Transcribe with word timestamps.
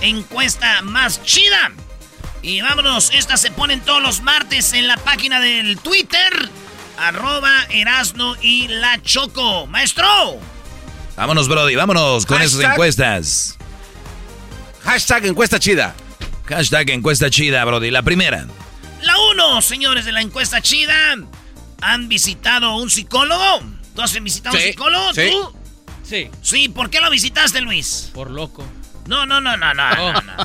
Encuesta 0.00 0.82
más 0.82 1.22
chida. 1.22 1.72
Y 2.42 2.60
vámonos, 2.60 3.10
estas 3.12 3.40
se 3.40 3.50
ponen 3.50 3.80
todos 3.80 4.02
los 4.02 4.22
martes 4.22 4.72
en 4.72 4.86
la 4.86 4.96
página 4.96 5.40
del 5.40 5.78
Twitter. 5.78 6.48
Arroba 6.98 7.64
Erasno 7.70 8.36
y 8.40 8.68
la 8.68 9.00
Choco. 9.02 9.66
Maestro. 9.66 10.06
Vámonos, 11.16 11.48
Brody, 11.48 11.74
vámonos 11.74 12.26
con 12.26 12.40
esas 12.42 12.60
encuestas. 12.60 13.56
Hashtag 14.84 15.26
encuesta 15.26 15.58
chida. 15.58 15.94
Hashtag 16.46 16.90
encuesta 16.90 17.28
chida, 17.30 17.64
Brody. 17.64 17.90
La 17.90 18.02
primera. 18.02 18.46
La 19.02 19.14
uno, 19.32 19.60
señores 19.60 20.04
de 20.04 20.12
la 20.12 20.20
encuesta 20.20 20.60
chida. 20.60 20.94
¿Han 21.80 22.08
visitado 22.08 22.76
un 22.76 22.90
psicólogo? 22.90 23.62
¿Tú 23.94 24.02
has 24.02 24.12
visitado 24.20 24.56
un 24.56 24.62
psicólogo? 24.62 25.14
sí. 25.14 25.28
¿Tú? 25.30 25.52
Sí, 26.04 26.30
Sí, 26.40 26.68
¿por 26.70 26.88
qué 26.88 27.00
lo 27.02 27.10
visitaste, 27.10 27.60
Luis? 27.60 28.10
por 28.14 28.30
loco. 28.30 28.64
No, 29.08 29.26
no, 29.26 29.40
no, 29.40 29.56
no, 29.56 29.74
no. 29.74 29.82
Oh. 29.98 30.12
no, 30.12 30.20
no. 30.22 30.36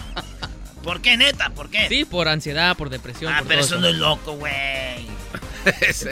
¿Por 0.84 1.02
qué, 1.02 1.16
neta? 1.16 1.50
¿Por 1.52 1.70
qué? 1.70 1.88
Sí, 1.88 2.04
por 2.06 2.28
ansiedad, 2.28 2.76
por 2.76 2.90
depresión. 2.90 3.32
Ah, 3.34 3.40
por 3.40 3.48
pero 3.50 3.62
todo 3.62 3.68
eso 3.76 3.80
no 3.80 3.88
es 3.88 3.96
loco, 3.96 4.34
güey. 4.34 5.14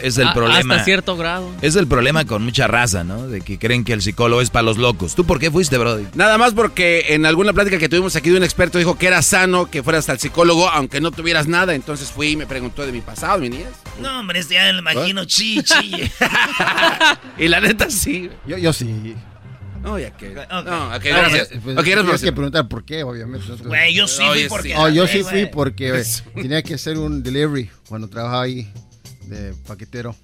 Es 0.02 0.16
el 0.16 0.28
A- 0.28 0.32
problema. 0.32 0.74
Hasta 0.76 0.84
cierto 0.86 1.14
grado. 1.14 1.50
Es 1.60 1.76
el 1.76 1.86
problema 1.86 2.24
con 2.24 2.42
mucha 2.42 2.66
raza, 2.68 3.04
¿no? 3.04 3.26
De 3.28 3.42
que 3.42 3.58
creen 3.58 3.84
que 3.84 3.92
el 3.92 4.00
psicólogo 4.00 4.40
es 4.40 4.48
para 4.48 4.62
los 4.62 4.78
locos. 4.78 5.14
¿Tú 5.14 5.26
por 5.26 5.38
qué 5.38 5.50
fuiste, 5.50 5.76
Brody? 5.76 6.06
Nada 6.14 6.38
más 6.38 6.54
porque 6.54 7.04
en 7.10 7.26
alguna 7.26 7.52
plática 7.52 7.78
que 7.78 7.90
tuvimos 7.90 8.16
aquí 8.16 8.30
de 8.30 8.38
un 8.38 8.44
experto 8.44 8.78
dijo 8.78 8.96
que 8.96 9.08
era 9.08 9.20
sano 9.20 9.70
que 9.70 9.82
fueras 9.82 10.08
al 10.08 10.18
psicólogo 10.18 10.70
aunque 10.70 11.02
no 11.02 11.10
tuvieras 11.10 11.48
nada. 11.48 11.74
Entonces 11.74 12.10
fui 12.10 12.28
y 12.28 12.36
me 12.36 12.46
preguntó 12.46 12.86
de 12.86 12.92
mi 12.92 13.02
pasado, 13.02 13.40
mi 13.40 13.50
niñez. 13.50 13.68
No, 14.00 14.20
hombre, 14.20 14.38
este 14.40 14.54
ya 14.54 14.62
me 14.64 14.72
lo 14.72 14.78
imagino 14.78 15.26
chichi. 15.26 16.10
Y 17.38 17.48
la 17.48 17.60
neta 17.60 17.90
sí. 17.90 18.30
Yo, 18.46 18.56
yo 18.56 18.72
sí. 18.72 19.14
No, 19.82 19.98
ya 19.98 20.10
que. 20.16 20.28
Ok. 20.30 20.48
No, 20.64 20.94
ok, 20.94 21.02
gracias. 21.04 21.48
Pues, 21.62 21.76
Ok, 21.76 21.84
gracias 21.84 21.96
por 21.96 22.04
tienes 22.04 22.20
que 22.22 22.32
preguntar 22.32 22.68
por 22.68 22.84
qué, 22.84 23.02
obviamente. 23.02 23.46
Güey, 23.64 23.94
yo 23.94 24.06
sí 24.06 24.22
Oye, 24.22 24.40
fui 24.42 24.48
porque... 24.48 24.76
Oh, 24.76 24.88
yo 24.88 25.06
sí 25.06 25.22
fui 25.24 25.46
porque 25.46 26.04
tenía 26.34 26.62
que 26.62 26.74
hacer 26.74 26.98
un 26.98 27.22
delivery 27.22 27.70
cuando 27.88 28.08
trabajaba 28.08 28.42
ahí 28.42 28.70
de 29.26 29.54
paquetero. 29.66 30.14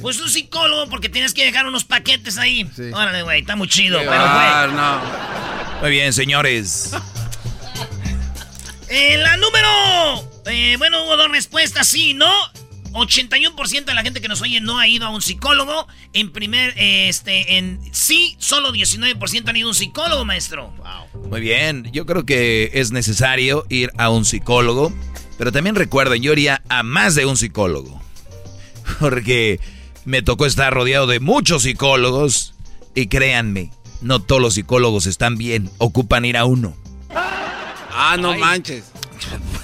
Pues 0.00 0.20
un 0.20 0.28
psicólogo 0.28 0.88
porque 0.90 1.08
tienes 1.08 1.32
que 1.32 1.44
dejar 1.44 1.66
unos 1.66 1.84
paquetes 1.84 2.36
ahí. 2.38 2.68
Sí. 2.74 2.90
Órale, 2.92 3.22
güey, 3.22 3.40
está 3.40 3.56
muy 3.56 3.68
chido, 3.68 3.98
pero 3.98 4.12
Ah, 4.14 4.64
güey. 4.66 4.76
no. 4.76 5.80
Muy 5.82 5.90
bien, 5.90 6.12
señores. 6.12 6.90
Eh, 8.88 9.16
la 9.18 9.36
número... 9.38 9.68
eh, 10.46 10.74
bueno, 10.78 11.04
hubo 11.04 11.16
dos 11.16 11.30
respuestas, 11.30 11.86
sí, 11.88 12.14
¿no? 12.14 12.30
81% 12.92 13.84
de 13.84 13.94
la 13.94 14.02
gente 14.02 14.20
que 14.20 14.28
nos 14.28 14.40
oye 14.42 14.60
no 14.60 14.78
ha 14.78 14.86
ido 14.86 15.06
a 15.06 15.10
un 15.10 15.22
psicólogo. 15.22 15.86
En 16.12 16.30
primer, 16.32 16.74
eh, 16.76 17.08
este, 17.08 17.58
en 17.58 17.80
sí, 17.92 18.36
solo 18.38 18.72
19% 18.72 19.48
han 19.48 19.56
ido 19.56 19.68
a 19.68 19.70
un 19.70 19.74
psicólogo, 19.74 20.24
maestro. 20.24 20.72
Muy 21.28 21.40
bien. 21.40 21.90
Yo 21.92 22.06
creo 22.06 22.24
que 22.24 22.70
es 22.74 22.92
necesario 22.92 23.66
ir 23.68 23.90
a 23.98 24.10
un 24.10 24.24
psicólogo. 24.24 24.92
Pero 25.38 25.50
también 25.52 25.74
recuerden, 25.74 26.22
yo 26.22 26.32
iría 26.32 26.62
a 26.68 26.82
más 26.82 27.14
de 27.14 27.26
un 27.26 27.36
psicólogo. 27.36 28.00
Porque 29.00 29.58
me 30.04 30.22
tocó 30.22 30.46
estar 30.46 30.72
rodeado 30.72 31.06
de 31.06 31.20
muchos 31.20 31.62
psicólogos. 31.62 32.54
Y 32.94 33.06
créanme, 33.06 33.70
no 34.02 34.20
todos 34.20 34.42
los 34.42 34.54
psicólogos 34.54 35.06
están 35.06 35.38
bien. 35.38 35.70
Ocupan 35.78 36.24
ir 36.24 36.36
a 36.36 36.44
uno. 36.44 36.76
Ah, 37.94 38.16
no 38.18 38.36
manches. 38.36 38.91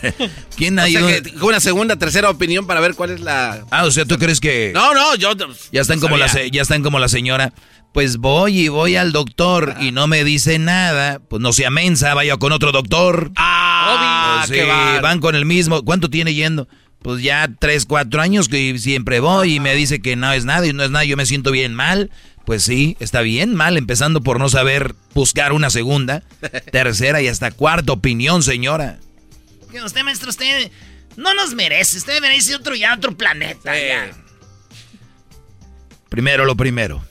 ¿Quién 0.56 0.78
O 0.78 0.82
ha 0.82 0.86
sea 0.86 1.00
ido? 1.00 1.08
que 1.08 1.22
una 1.44 1.60
segunda, 1.60 1.96
tercera 1.96 2.30
opinión 2.30 2.66
para 2.66 2.80
ver 2.80 2.94
cuál 2.94 3.10
es 3.10 3.20
la. 3.20 3.64
Ah, 3.70 3.84
o 3.84 3.90
sea, 3.90 4.04
¿tú 4.04 4.18
crees 4.18 4.40
que 4.40 4.72
No, 4.74 4.94
no, 4.94 5.14
yo. 5.16 5.32
ya 5.72 5.80
están 5.80 6.00
como 6.00 6.16
la 6.16 6.26
ya 6.50 6.62
están 6.62 6.82
como 6.82 6.98
la 6.98 7.08
señora? 7.08 7.52
Pues 7.92 8.18
voy 8.18 8.60
y 8.60 8.68
voy 8.68 8.96
al 8.96 9.12
doctor 9.12 9.74
y 9.80 9.92
no 9.92 10.06
me 10.06 10.22
dice 10.24 10.58
nada. 10.58 11.20
Pues 11.20 11.40
no 11.40 11.52
sea 11.52 11.70
mensa, 11.70 12.12
vaya 12.14 12.36
con 12.36 12.52
otro 12.52 12.70
doctor. 12.70 13.32
Ah, 13.36 14.44
Pues 14.46 14.58
sí, 14.60 14.66
bárbaro. 14.66 15.02
van 15.02 15.20
con 15.20 15.34
el 15.34 15.44
mismo. 15.46 15.82
¿Cuánto 15.84 16.10
tiene 16.10 16.34
yendo? 16.34 16.68
Pues 17.00 17.22
ya 17.22 17.48
tres, 17.58 17.86
cuatro 17.86 18.20
años 18.20 18.48
que 18.48 18.78
siempre 18.78 19.20
voy 19.20 19.54
y 19.54 19.60
me 19.60 19.74
dice 19.74 20.00
que 20.02 20.16
no 20.16 20.30
es 20.32 20.44
nada 20.44 20.66
y 20.66 20.72
no 20.72 20.82
es 20.84 20.90
nada. 20.90 21.04
Yo 21.04 21.16
me 21.16 21.26
siento 21.26 21.50
bien 21.50 21.74
mal. 21.74 22.10
Pues 22.44 22.62
sí, 22.62 22.96
está 22.98 23.20
bien 23.20 23.54
mal, 23.54 23.76
empezando 23.76 24.22
por 24.22 24.38
no 24.38 24.48
saber 24.48 24.94
buscar 25.14 25.52
una 25.52 25.68
segunda, 25.68 26.22
tercera 26.72 27.20
y 27.20 27.28
hasta 27.28 27.50
cuarta 27.50 27.92
opinión, 27.92 28.42
señora. 28.42 28.98
Que 29.70 29.82
Usted, 29.82 30.02
maestro, 30.02 30.30
usted 30.30 30.70
no 31.16 31.34
nos 31.34 31.54
merece. 31.54 31.98
Usted 31.98 32.20
merece 32.20 32.54
otro 32.54 32.74
ya, 32.74 32.94
otro 32.94 33.16
planeta. 33.16 33.74
Sí. 33.74 33.80
ya. 33.88 34.10
Primero 36.08 36.44
lo 36.44 36.56
primero. 36.56 37.04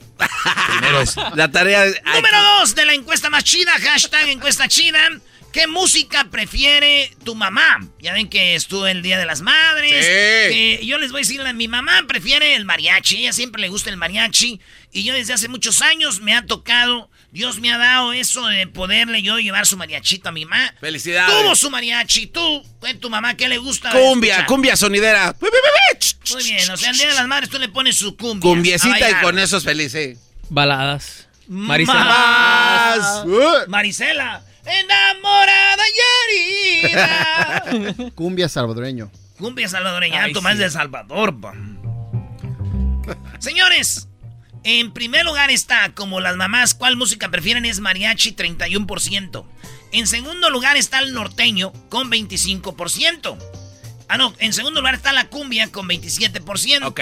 Primero 0.68 1.00
es. 1.00 1.16
La 1.34 1.50
tarea. 1.50 1.84
Número 2.04 2.42
dos 2.58 2.74
de 2.74 2.84
la 2.84 2.94
encuesta 2.94 3.30
más 3.30 3.44
chida, 3.44 3.72
hashtag 3.72 4.28
encuesta 4.28 4.68
chida. 4.68 4.98
¿Qué 5.52 5.66
música 5.66 6.24
prefiere 6.30 7.10
tu 7.24 7.34
mamá? 7.34 7.80
Ya 8.00 8.12
ven 8.12 8.28
que 8.28 8.54
estuvo 8.54 8.86
el 8.86 9.02
Día 9.02 9.18
de 9.18 9.24
las 9.24 9.40
Madres. 9.40 10.04
Sí. 10.04 10.52
que 10.54 10.80
yo 10.84 10.98
les 10.98 11.10
voy 11.10 11.20
a 11.20 11.22
decir, 11.22 11.42
mi 11.54 11.68
mamá 11.68 12.04
prefiere 12.06 12.54
el 12.54 12.66
mariachi. 12.66 13.16
Ella 13.16 13.32
siempre 13.32 13.62
le 13.62 13.68
gusta 13.68 13.88
el 13.88 13.96
mariachi. 13.96 14.60
Y 14.92 15.04
yo 15.04 15.14
desde 15.14 15.32
hace 15.32 15.48
muchos 15.48 15.80
años 15.80 16.20
me 16.20 16.34
ha 16.34 16.44
tocado, 16.44 17.10
Dios 17.30 17.60
me 17.60 17.70
ha 17.72 17.78
dado 17.78 18.12
eso 18.14 18.46
de 18.46 18.66
poderle 18.66 19.20
yo 19.22 19.38
llevar 19.38 19.66
su 19.66 19.76
mariachito 19.76 20.30
a 20.30 20.32
mi 20.32 20.44
mamá. 20.46 20.74
Felicidades. 20.80 21.34
Tuvo 21.34 21.54
su 21.54 21.70
mariachi. 21.70 22.26
Tú, 22.28 22.64
¿qué 22.82 22.94
tu 22.94 23.10
mamá 23.10 23.36
qué 23.36 23.48
le 23.48 23.58
gusta? 23.58 23.90
Cumbia, 23.92 24.32
escuchar? 24.32 24.46
cumbia 24.46 24.76
sonidera. 24.76 25.36
Muy 25.40 26.42
bien, 26.42 26.70
o 26.70 26.76
sea, 26.76 26.90
el 26.90 26.96
Día 26.96 27.08
de 27.08 27.14
las 27.14 27.26
Madres 27.26 27.50
tú 27.50 27.58
le 27.58 27.68
pones 27.68 27.96
su 27.96 28.16
cumbia. 28.16 28.40
Cumbiecita 28.50 29.10
y 29.10 29.14
con 29.22 29.38
eso 29.38 29.58
es 29.58 29.64
feliz, 29.64 29.92
sí. 29.92 30.14
Baladas. 30.48 31.28
Marisa. 31.48 31.94
Más 31.94 32.96
¡Sas! 32.96 33.68
Marisela, 33.68 34.42
enamorada 34.66 35.82
y 35.88 36.86
herida. 36.86 37.64
Cumbia 38.14 38.48
salvadoreño. 38.48 39.10
Cumbia 39.38 39.68
salvadoreña, 39.68 40.24
Ay, 40.24 40.32
Tomás 40.32 40.54
sí. 40.54 40.58
de 40.60 40.70
Salvador, 40.70 41.40
pa. 41.40 41.54
Señores, 43.38 44.07
en 44.64 44.92
primer 44.92 45.24
lugar 45.24 45.50
está, 45.50 45.92
como 45.94 46.20
las 46.20 46.36
mamás, 46.36 46.74
¿cuál 46.74 46.96
música 46.96 47.30
prefieren? 47.30 47.64
Es 47.64 47.80
mariachi, 47.80 48.34
31%. 48.34 49.44
En 49.92 50.06
segundo 50.06 50.50
lugar 50.50 50.76
está 50.76 50.98
el 50.98 51.14
norteño, 51.14 51.72
con 51.88 52.10
25%. 52.10 53.38
Ah, 54.08 54.16
no, 54.16 54.34
en 54.38 54.52
segundo 54.52 54.80
lugar 54.80 54.94
está 54.94 55.12
la 55.12 55.28
cumbia, 55.28 55.68
con 55.68 55.88
27%. 55.88 56.86
Ok. 56.86 57.00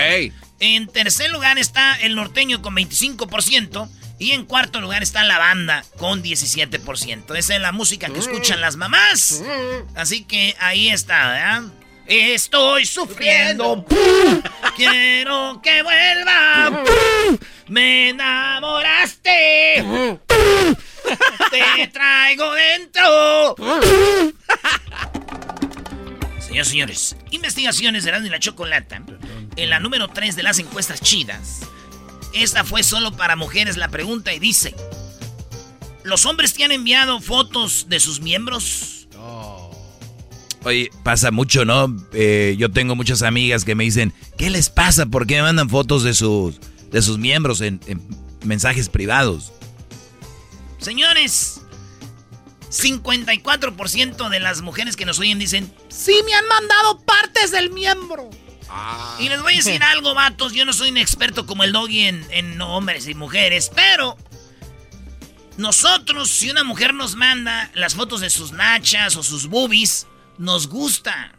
En 0.58 0.87
tercer 0.88 1.31
lugar 1.31 1.58
está 1.58 1.94
el 1.94 2.14
norteño, 2.14 2.62
con 2.62 2.75
25%. 2.75 3.88
Y 4.19 4.32
en 4.32 4.47
cuarto 4.47 4.81
lugar 4.81 5.02
está 5.02 5.25
la 5.25 5.38
banda, 5.38 5.85
con 5.99 6.23
17%. 6.23 7.37
Esa 7.37 7.55
es 7.55 7.61
la 7.61 7.73
música 7.73 8.09
que 8.09 8.19
escuchan 8.19 8.62
las 8.62 8.76
mamás. 8.76 9.43
Así 9.94 10.25
que 10.25 10.56
ahí 10.59 10.88
está, 10.88 11.29
¿verdad? 11.29 11.62
Estoy 12.06 12.87
sufriendo. 12.87 13.85
Quiero 14.76 15.61
que 15.62 15.82
vuelva. 15.82 16.85
Me 17.67 18.11
enamoraste. 18.11 19.85
Te 21.50 21.87
traigo 21.88 22.53
dentro. 22.55 23.56
Señores, 26.38 26.69
señores, 26.69 27.17
investigaciones 27.31 28.05
de 28.05 28.11
Erasmo 28.11 28.29
y 28.29 28.31
la 28.31 28.38
Chocolata. 28.38 29.02
En 29.56 29.70
la 29.70 29.81
número 29.81 30.09
3 30.09 30.37
de 30.37 30.43
las 30.43 30.59
encuestas 30.59 31.00
chidas. 31.00 31.61
Esta 32.32 32.64
fue 32.64 32.82
solo 32.82 33.17
para 33.17 33.35
mujeres 33.35 33.76
la 33.76 33.88
pregunta 33.88 34.32
y 34.32 34.38
dice: 34.38 34.75
¿Los 36.05 36.25
hombres 36.26 36.55
te 36.55 36.64
han 36.64 36.73
enviado 36.73 37.20
fotos 37.20 37.88
de 37.88 37.99
sus 37.99 38.20
miembros? 38.20 38.95
Oye, 40.66 40.90
pasa 41.04 41.30
mucho, 41.30 41.64
¿no? 41.64 41.96
Eh, 42.12 42.56
yo 42.58 42.72
tengo 42.72 42.96
muchas 42.96 43.22
amigas 43.22 43.64
que 43.64 43.76
me 43.76 43.84
dicen, 43.84 44.12
¿qué 44.36 44.50
les 44.50 44.68
pasa? 44.68 45.06
¿Por 45.06 45.24
qué 45.24 45.36
me 45.36 45.42
mandan 45.42 45.70
fotos 45.70 46.02
de 46.02 46.12
sus, 46.12 46.56
de 46.90 47.02
sus 47.02 47.18
miembros 47.18 47.60
en, 47.60 47.78
en 47.86 48.04
mensajes 48.44 48.88
privados? 48.88 49.52
Señores, 50.78 51.60
54% 52.68 54.28
de 54.28 54.40
las 54.40 54.60
mujeres 54.62 54.96
que 54.96 55.06
nos 55.06 55.20
oyen 55.20 55.38
dicen, 55.38 55.72
sí 55.88 56.20
me 56.26 56.34
han 56.34 56.48
mandado 56.48 56.98
partes 57.02 57.52
del 57.52 57.70
miembro. 57.70 58.28
Y 59.20 59.28
les 59.28 59.40
voy 59.42 59.52
a 59.52 59.56
decir 59.58 59.80
algo, 59.84 60.14
vatos, 60.14 60.52
yo 60.52 60.64
no 60.64 60.72
soy 60.72 60.90
un 60.90 60.96
experto 60.96 61.46
como 61.46 61.62
el 61.62 61.70
doggy 61.70 62.06
en, 62.06 62.26
en 62.30 62.60
hombres 62.60 63.06
y 63.06 63.14
mujeres, 63.14 63.70
pero 63.72 64.16
nosotros, 65.58 66.28
si 66.28 66.50
una 66.50 66.64
mujer 66.64 66.92
nos 66.92 67.14
manda 67.14 67.70
las 67.74 67.94
fotos 67.94 68.20
de 68.20 68.30
sus 68.30 68.50
nachas 68.50 69.14
o 69.14 69.22
sus 69.22 69.46
boobies, 69.46 70.08
nos 70.38 70.69
gusta. 70.69 71.33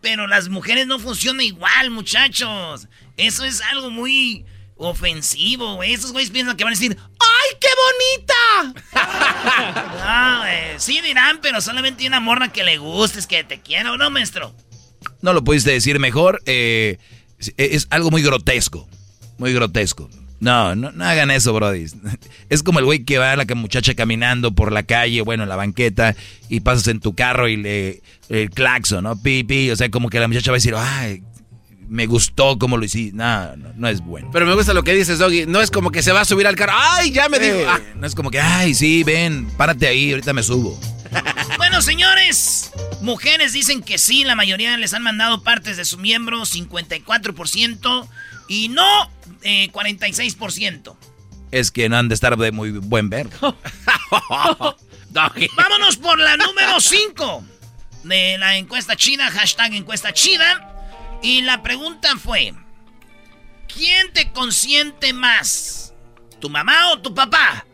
Pero 0.00 0.26
las 0.26 0.48
mujeres 0.48 0.86
no 0.86 0.98
funcionan 0.98 1.40
igual, 1.40 1.90
muchachos. 1.90 2.88
Eso 3.16 3.44
es 3.44 3.60
algo 3.62 3.90
muy 3.90 4.44
ofensivo, 4.76 5.76
güey. 5.76 5.94
Esos 5.94 6.12
güeyes 6.12 6.30
piensan 6.30 6.56
que 6.56 6.64
van 6.64 6.72
a 6.74 6.76
decir, 6.76 6.96
¡ay, 6.98 7.58
qué 7.60 7.68
bonita! 8.70 8.82
no. 10.74 10.80
Sí 10.80 11.00
dirán, 11.00 11.40
pero 11.40 11.60
solamente 11.60 12.02
hay 12.02 12.08
una 12.08 12.20
morra 12.20 12.52
que 12.52 12.64
le 12.64 12.76
gustes, 12.78 13.26
que 13.26 13.44
te 13.44 13.60
quiera, 13.60 13.92
¿o 13.92 13.96
no, 13.96 14.10
maestro? 14.10 14.54
No 15.22 15.32
lo 15.32 15.42
pudiste 15.42 15.70
decir 15.70 15.98
mejor. 15.98 16.42
eh, 16.46 16.98
es, 17.38 17.54
es 17.56 17.86
algo 17.90 18.10
muy 18.10 18.22
grotesco. 18.22 18.88
Muy 19.38 19.52
grotesco. 19.52 20.10
No, 20.40 20.74
no, 20.74 20.92
no 20.92 21.04
hagan 21.04 21.30
eso, 21.30 21.52
Brody. 21.54 21.86
Es 22.50 22.62
como 22.62 22.78
el 22.78 22.84
güey 22.84 23.04
que 23.04 23.18
va 23.18 23.32
a 23.32 23.36
la 23.36 23.46
muchacha 23.54 23.94
caminando 23.94 24.52
por 24.52 24.72
la 24.72 24.82
calle, 24.82 25.22
bueno, 25.22 25.44
en 25.44 25.48
la 25.48 25.56
banqueta, 25.56 26.14
y 26.48 26.60
pasas 26.60 26.88
en 26.88 27.00
tu 27.00 27.14
carro 27.14 27.48
y 27.48 27.56
le 27.56 28.02
el 28.28 28.50
claxon, 28.50 29.04
¿no? 29.04 29.20
Pi, 29.20 29.44
pi. 29.44 29.70
O 29.70 29.76
sea, 29.76 29.90
como 29.90 30.10
que 30.10 30.20
la 30.20 30.28
muchacha 30.28 30.50
va 30.50 30.56
a 30.56 30.58
decir, 30.58 30.74
ay, 30.76 31.22
me 31.88 32.06
gustó 32.06 32.58
como 32.58 32.76
lo 32.76 32.84
hiciste. 32.84 33.16
No, 33.16 33.56
no, 33.56 33.72
no 33.76 33.88
es 33.88 34.00
bueno. 34.00 34.30
Pero 34.32 34.46
me 34.46 34.54
gusta 34.54 34.74
lo 34.74 34.82
que 34.82 34.94
dices, 34.94 35.18
Doggy. 35.18 35.46
No 35.46 35.60
es 35.60 35.70
como 35.70 35.90
que 35.90 36.02
se 36.02 36.12
va 36.12 36.22
a 36.22 36.24
subir 36.24 36.46
al 36.46 36.56
carro. 36.56 36.72
¡Ay, 36.76 37.10
ya 37.12 37.28
me 37.28 37.38
dijo! 37.38 37.54
Eh, 37.56 37.66
Ah, 37.68 37.80
No 37.96 38.06
es 38.06 38.14
como 38.14 38.30
que, 38.30 38.40
ay, 38.40 38.74
sí, 38.74 39.04
ven, 39.04 39.46
párate 39.56 39.86
ahí, 39.86 40.10
ahorita 40.10 40.32
me 40.32 40.42
subo. 40.42 40.78
Bueno, 41.56 41.80
señores, 41.82 42.72
mujeres 43.00 43.52
dicen 43.52 43.82
que 43.82 43.96
sí, 43.98 44.24
la 44.24 44.34
mayoría 44.34 44.76
les 44.76 44.92
han 44.92 45.02
mandado 45.04 45.42
partes 45.44 45.76
de 45.76 45.84
su 45.84 45.98
miembro, 45.98 46.44
54%, 46.44 48.08
y 48.48 48.68
no, 48.68 49.10
eh, 49.42 49.70
46%. 49.72 50.96
Es 51.50 51.70
que 51.70 51.88
no 51.88 51.96
han 51.96 52.08
de 52.08 52.14
estar 52.14 52.36
de 52.36 52.52
muy 52.52 52.72
buen 52.72 53.10
ver. 53.10 53.28
Vámonos 55.10 55.96
por 55.96 56.18
la 56.18 56.36
número 56.36 56.80
5 56.80 57.44
de 58.04 58.38
la 58.38 58.56
encuesta 58.56 58.96
chida, 58.96 59.30
hashtag 59.30 59.74
encuesta 59.74 60.12
chida. 60.12 60.70
Y 61.22 61.42
la 61.42 61.62
pregunta 61.62 62.16
fue, 62.16 62.52
¿quién 63.72 64.12
te 64.12 64.30
consiente 64.32 65.12
más? 65.12 65.94
¿Tu 66.40 66.50
mamá 66.50 66.90
o 66.92 67.00
tu 67.00 67.14
papá? 67.14 67.64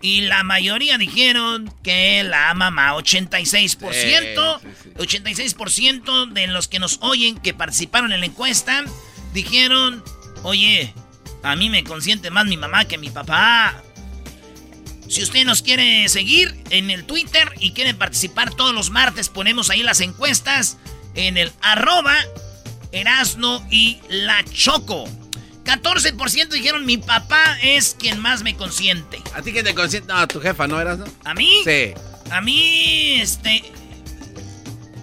Y 0.00 0.22
la 0.22 0.44
mayoría 0.44 0.98
dijeron 0.98 1.74
que 1.82 2.22
la 2.22 2.52
mamá, 2.54 2.94
86%. 2.94 4.60
Sí, 4.60 4.68
sí, 4.82 4.82
sí. 4.82 4.90
86% 4.96 6.32
de 6.32 6.46
los 6.46 6.68
que 6.68 6.78
nos 6.78 6.98
oyen, 7.00 7.38
que 7.38 7.54
participaron 7.54 8.12
en 8.12 8.20
la 8.20 8.26
encuesta, 8.26 8.84
dijeron, 9.32 10.02
oye, 10.42 10.92
a 11.42 11.56
mí 11.56 11.70
me 11.70 11.84
consiente 11.84 12.30
más 12.30 12.46
mi 12.46 12.56
mamá 12.56 12.84
que 12.86 12.98
mi 12.98 13.10
papá. 13.10 13.82
Si 15.08 15.22
usted 15.22 15.44
nos 15.44 15.62
quiere 15.62 16.08
seguir 16.08 16.54
en 16.70 16.90
el 16.90 17.04
Twitter 17.04 17.50
y 17.60 17.72
quiere 17.72 17.94
participar 17.94 18.54
todos 18.54 18.74
los 18.74 18.90
martes, 18.90 19.28
ponemos 19.30 19.70
ahí 19.70 19.82
las 19.82 20.00
encuestas 20.00 20.76
en 21.14 21.36
el 21.38 21.50
arroba 21.62 22.14
Erasno 22.92 23.66
y 23.70 23.98
la 24.10 24.44
Choco. 24.44 25.08
14% 25.64 26.48
dijeron 26.48 26.86
mi 26.86 26.96
papá 26.98 27.58
es 27.62 27.96
quien 27.98 28.18
más 28.20 28.42
me 28.42 28.54
consiente. 28.56 29.18
¿A 29.34 29.42
ti 29.42 29.52
que 29.52 29.62
te 29.62 29.74
consiente? 29.74 30.12
No, 30.12 30.26
tu 30.28 30.40
jefa, 30.40 30.66
¿no 30.66 30.80
eras, 30.80 30.98
no? 30.98 31.04
¿A 31.24 31.34
mí? 31.34 31.60
Sí. 31.64 31.92
A 32.30 32.40
mí, 32.40 33.14
este... 33.20 33.62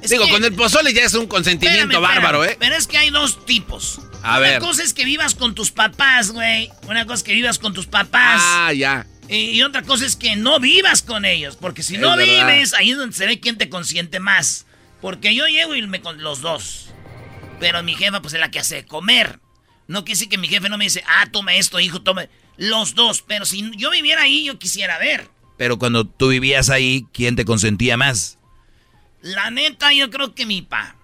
es 0.01 0.10
Digo, 0.10 0.25
que- 0.25 0.31
con 0.31 0.44
el 0.44 0.54
pozole 0.54 0.94
ya 0.94 1.04
es 1.04 1.13
un 1.16 1.27
consentimiento 1.27 1.81
Espérame, 1.83 2.01
bárbaro, 2.01 2.44
espérame. 2.44 2.54
¿eh? 2.54 2.57
Pero 2.60 2.75
es 2.75 2.88
que 2.88 2.98
hay 2.98 3.10
dos 3.12 3.45
tipos. 3.45 4.00
A 4.25 4.39
Una 4.39 4.60
cosa 4.60 4.81
es 4.83 4.94
que 4.94 5.06
vivas 5.06 5.36
con 5.36 5.54
tus 5.54 5.72
papás, 5.72 6.31
güey. 6.31 6.72
Una 6.88 7.06
cosa 7.06 7.16
es 7.16 7.24
que 7.24 7.33
vivas 7.33 7.60
con 7.60 7.74
tus 7.74 7.86
papás. 7.86 8.42
Ah, 8.44 8.74
ya. 8.74 9.06
Y, 9.30 9.51
y 9.51 9.62
otra 9.63 9.83
cosa 9.83 10.06
es 10.06 10.16
que 10.16 10.36
no 10.36 10.60
vivas 10.60 11.01
con 11.01 11.25
ellos. 11.25 11.56
Porque 11.56 11.83
si 11.83 11.95
Es 11.95 12.01
no 12.01 12.16
verdad. 12.18 12.48
vives, 12.48 12.74
ahí 12.74 12.92
es 12.92 12.98
donde 12.98 13.16
se 13.16 13.25
ve 13.25 13.39
quién 13.39 13.57
te 13.57 13.69
consiente 13.69 14.20
más. 14.20 14.65
Porque 15.01 15.36
yo 15.36 15.46
llego 15.48 15.75
y 15.75 15.86
me 15.86 16.01
con 16.01 16.22
los 16.24 16.41
dos. 16.41 16.88
Pero 17.60 17.84
mi 17.84 17.94
jefa, 17.96 18.22
pues 18.22 18.34
es 18.34 18.39
la 18.39 18.50
que 18.51 18.60
hace 18.60 18.86
comer. 18.86 19.39
No 19.88 20.03
quiere 20.03 20.15
decir 20.17 20.29
que 20.29 20.38
mi 20.39 20.48
jefe 20.48 20.70
no 20.70 20.77
me 20.79 20.86
dice, 20.86 21.03
ah, 21.08 21.27
toma 21.32 21.53
esto, 21.53 21.79
hijo, 21.79 22.01
toma. 22.01 22.25
Los 22.58 22.96
dos. 22.96 23.22
Pero 23.22 23.46
si 23.46 23.70
yo 23.77 23.91
viviera 23.91 24.24
ahí, 24.24 24.46
yo 24.46 24.58
quisiera 24.58 24.98
ver. 24.98 25.29
Pero 25.58 25.77
cuando 25.77 26.05
tú 26.05 26.29
vivías 26.29 26.70
ahí, 26.72 27.05
¿quién 27.13 27.36
te 27.36 27.46
consentía 27.46 27.96
más? 27.96 28.39
La 29.22 29.51
neta, 29.51 29.94
yo 29.94 30.10
creo 30.10 30.34
que 30.34 30.46
mi 30.46 30.62
pa. 30.63 30.95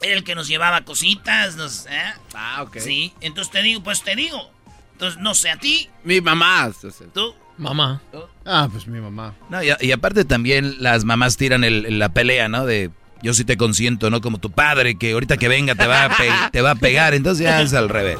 Era 0.00 0.14
el 0.14 0.24
que 0.24 0.34
nos 0.34 0.46
llevaba 0.48 0.82
cositas, 0.82 1.56
nos, 1.56 1.86
¿eh? 1.86 2.12
Ah, 2.34 2.62
ok. 2.62 2.76
Sí, 2.78 3.12
entonces 3.20 3.52
te 3.52 3.62
digo, 3.62 3.82
pues 3.82 4.02
te 4.02 4.14
digo. 4.14 4.50
Entonces, 4.92 5.20
no 5.20 5.34
sé, 5.34 5.50
a 5.50 5.56
ti, 5.58 5.88
Mi 6.04 6.20
mamá. 6.20 6.72
tú. 7.12 7.34
Mamá. 7.56 8.00
Ah, 8.44 8.68
pues 8.70 8.86
mi 8.86 9.00
mamá. 9.00 9.34
No, 9.50 9.58
y, 9.62 9.90
aparte 9.92 10.24
también 10.24 10.76
las 10.80 11.04
mamás 11.04 11.36
tiran 11.36 11.64
el- 11.64 11.98
la 11.98 12.08
pelea, 12.10 12.48
¿no? 12.48 12.64
De 12.66 12.90
yo 13.20 13.34
sí 13.34 13.44
te 13.44 13.56
consiento, 13.56 14.10
¿no? 14.10 14.20
Como 14.20 14.38
tu 14.38 14.52
padre, 14.52 14.94
que 14.96 15.12
ahorita 15.12 15.36
que 15.38 15.48
venga 15.48 15.74
te 15.74 15.86
va 15.88 16.04
a, 16.04 16.08
pe- 16.16 16.28
te 16.52 16.62
va 16.62 16.70
a 16.72 16.74
pegar. 16.76 17.14
Entonces 17.14 17.42
ya 17.44 17.60
es 17.60 17.74
al 17.74 17.88
revés. 17.88 18.18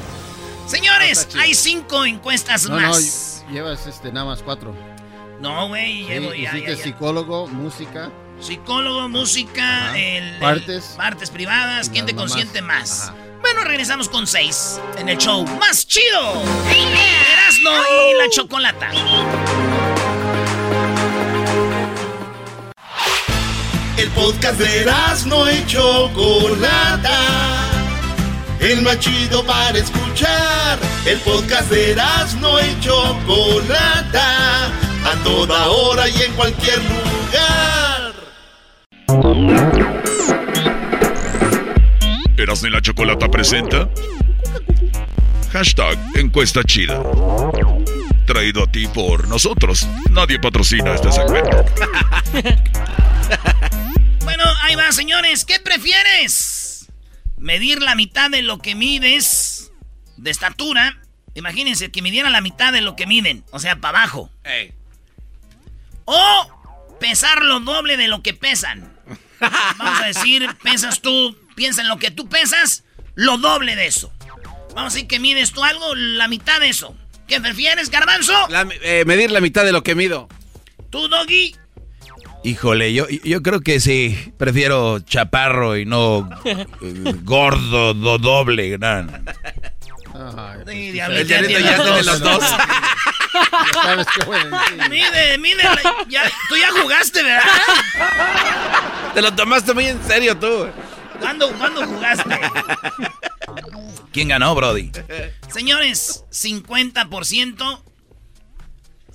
Señores, 0.67 1.29
hay 1.39 1.55
cinco 1.55 2.05
encuestas 2.05 2.69
No, 2.69 2.81
no, 2.81 2.89
más. 2.89 3.45
llevas 3.53 3.87
este, 3.87 4.13
nada 4.13 4.27
más 4.27 4.43
cuatro. 4.43 4.75
No, 5.41 5.69
güey, 5.69 6.03
Sí, 6.03 6.09
llevo 6.09 6.35
ya, 6.35 6.51
hiciste 6.51 6.71
ya, 6.73 6.77
ya. 6.77 6.83
psicólogo, 6.83 7.47
música. 7.47 8.11
Psicólogo, 8.41 9.09
música, 9.09 9.97
el, 9.99 10.25
el- 10.35 10.39
Partes. 10.41 10.95
partes 10.97 11.31
privadas, 11.31 11.89
¿quién 11.91 12.07
te 12.07 12.15
consiente 12.15 12.63
más? 12.63 13.09
Ajá. 13.09 13.15
Bueno, 13.41 13.63
regresamos 13.65 14.09
con 14.09 14.27
seis 14.27 14.81
en 14.97 15.09
el 15.09 15.17
show 15.19 15.45
más 15.59 15.87
chido. 15.87 16.43
Erasmo 16.71 17.71
y 17.71 18.19
la 18.19 18.29
chocolata. 18.31 18.91
El 23.97 24.09
podcast 24.11 24.59
de 24.59 24.85
no 25.27 25.51
y 25.51 25.67
Chocolata. 25.67 27.19
El 28.61 28.83
más 28.83 28.99
chido 29.01 29.45
para 29.45 29.79
escuchar. 29.79 30.79
El 31.05 31.19
podcast 31.21 31.71
de 31.71 31.97
no 32.41 32.61
y 32.61 32.81
Chocolata. 32.81 34.67
A 34.67 35.15
toda 35.25 35.69
hora 35.69 36.09
y 36.09 36.23
en 36.23 36.33
cualquier 36.35 36.79
lugar. 36.79 37.88
Erasmo 42.37 42.69
y 42.69 42.71
la 42.71 42.83
Chocolata 42.83 43.31
presenta 43.31 43.89
Hashtag 45.51 45.99
Encuesta 46.15 46.63
Chida 46.63 47.03
Traído 48.27 48.65
a 48.65 48.71
ti 48.71 48.87
por 48.87 49.27
nosotros. 49.27 49.89
Nadie 50.11 50.39
patrocina 50.39 50.95
este 50.95 51.11
segmento. 51.11 51.65
Bueno, 54.25 54.45
ahí 54.61 54.75
va, 54.75 54.93
señores. 54.93 55.47
¿Qué 55.47 55.59
prefieres? 55.59 56.89
¿Medir 57.39 57.81
la 57.81 57.95
mitad 57.95 58.29
de 58.31 58.43
lo 58.43 58.59
que 58.59 58.75
mides 58.75 59.73
de 60.19 60.31
estatura? 60.31 61.01
Imagínense 61.35 61.91
que 61.91 62.03
midieran 62.03 62.33
la 62.33 62.43
mitad 62.43 62.71
de 62.71 62.83
lo 62.83 62.95
que 62.95 63.07
miden, 63.07 63.43
o 63.53 63.59
sea, 63.59 63.77
para 63.77 64.01
abajo. 64.01 64.31
Ey. 64.45 64.75
O 66.05 66.97
pesar 67.01 67.43
lo 67.43 67.61
doble 67.61 67.97
de 67.97 68.09
lo 68.09 68.23
que 68.23 68.35
pesan. 68.35 68.98
Vamos 69.41 70.01
a 70.03 70.07
decir, 70.07 70.49
pesas 70.63 71.01
tú, 71.01 71.37
piensa 71.55 71.83
en 71.83 71.89
lo 71.89 71.99
que 71.99 72.11
tú 72.11 72.29
pesas, 72.29 72.85
lo 73.15 73.39
doble 73.39 73.77
de 73.77 73.87
eso. 73.87 74.13
Vamos 74.75 74.93
a 74.93 74.95
decir 74.95 75.09
que 75.09 75.19
mides 75.19 75.53
tú 75.53 75.63
algo, 75.65 75.95
la 75.95 76.29
mitad 76.29 76.61
de 76.61 76.69
eso. 76.69 76.95
¿Qué 77.27 77.41
prefieres, 77.41 77.91
garbanzo? 77.91 78.33
La- 78.49 78.67
eh, 78.83 79.05
medir 79.07 79.31
la 79.31 79.41
mitad 79.41 79.65
de 79.65 79.73
lo 79.73 79.83
que 79.83 79.95
mido. 79.95 80.29
¿Tú, 80.91 81.09
Doggy? 81.09 81.55
Híjole, 82.45 82.95
yo, 82.95 83.07
yo 83.09 83.43
creo 83.43 83.61
que 83.61 83.81
sí, 83.81 84.33
prefiero 84.39 85.01
chaparro 85.01 85.77
y 85.77 85.85
no 85.85 86.29
eh, 86.45 86.65
gordo, 87.25 87.95
do- 87.95 88.19
doble. 88.19 88.79
no, 88.79 89.03
no. 89.03 89.13
Ay, 90.37 90.61
pues, 90.65 90.93
diablito, 90.93 91.25
ya 91.29 91.47
tiene 91.47 92.03
los 92.03 92.21
dos. 92.21 92.45
Ya 93.75 93.83
sabes 93.83 94.07
qué 94.17 94.25
voy 94.25 94.37
a 94.39 94.45
decir. 94.45 94.91
Mide, 94.91 95.39
mide. 95.39 95.63
ya- 96.09 96.31
tú 96.49 96.57
ya 96.57 96.71
jugaste, 96.73 97.23
¿verdad? 97.23 97.45
Te 99.15 99.23
lo 99.23 99.33
tomaste 99.35 99.75
muy 99.75 99.87
en 99.87 100.03
serio 100.05 100.37
tú. 100.37 100.69
¿Cuándo, 101.21 101.49
¿Cuándo 101.53 101.87
jugaste? 101.87 102.41
¿Quién 104.13 104.29
ganó, 104.29 104.55
Brody? 104.55 104.91
Señores, 105.53 106.25
50% 106.33 107.83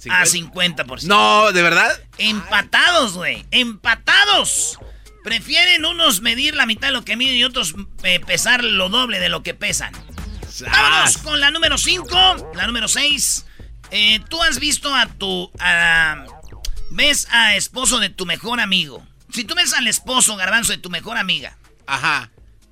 a 0.10 0.24
50%. 0.26 1.04
No, 1.04 1.52
¿de 1.52 1.62
verdad? 1.62 1.92
Empatados, 2.18 3.14
güey. 3.14 3.46
Empatados. 3.52 4.80
Prefieren 5.24 5.86
unos 5.86 6.22
medir 6.22 6.56
la 6.56 6.66
mitad 6.66 6.90
de 6.90 6.94
lo 6.94 7.04
que 7.06 7.16
miden 7.16 7.36
y 7.36 7.44
otros 7.44 7.74
eh, 8.04 8.20
pesar 8.20 8.64
lo 8.64 8.90
doble 8.90 9.20
de 9.20 9.30
lo 9.30 9.42
que 9.44 9.54
pesan. 9.54 9.94
Vámonos 10.62 11.18
con 11.20 11.40
la 11.40 11.52
número 11.52 11.78
5. 11.78 12.52
La 12.56 12.68
número 12.68 12.88
6. 12.88 13.46
Tú 14.30 14.42
has 14.44 14.60
visto 14.60 14.94
a 14.94 15.08
tu... 15.08 15.52
a- 15.60 16.26
ves 16.92 17.28
a 17.32 17.56
esposo 17.56 18.00
de 18.00 18.10
tu 18.10 18.26
mejor 18.26 18.60
amigo. 18.60 19.06
Si 19.32 19.44
tú 19.46 19.56
ves 19.56 19.74
al 19.74 19.88
esposo, 19.88 20.36
garbanzo, 20.36 20.72
de 20.74 20.78
tu 20.78 20.90
mejor 20.90 21.18
amiga. 21.18 21.58
Ajá. 21.88 22.30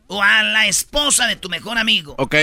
O 0.07 0.21
a 0.21 0.43
la 0.43 0.67
esposa 0.67 1.25
de 1.27 1.35
tu 1.35 1.50
mejor 1.50 1.77
amigo. 1.77 2.15
Ok. 2.17 2.35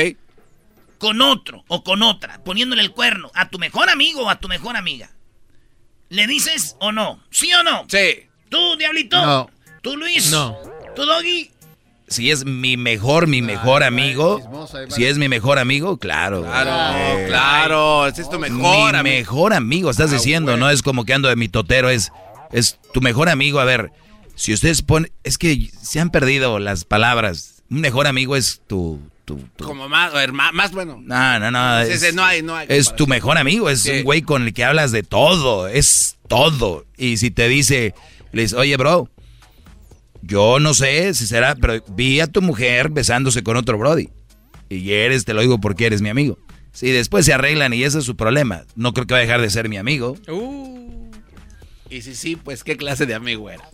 Con 0.99 1.21
otro 1.23 1.65
o 1.69 1.85
con 1.85 2.03
otra. 2.03 2.43
Poniéndole 2.43 2.83
el 2.83 2.91
cuerno. 2.93 3.31
A 3.35 3.49
tu 3.49 3.59
mejor 3.59 3.89
amigo 3.91 4.23
o 4.25 4.31
a 4.31 4.41
tu 4.41 4.49
mejor 4.49 4.77
amiga. 4.77 5.11
¿Le 6.09 6.27
dices 6.27 6.77
o 6.81 6.91
no? 6.91 7.23
¿Sí 7.31 7.53
o 7.53 7.63
no? 7.63 7.87
Sí. 7.89 8.27
¿Tú, 8.49 8.77
Diablito? 8.77 9.25
No. 9.25 9.51
¿Tú, 9.83 9.97
Luis? 9.97 10.31
No. 10.31 10.57
¿Tú, 10.97 11.05
Doggy? 11.05 11.51
Si 12.09 12.31
es 12.31 12.45
mi 12.45 12.77
mejor, 12.77 13.27
mi 13.27 13.43
mejor 13.43 13.83
amigo. 13.83 14.39
chismoso, 14.39 14.79
Si 14.91 15.05
es 15.05 15.19
mi 15.19 15.29
mejor 15.29 15.59
amigo, 15.59 15.99
claro. 15.99 16.43
Claro, 16.43 16.97
Eh, 16.99 17.27
claro. 17.29 18.07
Ese 18.07 18.23
es 18.23 18.31
tu 18.31 18.39
mejor 18.39 18.93
mi 18.93 18.99
amigo. 18.99 19.17
mejor 19.17 19.53
amigo, 19.53 19.91
estás 19.91 20.11
Ah, 20.11 20.15
diciendo, 20.15 20.53
güey. 20.53 20.61
no 20.61 20.71
es 20.71 20.83
como 20.83 21.05
que 21.05 21.13
ando 21.15 21.29
de 21.29 21.37
mi 21.37 21.49
totero, 21.49 21.91
es, 21.91 22.11
es 22.53 22.79
tu 22.95 23.01
mejor 23.01 23.29
amigo. 23.29 23.61
A 23.61 23.65
ver, 23.65 23.91
si 24.35 24.53
ustedes 24.55 24.83
ponen, 24.83 25.13
es 25.23 25.37
que 25.39 25.71
se 25.83 26.01
han 26.01 26.11
perdido 26.11 26.59
las 26.59 26.85
palabras. 26.85 27.63
Un 27.71 27.81
mejor 27.83 28.07
amigo 28.07 28.37
es 28.37 28.63
tu, 28.67 29.01
tu, 29.27 29.37
tu- 29.57 29.65
Como 29.67 29.89
más, 29.91 30.13
más 30.55 30.73
bueno. 30.73 30.99
no, 31.05 31.39
no, 31.39 31.51
no. 31.51 31.81
Es, 31.81 32.15
no 32.15 32.25
hay- 32.25 32.41
no 32.43 32.57
hay 32.57 32.67
es 32.71 32.97
tu 32.97 33.07
mejor 33.07 33.37
amigo, 33.37 33.69
es 33.69 33.83
Sí. 33.83 33.91
un 33.91 34.05
güey 34.05 34.23
con 34.23 34.45
el 34.45 34.55
que 34.55 34.65
hablas 34.65 34.91
de 34.93 35.03
todo, 35.03 35.69
es 35.69 36.17
todo. 36.29 36.87
Y 36.97 37.19
si 37.19 37.31
te 37.31 37.49
dice, 37.49 37.95
le 38.33 38.43
dices, 38.43 38.57
oye, 38.59 38.77
bro, 38.79 39.11
yo 40.23 40.59
no 40.61 40.75
sé 40.75 41.15
si 41.15 41.27
será, 41.27 41.55
pero 41.55 41.83
vi 41.89 42.21
a 42.21 42.27
tu 42.27 42.43
mujer 42.43 42.91
besándose 42.91 43.43
con 43.43 43.57
otro 43.57 43.79
Brody. 43.79 44.09
Y 44.69 44.93
eres, 44.93 45.25
te 45.25 45.35
lo 45.35 45.41
digo 45.41 45.61
porque 45.61 45.87
eres 45.87 46.03
mi 46.03 46.09
amigo. 46.11 46.39
Si 46.73 46.91
después 46.91 47.25
se 47.25 47.33
arreglan 47.33 47.73
y 47.73 47.83
ese 47.85 47.99
es 47.99 48.05
su 48.05 48.17
problema, 48.17 48.65
no 48.77 48.93
creo 48.93 49.07
que 49.07 49.15
va 49.15 49.19
a 49.19 49.23
dejar 49.23 49.41
de 49.41 49.51
ser 49.51 49.69
mi 49.69 49.79
amigo. 49.79 50.17
Uh, 50.29 51.11
Y 51.91 52.03
si 52.03 52.15
sí, 52.15 52.37
pues 52.37 52.63
qué 52.65 52.77
clase 52.77 53.07
de 53.07 53.15
amigo 53.15 53.51
era. 53.51 53.65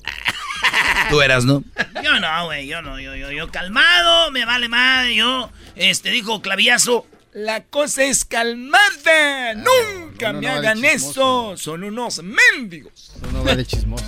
Tú 1.10 1.20
eras, 1.20 1.44
¿no? 1.44 1.62
Yo 2.02 2.20
no, 2.20 2.44
güey, 2.46 2.66
yo 2.66 2.80
no, 2.80 2.98
yo, 3.00 3.14
yo, 3.16 3.30
yo 3.32 3.50
calmado, 3.50 4.30
me 4.30 4.44
vale 4.44 4.68
madre, 4.68 5.16
yo, 5.16 5.50
este, 5.76 6.10
dijo 6.10 6.40
Clavillazo. 6.40 7.06
La 7.32 7.64
cosa 7.64 8.04
es 8.04 8.24
calmada, 8.24 9.54
nunca 9.54 10.32
no, 10.32 10.34
no, 10.34 10.40
me 10.40 10.46
no, 10.46 10.52
hagan 10.52 10.80
vale, 10.80 10.92
chismoso. 10.92 11.54
eso, 11.54 11.62
son 11.64 11.82
unos 11.82 12.22
mendigos. 12.22 13.12
Eso 13.16 13.32
no 13.32 13.44
va 13.44 13.56
de 13.56 13.66
chismoso. 13.66 14.04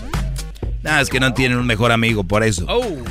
Nada, 0.86 1.00
es 1.00 1.10
que 1.10 1.18
no 1.18 1.34
tienen 1.34 1.58
un 1.58 1.66
mejor 1.66 1.90
amigo 1.90 2.22
por 2.22 2.44
eso. 2.44 2.64
oh. 2.68 3.04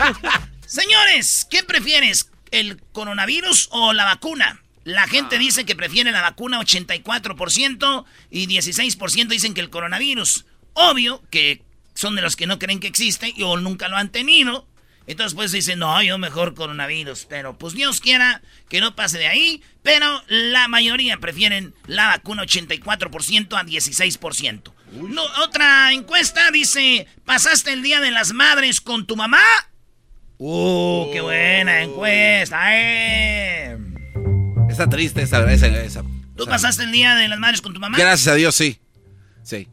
Señores, 0.66 1.46
¿qué 1.50 1.62
prefieres? 1.62 2.30
¿El 2.50 2.80
coronavirus 2.92 3.68
o 3.72 3.92
la 3.92 4.06
vacuna? 4.06 4.62
La 4.84 5.06
gente 5.06 5.38
dice 5.38 5.66
que 5.66 5.76
prefiere 5.76 6.12
la 6.12 6.22
vacuna 6.22 6.58
84% 6.58 8.04
y 8.30 8.46
16% 8.46 9.28
dicen 9.28 9.52
que 9.52 9.60
el 9.60 9.68
coronavirus. 9.68 10.46
Obvio 10.72 11.22
que 11.28 11.62
son 11.92 12.16
de 12.16 12.22
los 12.22 12.36
que 12.36 12.46
no 12.46 12.58
creen 12.58 12.80
que 12.80 12.86
existe 12.86 13.34
y 13.36 13.42
o 13.42 13.58
nunca 13.58 13.88
lo 13.88 13.98
han 13.98 14.08
tenido. 14.08 14.66
Entonces 15.06 15.34
pues 15.34 15.52
dicen, 15.52 15.80
no, 15.80 16.02
yo 16.02 16.16
mejor 16.16 16.54
coronavirus. 16.54 17.26
Pero 17.28 17.58
pues 17.58 17.74
Dios 17.74 18.00
quiera 18.00 18.40
que 18.70 18.80
no 18.80 18.96
pase 18.96 19.18
de 19.18 19.26
ahí. 19.28 19.62
Pero 19.82 20.22
la 20.28 20.68
mayoría 20.68 21.18
prefieren 21.18 21.74
la 21.86 22.06
vacuna 22.06 22.44
84% 22.44 23.58
a 23.58 23.64
16%. 23.66 24.72
No, 24.92 25.22
otra 25.44 25.92
encuesta 25.92 26.50
dice, 26.50 27.06
¿pasaste 27.24 27.72
el 27.72 27.82
Día 27.82 28.00
de 28.00 28.10
las 28.10 28.32
Madres 28.32 28.80
con 28.80 29.06
tu 29.06 29.16
mamá? 29.16 29.38
¡Uh, 30.38 31.10
qué 31.12 31.20
buena 31.20 31.82
encuesta! 31.82 32.58
¡Eh! 32.72 33.76
Está 34.70 34.88
triste 34.88 35.22
esa. 35.22 35.50
esa, 35.52 35.66
esa- 35.66 36.02
¿Tú 36.36 36.44
esa- 36.44 36.50
pasaste 36.50 36.84
el 36.84 36.92
día 36.92 37.14
de 37.14 37.28
las 37.28 37.38
madres 37.38 37.60
con 37.60 37.74
tu 37.74 37.80
mamá? 37.80 37.98
Gracias 37.98 38.28
a 38.28 38.34
Dios, 38.34 38.54
sí. 38.54 38.80
Sí. 39.42 39.68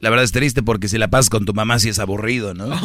La 0.00 0.10
verdad 0.10 0.24
es 0.24 0.32
triste 0.32 0.62
porque 0.62 0.88
si 0.88 0.98
la 0.98 1.08
pasas 1.08 1.30
con 1.30 1.46
tu 1.46 1.54
mamá 1.54 1.78
sí 1.78 1.88
es 1.88 1.98
aburrido, 1.98 2.52
¿no? 2.52 2.66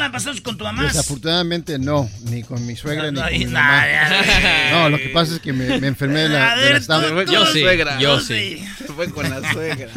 la 0.00 0.12
pasaste 0.12 0.42
con 0.42 0.56
tu 0.58 0.64
mamá? 0.64 0.84
Desafortunadamente 0.84 1.78
no, 1.78 2.10
ni 2.24 2.42
con 2.42 2.66
mi 2.66 2.76
suegra 2.76 3.10
ni 3.10 3.18
No, 3.18 3.22
con 3.22 3.32
mi 3.38 3.46
mamá. 3.46 3.84
No, 4.72 4.88
lo 4.90 4.98
que 4.98 5.08
pasa 5.10 5.34
es 5.34 5.40
que 5.40 5.52
me, 5.52 5.78
me 5.78 5.88
enfermé 5.88 6.20
de 6.22 6.28
la, 6.30 6.56
de 6.56 6.80
la 6.80 7.24
Yo 7.24 7.46
sí, 7.46 7.60
suegra. 7.60 7.98
yo 7.98 8.20
sí. 8.20 8.64
Fue 8.96 9.08
con 9.10 9.28
la 9.30 9.52
suegra. 9.52 9.88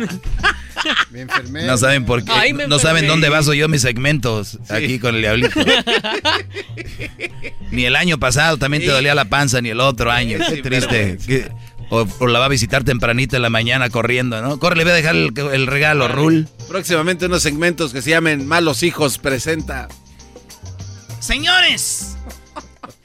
Me 1.12 1.22
enfermé. 1.22 1.64
No 1.64 1.78
saben 1.78 2.06
por 2.06 2.24
qué, 2.24 2.32
Ay, 2.32 2.54
no 2.54 2.78
saben 2.80 3.08
dónde 3.08 3.30
baso 3.30 3.54
yo 3.54 3.68
mis 3.70 3.82
segmentos 3.82 4.60
aquí 4.70 5.00
con 5.00 5.16
el 5.16 5.22
diablito. 5.22 5.60
ni 7.72 7.86
el 7.86 7.96
año 7.96 8.20
pasado 8.20 8.58
también 8.58 8.84
te 8.84 8.90
dolía 8.90 9.16
la 9.16 9.26
panza, 9.26 9.62
ni 9.62 9.70
el 9.70 9.80
otro 9.80 10.12
año. 10.12 10.38
Sí, 10.48 10.56
Qué 10.56 10.62
triste. 10.62 11.18
Qué- 11.26 11.52
o, 11.90 12.08
o 12.20 12.28
la 12.28 12.40
va 12.40 12.46
a 12.46 12.50
visitar 12.50 12.84
tempranito 12.84 13.36
en 13.36 13.42
la 13.42 13.50
mañana 13.50 13.90
corriendo, 13.90 14.42
¿no? 14.42 14.60
Corre, 14.60 14.76
le 14.78 14.84
voy 14.84 14.92
a 14.94 14.96
dejar 14.96 15.16
el, 15.16 15.34
el 15.38 15.68
regalo, 15.68 16.08
Rul. 16.08 16.48
Próximamente 16.68 17.26
unos 17.28 17.42
segmentos 17.44 17.94
que 17.94 18.02
se 18.02 18.10
llamen 18.12 18.48
Malos 18.48 18.84
Hijos 18.84 19.18
presenta. 19.18 19.88
Señores, 21.20 22.18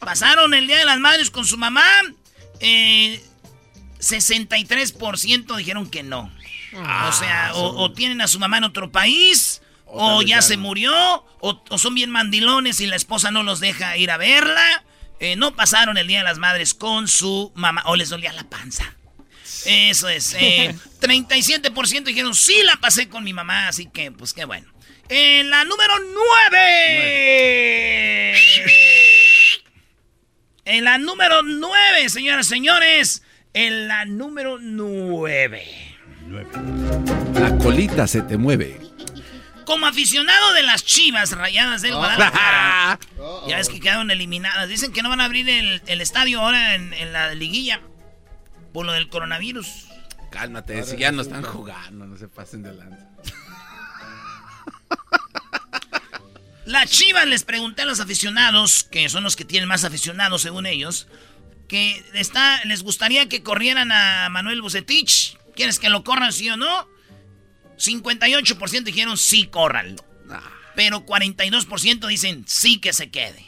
pasaron 0.01 0.55
el 0.55 0.67
día 0.67 0.79
de 0.79 0.85
las 0.85 0.99
madres 0.99 1.31
con 1.31 1.45
su 1.45 1.57
mamá. 1.57 1.85
Eh, 2.61 3.23
63% 4.01 5.57
dijeron 5.57 5.89
que 5.89 6.03
no. 6.03 6.31
o 7.09 7.13
sea, 7.13 7.53
o, 7.55 7.83
o 7.85 7.93
tienen 7.93 8.21
a 8.21 8.29
su 8.29 8.39
mamá 8.39 8.59
en 8.59 8.65
otro 8.65 8.91
país, 8.91 9.63
O 9.87 10.23
ya 10.23 10.37
ya 10.37 10.43
se 10.43 10.57
no. 10.57 10.63
murió, 10.65 10.93
o, 11.41 11.63
o 11.69 11.79
son 11.79 11.95
bien 11.95 12.11
mandilones 12.11 12.81
y 12.81 12.87
la 12.87 12.97
esposa 12.97 13.31
no 13.31 13.43
los 13.43 13.61
deja 13.61 13.97
ir 13.97 14.11
a 14.11 14.17
verla. 14.17 14.85
Eh, 15.21 15.37
no 15.37 15.55
pasaron 15.57 15.99
el 15.99 16.07
día 16.07 16.19
de 16.19 16.25
las 16.25 16.39
madres 16.39 16.75
con 16.75 17.09
su 17.09 17.53
mamá, 17.55 17.83
o 17.87 17.97
les 17.97 18.09
dolía 18.09 18.33
la 18.33 18.45
panza. 18.45 18.95
Eso 19.65 20.09
es. 20.09 20.35
eh, 20.39 20.75
37% 21.01 22.05
dijeron, 22.05 22.35
sí 22.35 22.63
la 22.65 22.77
pasé 22.77 23.09
con 23.09 23.25
mi 23.25 23.33
mamá, 23.33 23.69
así 23.69 23.87
que, 23.87 24.13
pues 24.13 24.33
qué 24.33 24.45
bueno. 24.45 24.73
En 25.09 25.49
la 25.51 25.65
número 25.65 25.95
9. 26.51 28.35
En 30.67 30.85
la 30.85 30.99
número 30.99 31.43
9, 31.43 32.09
señoras 32.11 32.47
y 32.47 32.49
señores. 32.51 33.23
En 33.55 33.89
la 33.89 34.05
número 34.05 34.59
9. 34.61 35.97
La 37.35 37.57
colita 37.57 38.07
se 38.07 38.21
te 38.21 38.37
mueve. 38.37 38.88
Como 39.69 39.85
aficionado 39.85 40.55
de 40.55 40.63
las 40.63 40.83
chivas 40.83 41.33
rayadas 41.33 41.83
del 41.83 41.95
Guadalajara. 41.95 42.99
ya 43.49 43.59
ves 43.59 43.69
que 43.69 43.81
quedaron 43.81 44.11
eliminadas. 44.11 44.67
Dicen 44.67 44.95
que 44.95 45.03
no 45.03 45.11
van 45.11 45.21
a 45.21 45.27
abrir 45.27 45.47
el, 45.47 45.83
el 45.85 46.01
estadio 46.01 46.41
ahora 46.41 46.75
en, 46.75 46.95
en 46.95 47.13
la 47.13 47.35
liguilla. 47.35 47.83
Por 48.73 48.87
lo 48.87 48.93
del 48.93 49.11
coronavirus. 49.11 49.67
Cálmate, 50.31 50.83
si 50.85 50.97
ya 50.97 51.13
no 51.13 51.21
están 51.21 51.43
jugando, 51.43 52.07
no 52.07 52.17
se 52.17 52.29
pasen 52.29 52.63
de 52.63 52.73
lanza. 52.73 53.09
Las 56.65 56.91
Chivas 56.91 57.27
les 57.27 57.45
pregunté 57.45 57.83
a 57.83 57.85
los 57.85 58.01
aficionados, 58.01 58.85
que 58.85 59.11
son 59.11 59.23
los 59.23 59.37
que 59.37 59.45
tienen 59.45 59.69
más 59.69 59.85
aficionados 59.85 60.41
según 60.41 60.65
ellos, 60.65 61.09
que 61.69 62.03
está, 62.15 62.65
les 62.65 62.83
gustaría 62.83 63.29
que 63.29 63.43
corrieran 63.43 63.93
a 63.93 64.31
Manuel 64.31 64.63
Bucetich. 64.63 65.37
¿Quieres 65.55 65.79
que 65.79 65.91
lo 65.91 66.05
corran 66.05 66.33
sí 66.33 66.49
o 66.49 66.57
no? 66.57 66.89
58% 67.79 68.83
dijeron 68.83 69.17
sí, 69.17 69.47
córranlo. 69.47 70.05
Pero 70.75 71.05
42% 71.05 72.07
dicen 72.07 72.45
sí 72.47 72.79
que 72.79 72.93
se 72.93 73.11
quede. 73.11 73.45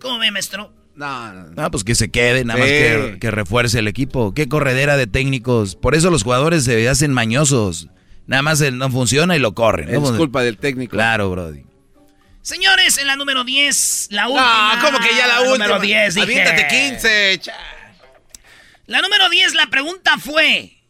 ¿Cómo 0.00 0.18
ve, 0.18 0.30
maestro? 0.32 0.72
No, 0.96 1.32
no, 1.32 1.50
No, 1.50 1.70
pues 1.70 1.84
que 1.84 1.94
se 1.94 2.10
quede, 2.10 2.44
nada 2.44 2.58
más 2.58 2.68
que, 2.68 3.18
que 3.20 3.30
refuerce 3.30 3.78
el 3.78 3.88
equipo. 3.88 4.34
Qué 4.34 4.48
corredera 4.48 4.96
de 4.96 5.06
técnicos. 5.06 5.76
Por 5.76 5.94
eso 5.94 6.10
los 6.10 6.24
jugadores 6.24 6.64
se 6.64 6.88
hacen 6.88 7.12
mañosos. 7.12 7.88
Nada 8.26 8.42
más 8.42 8.60
no 8.60 8.90
funciona 8.90 9.36
y 9.36 9.38
lo 9.38 9.54
corren. 9.54 9.88
Es 9.88 10.00
¿no? 10.00 10.16
culpa 10.16 10.42
del 10.42 10.58
técnico. 10.58 10.92
Claro, 10.92 11.30
Brody. 11.30 11.64
Señores, 12.42 12.98
en 12.98 13.06
la 13.06 13.14
número 13.14 13.44
10, 13.44 14.08
la 14.10 14.26
última. 14.26 14.74
No, 14.74 14.82
¿cómo 14.84 14.98
que 14.98 15.16
ya 15.16 15.28
la 15.28 15.40
última? 15.42 15.66
Número 15.66 15.80
10, 15.80 16.14
dije. 16.14 16.24
Aviéntate 16.24 16.66
15. 16.68 17.38
cha. 17.40 17.54
La 18.86 19.00
número 19.00 19.28
10, 19.30 19.54
la 19.54 19.68
pregunta 19.68 20.18
fue 20.18 20.81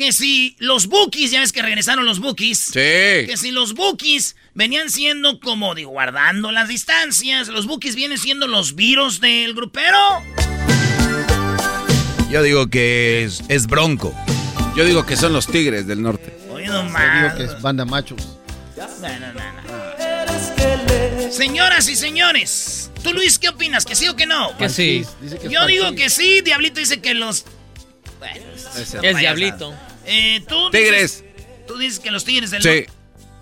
que 0.00 0.12
si 0.12 0.56
los 0.60 0.86
Bookies, 0.86 1.30
ya 1.30 1.40
ves 1.40 1.52
que 1.52 1.60
regresaron 1.60 2.06
los 2.06 2.20
Bookies, 2.20 2.58
Sí. 2.58 2.72
que 2.72 3.34
si 3.36 3.50
los 3.50 3.74
Bookies 3.74 4.34
venían 4.54 4.88
siendo 4.88 5.38
como, 5.40 5.74
digo, 5.74 5.90
guardando 5.90 6.50
las 6.52 6.68
distancias, 6.68 7.48
los 7.48 7.66
Bookies 7.66 7.96
vienen 7.96 8.16
siendo 8.16 8.46
los 8.46 8.74
virus 8.74 9.20
del 9.20 9.52
grupero. 9.52 9.98
Yo 12.30 12.42
digo 12.42 12.68
que 12.70 13.24
es, 13.24 13.42
es 13.48 13.66
bronco. 13.66 14.14
Yo 14.74 14.86
digo 14.86 15.04
que 15.04 15.16
son 15.18 15.34
los 15.34 15.46
tigres 15.46 15.86
del 15.86 16.00
norte. 16.00 16.34
Oye, 16.50 16.64
Yo 16.68 16.72
nomás. 16.82 17.22
digo 17.22 17.36
que 17.36 17.44
es 17.54 17.60
banda 17.60 17.84
machos. 17.84 18.38
No, 18.78 18.88
no, 19.06 19.32
no, 19.34 19.52
no. 21.26 21.30
Señoras 21.30 21.90
y 21.90 21.96
señores, 21.96 22.90
tú 23.02 23.12
Luis, 23.12 23.38
¿qué 23.38 23.50
opinas? 23.50 23.84
¿Que 23.84 23.94
sí 23.94 24.08
o 24.08 24.16
que 24.16 24.24
no? 24.24 24.56
Que 24.56 24.70
sí. 24.70 25.04
Dice 25.20 25.38
que 25.38 25.46
es 25.48 25.52
Yo 25.52 25.66
digo 25.66 25.94
que 25.94 26.08
sí, 26.08 26.40
Diablito 26.40 26.80
dice 26.80 27.02
que 27.02 27.12
los... 27.12 27.44
Bueno, 28.18 28.40
Es 29.02 29.16
diablito. 29.18 29.74
Eh, 30.06 30.42
tú 30.48 30.70
Tigres. 30.70 31.22
dices- 31.24 31.66
tú 31.66 31.78
dices 31.78 31.98
que 32.00 32.10
los 32.10 32.24
tigres 32.24 32.50
del 32.50 32.62
Sí. 32.62 32.84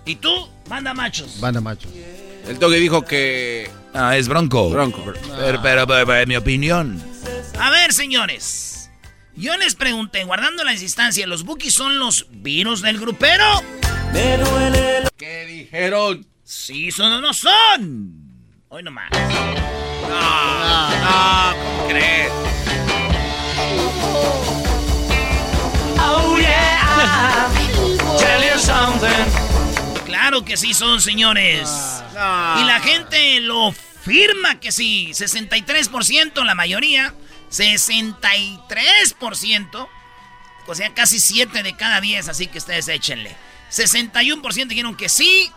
¿Y 0.05 0.15
tú? 0.15 0.47
Manda 0.69 0.93
machos. 0.93 1.39
Banda 1.39 1.61
machos. 1.61 1.91
El 2.47 2.57
doggy 2.59 2.79
dijo 2.79 3.03
que. 3.03 3.69
Ah, 3.93 4.17
es 4.17 4.27
bronco. 4.27 4.69
Bronco. 4.69 5.03
Pero, 5.03 5.61
pero, 5.61 5.87
pero, 5.87 6.05
pero, 6.05 6.15
en 6.15 6.29
mi 6.29 6.35
opinión. 6.35 7.03
A 7.59 7.69
ver, 7.71 7.91
señores. 7.93 8.89
Yo 9.35 9.55
les 9.57 9.75
pregunté, 9.75 10.23
guardando 10.25 10.63
la 10.63 10.71
distancia, 10.73 11.25
¿los 11.27 11.43
Bookies 11.43 11.73
son 11.73 11.97
los 11.99 12.27
virus 12.29 12.81
del 12.81 12.99
grupero? 12.99 13.45
¿Qué 15.17 15.45
dijeron? 15.45 16.25
Sí, 16.43 16.91
son 16.91 17.11
o 17.13 17.21
no 17.21 17.33
son. 17.33 18.15
Hoy 18.69 18.83
nomás. 18.83 19.09
No, 20.09 21.53
¿cómo 21.63 21.87
crees? 21.87 22.31
Claro 30.05 30.43
que 30.43 30.57
sí 30.57 30.73
son, 30.73 30.99
señores. 31.01 31.69
Y 32.11 32.63
la 32.63 32.79
gente 32.83 33.39
lo 33.41 33.71
firma 33.71 34.59
que 34.59 34.71
sí. 34.71 35.09
63%, 35.11 36.43
la 36.43 36.55
mayoría. 36.55 37.13
63%. 37.51 39.87
O 40.67 40.75
sea, 40.75 40.93
casi 40.93 41.19
7 41.19 41.63
de 41.63 41.75
cada 41.75 41.99
10, 41.99 42.29
así 42.29 42.45
que 42.47 42.59
ustedes 42.59 42.87
échenle. 42.87 43.35
61% 43.71 44.67
dijeron 44.67 44.95
que 44.95 45.09
sí. 45.09 45.51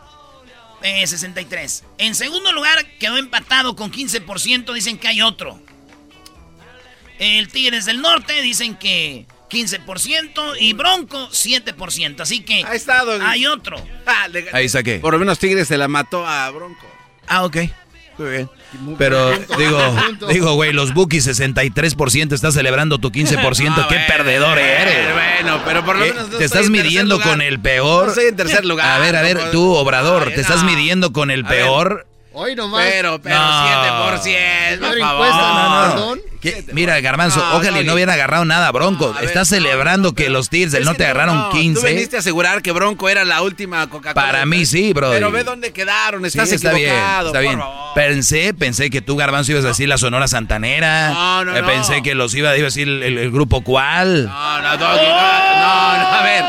eh, 0.83 1.07
63. 1.07 1.85
En 1.99 2.15
segundo 2.15 2.51
lugar, 2.53 2.87
quedó 2.99 3.19
empatado 3.19 3.77
con 3.77 3.93
15%. 3.93 4.73
Dicen 4.73 4.97
que 4.99 5.09
hay 5.09 5.21
otro. 5.21 5.61
El 7.19 7.49
Tigres 7.49 7.85
del 7.85 8.01
Norte 8.01 8.41
dicen 8.41 8.75
que 8.77 9.27
15% 9.53 10.57
y 10.61 10.73
Bronco 10.73 11.29
7%. 11.31 12.21
Así 12.21 12.41
que 12.41 12.65
Ahí 12.65 12.77
está, 12.77 13.05
doggy. 13.05 13.25
hay 13.25 13.47
otro. 13.47 13.77
Ah, 14.07 14.29
le- 14.29 14.47
Ahí 14.53 14.69
saqué. 14.69 14.99
Por 14.99 15.13
lo 15.13 15.19
menos 15.19 15.39
Tigres 15.39 15.69
se 15.69 15.77
la 15.77 15.89
mató 15.89 16.27
a 16.27 16.51
Bronco. 16.51 16.87
Ah, 17.29 17.45
ok. 17.45 17.57
Muy 18.19 18.31
bien. 18.31 18.51
Pero 18.99 19.31
digo, 19.59 19.79
digo, 20.29 20.55
güey, 20.55 20.73
los 20.73 20.93
Bookies 20.95 21.27
63% 21.27 22.33
está 22.35 22.53
celebrando 22.53 22.99
tu 22.99 23.11
15%. 23.11 23.37
No, 23.37 23.41
¡Qué 23.89 23.95
bueno, 23.95 24.05
perdedor 24.07 24.59
eres! 24.59 25.13
Bueno, 25.13 25.63
pero 25.65 25.85
por 25.85 25.97
lo 25.97 26.05
¿Qué? 26.05 26.13
menos. 26.13 26.29
no 26.31 26.39
¿Te 26.39 26.45
estoy 26.45 26.61
estás 26.61 26.67
en 26.67 26.73
tercer 26.73 26.85
midiendo 26.87 27.15
lugar. 27.17 27.29
con 27.31 27.43
el 27.43 27.61
peor? 27.61 28.05
No 28.07 28.11
estoy 28.13 28.27
en 28.29 28.37
tercer 28.37 28.65
lugar. 28.65 28.89
A 28.91 28.99
ver, 28.99 29.17
a 29.17 29.23
ver, 29.23 29.51
tú, 29.51 29.73
Obrador, 29.75 30.25
Ay, 30.29 30.35
¿te 30.35 30.41
estás 30.41 30.63
no. 30.63 30.71
midiendo 30.71 31.13
con 31.13 31.31
el 31.31 31.45
A 31.45 31.49
ver. 31.49 31.59
peor? 31.63 32.07
Hoy 32.35 32.55
nomás. 32.55 32.87
Pero, 32.91 33.21
pero, 33.21 33.35
No. 33.37 33.43
7%, 33.43 34.79
por 34.79 34.99
favor. 34.99 35.27
encuesta, 35.27 35.37
No, 35.37 35.55
no, 35.55 35.87
no. 35.87 35.93
Perdón. 35.95 36.21
¿Qué? 36.43 36.65
Mira, 36.73 37.01
Garbanzo, 37.01 37.39
No, 37.39 37.57
ojalá 37.59 37.71
y 37.71 37.75
Doggy. 37.77 37.87
no 37.87 37.95
hubiera 37.95 38.15
agarrado 38.15 38.45
nada, 38.45 38.71
Bronco. 38.73 39.07
No, 39.09 39.15
ver, 39.15 39.25
Estás 39.25 39.49
no, 39.51 39.57
celebrando 39.57 40.09
no, 40.09 40.15
que 40.17 40.29
los 40.29 40.49
Tigres 40.51 40.73
del 40.73 40.85
Norte 40.85 41.05
no, 41.05 41.11
agarraron 41.11 41.37
no, 41.37 41.51
15. 41.51 41.81
Tú 41.81 41.87
veniste 41.87 42.17
a 42.17 42.19
asegurar 42.19 42.63
que 42.63 42.73
Bronco 42.73 43.09
era 43.09 43.25
la 43.25 43.43
última 43.43 43.89
Coca-Cola. 43.89 44.15
Para 44.27 44.45
mí 44.45 44.67
sí, 44.67 44.93
brother. 44.93 45.19
Pero 45.21 45.31
ve 45.31 45.45
dónde 45.45 45.73
quedaron, 45.73 46.27
estás 46.27 46.49
Sí, 46.49 46.57
está 46.57 46.73
bien, 46.73 46.91
está 46.93 47.23
por 47.31 47.41
bien. 47.41 47.61
Pensé, 47.95 48.53
pensé 48.55 48.91
que 48.91 49.01
tú, 49.01 49.17
Garbanzo, 49.17 49.53
ibas 49.53 49.65
a 49.65 49.69
decir 49.69 49.89
la 49.89 49.99
Sonora 49.99 50.27
Santanera. 50.27 51.11
No, 51.11 51.45
no, 51.45 51.57
Eh, 51.57 51.63
no. 51.63 51.69
Pensé 51.69 52.03
que 52.03 52.15
los 52.17 52.35
iba, 52.35 52.51
a 52.51 52.53
decir 52.55 52.89
el, 52.89 53.03
el- 53.05 53.19
el 53.19 53.31
grupo 53.31 53.63
cuál. 53.63 54.25
No, 54.27 54.63
no, 54.63 54.73
no, 54.77 54.79
no, 54.79 54.97
no, 54.97 56.09
a 56.09 56.23
ver. 56.25 56.45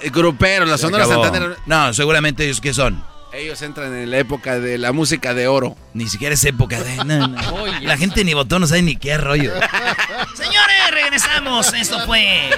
El 0.00 0.10
grupero, 0.10 0.66
la 0.66 0.76
Se 0.78 0.82
Sonora 0.82 1.04
acabó. 1.04 1.22
Santanera. 1.24 1.54
No, 1.66 1.94
seguramente 1.94 2.44
ellos 2.44 2.60
que 2.60 2.74
son. 2.74 3.02
Ellos 3.36 3.60
entran 3.60 3.94
en 3.94 4.10
la 4.10 4.16
época 4.16 4.58
de 4.58 4.78
la 4.78 4.92
música 4.92 5.34
de 5.34 5.46
oro. 5.46 5.76
Ni 5.92 6.08
siquiera 6.08 6.34
es 6.34 6.42
época 6.44 6.82
de. 6.82 6.96
no, 7.04 7.28
no. 7.28 7.54
Oye. 7.62 7.80
La 7.82 7.98
gente 7.98 8.24
ni 8.24 8.32
votó, 8.32 8.58
no 8.58 8.66
sabe 8.66 8.80
ni 8.80 8.96
qué 8.96 9.18
rollo. 9.18 9.52
Señores, 10.34 10.90
regresamos. 10.90 11.74
Esto 11.74 12.00
fue 12.06 12.48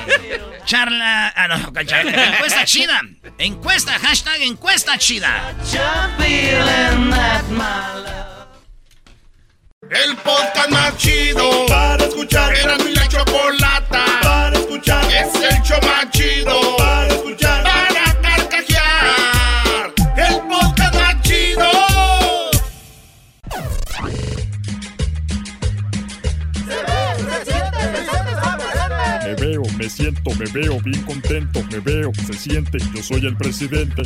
charla. 0.67 1.33
Ah, 1.35 1.49
no, 1.49 1.85
charla. 1.85 2.27
Encuesta 2.27 2.65
chida. 2.65 3.01
Encuesta, 3.39 3.99
hashtag 3.99 4.43
encuesta 4.43 4.97
chida. 4.99 5.53
El 9.91 10.17
podcast 10.19 10.71
más 10.71 10.97
chido 10.97 11.67
para 11.67 12.05
escuchar. 12.05 12.55
Era 12.55 12.79
mi 12.79 12.93
la 12.93 13.09
chocolata 13.09 14.05
para 14.23 14.57
escuchar. 14.57 15.05
Es 15.07 15.35
el 15.43 15.61
show 15.63 15.81
más 15.83 16.09
chido 16.13 16.77
para 16.77 16.98
me 29.89 29.95
siento, 29.95 30.31
me 30.35 30.45
veo 30.53 30.79
bien 30.83 31.03
contento, 31.05 31.65
me 31.73 31.81
veo, 31.81 32.13
se 32.27 32.35
siente, 32.35 32.77
yo 32.95 33.03
soy 33.03 33.25
el 33.25 33.35
presidente. 33.39 34.03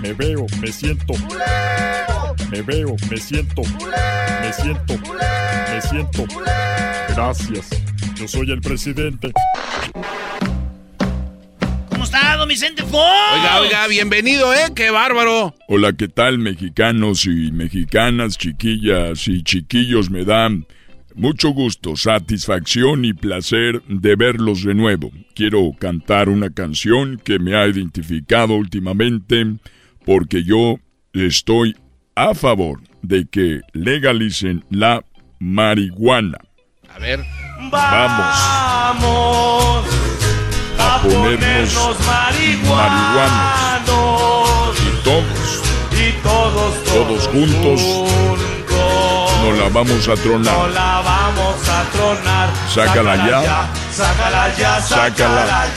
Me 0.00 0.12
veo, 0.12 0.44
me 0.60 0.72
siento. 0.72 1.14
Me 2.50 2.62
veo, 2.62 2.96
me 3.08 3.16
siento. 3.18 3.62
Me 3.62 4.52
siento, 4.52 4.98
me 5.72 5.80
siento. 5.80 6.24
Gracias, 7.10 7.70
yo 8.16 8.26
soy 8.26 8.50
el 8.50 8.60
presidente. 8.60 9.30
¿Cómo 11.90 12.02
está, 12.02 12.36
don 12.36 12.48
Vicente 12.48 12.82
Fox? 12.82 13.06
Oiga, 13.34 13.60
oiga, 13.60 13.86
bienvenido, 13.86 14.52
¿eh? 14.52 14.72
¡Qué 14.74 14.90
bárbaro! 14.90 15.54
Hola, 15.68 15.92
¿qué 15.92 16.08
tal 16.08 16.38
mexicanos 16.38 17.26
y 17.26 17.52
mexicanas, 17.52 18.36
chiquillas 18.36 19.28
y 19.28 19.44
chiquillos? 19.44 20.10
Me 20.10 20.24
dan 20.24 20.66
mucho 21.14 21.50
gusto, 21.50 21.96
satisfacción 21.96 23.04
y 23.04 23.12
placer 23.12 23.82
de 23.88 24.16
verlos 24.16 24.64
de 24.64 24.74
nuevo. 24.74 25.10
Quiero 25.34 25.72
cantar 25.78 26.28
una 26.28 26.50
canción 26.50 27.20
que 27.22 27.38
me 27.38 27.54
ha 27.54 27.66
identificado 27.66 28.54
últimamente 28.54 29.56
porque 30.04 30.44
yo 30.44 30.78
estoy 31.12 31.76
a 32.14 32.34
favor 32.34 32.80
de 33.02 33.26
que 33.26 33.60
legalicen 33.72 34.64
la 34.70 35.04
marihuana. 35.38 36.38
A 36.88 36.98
ver. 36.98 37.20
Vamos 37.70 38.36
a 40.78 41.00
ponernos 41.02 41.96
marihuanos 42.06 43.52
y 44.80 46.12
todos, 46.22 46.84
todos 46.84 47.28
juntos 47.28 47.80
nos 49.42 49.58
la 49.58 49.68
vamos 49.70 50.08
a 50.08 50.14
tronar. 50.14 51.01
Sácala 52.68 53.16
ya, 54.56 54.80
sácala, 54.80 55.68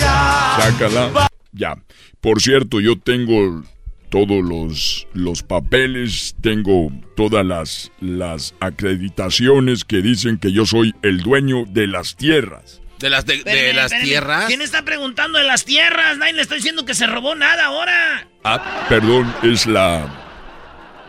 sácala. 0.57 1.29
Ya. 1.51 1.75
Por 2.21 2.41
cierto, 2.41 2.79
yo 2.79 2.97
tengo 2.97 3.63
todos 4.09 4.43
los, 4.43 5.07
los 5.13 5.43
papeles, 5.43 6.35
tengo 6.41 6.91
todas 7.15 7.45
las, 7.45 7.91
las 7.99 8.55
acreditaciones 8.59 9.83
que 9.83 10.01
dicen 10.01 10.37
que 10.37 10.51
yo 10.51 10.65
soy 10.65 10.93
el 11.01 11.21
dueño 11.21 11.65
de 11.67 11.87
las 11.87 12.15
tierras. 12.15 12.81
¿De 12.99 13.09
las, 13.09 13.25
de, 13.25 13.35
Espérame, 13.35 13.75
las 13.75 13.85
espérame. 13.91 14.05
tierras? 14.05 14.45
¿Quién 14.45 14.61
está 14.61 14.83
preguntando 14.85 15.37
de 15.37 15.43
las 15.43 15.65
tierras? 15.65 16.17
Nadie 16.17 16.33
le 16.33 16.41
está 16.41 16.55
diciendo 16.55 16.85
que 16.85 16.93
se 16.93 17.07
robó 17.07 17.35
nada 17.35 17.65
ahora. 17.65 18.27
Ah, 18.43 18.85
perdón, 18.87 19.33
es 19.43 19.65
la, 19.65 20.24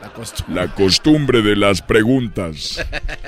La 0.07 0.13
costumbre. 0.13 0.55
la 0.55 0.75
costumbre 0.75 1.43
de 1.43 1.57
las 1.57 1.83
preguntas. 1.83 2.85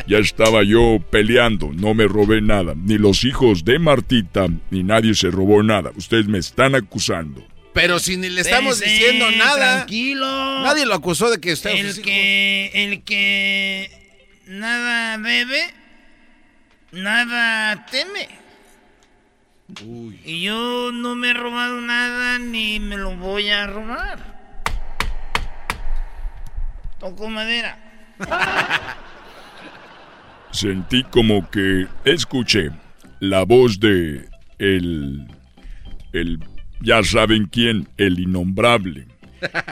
Ya 0.07 0.19
estaba 0.19 0.63
yo 0.63 0.99
peleando, 1.11 1.71
no 1.75 1.93
me 1.93 2.07
robé 2.07 2.41
nada. 2.41 2.75
Ni 2.77 2.99
los 2.99 3.25
hijos 3.25 3.65
de 3.65 3.79
Martita, 3.79 4.47
ni 4.71 4.83
nadie 4.83 5.15
se 5.15 5.31
robó 5.31 5.63
nada. 5.63 5.91
Ustedes 5.97 6.29
me 6.29 6.39
están 6.39 6.75
acusando. 6.75 7.47
Pero 7.75 7.99
si 7.99 8.17
ni 8.17 8.29
le 8.29 8.41
estamos 8.41 8.81
diciendo 8.81 9.31
nada. 9.33 9.77
Tranquilo. 9.77 10.27
Nadie 10.63 10.87
lo 10.87 10.95
acusó 10.95 11.31
de 11.31 11.41
que 11.41 11.53
usted 11.53 11.71
El 11.71 12.01
que, 12.01 12.71
el 12.75 13.03
que 13.03 13.91
nada 14.47 15.17
bebe, 15.19 15.63
nada 16.93 17.87
teme. 17.87 18.29
Y 20.25 20.43
yo 20.43 20.91
no 20.93 21.15
me 21.15 21.31
he 21.31 21.35
robado 21.35 21.81
nada 21.81 22.39
ni 22.39 22.81
me 22.81 22.97
lo 22.97 23.17
voy 23.17 23.51
a 23.51 23.67
robar. 23.67 24.28
Toco 26.99 27.29
madera. 27.29 27.79
Sentí 30.51 31.05
como 31.05 31.49
que 31.51 31.87
escuché 32.05 32.71
la 33.21 33.45
voz 33.45 33.79
de 33.79 34.29
el 34.59 35.27
el 36.13 36.41
ya 36.81 37.03
saben 37.03 37.47
quién, 37.47 37.89
el 37.97 38.19
innombrable. 38.19 39.07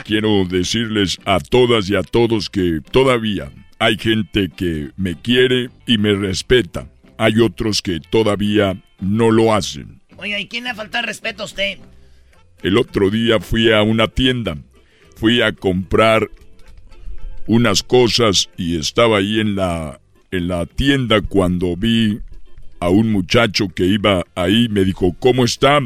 Quiero 0.05 0.45
decirles 0.45 1.19
a 1.25 1.41
todas 1.41 1.89
y 1.91 1.97
a 1.97 2.03
todos 2.03 2.51
que 2.51 2.81
todavía 2.91 3.51
hay 3.79 3.97
gente 3.99 4.49
que 4.49 4.91
me 4.97 5.21
quiere 5.21 5.71
y 5.87 5.99
me 5.99 6.15
respeta. 6.15 6.89
Hay 7.19 7.41
otros 7.41 7.83
que 7.83 8.01
todavía 8.01 8.81
no 9.01 9.31
lo 9.31 9.55
hacen. 9.55 10.01
Oiga, 10.17 10.39
¿y 10.39 10.49
quién 10.49 10.65
le 10.65 10.75
falta 10.75 11.03
respeto 11.03 11.43
a 11.43 11.47
usted? 11.47 11.79
El 12.63 12.79
otro 12.79 13.11
día 13.11 13.41
fui 13.41 13.73
a 13.73 13.83
una 13.83 14.09
tienda. 14.09 14.57
Fui 15.17 15.43
a 15.43 15.53
comprar 15.53 16.29
unas 17.47 17.83
cosas 17.83 18.51
y 18.57 18.79
estaba 18.79 19.19
ahí 19.19 19.41
en 19.41 19.57
la 19.57 20.01
en 20.31 20.49
la 20.49 20.67
tienda 20.67 21.21
cuando 21.21 21.77
vi 21.77 22.21
a 22.81 22.89
un 22.89 23.11
muchacho 23.13 23.69
que 23.69 23.87
iba 23.87 24.25
ahí. 24.35 24.69
Me 24.69 24.85
dijo, 24.85 25.15
¿cómo 25.19 25.45
está? 25.45 25.81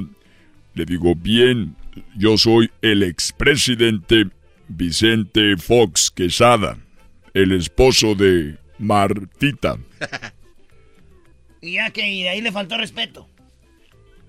Le 0.75 0.85
digo, 0.85 1.15
bien. 1.15 1.77
Yo 2.17 2.39
soy 2.39 2.71
el 2.83 3.03
expresidente 3.03 4.27
Vicente 4.69 5.57
Fox 5.57 6.11
Quesada, 6.11 6.79
el 7.35 7.53
esposo 7.53 8.15
de 8.15 8.57
Martita. 8.79 9.79
Y 11.63 11.75
ya 11.75 11.91
que 11.91 12.11
y 12.11 12.23
de 12.23 12.31
ahí 12.31 12.41
le 12.41 12.53
faltó 12.53 12.79
respeto. 12.79 13.29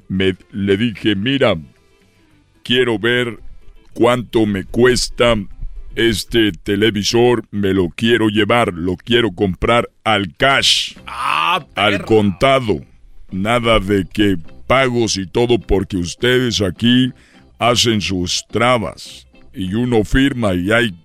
me, 0.09 0.35
le 0.51 0.75
dije, 0.75 1.15
mira, 1.15 1.55
quiero 2.61 2.99
ver 2.99 3.39
cuánto 3.93 4.45
me 4.45 4.65
cuesta 4.65 5.35
este 5.95 6.51
televisor, 6.51 7.45
me 7.51 7.73
lo 7.73 7.89
quiero 7.89 8.29
llevar, 8.29 8.73
lo 8.73 8.95
quiero 8.95 9.31
comprar 9.31 9.89
al 10.03 10.35
cash, 10.35 10.95
Ah, 11.05 11.65
al 11.75 12.05
contado. 12.05 12.81
Nada 13.31 13.79
de 13.79 14.05
que 14.05 14.37
pagos 14.67 15.17
y 15.17 15.27
todo 15.27 15.59
porque 15.59 15.97
ustedes 15.97 16.61
aquí 16.61 17.11
hacen 17.59 18.01
sus 18.01 18.45
trabas 18.47 19.27
y 19.53 19.73
uno 19.73 20.03
firma 20.03 20.53
y 20.53 20.71
hay 20.71 20.95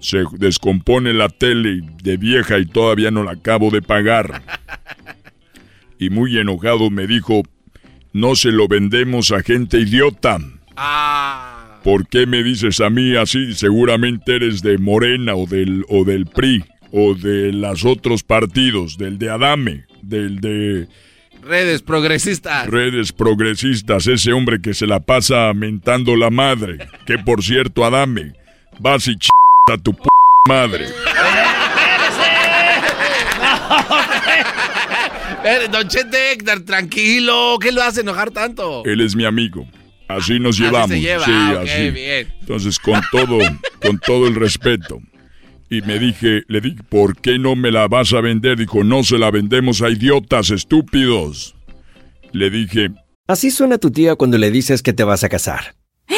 se 0.00 0.24
descompone 0.32 1.14
la 1.14 1.30
tele 1.30 1.80
de 2.02 2.18
vieja 2.18 2.58
y 2.58 2.66
todavía 2.66 3.10
no 3.10 3.22
la 3.22 3.32
acabo 3.32 3.70
de 3.70 3.80
pagar. 3.80 4.42
Y 5.98 6.10
muy 6.10 6.36
enojado 6.36 6.90
me 6.90 7.06
dijo, 7.06 7.42
no 8.12 8.34
se 8.34 8.50
lo 8.50 8.68
vendemos 8.68 9.32
a 9.32 9.42
gente 9.42 9.78
idiota. 9.78 10.38
Ah. 10.76 11.53
¿Por 11.84 12.08
qué 12.08 12.26
me 12.26 12.42
dices 12.42 12.80
a 12.80 12.88
mí 12.88 13.14
así? 13.14 13.52
Seguramente 13.54 14.36
eres 14.36 14.62
de 14.62 14.78
Morena 14.78 15.34
o 15.34 15.46
del, 15.46 15.84
o 15.88 16.04
del 16.04 16.24
PRI 16.26 16.64
o 16.90 17.14
de 17.14 17.52
los 17.52 17.84
otros 17.84 18.22
partidos, 18.22 18.96
del 18.96 19.18
de 19.18 19.28
Adame, 19.30 19.84
del 20.00 20.40
de 20.40 20.88
Redes 21.42 21.82
progresistas. 21.82 22.66
redes 22.68 23.12
progresistas, 23.12 24.06
ese 24.06 24.32
hombre 24.32 24.62
que 24.62 24.72
se 24.72 24.86
la 24.86 25.00
pasa 25.00 25.52
mentando 25.52 26.16
la 26.16 26.30
madre. 26.30 26.78
Que 27.04 27.18
por 27.18 27.42
cierto, 27.44 27.84
Adame, 27.84 28.32
vas 28.78 29.06
y 29.06 29.16
ch 29.16 29.28
a 29.70 29.76
tu 29.76 29.92
p 29.92 30.04
madre. 30.48 30.86
Eh, 35.46 35.68
Don 35.70 35.86
Chente 35.88 36.32
Héctor, 36.32 36.64
tranquilo. 36.64 37.58
¿Qué 37.60 37.70
lo 37.70 37.82
hace 37.82 38.00
enojar 38.00 38.30
tanto? 38.30 38.82
Él 38.86 39.02
es 39.02 39.14
mi 39.14 39.26
amigo. 39.26 39.66
Así 40.08 40.38
nos 40.38 40.56
Así 40.56 40.64
llevamos. 40.64 40.90
se 40.90 41.00
lleva. 41.00 41.24
Sí, 41.24 41.30
Ah, 41.32 41.60
así. 41.62 41.90
bien. 41.90 42.28
Entonces, 42.40 42.78
con 42.78 43.00
todo, 43.10 43.38
con 43.82 43.98
todo 43.98 44.26
el 44.28 44.34
respeto. 44.34 44.98
Y 45.70 45.80
me 45.82 45.98
dije, 45.98 46.42
le 46.46 46.60
dije, 46.60 46.82
¿por 46.88 47.16
qué 47.16 47.38
no 47.38 47.56
me 47.56 47.70
la 47.72 47.88
vas 47.88 48.12
a 48.12 48.20
vender? 48.20 48.58
Dijo, 48.58 48.84
no 48.84 49.02
se 49.02 49.18
la 49.18 49.30
vendemos 49.30 49.80
a 49.82 49.88
idiotas 49.90 50.50
estúpidos. 50.50 51.54
Le 52.32 52.50
dije, 52.50 52.90
Así 53.26 53.50
suena 53.50 53.78
tu 53.78 53.90
tía 53.90 54.16
cuando 54.16 54.36
le 54.36 54.50
dices 54.50 54.82
que 54.82 54.92
te 54.92 55.04
vas 55.04 55.24
a 55.24 55.28
casar. 55.28 55.74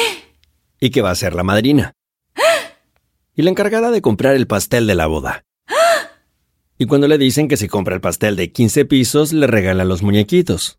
Y 0.81 0.90
que 0.90 1.01
va 1.01 1.11
a 1.11 1.14
ser 1.14 1.35
la 1.35 1.42
madrina. 1.44 1.92
Y 3.35 3.42
la 3.42 3.51
encargada 3.51 3.90
de 3.90 4.03
comprar 4.03 4.35
el 4.35 4.46
pastel 4.46 4.87
de 4.87 4.94
la 4.96 5.07
boda. 5.07 5.44
Y 6.79 6.87
cuando 6.87 7.07
le 7.09 7.16
dicen 7.16 7.49
que 7.49 7.57
si 7.57 7.68
compra 7.68 7.94
el 7.94 8.01
pastel 8.01 8.35
de 8.37 8.51
15 8.53 8.85
pisos, 8.85 9.33
le 9.33 9.46
regalan 9.46 9.88
los 9.88 10.03
muñequitos. 10.03 10.79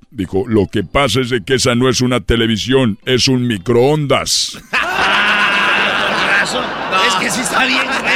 Dijo, 0.11 0.43
lo 0.45 0.67
que 0.67 0.83
pasa 0.83 1.21
es 1.21 1.29
de 1.29 1.41
que 1.41 1.53
esa 1.55 1.73
no 1.73 1.87
es 1.87 2.01
una 2.01 2.19
televisión, 2.19 2.99
es 3.05 3.29
un 3.29 3.47
microondas. 3.47 4.57
Es 7.05 7.15
que 7.19 7.29
sí 7.29 7.39
está 7.39 7.65
bien, 7.65 7.81
güey. 8.01 8.11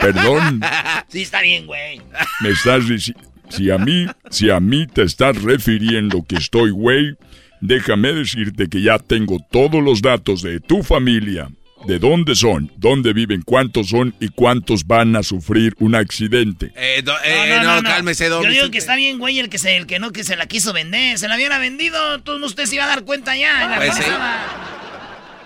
Perdón, 0.00 0.60
Sí 1.08 1.22
está 1.22 1.42
bien, 1.42 1.66
güey. 1.66 2.00
me 2.40 2.50
estás 2.50 2.88
diciendo... 2.88 3.22
Si 3.50 3.70
a 3.70 3.78
mí, 3.78 4.06
si 4.30 4.50
a 4.50 4.60
mí 4.60 4.86
te 4.86 5.02
estás 5.02 5.40
refiriendo 5.40 6.22
que 6.22 6.36
estoy 6.36 6.70
güey, 6.70 7.16
déjame 7.62 8.12
decirte 8.12 8.68
que 8.68 8.82
ya 8.82 8.98
tengo 8.98 9.38
todos 9.50 9.82
los 9.82 10.02
datos 10.02 10.42
de 10.42 10.60
tu 10.60 10.82
familia. 10.82 11.48
De 11.86 11.98
dónde 11.98 12.34
son, 12.34 12.70
dónde 12.76 13.12
viven, 13.12 13.42
cuántos 13.42 13.88
son 13.88 14.14
y 14.20 14.28
cuántos 14.28 14.84
van 14.86 15.14
a 15.16 15.22
sufrir 15.22 15.74
un 15.78 15.94
accidente. 15.94 16.72
Eh, 16.76 17.02
do- 17.02 17.14
eh, 17.24 17.60
no, 17.62 17.82
cálmese, 17.82 18.28
don 18.28 18.42
Yo 18.44 18.50
digo 18.50 18.70
que 18.70 18.78
está 18.78 18.96
bien, 18.96 19.18
güey, 19.18 19.38
el 19.38 19.48
que, 19.48 19.58
se, 19.58 19.76
el 19.76 19.86
que 19.86 19.98
no 19.98 20.10
que 20.10 20.24
se 20.24 20.36
la 20.36 20.46
quiso 20.46 20.72
vender. 20.72 21.18
Se 21.18 21.28
la 21.28 21.36
hubiera 21.36 21.58
vendido, 21.58 22.20
todo 22.22 22.44
usted 22.44 22.66
se 22.66 22.74
iba 22.74 22.84
a 22.84 22.88
dar 22.88 23.04
cuenta 23.04 23.36
ya. 23.36 23.64
en 23.64 23.70
la 23.70 23.76
Pues 23.76 23.94
sí. 23.94 24.02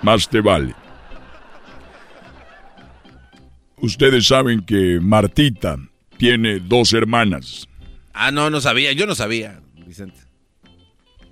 Más 0.03 0.29
te 0.29 0.41
vale. 0.41 0.75
Ustedes 3.77 4.27
saben 4.27 4.61
que 4.65 4.99
Martita 5.01 5.77
tiene 6.17 6.61
dos 6.61 6.93
hermanas. 6.93 7.69
Ah, 8.15 8.31
no, 8.31 8.49
no 8.51 8.61
sabía. 8.61 8.93
Yo 8.93 9.07
no 9.07 9.15
sabía, 9.15 9.61
Vicente. 9.87 10.19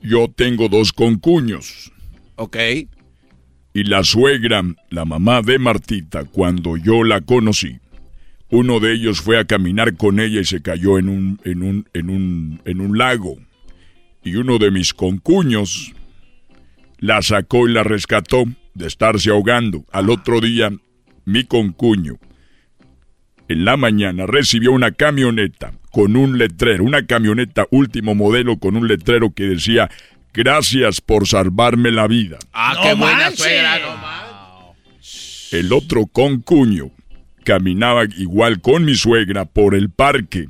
Yo 0.03 0.29
tengo 0.35 0.69
dos 0.69 0.93
concuños. 0.93 1.93
Ok. 2.37 2.57
Y 3.73 3.85
la 3.85 4.03
suegra, 4.03 4.63
la 4.91 5.05
mamá 5.05 5.43
de 5.43 5.59
Martita, 5.59 6.25
cuando 6.25 6.77
yo 6.77 7.05
la 7.05 7.21
conocí, 7.21 7.79
uno 8.51 8.81
de 8.81 8.93
ellos 8.93 9.21
fue 9.21 9.39
a 9.39 9.45
caminar 9.45 9.97
con 9.97 10.19
ella 10.19 10.41
y 10.41 10.45
se 10.45 10.61
cayó 10.61 10.99
en 10.99 11.09
un, 11.09 11.41
en 11.45 11.63
un, 11.63 11.89
en 11.95 12.11
un, 12.11 12.61
en 12.65 12.81
un 12.81 12.99
lago. 12.99 13.37
Y 14.25 14.35
uno 14.35 14.59
de 14.59 14.73
mis 14.73 14.93
concuños 14.93 15.93
la 16.99 17.23
sacó 17.23 17.69
y 17.69 17.73
la 17.73 17.85
rescató 17.85 18.45
de 18.75 18.87
estarse 18.87 19.31
ahogando. 19.31 19.85
Al 19.93 20.11
otro 20.11 20.41
día, 20.41 20.71
mi 21.25 21.45
concuño, 21.45 22.19
en 23.49 23.65
la 23.65 23.77
mañana, 23.77 24.27
recibió 24.27 24.73
una 24.73 24.93
camioneta 24.93 25.73
con 25.91 26.17
un 26.17 26.39
letrero, 26.39 26.85
una 26.85 27.07
camioneta 27.07 27.67
último 27.71 28.15
modelo 28.15 28.59
con 28.59 28.77
un 28.77 28.87
letrero 28.87 29.33
que 29.33 29.45
decía, 29.45 29.91
gracias 30.33 31.01
por 31.01 31.27
salvarme 31.27 31.91
la 31.91 32.07
vida. 32.07 32.39
Ah, 32.53 32.75
No 32.77 32.83
qué 32.83 32.95
buena 32.95 33.19
manches. 33.19 33.39
suegra, 33.41 33.79
no. 33.79 34.75
El 35.53 35.73
otro 35.73 36.07
concuño 36.07 36.91
caminaba 37.45 38.05
igual 38.17 38.61
con 38.61 38.85
mi 38.85 38.95
suegra 38.95 39.45
por 39.45 39.75
el 39.75 39.91
parque. 39.91 40.49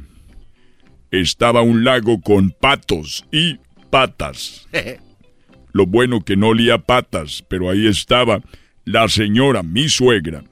Estaba 1.11 1.63
un 1.63 1.85
lago 1.85 2.21
con 2.21 2.51
patos 2.51 3.25
y 3.33 3.59
patas. 3.91 4.69
Lo 5.73 5.87
bueno 5.87 6.21
que 6.25 6.37
no 6.37 6.49
olía 6.49 6.79
patas, 6.79 7.45
pero 7.49 7.71
ahí 7.71 7.87
estaba 7.87 8.41
la 8.85 9.09
señora, 9.09 9.63
mi 9.63 9.89
suegra. 9.89 10.43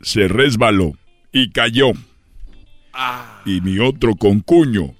Se 0.00 0.26
resbaló 0.28 0.92
y 1.32 1.50
cayó. 1.50 1.92
Y 3.44 3.60
mi 3.60 3.78
otro 3.78 4.16
concuño, 4.16 4.94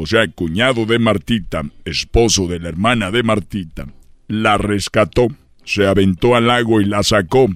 o 0.00 0.06
sea, 0.06 0.26
cuñado 0.28 0.86
de 0.86 0.98
Martita, 0.98 1.62
esposo 1.84 2.46
de 2.46 2.58
la 2.58 2.68
hermana 2.68 3.10
de 3.10 3.22
Martita, 3.22 3.86
la 4.28 4.56
rescató, 4.58 5.28
se 5.64 5.86
aventó 5.86 6.34
al 6.34 6.46
lago 6.46 6.80
y 6.80 6.84
la 6.84 7.02
sacó 7.02 7.48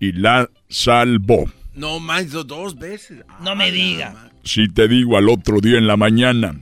y 0.00 0.12
la 0.12 0.50
salvó. 0.68 1.44
No 1.74 1.98
do- 2.30 2.44
dos 2.44 2.78
veces. 2.78 3.24
No 3.42 3.54
me 3.56 3.70
diga. 3.72 4.30
Si 4.44 4.68
te 4.68 4.88
digo 4.88 5.16
al 5.16 5.28
otro 5.28 5.60
día 5.60 5.78
en 5.78 5.86
la 5.86 5.96
mañana, 5.96 6.60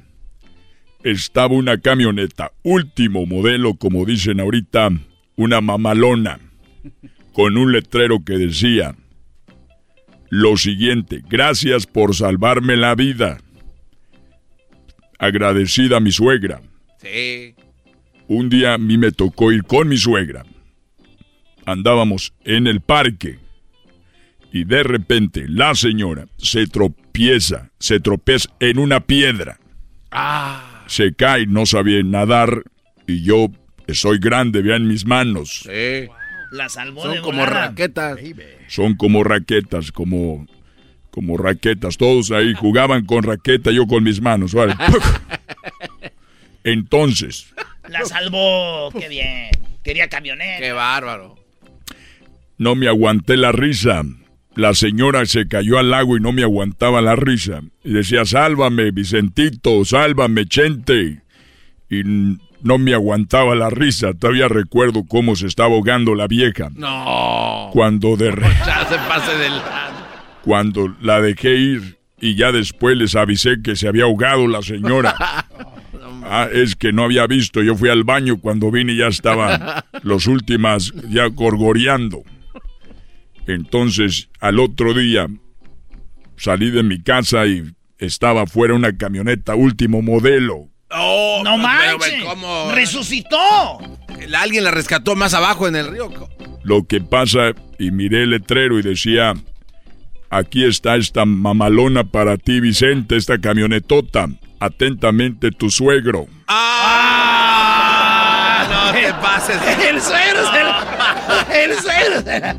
estaba 1.03 1.55
una 1.55 1.79
camioneta, 1.81 2.53
último 2.62 3.27
modelo, 3.27 3.75
como 3.75 4.05
dicen 4.05 4.40
ahorita, 4.40 4.90
una 5.37 5.61
mamalona, 5.61 6.38
con 7.33 7.57
un 7.57 7.73
letrero 7.73 8.25
que 8.25 8.35
decía 8.35 8.95
lo 10.29 10.57
siguiente, 10.57 11.23
gracias 11.29 11.87
por 11.87 12.14
salvarme 12.14 12.77
la 12.77 12.95
vida. 12.95 13.38
Agradecida 15.23 15.99
a 15.99 16.01
mi 16.01 16.11
suegra. 16.11 16.61
Sí. 17.01 17.55
Un 18.27 18.49
día 18.49 18.75
a 18.75 18.79
mí 18.79 18.99
me 18.99 19.13
tocó 19.13 19.53
ir 19.53 19.63
con 19.63 19.89
mi 19.89 19.97
suegra. 19.97 20.45
Andábamos 21.65 22.35
en 22.43 22.67
el 22.67 22.81
parque 22.81 23.39
y 24.53 24.65
de 24.65 24.83
repente 24.83 25.45
la 25.47 25.77
señora 25.77 26.27
se 26.39 26.67
tropieza, 26.67 27.71
se 27.79 28.01
tropeza 28.01 28.51
en 28.59 28.81
una 28.81 28.99
piedra. 28.99 29.61
Se 30.89 31.15
cae, 31.15 31.47
no 31.47 31.67
sabía 31.67 32.03
nadar 32.03 32.65
y 33.07 33.23
yo 33.23 33.47
soy 33.95 34.19
grande, 34.19 34.61
vean 34.61 34.89
mis 34.89 35.07
manos. 35.07 35.63
Sí. 35.63 36.09
La 36.51 36.69
salvó 36.69 37.05
Son 37.05 37.15
de 37.15 37.21
como 37.21 37.47
raquetas. 37.47 38.19
Son 38.67 38.97
como 38.97 39.23
raquetas, 39.23 39.93
como 39.93 40.49
como 41.12 41.37
raquetas. 41.37 41.96
Todos 41.96 42.33
ahí 42.33 42.53
jugaban 42.55 43.05
con 43.07 43.22
raqueta, 43.22 43.70
yo 43.70 43.87
con 43.87 44.03
mis 44.03 44.20
manos. 44.20 44.53
¿vale? 44.55 44.75
Entonces, 46.64 47.53
La 47.88 48.05
salvó. 48.05 48.90
Qué 48.98 49.09
bien. 49.09 49.51
Quería 49.85 50.09
camioneta. 50.09 50.59
Qué 50.61 50.72
bárbaro. 50.72 51.37
No 52.59 52.75
me 52.75 52.88
aguanté 52.88 53.37
la 53.37 53.53
risa. 53.53 54.03
La 54.55 54.75
señora 54.75 55.25
se 55.27 55.48
cayó 55.48 55.79
al 55.79 55.90
lago 55.90 56.16
y 56.16 56.20
no 56.20 56.33
me 56.33 56.42
aguantaba 56.42 57.01
la 57.01 57.16
risa. 57.16 57.61
Y 57.83 57.92
decía, 57.92 58.25
sálvame, 58.25 58.90
Vicentito, 58.90 59.85
sálvame, 59.85 60.46
Chente. 60.46 61.22
Y 61.90 62.03
no 62.62 62.79
me 62.79 62.94
aguantaba 62.94 63.55
la 63.57 63.70
risa. 63.70 64.12
Todavía 64.14 64.48
recuerdo 64.48 65.05
cómo 65.09 65.35
se 65.37 65.46
estaba 65.46 65.75
ahogando 65.75 66.14
la 66.14 66.27
vieja. 66.29 66.68
No. 66.75 67.70
Cuando, 67.72 68.16
de 68.16 68.31
re- 68.31 68.46
Ya 68.66 68.87
se 68.88 68.96
pase 69.09 69.37
del... 69.38 69.53
cuando 70.45 70.95
la 71.01 71.21
dejé 71.21 71.57
ir 71.57 71.99
y 72.21 72.37
ya 72.37 72.53
después 72.53 72.97
les 72.97 73.15
avisé 73.17 73.63
que 73.63 73.77
se 73.77 73.89
había 73.89 74.05
ahogado 74.05 74.47
la 74.47 74.63
señora. 74.63 75.17
Ah, 76.25 76.49
es 76.51 76.77
que 76.77 76.93
no 76.93 77.03
había 77.03 77.27
visto. 77.27 77.63
Yo 77.63 77.75
fui 77.77 77.89
al 77.89 78.05
baño 78.05 78.39
cuando 78.39 78.71
vine 78.71 78.93
y 78.93 78.99
ya 78.99 79.09
estaban 79.09 79.61
los 80.03 80.29
últimas 80.29 80.93
ya 81.11 81.27
gorgoreando. 81.27 82.23
Entonces, 83.47 84.29
al 84.41 84.61
otro 84.61 84.95
día, 84.95 85.27
salí 86.37 86.71
de 86.71 86.85
mi 86.85 87.03
casa 87.03 87.47
y 87.47 87.65
estaba 87.99 88.47
fuera 88.47 88.75
una 88.75 88.97
camioneta 88.97 89.55
último 89.55 90.01
modelo. 90.01 90.69
Oh, 90.91 91.43
No 91.45 91.59
manches. 91.59 92.25
Resucitó. 92.73 93.79
Alguien 94.39 94.65
la 94.65 94.71
rescató 94.71 95.17
más 95.17 95.35
abajo 95.35 95.67
en 95.67 95.77
el 95.77 95.89
río. 95.89 96.11
Lo 96.63 96.87
que 96.87 97.01
pasa, 97.01 97.53
y 97.79 97.91
miré 97.91 98.23
el 98.23 98.31
letrero 98.31 98.79
y 98.79 98.83
decía, 98.83 99.35
aquí 100.33 100.64
está 100.64 100.97
esta 100.97 101.25
mamalona 101.25 102.03
para 102.05 102.37
ti, 102.37 102.59
Vicente, 102.61 103.16
esta 103.16 103.38
camionetota. 103.38 104.27
Atentamente 104.59 105.51
tu 105.51 105.71
suegro. 105.71 106.27
¡Ah! 107.33 108.66
No 108.71 108.92
te 108.92 109.12
pases. 109.14 109.57
El 109.88 110.01
suegro 110.01 110.40
se 110.53 110.62
la- 110.64 111.47
El 111.53 111.73
suegro 111.75 112.23
se 112.23 112.40
la- 112.40 112.57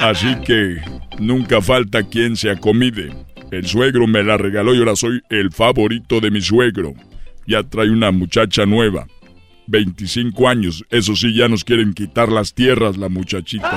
Así 0.00 0.34
que 0.46 0.76
nunca 1.18 1.60
falta 1.60 2.02
quien 2.04 2.36
se 2.36 2.50
acomide. 2.50 3.12
El 3.50 3.66
suegro 3.66 4.06
me 4.06 4.22
la 4.22 4.36
regaló 4.36 4.74
y 4.74 4.78
ahora 4.78 4.96
soy 4.96 5.20
el 5.28 5.50
favorito 5.52 6.20
de 6.20 6.30
mi 6.30 6.40
suegro. 6.40 6.94
Ya 7.46 7.62
trae 7.62 7.90
una 7.90 8.10
muchacha 8.10 8.64
nueva. 8.66 9.06
25 9.66 10.48
años. 10.48 10.84
Eso 10.90 11.14
sí, 11.16 11.34
ya 11.34 11.48
nos 11.48 11.64
quieren 11.64 11.94
quitar 11.94 12.30
las 12.30 12.52
tierras, 12.54 12.96
la 12.96 13.08
muchachita. 13.08 13.70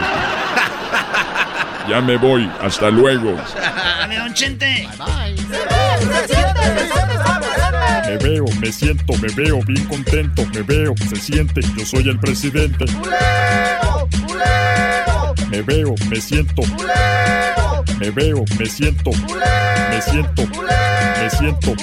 Ya 1.88 2.02
me 2.02 2.18
voy. 2.18 2.52
Hasta 2.62 2.90
luego. 2.90 3.38
Dale, 3.56 4.18
don 4.18 4.34
Chente. 4.34 4.88
Me 8.06 8.18
veo, 8.18 8.46
me 8.60 8.72
siento, 8.72 9.14
me 9.22 9.30
veo 9.34 9.60
bien 9.66 9.86
contento. 9.86 10.46
Me 10.54 10.64
veo, 10.64 10.94
se 11.10 11.16
siente. 11.16 11.62
Yo 11.78 11.86
soy 11.86 12.10
el 12.10 12.20
presidente. 12.20 12.86
Me 15.50 15.62
veo, 15.62 15.96
me 16.10 16.20
siento. 16.20 16.62
Me 18.00 18.12
veo, 18.12 18.44
me 18.60 18.66
siento. 18.66 19.12
Me 19.90 20.02
siento. 20.02 20.44
Me 21.22 21.30
siento. 21.30 21.74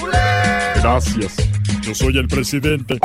Gracias. 0.75 1.35
Yo 1.81 1.95
soy 1.95 2.17
el 2.19 2.27
presidente. 2.27 2.99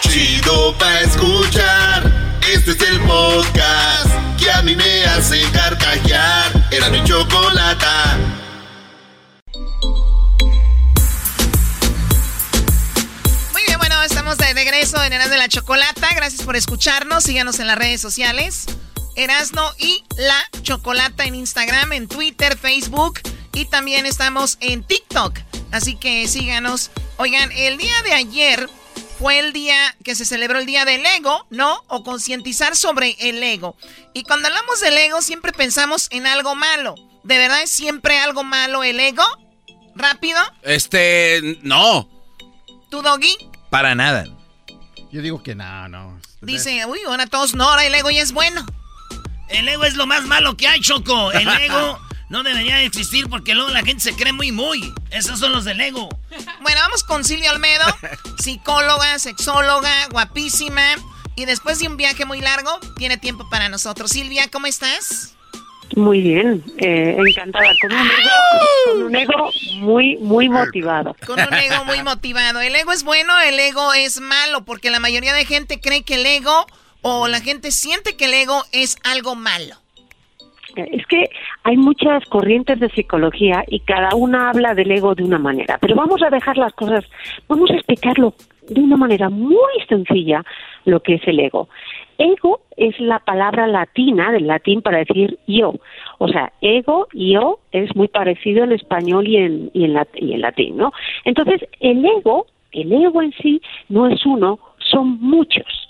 Chido 0.00 0.76
pa' 0.78 1.00
escuchar. 1.00 2.12
Este 2.52 2.70
es 2.70 2.80
el 2.82 3.00
podcast 3.00 4.13
que 4.36 4.50
a 4.50 4.62
mí 4.62 4.74
me 4.76 5.04
hace 5.04 5.42
carcajear. 5.52 6.52
Era 6.70 6.90
mi 6.90 7.02
chocolata. 7.04 8.18
Muy 13.52 13.62
bien, 13.66 13.78
bueno, 13.78 14.02
estamos 14.02 14.36
de 14.38 14.52
regreso 14.54 15.02
en 15.02 15.12
Erasmo 15.12 15.32
de 15.32 15.38
la 15.38 15.48
Chocolata. 15.48 16.12
Gracias 16.14 16.42
por 16.42 16.56
escucharnos. 16.56 17.24
Síganos 17.24 17.58
en 17.60 17.66
las 17.66 17.78
redes 17.78 18.00
sociales. 18.00 18.66
Erasno 19.16 19.70
y 19.78 20.04
la 20.16 20.44
Chocolata 20.62 21.24
en 21.24 21.34
Instagram, 21.34 21.92
en 21.92 22.08
Twitter, 22.08 22.58
Facebook 22.58 23.20
y 23.52 23.66
también 23.66 24.06
estamos 24.06 24.58
en 24.60 24.82
TikTok. 24.82 25.38
Así 25.70 25.96
que 25.96 26.26
síganos. 26.28 26.90
Oigan, 27.16 27.50
el 27.52 27.78
día 27.78 28.02
de 28.02 28.12
ayer 28.12 28.68
fue 29.18 29.38
el 29.38 29.52
día 29.52 29.96
que 30.02 30.14
se 30.14 30.24
celebró 30.24 30.58
el 30.58 30.66
día 30.66 30.84
del 30.84 31.04
ego, 31.04 31.46
¿no? 31.50 31.84
O 31.88 32.02
concientizar 32.02 32.76
sobre 32.76 33.16
el 33.20 33.42
ego. 33.42 33.76
Y 34.12 34.24
cuando 34.24 34.48
hablamos 34.48 34.80
del 34.80 34.96
ego 34.96 35.22
siempre 35.22 35.52
pensamos 35.52 36.08
en 36.10 36.26
algo 36.26 36.54
malo. 36.54 36.94
¿De 37.22 37.38
verdad 37.38 37.62
es 37.62 37.70
siempre 37.70 38.18
algo 38.18 38.44
malo 38.44 38.84
el 38.84 39.00
ego? 39.00 39.24
¿Rápido? 39.94 40.40
Este, 40.62 41.58
no. 41.62 42.08
¿Tú, 42.90 43.02
Doggy? 43.02 43.36
Para 43.70 43.94
nada. 43.94 44.26
Yo 45.12 45.22
digo 45.22 45.42
que 45.42 45.54
no, 45.54 45.88
no. 45.88 46.20
Dice, 46.40 46.84
uy, 46.86 46.98
ahora 47.06 47.26
todos 47.26 47.54
no, 47.54 47.64
ahora 47.64 47.86
el 47.86 47.94
ego 47.94 48.10
ya 48.10 48.20
es 48.20 48.32
bueno. 48.32 48.66
El 49.48 49.68
ego 49.68 49.84
es 49.84 49.94
lo 49.94 50.06
más 50.06 50.24
malo 50.24 50.56
que 50.56 50.66
hay, 50.66 50.80
Choco. 50.80 51.32
El 51.32 51.48
ego 51.62 52.00
no 52.28 52.42
debería 52.42 52.82
existir 52.82 53.28
porque 53.28 53.54
luego 53.54 53.70
la 53.70 53.82
gente 53.82 54.00
se 54.00 54.14
cree 54.14 54.32
muy, 54.32 54.52
muy. 54.52 54.92
Esos 55.10 55.38
son 55.38 55.52
los 55.52 55.64
del 55.64 55.80
ego. 55.80 56.08
Bueno, 56.62 56.80
vamos 56.80 57.04
con 57.04 57.24
Silvia 57.24 57.52
Olmedo, 57.52 57.84
psicóloga, 58.38 59.18
sexóloga, 59.18 60.08
guapísima. 60.10 60.96
Y 61.36 61.46
después 61.46 61.78
de 61.80 61.88
un 61.88 61.96
viaje 61.96 62.24
muy 62.24 62.40
largo, 62.40 62.78
tiene 62.96 63.16
tiempo 63.18 63.48
para 63.50 63.68
nosotros. 63.68 64.10
Silvia, 64.10 64.48
¿cómo 64.50 64.66
estás? 64.66 65.34
Muy 65.96 66.22
bien, 66.22 66.64
eh, 66.78 67.16
encantada. 67.18 67.68
Con 67.80 67.92
un, 67.92 68.06
ego, 68.06 68.30
con 68.86 69.02
un 69.02 69.16
ego 69.16 69.50
muy, 69.80 70.16
muy 70.16 70.48
motivado. 70.48 71.14
Con 71.26 71.38
un 71.38 71.54
ego 71.54 71.84
muy 71.84 72.02
motivado. 72.02 72.60
¿El 72.60 72.74
ego 72.74 72.92
es 72.92 73.04
bueno 73.04 73.38
el 73.40 73.58
ego 73.60 73.92
es 73.92 74.20
malo? 74.20 74.64
Porque 74.64 74.90
la 74.90 74.98
mayoría 74.98 75.34
de 75.34 75.44
gente 75.44 75.80
cree 75.80 76.02
que 76.02 76.16
el 76.16 76.26
ego 76.26 76.66
o 77.02 77.28
la 77.28 77.40
gente 77.40 77.70
siente 77.70 78.16
que 78.16 78.24
el 78.24 78.34
ego 78.34 78.64
es 78.72 78.96
algo 79.04 79.34
malo. 79.34 79.76
Es 80.76 81.06
que 81.06 81.28
hay 81.62 81.76
muchas 81.76 82.24
corrientes 82.26 82.80
de 82.80 82.88
psicología 82.90 83.64
y 83.68 83.80
cada 83.80 84.14
una 84.14 84.50
habla 84.50 84.74
del 84.74 84.90
ego 84.90 85.14
de 85.14 85.24
una 85.24 85.38
manera. 85.38 85.78
Pero 85.80 85.94
vamos 85.94 86.22
a 86.22 86.30
dejar 86.30 86.56
las 86.56 86.72
cosas, 86.74 87.04
vamos 87.48 87.70
a 87.70 87.74
explicarlo 87.74 88.34
de 88.68 88.80
una 88.80 88.96
manera 88.96 89.28
muy 89.28 89.56
sencilla 89.88 90.42
lo 90.84 91.00
que 91.00 91.14
es 91.14 91.26
el 91.26 91.40
ego. 91.40 91.68
Ego 92.18 92.60
es 92.76 92.98
la 93.00 93.18
palabra 93.18 93.66
latina, 93.66 94.32
del 94.32 94.46
latín 94.46 94.82
para 94.82 94.98
decir 94.98 95.38
yo. 95.46 95.74
O 96.18 96.28
sea, 96.28 96.52
ego, 96.60 97.08
yo, 97.12 97.58
es 97.72 97.94
muy 97.96 98.08
parecido 98.08 98.64
en 98.64 98.72
español 98.72 99.26
y 99.26 99.36
en, 99.36 99.70
y 99.74 99.84
en, 99.84 99.98
y 100.14 100.32
en 100.32 100.40
latín, 100.40 100.76
¿no? 100.76 100.92
Entonces, 101.24 101.66
el 101.80 102.04
ego, 102.04 102.46
el 102.72 102.92
ego 102.92 103.22
en 103.22 103.32
sí, 103.32 103.60
no 103.88 104.08
es 104.08 104.24
uno, 104.24 104.58
son 104.78 105.18
muchos. 105.20 105.83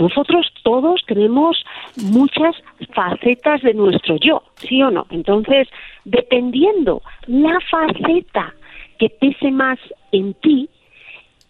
Nosotros 0.00 0.50
todos 0.62 1.02
tenemos 1.06 1.62
muchas 1.96 2.56
facetas 2.94 3.60
de 3.60 3.74
nuestro 3.74 4.16
yo, 4.16 4.42
¿sí 4.56 4.82
o 4.82 4.90
no? 4.90 5.06
Entonces, 5.10 5.68
dependiendo 6.06 7.02
la 7.26 7.58
faceta 7.70 8.54
que 8.98 9.10
pese 9.10 9.50
más 9.50 9.78
en 10.12 10.32
ti, 10.34 10.70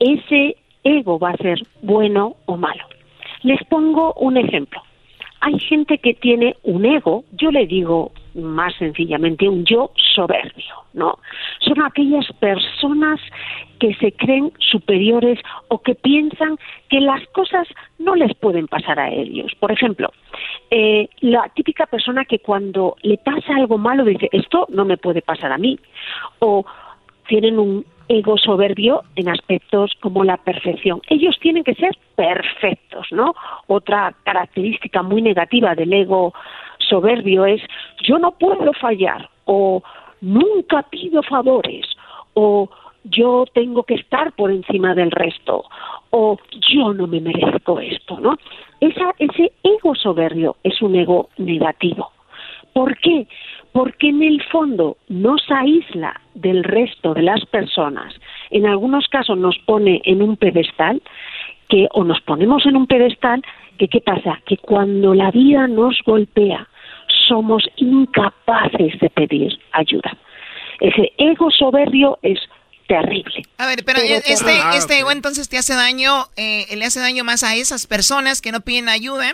ese 0.01 0.57
ego 0.83 1.19
va 1.21 1.31
a 1.31 1.37
ser 1.37 1.61
bueno 1.83 2.37
o 2.47 2.57
malo. 2.57 2.85
Les 3.43 3.63
pongo 3.65 4.15
un 4.15 4.37
ejemplo. 4.37 4.83
Hay 5.41 5.59
gente 5.61 5.99
que 5.99 6.15
tiene 6.15 6.57
un 6.65 6.85
ego, 6.85 7.25
yo 7.33 7.53
le 7.53 7.67
digo 7.67 8.11
más 8.35 8.75
sencillamente 8.77 9.49
un 9.49 9.64
yo 9.64 9.90
soberbio, 10.14 10.75
¿no? 10.93 11.19
Son 11.61 11.83
aquellas 11.83 12.27
personas 12.38 13.21
que 13.79 13.95
se 13.95 14.12
creen 14.12 14.53
superiores 14.59 15.38
o 15.69 15.81
que 15.81 15.95
piensan 15.95 16.59
que 16.88 17.01
las 17.01 17.27
cosas 17.29 17.66
no 17.99 18.14
les 18.14 18.35
pueden 18.35 18.69
pasar 18.69 19.01
a 19.01 19.11
ellos. 19.11 19.53
Por 19.59 19.73
ejemplo, 19.73 20.12
eh, 20.71 21.09
la 21.21 21.49
típica 21.55 21.87
persona 21.87 22.25
que 22.25 22.40
cuando 22.40 22.97
le 23.03 23.19
pasa 23.19 23.57
algo 23.57 23.79
malo 23.79 24.05
dice, 24.05 24.29
esto 24.33 24.66
no 24.69 24.85
me 24.85 24.99
puede 24.99 25.23
pasar 25.23 25.53
a 25.53 25.59
mí. 25.59 25.79
O 26.40 26.64
tienen 27.27 27.59
un 27.59 27.85
ego 28.11 28.37
soberbio 28.37 29.05
en 29.14 29.29
aspectos 29.29 29.93
como 30.01 30.25
la 30.25 30.37
perfección. 30.37 31.01
Ellos 31.09 31.38
tienen 31.40 31.62
que 31.62 31.77
ser 31.77 31.97
perfectos, 32.16 33.07
¿no? 33.12 33.35
Otra 33.69 34.12
característica 34.25 35.03
muy 35.03 35.23
negativa 35.23 35.77
del 35.77 35.93
ego 35.93 36.35
soberbio 36.90 37.46
es 37.46 37.62
yo 38.03 38.18
no 38.18 38.33
puedo 38.33 38.72
fallar 38.74 39.31
o 39.46 39.83
nunca 40.20 40.83
pido 40.83 41.22
favores 41.22 41.87
o 42.35 42.68
yo 43.05 43.44
tengo 43.55 43.85
que 43.85 43.94
estar 43.94 44.33
por 44.33 44.50
encima 44.50 44.94
del 44.94 45.11
resto 45.11 45.64
o 46.11 46.37
yo 46.68 46.92
no 46.92 47.07
me 47.07 47.20
merezco 47.20 47.81
esto, 47.81 48.20
¿no? 48.20 48.37
Esa, 48.81 49.14
ese 49.18 49.53
ego 49.62 49.94
soberbio 49.94 50.57
es 50.62 50.83
un 50.83 50.94
ego 50.96 51.31
negativo. 51.38 52.11
¿Por 52.72 52.96
qué? 52.98 53.26
Porque 53.72 54.09
en 54.09 54.22
el 54.22 54.42
fondo 54.44 54.96
nos 55.09 55.42
aísla 55.50 56.20
del 56.35 56.64
resto 56.64 57.14
de 57.14 57.22
las 57.22 57.44
personas. 57.46 58.14
En 58.50 58.66
algunos 58.66 59.07
casos 59.09 59.38
nos 59.38 59.59
pone 59.61 60.03
en 60.05 60.22
un 60.22 60.37
pedestal 60.37 61.00
que 61.68 61.88
o 61.92 62.05
nos 62.05 62.20
ponemos 62.22 62.66
en 62.66 62.76
un 62.76 62.87
pedestal 62.87 63.42
que 63.79 63.88
qué 63.88 64.00
pasa 64.00 64.40
que 64.44 64.57
cuando 64.59 65.14
la 65.14 65.31
vida 65.31 65.66
nos 65.66 66.00
golpea 66.05 66.68
somos 67.31 67.62
incapaces 67.77 68.99
de 69.01 69.09
pedir 69.11 69.59
ayuda. 69.73 70.19
Ese 70.81 71.12
ego 71.16 71.51
soberbio 71.51 72.19
es 72.23 72.38
terrible. 72.88 73.45
A 73.57 73.66
ver, 73.66 73.85
pero, 73.85 74.01
este, 74.01 74.59
este 74.75 74.99
ego 74.99 75.12
entonces 75.12 75.49
te 75.49 75.57
hace 75.57 75.75
daño, 75.75 76.27
eh, 76.37 76.66
le 76.77 76.85
hace 76.85 76.99
daño 76.99 77.23
más 77.23 77.45
a 77.45 77.55
esas 77.55 77.87
personas 77.87 78.40
que 78.40 78.51
no 78.51 78.62
piden 78.62 78.88
ayuda 78.88 79.33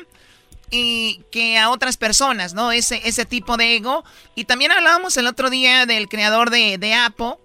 y 0.71 1.21
que 1.31 1.57
a 1.57 1.71
otras 1.71 1.97
personas, 1.97 2.53
¿no? 2.53 2.71
Ese, 2.71 3.01
ese 3.09 3.25
tipo 3.25 3.57
de 3.57 3.77
ego. 3.77 4.05
Y 4.35 4.45
también 4.45 4.73
hablábamos 4.73 5.17
el 5.17 5.27
otro 5.27 5.49
día 5.49 5.87
del 5.87 6.09
creador 6.09 6.51
de, 6.51 6.77
de 6.77 6.93
Apple, 6.93 7.37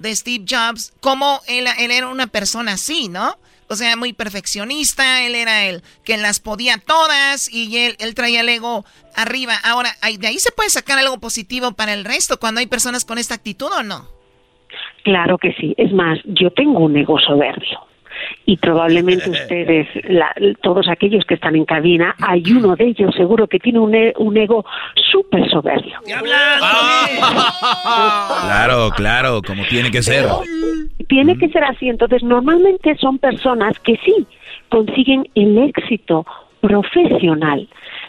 de 0.00 0.16
Steve 0.16 0.44
Jobs, 0.48 0.92
cómo 1.00 1.40
él, 1.46 1.68
él 1.78 1.92
era 1.92 2.08
una 2.08 2.26
persona 2.26 2.72
así, 2.72 3.08
¿no? 3.08 3.38
O 3.68 3.74
sea, 3.74 3.96
muy 3.96 4.12
perfeccionista, 4.12 5.22
él 5.22 5.34
era 5.34 5.64
el 5.64 5.82
que 6.04 6.16
las 6.16 6.40
podía 6.40 6.78
todas 6.78 7.52
y 7.52 7.76
él, 7.78 7.96
él 7.98 8.14
traía 8.14 8.40
el 8.40 8.48
ego 8.48 8.84
arriba. 9.16 9.54
Ahora, 9.64 9.90
¿de 10.18 10.26
ahí 10.26 10.38
se 10.38 10.52
puede 10.52 10.70
sacar 10.70 10.98
algo 10.98 11.18
positivo 11.18 11.72
para 11.72 11.94
el 11.94 12.04
resto 12.04 12.38
cuando 12.38 12.60
hay 12.60 12.66
personas 12.66 13.04
con 13.04 13.18
esta 13.18 13.34
actitud 13.34 13.70
o 13.78 13.82
no? 13.82 14.08
Claro 15.04 15.38
que 15.38 15.52
sí. 15.54 15.74
Es 15.76 15.92
más, 15.92 16.18
yo 16.24 16.50
tengo 16.50 16.80
un 16.80 16.96
ego 16.96 17.18
soberbio 17.18 17.91
y 18.46 18.56
probablemente 18.56 19.30
ustedes, 19.30 19.88
todos 20.60 20.88
aquellos 20.88 21.24
que 21.24 21.34
están 21.34 21.56
en 21.56 21.64
cabina, 21.64 22.14
hay 22.20 22.42
uno 22.52 22.76
de 22.76 22.86
ellos 22.86 23.14
seguro 23.14 23.46
que 23.46 23.58
tiene 23.58 23.78
un, 23.78 23.94
e, 23.94 24.12
un 24.18 24.36
ego 24.36 24.64
súper 25.10 25.48
soberbio. 25.50 26.00
claro, 28.42 28.90
claro, 28.96 29.40
como 29.42 29.64
tiene 29.64 29.90
que 29.90 30.02
ser. 30.02 30.26
Tiene 31.08 31.36
que 31.38 31.48
ser 31.48 31.64
así. 31.64 31.88
Entonces, 31.88 32.22
normalmente 32.22 32.96
son 32.96 33.18
personas 33.18 33.78
que 33.80 33.96
sí 34.04 34.26
consiguen 34.68 35.28
el 35.34 35.58
éxito 35.58 36.24
profesional, 36.60 37.68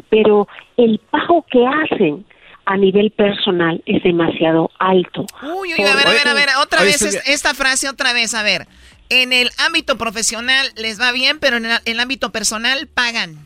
pero 0.10 0.47
el 0.78 0.99
pago 1.10 1.45
que 1.49 1.65
hacen 1.65 2.26
a 2.65 2.78
nivel 2.78 3.12
personal 3.12 3.82
es 3.86 4.02
demasiado 4.04 4.71
alto. 4.80 5.26
Uy, 5.41 5.73
uy, 5.78 5.84
a 5.84 5.95
ver, 5.95 6.08
a 6.08 6.12
ver, 6.12 6.28
a 6.28 6.34
ver, 6.34 6.47
otra 6.62 6.84
vez 6.84 7.02
esta 7.28 7.54
frase, 7.54 7.89
otra 7.89 8.13
vez, 8.13 8.34
a 8.34 8.43
ver 8.43 8.67
en 9.21 9.34
el 9.34 9.49
ámbito 9.65 9.97
profesional 9.97 10.67
les 10.76 10.99
va 10.99 11.12
bien, 11.12 11.39
pero 11.39 11.58
en 11.58 11.65
el, 11.86 11.99
ámbito 11.99 12.32
personal 12.32 12.88
pagan. 12.88 13.38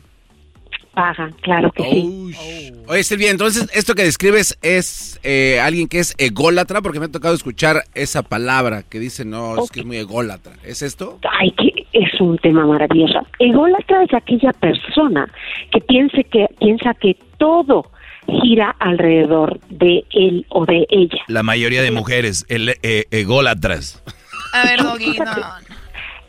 Pagan, 0.94 1.32
claro 1.42 1.70
que 1.70 1.82
sí. 1.84 2.74
Oye, 2.88 3.04
Silvia, 3.04 3.30
entonces 3.30 3.68
esto 3.72 3.94
que 3.94 4.02
describes 4.02 4.58
es 4.62 5.20
eh, 5.22 5.60
alguien 5.60 5.86
que 5.86 6.00
es 6.00 6.14
ególatra, 6.18 6.80
porque 6.80 6.98
me 6.98 7.06
ha 7.06 7.12
tocado 7.12 7.34
escuchar 7.34 7.84
esa 7.94 8.22
palabra 8.22 8.82
que 8.82 8.98
dice, 8.98 9.24
no, 9.24 9.62
es 9.62 9.70
que 9.70 9.80
es 9.80 9.86
muy 9.86 9.98
ególatra. 9.98 10.54
¿Es 10.64 10.82
esto? 10.82 11.20
Ay, 11.38 11.52
que 11.52 11.86
es 11.92 12.20
un 12.20 12.38
tema 12.38 12.66
maravilloso. 12.66 13.20
Ególatra 13.38 14.04
es 14.04 14.14
aquella 14.14 14.52
persona 14.52 15.30
que 15.70 15.80
piense 15.80 16.24
que 16.24 16.46
piensa 16.58 16.94
que 16.94 17.16
todo 17.36 17.90
gira 18.42 18.74
alrededor 18.78 19.60
de 19.68 20.04
él 20.10 20.46
o 20.50 20.66
de 20.66 20.86
ella. 20.90 21.18
La 21.28 21.42
mayoría 21.42 21.82
de 21.82 21.90
mujeres, 21.90 22.44
el, 22.48 22.74
eh, 22.82 23.04
ególatras. 23.10 24.02
A 24.52 24.62
ver, 24.64 24.82
Doggy, 24.82 25.16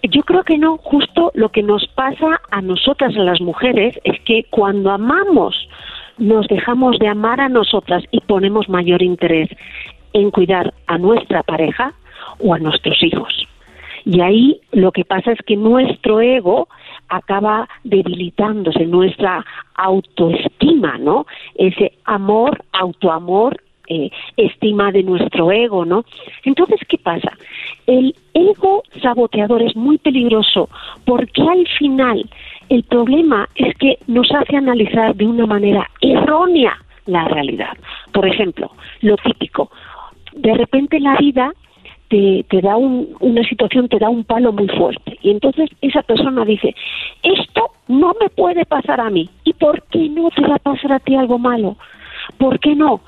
Yo 0.03 0.21
creo 0.23 0.43
que 0.43 0.57
no, 0.57 0.77
justo 0.77 1.31
lo 1.33 1.49
que 1.49 1.63
nos 1.63 1.87
pasa 1.95 2.41
a 2.51 2.61
nosotras, 2.61 3.15
a 3.15 3.23
las 3.23 3.41
mujeres, 3.41 3.99
es 4.03 4.19
que 4.21 4.45
cuando 4.49 4.91
amamos, 4.91 5.55
nos 6.17 6.47
dejamos 6.47 6.99
de 6.99 7.07
amar 7.07 7.39
a 7.39 7.49
nosotras 7.49 8.03
y 8.11 8.19
ponemos 8.21 8.69
mayor 8.69 9.01
interés 9.01 9.49
en 10.13 10.31
cuidar 10.31 10.73
a 10.87 10.97
nuestra 10.97 11.43
pareja 11.43 11.93
o 12.39 12.53
a 12.53 12.59
nuestros 12.59 13.01
hijos. 13.03 13.47
Y 14.05 14.21
ahí 14.21 14.61
lo 14.71 14.91
que 14.91 15.05
pasa 15.05 15.31
es 15.31 15.39
que 15.45 15.55
nuestro 15.55 16.21
ego 16.21 16.67
acaba 17.09 17.67
debilitándose, 17.83 18.85
nuestra 18.85 19.45
autoestima, 19.75 20.97
¿no? 20.97 21.25
Ese 21.55 21.93
amor, 22.05 22.63
autoamor 22.71 23.61
eh, 23.89 24.09
estima 24.37 24.91
de 24.91 25.03
nuestro 25.03 25.51
ego, 25.51 25.83
¿no? 25.83 26.05
Entonces, 26.45 26.79
¿qué 26.87 26.97
pasa? 26.97 27.31
El 27.87 28.15
ego 28.33 28.83
saboteador 29.01 29.61
es 29.63 29.75
muy 29.75 29.97
peligroso 29.97 30.69
porque 31.05 31.41
al 31.41 31.67
final 31.79 32.29
el 32.69 32.83
problema 32.83 33.49
es 33.55 33.75
que 33.77 33.97
nos 34.07 34.31
hace 34.31 34.55
analizar 34.55 35.15
de 35.15 35.25
una 35.25 35.45
manera 35.45 35.89
errónea 36.01 36.77
la 37.07 37.27
realidad. 37.27 37.75
Por 38.13 38.27
ejemplo, 38.27 38.71
lo 39.01 39.17
típico, 39.17 39.71
de 40.33 40.53
repente 40.53 40.99
la 40.99 41.17
vida 41.17 41.51
te, 42.09 42.45
te 42.49 42.61
da 42.61 42.75
una 42.77 43.43
situación, 43.43 43.87
te 43.87 43.99
da 43.99 44.09
un 44.09 44.23
palo 44.23 44.51
muy 44.51 44.67
fuerte. 44.67 45.17
Y 45.21 45.31
entonces 45.31 45.69
esa 45.81 46.03
persona 46.03 46.45
dice, 46.45 46.75
esto 47.23 47.71
no 47.87 48.13
me 48.21 48.29
puede 48.29 48.65
pasar 48.65 48.99
a 48.99 49.09
mí. 49.09 49.29
¿Y 49.43 49.53
por 49.53 49.81
qué 49.87 50.09
no 50.09 50.29
te 50.29 50.41
va 50.41 50.55
a 50.55 50.59
pasar 50.59 50.93
a 50.93 50.99
ti 50.99 51.15
algo 51.15 51.39
malo? 51.39 51.75
¿Por 52.37 52.59
qué 52.59 52.75
no? 52.75 53.01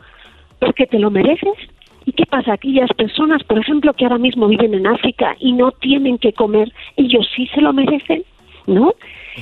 Porque 0.62 0.86
te 0.88 1.00
lo 1.00 1.12
mereces 1.12 1.58
¿Y 2.04 2.14
qué 2.14 2.26
pasa? 2.26 2.54
Aquellas 2.54 2.90
personas, 2.98 3.44
por 3.44 3.60
ejemplo, 3.60 3.94
que 3.94 4.06
ahora 4.06 4.18
mismo 4.18 4.48
viven 4.48 4.74
en 4.74 4.88
África 4.88 5.36
y 5.40 5.52
no 5.52 5.72
tienen 5.72 6.18
que 6.18 6.34
comer, 6.34 6.74
ellos 6.98 7.30
sí 7.36 7.46
se 7.54 7.62
lo 7.62 7.74
merecen, 7.74 8.24
¿no? 8.66 8.94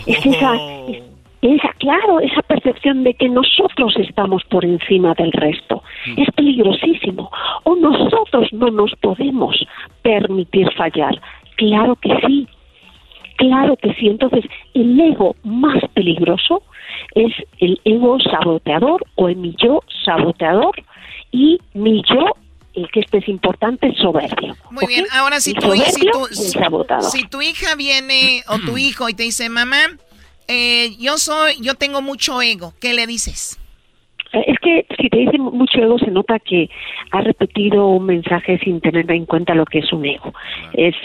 Es 0.05 0.25
esa, 0.25 0.55
es- 0.89 1.01
esa, 1.41 1.71
claro, 1.77 2.19
esa 2.19 2.41
percepción 2.41 3.05
de 3.05 3.13
que 3.13 3.29
nosotros 3.29 3.95
estamos 3.97 4.43
por 4.43 4.65
encima 4.65 5.13
del 5.13 5.31
resto. 5.31 5.83
Es 6.17 6.29
peligrosísimo. 6.35 7.31
O 7.63 7.77
nosotros 7.77 8.51
no 8.51 8.67
nos 8.71 8.93
podemos 8.99 9.55
permitir 10.01 10.69
fallar. 10.73 11.17
Claro 11.55 11.95
que 11.95 12.13
sí. 12.27 12.45
Claro 13.37 13.77
que 13.77 13.93
sí. 13.93 14.09
Entonces, 14.09 14.43
el 14.73 14.99
ego 14.99 15.33
más 15.45 15.81
peligroso 15.93 16.61
es 17.15 17.31
el 17.59 17.79
ego 17.85 18.19
saboteador 18.19 19.01
o 19.15 19.29
el 19.29 19.37
mi 19.37 19.55
yo 19.57 19.79
saboteador 20.03 20.73
y 21.31 21.59
mi 21.73 22.01
yo, 22.09 22.25
el 22.73 22.89
que 22.91 23.01
este 23.01 23.17
es 23.19 23.27
importante, 23.27 23.93
soberbio. 24.01 24.55
Muy 24.71 24.87
bien, 24.87 25.05
ahora 25.11 25.39
si 25.39 25.53
tu, 25.53 25.71
si, 25.73 26.05
tu, 26.11 26.27
si 27.01 27.27
tu 27.27 27.41
hija 27.41 27.75
viene 27.75 28.43
o 28.47 28.59
tu 28.59 28.77
hijo 28.77 29.09
y 29.09 29.13
te 29.13 29.23
dice, 29.23 29.49
mamá, 29.49 29.97
eh, 30.47 30.95
yo 30.97 31.17
soy, 31.17 31.57
yo 31.61 31.75
tengo 31.75 32.01
mucho 32.01 32.41
ego, 32.41 32.73
¿qué 32.79 32.93
le 32.93 33.05
dices? 33.05 33.58
Eh, 34.33 34.43
Es 34.47 34.59
que 34.59 34.85
si 34.99 35.09
te 35.09 35.17
dice 35.17 35.37
mucho 35.37 35.79
ego 35.79 35.97
se 35.99 36.11
nota 36.11 36.39
que 36.39 36.69
ha 37.11 37.21
repetido 37.21 37.87
un 37.87 38.05
mensaje 38.05 38.59
sin 38.59 38.81
tener 38.81 39.09
en 39.11 39.25
cuenta 39.25 39.55
lo 39.55 39.65
que 39.65 39.79
es 39.79 39.91
un 39.91 40.05
ego. 40.05 40.33
Es 40.73 40.95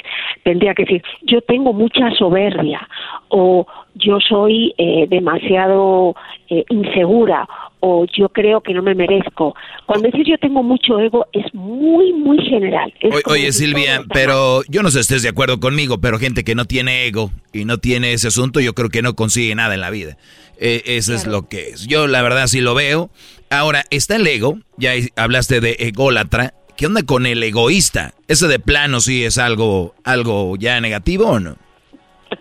tendría 0.43 0.75
que 0.75 0.85
decir 0.85 1.03
yo 1.23 1.41
tengo 1.43 1.73
mucha 1.73 2.11
soberbia 2.13 2.87
o 3.29 3.67
yo 3.95 4.19
soy 4.21 4.75
eh, 4.77 5.07
demasiado 5.09 6.15
eh, 6.49 6.65
insegura 6.69 7.49
o 7.81 8.07
yo 8.07 8.29
creo 8.29 8.61
que 8.61 8.75
no 8.75 8.83
me 8.83 8.95
merezco. 8.95 9.55
Cuando 9.87 10.09
dices 10.09 10.27
yo 10.27 10.39
tengo 10.39 10.63
mucho 10.63 10.99
ego 11.01 11.27
es 11.33 11.53
muy 11.55 12.13
muy 12.13 12.39
general. 12.45 12.93
Es 13.01 13.23
Oye, 13.27 13.53
Silvia, 13.53 14.03
pero 14.13 14.63
yo 14.69 14.83
no 14.83 14.91
sé 14.91 15.03
si 15.03 15.15
estés 15.15 15.23
de 15.23 15.29
acuerdo 15.31 15.61
conmigo, 15.61 15.99
pero 16.01 16.19
gente 16.19 16.45
que 16.45 16.55
no 16.55 16.65
tiene 16.65 17.07
ego 17.07 17.31
y 17.53 17.65
no 17.65 17.79
tiene 17.79 18.13
ese 18.13 18.29
asunto, 18.29 18.61
yo 18.61 18.75
creo 18.75 18.91
que 18.91 19.03
no 19.03 19.15
consigue 19.15 19.55
nada 19.55 19.75
en 19.75 19.81
la 19.81 19.91
vida. 19.91 20.17
Eh, 20.59 20.83
eso 20.87 21.15
es 21.15 21.27
lo 21.27 21.49
que 21.49 21.71
es. 21.71 21.87
Yo 21.87 22.07
la 22.07 22.23
verdad 22.23 22.47
sí 22.47 22.61
lo 22.61 22.75
veo. 22.75 23.11
Ahora, 23.51 23.85
está 23.91 24.17
el 24.17 24.27
ego, 24.27 24.59
ya 24.77 24.93
hablaste 25.17 25.61
de 25.61 25.77
ególatra. 25.79 26.55
¿Qué 26.77 26.87
onda 26.87 27.03
con 27.05 27.27
el 27.27 27.43
egoísta? 27.43 28.15
¿Ese 28.27 28.49
de 28.49 28.59
plano 28.59 29.01
sí 29.01 29.25
es 29.25 29.39
algo, 29.39 29.95
algo 30.05 30.57
ya 30.57 30.81
negativo 30.81 31.27
o 31.27 31.41
no? 31.41 31.57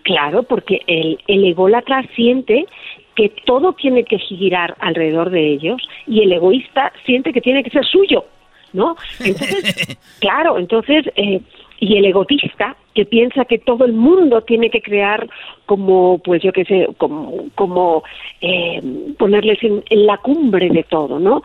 Claro, 0.02 0.42
porque 0.42 0.80
el, 0.86 1.20
el 1.28 1.44
ególatra 1.44 2.04
siente 2.16 2.66
que 3.14 3.28
todo 3.46 3.74
tiene 3.74 4.04
que 4.04 4.18
girar 4.18 4.76
alrededor 4.80 5.30
de 5.30 5.52
ellos 5.52 5.80
y 6.06 6.22
el 6.22 6.32
egoísta 6.32 6.92
siente 7.06 7.32
que 7.32 7.40
tiene 7.40 7.62
que 7.62 7.70
ser 7.70 7.84
suyo, 7.84 8.24
¿no? 8.72 8.96
Entonces, 9.20 9.98
claro, 10.20 10.58
entonces, 10.58 11.06
eh, 11.14 11.40
y 11.80 11.96
el 11.96 12.04
egotista 12.04 12.76
que 12.94 13.04
piensa 13.04 13.44
que 13.44 13.58
todo 13.58 13.84
el 13.84 13.92
mundo 13.92 14.42
tiene 14.42 14.70
que 14.70 14.80
crear 14.80 15.28
como, 15.66 16.18
pues 16.18 16.42
yo 16.42 16.52
qué 16.52 16.64
sé, 16.64 16.88
como, 16.96 17.46
como 17.54 18.04
eh, 18.40 18.80
ponerles 19.18 19.62
en, 19.62 19.82
en 19.90 20.06
la 20.06 20.16
cumbre 20.18 20.68
de 20.70 20.84
todo, 20.84 21.18
¿no? 21.18 21.42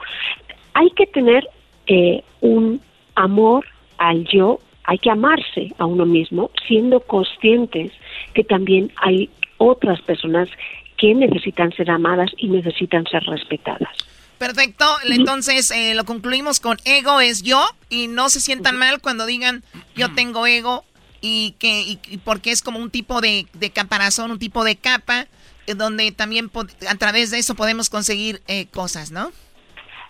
Hay 0.74 0.90
que 0.92 1.08
tener 1.08 1.48
eh, 1.88 2.24
un 2.42 2.80
amor 3.16 3.66
al 3.98 4.26
yo, 4.26 4.60
hay 4.84 4.98
que 5.00 5.10
amarse 5.10 5.74
a 5.78 5.86
uno 5.86 6.06
mismo, 6.06 6.52
siendo 6.68 7.00
conscientes 7.02 7.92
que 8.34 8.44
también 8.44 8.92
hay 8.98 9.30
otras 9.58 10.02
personas 10.02 10.50
que 10.98 11.14
necesitan 11.16 11.72
ser 11.74 11.90
amadas 11.90 12.32
y 12.38 12.50
necesitan 12.50 13.06
ser 13.06 13.24
respetadas. 13.24 14.09
Perfecto, 14.40 14.86
entonces 15.04 15.70
eh, 15.70 15.94
lo 15.96 16.06
concluimos 16.06 16.62
con 16.62 16.78
ego 16.86 17.20
es 17.20 17.44
yo 17.44 17.62
y 17.90 18.08
no 18.08 18.30
se 18.30 18.40
sientan 18.40 18.78
mal 18.78 19.02
cuando 19.02 19.26
digan 19.26 19.64
yo 19.98 20.14
tengo 20.16 20.48
ego 20.48 20.86
y 21.22 21.56
que 21.60 21.82
y, 21.82 22.00
y 22.08 22.18
porque 22.20 22.52
es 22.52 22.62
como 22.62 22.80
un 22.80 22.90
tipo 22.90 23.20
de, 23.20 23.48
de 23.54 23.70
caparazón, 23.70 24.32
un 24.32 24.40
tipo 24.40 24.64
de 24.64 24.78
capa 24.78 25.28
eh, 25.68 25.76
donde 25.76 26.12
también 26.14 26.50
a 26.90 26.96
través 26.96 27.32
de 27.32 27.40
eso 27.40 27.54
podemos 27.54 27.90
conseguir 27.90 28.40
eh, 28.48 28.68
cosas, 28.68 29.12
¿no? 29.12 29.32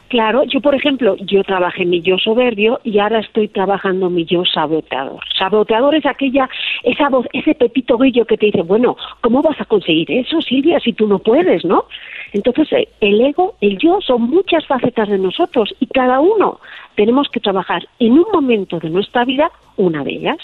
Claro, 0.10 0.44
yo 0.44 0.60
por 0.60 0.74
ejemplo, 0.74 1.16
yo 1.18 1.44
trabajé 1.44 1.86
mi 1.86 2.02
yo 2.02 2.18
soberbio 2.18 2.80
y 2.84 2.98
ahora 2.98 3.20
estoy 3.20 3.48
trabajando 3.48 4.10
mi 4.10 4.26
yo 4.26 4.44
saboteador. 4.44 5.20
Saboteador 5.38 5.94
es 5.94 6.06
aquella, 6.06 6.50
esa 6.84 7.10
voz, 7.10 7.28
ese 7.32 7.54
pepito 7.54 7.96
grillo 7.98 8.26
que 8.26 8.38
te 8.38 8.48
dice, 8.48 8.64
bueno, 8.64 8.98
¿cómo 9.22 9.44
vas 9.44 9.62
a 9.62 9.66
conseguir 9.66 10.12
eso, 10.12 10.42
Silvia, 10.42 10.80
si 10.80 10.94
tú 10.94 11.08
no 11.08 11.20
puedes, 11.20 11.64
no? 11.64 11.86
Entonces, 12.34 12.72
eh, 12.72 12.88
el 13.02 13.22
ego, 13.22 13.56
el 13.62 13.78
yo, 13.78 14.00
son 14.06 14.24
muchas 14.24 14.66
facetas 14.68 15.10
de 15.10 15.18
nosotros 15.18 15.74
y 15.80 15.88
cada 15.88 16.20
uno 16.20 16.60
tenemos 16.96 17.28
que 17.30 17.40
trabajar 17.40 17.88
en 18.00 18.14
un 18.14 18.26
momento 18.32 18.80
de 18.80 18.90
nuestra 18.90 19.26
vida 19.26 19.52
una 19.78 20.04
de 20.04 20.12
ellas. 20.12 20.38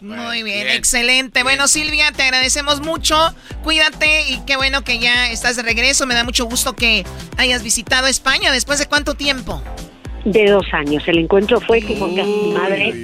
Muy 0.00 0.42
bien, 0.42 0.68
excelente. 0.68 1.42
Bueno, 1.44 1.66
Silvia, 1.66 2.12
te 2.12 2.24
agradecemos 2.24 2.80
mucho. 2.82 3.16
Cuídate 3.62 4.28
y 4.28 4.44
qué 4.44 4.56
bueno 4.56 4.82
que 4.82 4.98
ya 4.98 5.30
estás 5.30 5.56
de 5.56 5.62
regreso. 5.62 6.04
Me 6.04 6.14
da 6.14 6.24
mucho 6.24 6.44
gusto 6.44 6.74
que 6.74 7.04
hayas 7.38 7.62
visitado 7.62 8.06
España. 8.06 8.52
¿Después 8.52 8.78
de 8.78 8.86
cuánto 8.86 9.14
tiempo? 9.14 9.62
De 10.24 10.46
dos 10.50 10.64
años. 10.72 11.06
El 11.06 11.18
encuentro 11.18 11.60
fue 11.60 11.82
como 11.82 12.14
que 12.14 12.22
mi 12.22 12.52
madre 12.52 12.94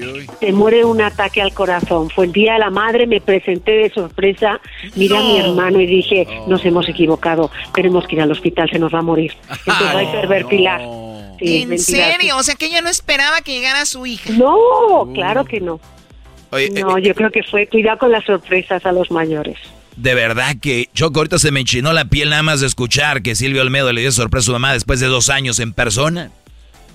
se 0.41 0.53
muere 0.53 0.85
un 0.87 1.03
ataque 1.03 1.43
al 1.43 1.53
corazón. 1.53 2.09
Fue 2.09 2.25
el 2.25 2.33
día 2.33 2.55
de 2.55 2.61
la 2.61 2.71
madre, 2.71 3.07
me 3.07 3.21
presenté 3.21 3.73
de 3.73 3.91
sorpresa, 3.91 4.59
miré 4.97 5.17
a 5.19 5.21
mi 5.21 5.39
hermano 5.39 5.81
y 5.81 5.87
dije, 5.87 6.27
nos 6.47 6.65
hemos 6.65 6.89
equivocado, 6.89 7.51
tenemos 7.75 8.07
que 8.07 8.17
ir 8.17 8.23
al 8.23 8.31
hospital, 8.33 8.71
se 8.71 8.79
nos 8.79 8.95
va 8.95 9.01
a 9.01 9.03
morir. 9.03 9.33
Entonces 9.51 9.87
hay 9.95 10.07
que 10.07 10.27
ver 10.27 10.47
Pilar. 10.47 10.81
Sí, 11.39 11.63
¿En 11.63 11.69
mentira, 11.69 12.13
serio? 12.13 12.37
O 12.39 12.43
sea 12.43 12.55
que 12.55 12.67
ella 12.67 12.81
no 12.81 12.89
esperaba 12.89 13.41
que 13.43 13.53
llegara 13.53 13.85
su 13.85 14.07
hija. 14.07 14.31
No, 14.33 15.11
claro 15.15 15.45
que 15.45 15.61
no. 15.61 15.79
Oye, 16.53 16.71
No, 16.71 16.99
yo 16.99 17.15
creo 17.15 17.31
que 17.31 17.43
fue 17.43 17.67
cuidado 17.67 17.99
con 17.99 18.13
las 18.13 18.25
sorpresas 18.25 18.85
a 18.87 18.93
los 18.93 19.11
mayores. 19.11 19.57
de 19.97 20.15
verdad 20.15 20.57
que 20.61 20.89
Choco 20.95 21.21
ahorita 21.21 21.39
se 21.39 21.51
me 21.51 21.61
enchinó 21.61 21.93
la 21.93 22.07
piel 22.07 22.31
nada 22.31 22.43
más 22.43 22.61
de 22.61 22.67
escuchar 22.67 23.21
que 23.23 23.35
Silvio 23.35 23.61
Olmedo 23.61 23.93
le 23.93 24.01
dio 24.01 24.11
sorpresa 24.13 24.45
a 24.45 24.47
su 24.47 24.53
mamá 24.53 24.73
después 24.73 25.01
de 25.01 25.07
dos 25.07 25.29
años 25.29 25.61
en 25.61 25.73
persona. 25.75 26.31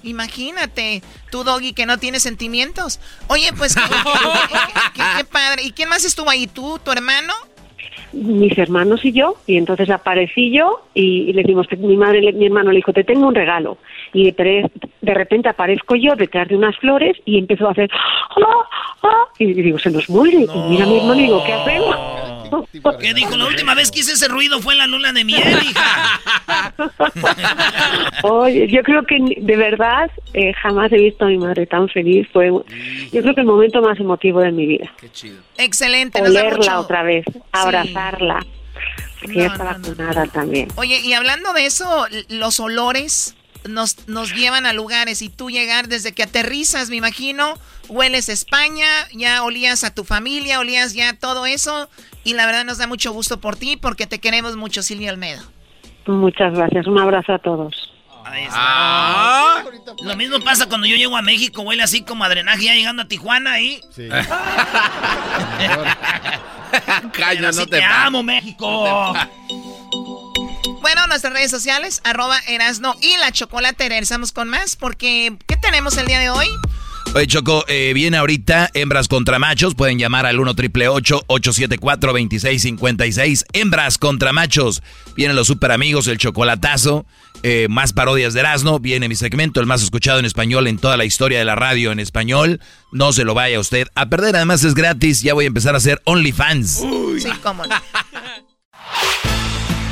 Imagínate, 0.06 1.02
tú, 1.32 1.44
Doggy, 1.44 1.74
que 1.74 1.86
no 1.86 1.98
tienes 1.98 2.24
sentimientos. 2.24 3.00
Oye, 3.28 3.50
pues, 3.58 3.76
qué, 3.76 5.24
padre. 5.26 5.64
¿Y 5.64 5.72
quién 5.72 5.90
más 5.90 6.06
estuvo 6.06 6.30
ahí? 6.30 6.48
¿Tú, 6.48 6.80
tu 6.84 6.92
hermano? 6.92 7.34
mis 8.14 8.58
hermanos 8.58 9.04
y 9.04 9.12
yo, 9.12 9.36
y 9.46 9.58
entonces 9.58 9.90
aparecí 9.90 10.50
yo 10.50 10.88
y, 10.94 11.34
le 11.34 11.44
dimos 11.44 11.68
mi 11.78 11.98
madre, 11.98 12.22
le- 12.22 12.32
mi 12.32 12.46
hermano 12.46 12.72
le 12.72 12.78
dijo, 12.78 12.94
te 12.94 13.04
tengo 13.04 13.28
un 13.28 13.36
regalo. 13.36 13.78
Y 14.14 14.24
de, 14.26 14.34
pre- 14.34 14.72
de 15.06 15.14
repente 15.14 15.48
aparezco 15.50 15.96
yo 15.96 16.16
detrás 16.16 16.48
de 16.48 16.56
unas 16.56 16.76
flores 16.78 17.16
y 17.26 17.38
empezó 17.38 17.68
a 17.68 17.72
hacer, 17.72 17.90
¡ah! 17.94 18.70
¡ah! 19.04 19.24
Y 19.40 19.54
digo, 19.54 19.80
se 19.80 19.92
nos 19.92 20.10
muere. 20.10 20.40
Y 20.54 20.60
mira 20.70 20.84
a 20.86 20.88
mi 20.88 20.98
hermano 20.98 21.16
y 21.16 21.24
digo, 21.24 21.44
¿qué 21.46 21.54
hacemos? 21.54 21.96
¿Qué 23.02 23.14
dijo? 23.14 23.36
La 23.38 23.48
última 23.48 23.74
vez 23.76 23.92
que 23.92 24.00
hice 24.00 24.14
ese 24.14 24.28
ruido 24.28 24.60
fue 24.62 24.74
en 24.74 24.80
la 24.80 24.88
luna 24.88 25.12
de 25.14 25.24
miel, 25.26 25.42
hija. 25.64 26.22
Oye, 28.24 28.68
yo 28.68 28.82
creo 28.84 29.04
que 29.06 29.18
de 29.42 29.58
verdad 29.58 30.10
eh, 30.34 30.54
jamás 30.54 30.92
he 30.92 30.98
visto 30.98 31.26
a 31.26 31.28
mi 31.28 31.38
madre 31.38 31.66
tan 31.66 31.88
feliz. 31.90 32.28
Fue, 32.32 32.48
yo 32.48 33.22
creo 33.22 33.34
que 33.36 33.42
el 33.42 33.48
momento 33.48 33.82
más 33.82 34.00
emotivo 34.00 34.42
de 34.42 34.52
mi 34.52 34.66
vida. 34.66 34.92
Excelente. 35.58 36.22
nos 36.22 36.34
da 36.34 36.42
Olerla 36.42 36.58
mucho- 36.58 36.80
otra 36.80 37.04
vez, 37.04 37.26
abrazarla. 37.52 38.46
Porque 39.22 39.40
ella 39.40 39.48
está 39.48 39.64
vacunada 39.64 40.28
también. 40.28 40.68
Oye, 40.76 41.00
y 41.04 41.14
hablando 41.14 41.54
de 41.54 41.66
eso, 41.66 42.06
los 42.30 42.60
olores 42.60 43.36
nos, 43.68 44.08
nos 44.08 44.34
llevan 44.34 44.66
a 44.66 44.74
lugares 44.74 45.22
y 45.22 45.30
tú 45.30 45.50
llegar 45.50 45.88
desde 45.88 46.14
que 46.14 46.24
aterrizas, 46.24 46.90
me 46.90 46.96
imagino, 46.96 47.56
hueles 47.88 48.30
a 48.30 48.34
España, 48.34 48.88
ya 49.14 49.44
olías 49.44 49.84
a 49.84 49.94
tu 49.94 50.04
familia, 50.04 50.60
olías 50.60 50.94
ya 50.94 51.14
todo 51.14 51.46
eso 51.46 51.90
y 52.24 52.34
la 52.34 52.46
verdad 52.46 52.66
nos 52.66 52.78
da 52.78 52.88
mucho 52.88 53.12
gusto 53.12 53.40
por 53.40 53.56
ti 53.56 53.78
porque 53.78 54.08
te 54.08 54.20
queremos 54.20 54.56
mucho, 54.56 54.82
Silvia 54.82 55.12
Almedo. 55.12 55.44
Muchas 56.08 56.54
gracias. 56.54 56.88
Un 56.88 57.00
abrazo 57.00 57.34
a 57.34 57.40
todos. 57.40 57.92
Lo 60.04 60.16
mismo 60.16 60.40
pasa 60.40 60.68
cuando 60.68 60.88
yo 60.88 60.96
llego 60.96 61.16
a 61.16 61.22
México, 61.22 61.62
huele 61.62 61.84
así 61.84 62.02
como 62.02 62.24
a 62.24 62.30
drenaje, 62.30 62.66
ya 62.66 62.74
llegando 62.74 63.04
a 63.04 63.08
Tijuana 63.08 63.54
ahí. 63.54 63.82
Así 67.26 67.58
no 67.60 67.66
te 67.66 67.78
te 67.78 67.84
amo, 67.84 68.22
México. 68.22 69.14
Bueno, 70.86 71.08
nuestras 71.08 71.34
redes 71.34 71.50
sociales, 71.50 72.00
arroba 72.04 72.38
Erasno 72.48 72.96
y 73.02 73.18
la 73.18 73.32
chocolate. 73.32 73.90
Regresamos 73.90 74.32
con 74.32 74.50
más 74.50 74.76
porque 74.76 75.36
¿qué 75.48 75.58
tenemos 75.58 75.98
el 75.98 76.06
día 76.06 76.20
de 76.20 76.30
hoy? 76.30 76.46
Oye, 77.16 77.26
Choco, 77.26 77.66
eh, 77.68 77.92
viene 77.96 78.18
ahorita 78.18 78.70
hembras 78.76 79.08
contra 79.08 79.40
machos. 79.40 79.74
Pueden 79.74 79.98
llamar 79.98 80.28
al 80.28 80.40
1 80.40 80.54
triple 80.54 80.88
874 80.88 82.12
2656 82.12 83.46
Hembras 83.54 83.98
contra 83.98 84.32
machos. 84.32 84.84
Vienen 85.16 85.36
los 85.36 85.48
super 85.48 85.72
amigos, 85.72 86.06
el 86.06 86.20
chocolatazo. 86.20 87.08
eh, 87.42 87.66
más 87.68 87.92
parodias 87.92 88.36
de 88.36 88.42
Erasmo. 88.42 88.78
Viene 88.78 89.10
mi 89.10 89.16
segmento, 89.16 89.62
el 89.62 89.66
más 89.66 89.82
escuchado 89.82 90.20
en 90.20 90.26
español 90.26 90.68
en 90.68 90.78
toda 90.78 90.98
la 90.98 91.06
historia 91.06 91.40
de 91.40 91.46
la 91.46 91.56
radio 91.56 91.94
en 91.94 92.00
español. 92.00 92.62
No 92.92 93.12
se 93.12 93.24
lo 93.24 93.34
vaya 93.34 93.60
usted 93.60 93.88
a 93.96 94.06
perder. 94.08 94.36
Además 94.36 94.64
es 94.64 94.76
gratis. 94.76 95.24
Ya 95.24 95.34
voy 95.34 95.46
a 95.46 95.48
empezar 95.48 95.74
a 95.74 95.80
hacer 95.80 96.00
OnlyFans. 96.06 96.84
Sí, 97.24 97.30
cómo 97.42 97.66
no. 97.66 97.76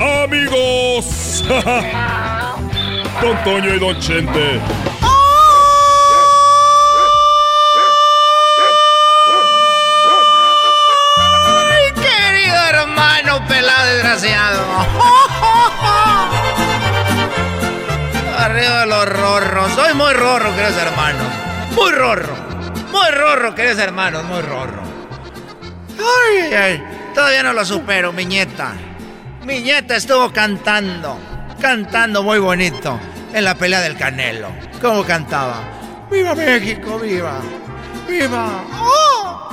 amigos. 0.00 1.44
Don 3.20 3.36
Toño 3.44 3.74
y 3.74 3.78
Don 3.78 3.98
Chente. 3.98 4.60
¡Ay, 11.46 11.92
querido 11.92 12.56
hermano 12.70 13.46
pelado 13.48 13.86
desgraciado! 13.92 14.60
Arriba 18.38 18.86
los 18.86 19.08
rorros. 19.08 19.72
Soy 19.72 19.94
muy 19.94 20.12
rorro, 20.14 20.50
queridos 20.54 20.76
hermanos. 20.76 21.26
Muy 21.74 21.90
rorro. 21.92 22.34
Muy 22.92 23.10
rorro, 23.10 23.54
queridos 23.54 23.78
hermanos. 23.78 24.24
Muy 24.24 24.40
rorro. 24.42 24.82
Ay, 25.98 26.54
ay. 26.54 26.84
Todavía 27.14 27.42
no 27.42 27.52
lo 27.52 27.64
supero, 27.64 28.12
mi 28.12 28.24
nieta. 28.24 28.72
Mi 29.48 29.62
nieta 29.62 29.96
estuvo 29.96 30.30
cantando. 30.30 31.18
Cantando 31.58 32.22
muy 32.22 32.38
bonito. 32.38 33.00
En 33.32 33.44
la 33.44 33.54
pelea 33.54 33.80
del 33.80 33.96
Canelo. 33.96 34.50
¿Cómo 34.82 35.04
cantaba? 35.04 36.06
¡Viva 36.10 36.34
México, 36.34 36.98
viva! 36.98 37.40
¡Viva! 38.06 38.62
¡Oh! 38.74 39.48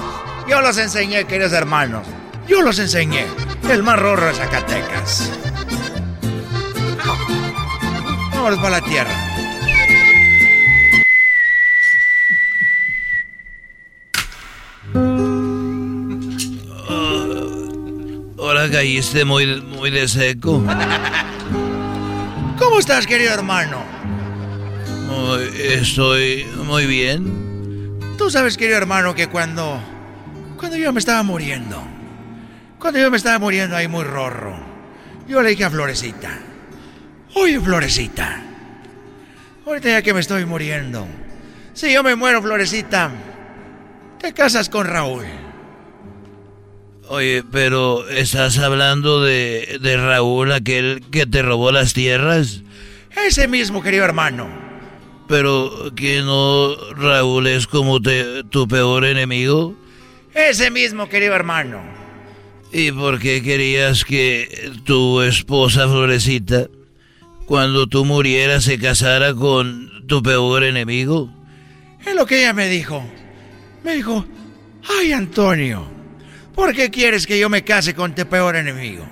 Yo 0.49 0.59
los 0.59 0.77
enseñé, 0.79 1.23
queridos 1.23 1.53
hermanos. 1.53 2.05
Yo 2.45 2.61
los 2.61 2.77
enseñé. 2.77 3.25
El 3.69 3.83
más 3.83 3.97
rorro 3.97 4.25
de 4.25 4.33
Zacatecas. 4.33 5.31
Vámonos 8.33 8.59
para 8.59 8.81
la 8.81 8.81
tierra. 8.81 9.34
Caíste 18.69 19.25
muy, 19.25 19.61
muy 19.61 19.89
de 19.91 20.07
seco. 20.07 20.63
¿Cómo 22.57 22.79
estás, 22.79 23.05
querido 23.07 23.33
hermano? 23.33 23.83
Muy- 25.09 25.49
estoy 25.73 26.45
muy 26.65 26.85
bien. 26.85 27.99
Tú 28.17 28.29
sabes, 28.29 28.57
querido 28.57 28.77
hermano, 28.77 29.13
que 29.15 29.27
cuando. 29.27 29.79
Cuando 30.57 30.77
yo 30.77 30.91
me 30.93 30.99
estaba 30.99 31.21
muriendo. 31.23 31.83
Cuando 32.79 32.99
yo 32.99 33.11
me 33.11 33.17
estaba 33.17 33.39
muriendo 33.39 33.75
ahí 33.75 33.87
muy 33.87 34.03
rorro. 34.03 34.55
Yo 35.27 35.41
le 35.41 35.49
dije 35.49 35.65
a 35.65 35.69
Florecita. 35.69 36.37
Oye, 37.35 37.59
Florecita. 37.59 38.41
Ahorita 39.65 39.89
ya 39.89 40.01
que 40.01 40.13
me 40.13 40.19
estoy 40.19 40.45
muriendo. 40.45 41.07
Si 41.73 41.91
yo 41.91 42.03
me 42.03 42.15
muero, 42.15 42.41
Florecita. 42.41 43.11
Te 44.19 44.33
casas 44.33 44.69
con 44.69 44.87
Raúl. 44.87 45.25
Oye, 47.09 47.43
pero 47.51 48.07
¿estás 48.09 48.57
hablando 48.57 49.23
de, 49.23 49.77
de 49.81 49.97
Raúl, 49.97 50.51
aquel 50.51 51.03
que 51.11 51.25
te 51.25 51.41
robó 51.43 51.71
las 51.71 51.93
tierras? 51.93 52.61
Ese 53.27 53.47
mismo, 53.47 53.81
querido 53.83 54.03
hermano. 54.05 54.47
Pero 55.27 55.91
que 55.95 56.21
no 56.21 56.75
Raúl 56.95 57.47
es 57.47 57.67
como 57.67 58.01
te- 58.01 58.43
tu 58.45 58.67
peor 58.67 59.05
enemigo. 59.05 59.75
Ese 60.33 60.69
mismo, 60.71 61.07
querido 61.07 61.33
hermano. 61.33 61.81
¿Y 62.71 62.91
por 62.91 63.19
qué 63.19 63.41
querías 63.41 64.03
que 64.03 64.71
tu 64.83 65.21
esposa 65.21 65.87
Florecita, 65.87 66.67
cuando 67.45 67.87
tú 67.87 68.03
murieras, 68.03 68.65
se 68.65 68.77
casara 68.79 69.33
con 69.33 70.05
tu 70.07 70.21
peor 70.21 70.63
enemigo? 70.63 71.29
Es 72.05 72.15
lo 72.15 72.25
que 72.25 72.39
ella 72.39 72.53
me 72.53 72.67
dijo. 72.67 73.03
Me 73.83 73.95
dijo, 73.95 74.25
ay 74.99 75.13
Antonio, 75.13 75.87
¿por 76.55 76.73
qué 76.73 76.89
quieres 76.89 77.27
que 77.27 77.37
yo 77.37 77.49
me 77.49 77.63
case 77.63 77.93
con 77.93 78.15
tu 78.15 78.25
peor 78.25 78.55
enemigo? 78.55 79.05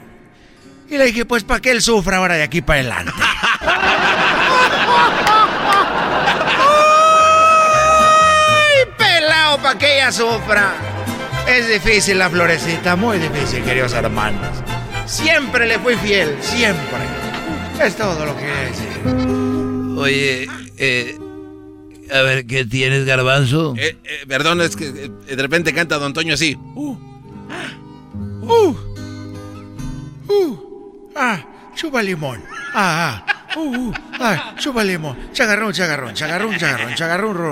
Y 0.89 0.97
le 0.97 1.05
dije, 1.05 1.25
pues 1.25 1.43
para 1.43 1.59
que 1.59 1.71
él 1.71 1.81
sufra 1.81 2.17
ahora 2.17 2.35
de 2.35 2.43
aquí 2.43 2.61
para 2.61 2.79
adelante. 2.79 3.11
¡Ay, 7.61 8.85
pelado, 8.97 9.57
para 9.59 9.77
que 9.77 9.95
ella 9.95 10.11
sufra! 10.11 10.73
Es 11.47 11.67
difícil 11.67 12.17
la 12.19 12.29
florecita, 12.29 12.95
muy 12.95 13.17
difícil, 13.17 13.63
queridos 13.63 13.93
hermanos. 13.93 14.49
Siempre 15.05 15.67
le 15.67 15.77
fui 15.79 15.95
fiel, 15.95 16.37
siempre. 16.41 16.99
Es 17.81 17.95
todo 17.95 18.25
lo 18.25 18.35
que 18.37 18.43
quería 18.43 18.61
decir. 18.61 19.97
Oye, 19.97 20.47
eh, 20.77 21.17
a 22.11 22.21
ver, 22.21 22.45
¿qué 22.45 22.65
tienes, 22.65 23.05
garbanzo? 23.05 23.73
Eh, 23.77 23.97
eh, 24.03 24.25
perdón, 24.27 24.61
es 24.61 24.75
que 24.75 24.87
eh, 24.87 25.35
de 25.35 25.41
repente 25.41 25.73
canta 25.73 25.97
Don 25.97 26.13
Toño 26.13 26.35
así. 26.35 26.55
Uh, 26.75 26.95
uh, 28.43 28.75
ah, 31.15 31.39
chupa 31.75 32.01
limón. 32.01 32.41
Ah, 32.73 33.23
ah, 33.23 33.59
uh, 33.59 33.89
uh, 33.89 33.93
ah, 34.19 34.55
chupa 34.57 34.83
limón. 34.83 35.17
Chagarrón, 35.33 35.73
chagarrón, 35.73 36.13
chagarrón, 36.13 36.55
chagarrón, 36.57 36.95
chagarrón, 36.95 37.45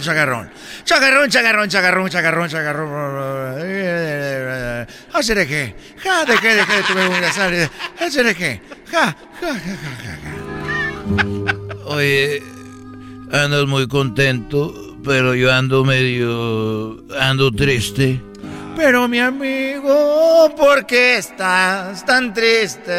chagarrón. 0.00 0.50
Chagarrón, 0.84 1.28
chagarrón, 1.28 1.68
chagarrón, 1.68 2.08
chagarrón, 2.08 2.48
chagarrón. 2.48 3.58
Hacer 5.12 5.36
de 5.38 5.46
qué, 5.46 5.74
ja, 6.02 6.24
de 6.24 6.38
qué, 6.38 6.54
de 6.54 6.64
qué, 6.64 6.82
tuve 6.86 7.08
una 7.08 7.32
sal. 7.32 7.70
Hacer 8.00 8.34
qué, 8.36 8.60
ja, 8.90 9.16
ja, 9.40 9.54
ja, 9.54 9.76
ja, 9.76 10.18
ja. 10.22 10.48
Oye, 11.86 12.42
andas 13.32 13.66
muy 13.66 13.88
contento, 13.88 14.96
pero 15.04 15.34
yo 15.34 15.52
ando 15.52 15.84
medio... 15.84 17.02
ando 17.18 17.50
triste. 17.50 18.20
Pero 18.78 19.08
mi 19.08 19.18
amigo, 19.18 20.54
¿por 20.56 20.86
qué 20.86 21.18
estás 21.18 22.06
tan 22.06 22.32
triste? 22.32 22.92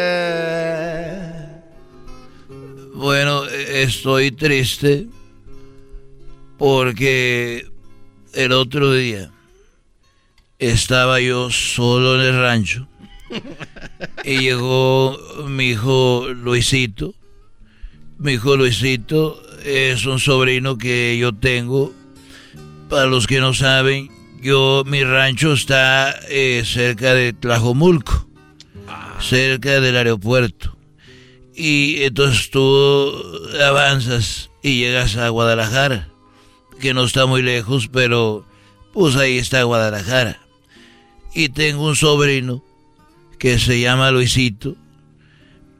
Bueno, 2.92 3.46
estoy 3.46 4.30
triste 4.30 5.06
porque 6.58 7.66
el 8.34 8.52
otro 8.52 8.92
día 8.92 9.30
estaba 10.58 11.18
yo 11.18 11.48
solo 11.48 12.16
en 12.16 12.20
el 12.26 12.38
rancho 12.38 12.86
y 14.22 14.36
llegó 14.36 15.18
mi 15.48 15.70
hijo 15.70 16.26
Luisito. 16.28 17.14
Mi 18.18 18.32
hijo 18.32 18.54
Luisito 18.54 19.42
es 19.64 20.04
un 20.04 20.18
sobrino 20.18 20.76
que 20.76 21.16
yo 21.18 21.34
tengo. 21.34 21.94
Para 22.90 23.06
los 23.06 23.26
que 23.26 23.40
no 23.40 23.54
saben, 23.54 24.19
yo 24.40 24.84
mi 24.86 25.04
rancho 25.04 25.52
está 25.52 26.14
eh, 26.28 26.62
cerca 26.64 27.14
de 27.14 27.32
Tlajomulco, 27.32 28.28
cerca 29.20 29.80
del 29.80 29.96
aeropuerto. 29.96 30.76
Y 31.54 32.02
entonces 32.04 32.50
tú 32.50 33.12
avanzas 33.62 34.50
y 34.62 34.78
llegas 34.78 35.16
a 35.16 35.28
Guadalajara, 35.28 36.08
que 36.80 36.94
no 36.94 37.04
está 37.04 37.26
muy 37.26 37.42
lejos, 37.42 37.88
pero 37.92 38.46
pues 38.92 39.16
ahí 39.16 39.38
está 39.38 39.62
Guadalajara. 39.62 40.40
Y 41.34 41.50
tengo 41.50 41.86
un 41.86 41.96
sobrino 41.96 42.64
que 43.38 43.58
se 43.58 43.80
llama 43.80 44.10
Luisito 44.10 44.76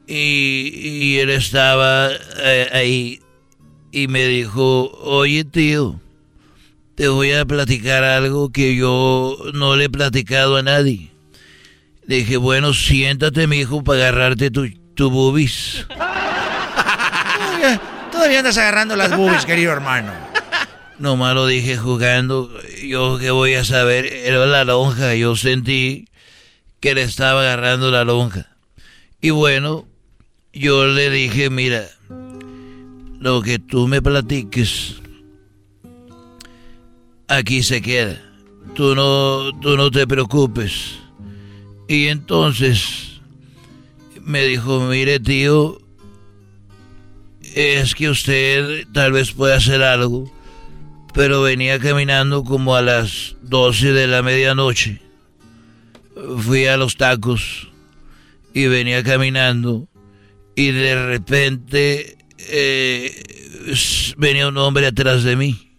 y, 0.07 1.17
él 1.19 1.29
estaba 1.29 2.09
eh, 2.39 2.69
ahí 2.73 3.21
y 3.91 4.07
me 4.07 4.25
dijo, 4.25 4.91
oye 5.03 5.43
tío, 5.43 5.99
te 7.01 7.07
voy 7.07 7.31
a 7.31 7.45
platicar 7.45 8.03
algo 8.03 8.51
que 8.51 8.75
yo 8.75 9.35
no 9.55 9.75
le 9.75 9.85
he 9.85 9.89
platicado 9.89 10.57
a 10.57 10.61
nadie. 10.61 11.09
Le 12.05 12.17
dije, 12.17 12.37
bueno, 12.37 12.75
siéntate, 12.75 13.47
mi 13.47 13.61
hijo, 13.61 13.83
para 13.83 14.01
agarrarte 14.01 14.51
tu, 14.51 14.69
tu 14.93 15.09
boobies. 15.09 15.87
Todavía, 17.39 17.81
todavía 18.11 18.37
andas 18.37 18.55
agarrando 18.59 18.95
las 18.95 19.17
boobies, 19.17 19.47
querido 19.47 19.71
hermano. 19.71 20.13
Nomás 20.99 21.33
lo 21.33 21.47
dije 21.47 21.75
jugando. 21.75 22.51
Yo 22.83 23.17
qué 23.17 23.31
voy 23.31 23.55
a 23.55 23.65
saber, 23.65 24.05
era 24.05 24.45
la 24.45 24.63
lonja. 24.63 25.15
Yo 25.15 25.35
sentí 25.35 26.07
que 26.81 26.93
le 26.93 27.01
estaba 27.01 27.41
agarrando 27.41 27.89
la 27.89 28.03
lonja. 28.03 28.45
Y 29.21 29.31
bueno, 29.31 29.87
yo 30.53 30.85
le 30.85 31.09
dije, 31.09 31.49
mira, 31.49 31.83
lo 33.19 33.41
que 33.41 33.57
tú 33.57 33.87
me 33.87 34.03
platiques, 34.03 35.00
aquí 37.31 37.63
se 37.63 37.81
queda. 37.81 38.21
Tú 38.75 38.95
no, 38.95 39.57
tú 39.59 39.77
no 39.77 39.89
te 39.89 40.05
preocupes. 40.05 40.99
Y 41.87 42.07
entonces 42.07 43.21
me 44.21 44.43
dijo, 44.43 44.81
mire 44.81 45.19
tío, 45.19 45.79
es 47.55 47.95
que 47.95 48.09
usted 48.09 48.87
tal 48.93 49.11
vez 49.11 49.31
pueda 49.31 49.57
hacer 49.57 49.83
algo, 49.83 50.31
pero 51.13 51.41
venía 51.41 51.79
caminando 51.79 52.43
como 52.43 52.75
a 52.75 52.81
las 52.81 53.35
12 53.41 53.91
de 53.93 54.07
la 54.07 54.21
medianoche. 54.21 55.01
Fui 56.39 56.65
a 56.67 56.77
los 56.77 56.97
tacos 56.97 57.69
y 58.53 58.67
venía 58.67 59.03
caminando 59.03 59.87
y 60.55 60.71
de 60.71 61.05
repente 61.05 62.17
eh, 62.37 63.23
venía 64.17 64.47
un 64.47 64.57
hombre 64.57 64.87
atrás 64.87 65.23
de 65.23 65.35
mí, 65.35 65.70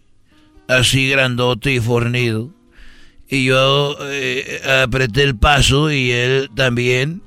así 0.77 1.09
grandote 1.09 1.73
y 1.73 1.79
fornido. 1.79 2.51
Y 3.29 3.45
yo 3.45 3.97
eh, 4.01 4.61
apreté 4.83 5.23
el 5.23 5.35
paso 5.35 5.91
y 5.91 6.11
él 6.11 6.49
también. 6.55 7.21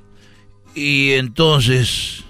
Y 0.74 1.12
entonces, 1.12 2.24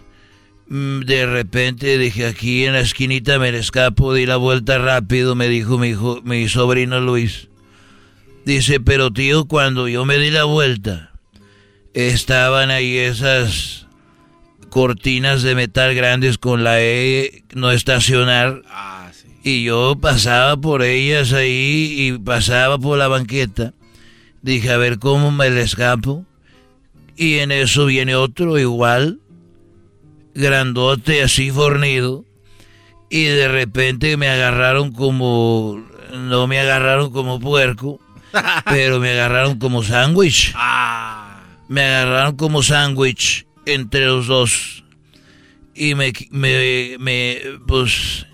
mm, 0.68 1.00
de 1.00 1.26
repente 1.26 1.98
dije, 1.98 2.26
aquí 2.26 2.64
en 2.64 2.74
la 2.74 2.80
esquinita 2.80 3.38
me 3.38 3.48
escapo, 3.50 4.14
di 4.14 4.24
la 4.24 4.36
vuelta 4.36 4.78
rápido, 4.78 5.34
me 5.34 5.48
dijo 5.48 5.78
mi, 5.78 6.48
sobrino 6.48 7.00
Luis. 7.00 7.48
Dice, 8.44 8.78
pero 8.80 9.10
tío, 9.10 9.46
cuando 9.46 9.88
yo 9.88 10.04
me 10.04 10.18
di 10.18 10.30
la 10.30 10.44
vuelta, 10.44 11.12
estaban 11.92 12.70
ahí 12.70 12.96
esas 12.96 13.88
cortinas 14.70 15.42
de 15.42 15.54
metal 15.54 15.94
grandes 15.94 16.38
con 16.38 16.62
la 16.62 16.80
E 16.80 17.42
no 17.54 17.72
estacionar. 17.72 18.62
Ah. 18.68 18.96
Y 19.46 19.62
yo 19.62 19.96
pasaba 20.00 20.56
por 20.56 20.82
ellas 20.82 21.32
ahí 21.32 21.94
y 21.96 22.18
pasaba 22.18 22.78
por 22.78 22.98
la 22.98 23.06
banqueta. 23.06 23.74
Dije, 24.42 24.72
a 24.72 24.76
ver 24.76 24.98
cómo 24.98 25.30
me 25.30 25.48
le 25.50 25.62
escapo. 25.62 26.26
Y 27.16 27.38
en 27.38 27.52
eso 27.52 27.86
viene 27.86 28.16
otro 28.16 28.58
igual, 28.58 29.20
grandote, 30.34 31.22
así 31.22 31.52
fornido. 31.52 32.24
Y 33.08 33.22
de 33.22 33.46
repente 33.46 34.16
me 34.16 34.28
agarraron 34.28 34.90
como, 34.90 35.80
no 36.12 36.48
me 36.48 36.58
agarraron 36.58 37.12
como 37.12 37.38
puerco, 37.38 38.00
pero 38.64 38.98
me 38.98 39.10
agarraron 39.10 39.60
como 39.60 39.84
sándwich. 39.84 40.56
Me 41.68 41.82
agarraron 41.82 42.34
como 42.34 42.64
sándwich 42.64 43.46
entre 43.64 44.06
los 44.06 44.26
dos. 44.26 44.82
Y 45.72 45.94
me, 45.94 46.12
me, 46.32 46.96
me, 46.98 47.38
pues, 47.68 48.26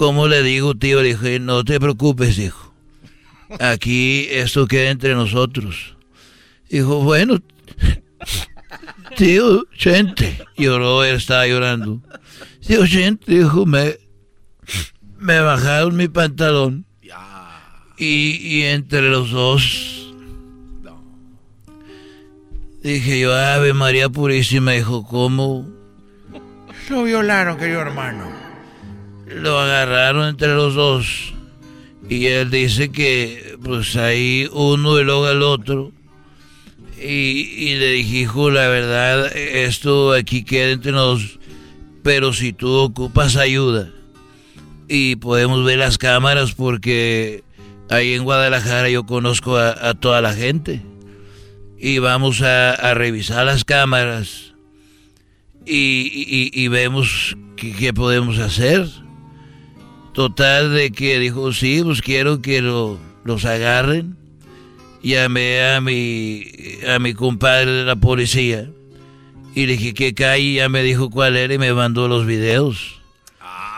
¿cómo 0.00 0.28
le 0.28 0.42
digo, 0.42 0.74
tío? 0.74 1.02
Le 1.02 1.10
dije, 1.10 1.38
no 1.40 1.62
te 1.62 1.78
preocupes, 1.78 2.38
hijo. 2.38 2.72
Aquí 3.60 4.28
esto 4.30 4.66
queda 4.66 4.88
entre 4.88 5.14
nosotros. 5.14 5.94
Dijo, 6.70 7.02
bueno, 7.02 7.36
tío, 9.18 9.66
gente. 9.72 10.42
Lloró, 10.56 11.04
él 11.04 11.16
estaba 11.16 11.46
llorando. 11.46 12.00
Tío, 12.66 12.86
gente, 12.86 13.30
dijo, 13.30 13.66
me, 13.66 13.98
me 15.18 15.38
bajaron 15.40 15.94
mi 15.94 16.08
pantalón. 16.08 16.86
Y, 17.98 18.38
y 18.40 18.62
entre 18.62 19.10
los 19.10 19.30
dos 19.30 20.14
dije 22.82 23.20
yo, 23.20 23.34
Ave 23.34 23.74
María 23.74 24.08
Purísima, 24.08 24.70
dijo, 24.70 25.06
¿cómo? 25.06 25.68
Lo 26.88 27.02
violaron, 27.02 27.58
querido 27.58 27.82
hermano. 27.82 28.39
Lo 29.34 29.58
agarraron 29.58 30.28
entre 30.28 30.54
los 30.54 30.74
dos. 30.74 31.32
Y 32.08 32.26
él 32.26 32.50
dice 32.50 32.90
que, 32.90 33.56
pues 33.62 33.96
ahí 33.96 34.48
uno 34.52 34.98
y 34.98 35.04
luego 35.04 35.28
el 35.28 35.42
otro. 35.42 35.92
Y, 37.00 37.06
y 37.56 37.74
le 37.76 37.92
dije, 37.92 38.26
la 38.50 38.68
verdad, 38.68 39.34
esto 39.36 40.12
aquí 40.12 40.44
queda 40.44 40.70
entre 40.72 40.92
nosotros. 40.92 41.38
Pero 42.02 42.32
si 42.32 42.52
tú 42.52 42.72
ocupas 42.72 43.36
ayuda 43.36 43.90
y 44.88 45.16
podemos 45.16 45.64
ver 45.64 45.78
las 45.78 45.98
cámaras 45.98 46.52
porque 46.52 47.44
ahí 47.90 48.14
en 48.14 48.24
Guadalajara 48.24 48.88
yo 48.88 49.04
conozco 49.04 49.56
a, 49.56 49.94
toda 49.94 50.20
la 50.20 50.32
gente. 50.32 50.80
Y 51.78 51.98
vamos 51.98 52.42
a, 52.42 52.94
revisar 52.94 53.46
las 53.46 53.64
cámaras 53.64 54.54
y, 55.64 56.50
y- 56.52 56.68
vemos 56.68 57.36
qué 57.56 57.92
podemos 57.94 58.38
hacer. 58.38 58.88
Total 60.12 60.72
de 60.74 60.90
que 60.90 61.18
dijo, 61.18 61.52
sí, 61.52 61.80
pues 61.84 62.02
quiero 62.02 62.42
que 62.42 62.60
lo- 62.62 62.98
los 63.24 63.44
agarren. 63.44 64.16
Llamé 65.02 65.62
a 65.64 65.80
mi, 65.80 66.44
a 66.86 66.98
mi 66.98 67.14
compadre 67.14 67.70
de 67.70 67.84
la 67.84 67.96
policía 67.96 68.68
y 69.54 69.64
le 69.66 69.72
dije 69.78 69.94
que 69.94 70.12
calle, 70.14 70.54
ya 70.54 70.68
me 70.68 70.82
dijo 70.82 71.08
cuál 71.10 71.36
era 71.36 71.54
y 71.54 71.58
me 71.58 71.72
mandó 71.72 72.06
los 72.08 72.26
videos. 72.26 72.96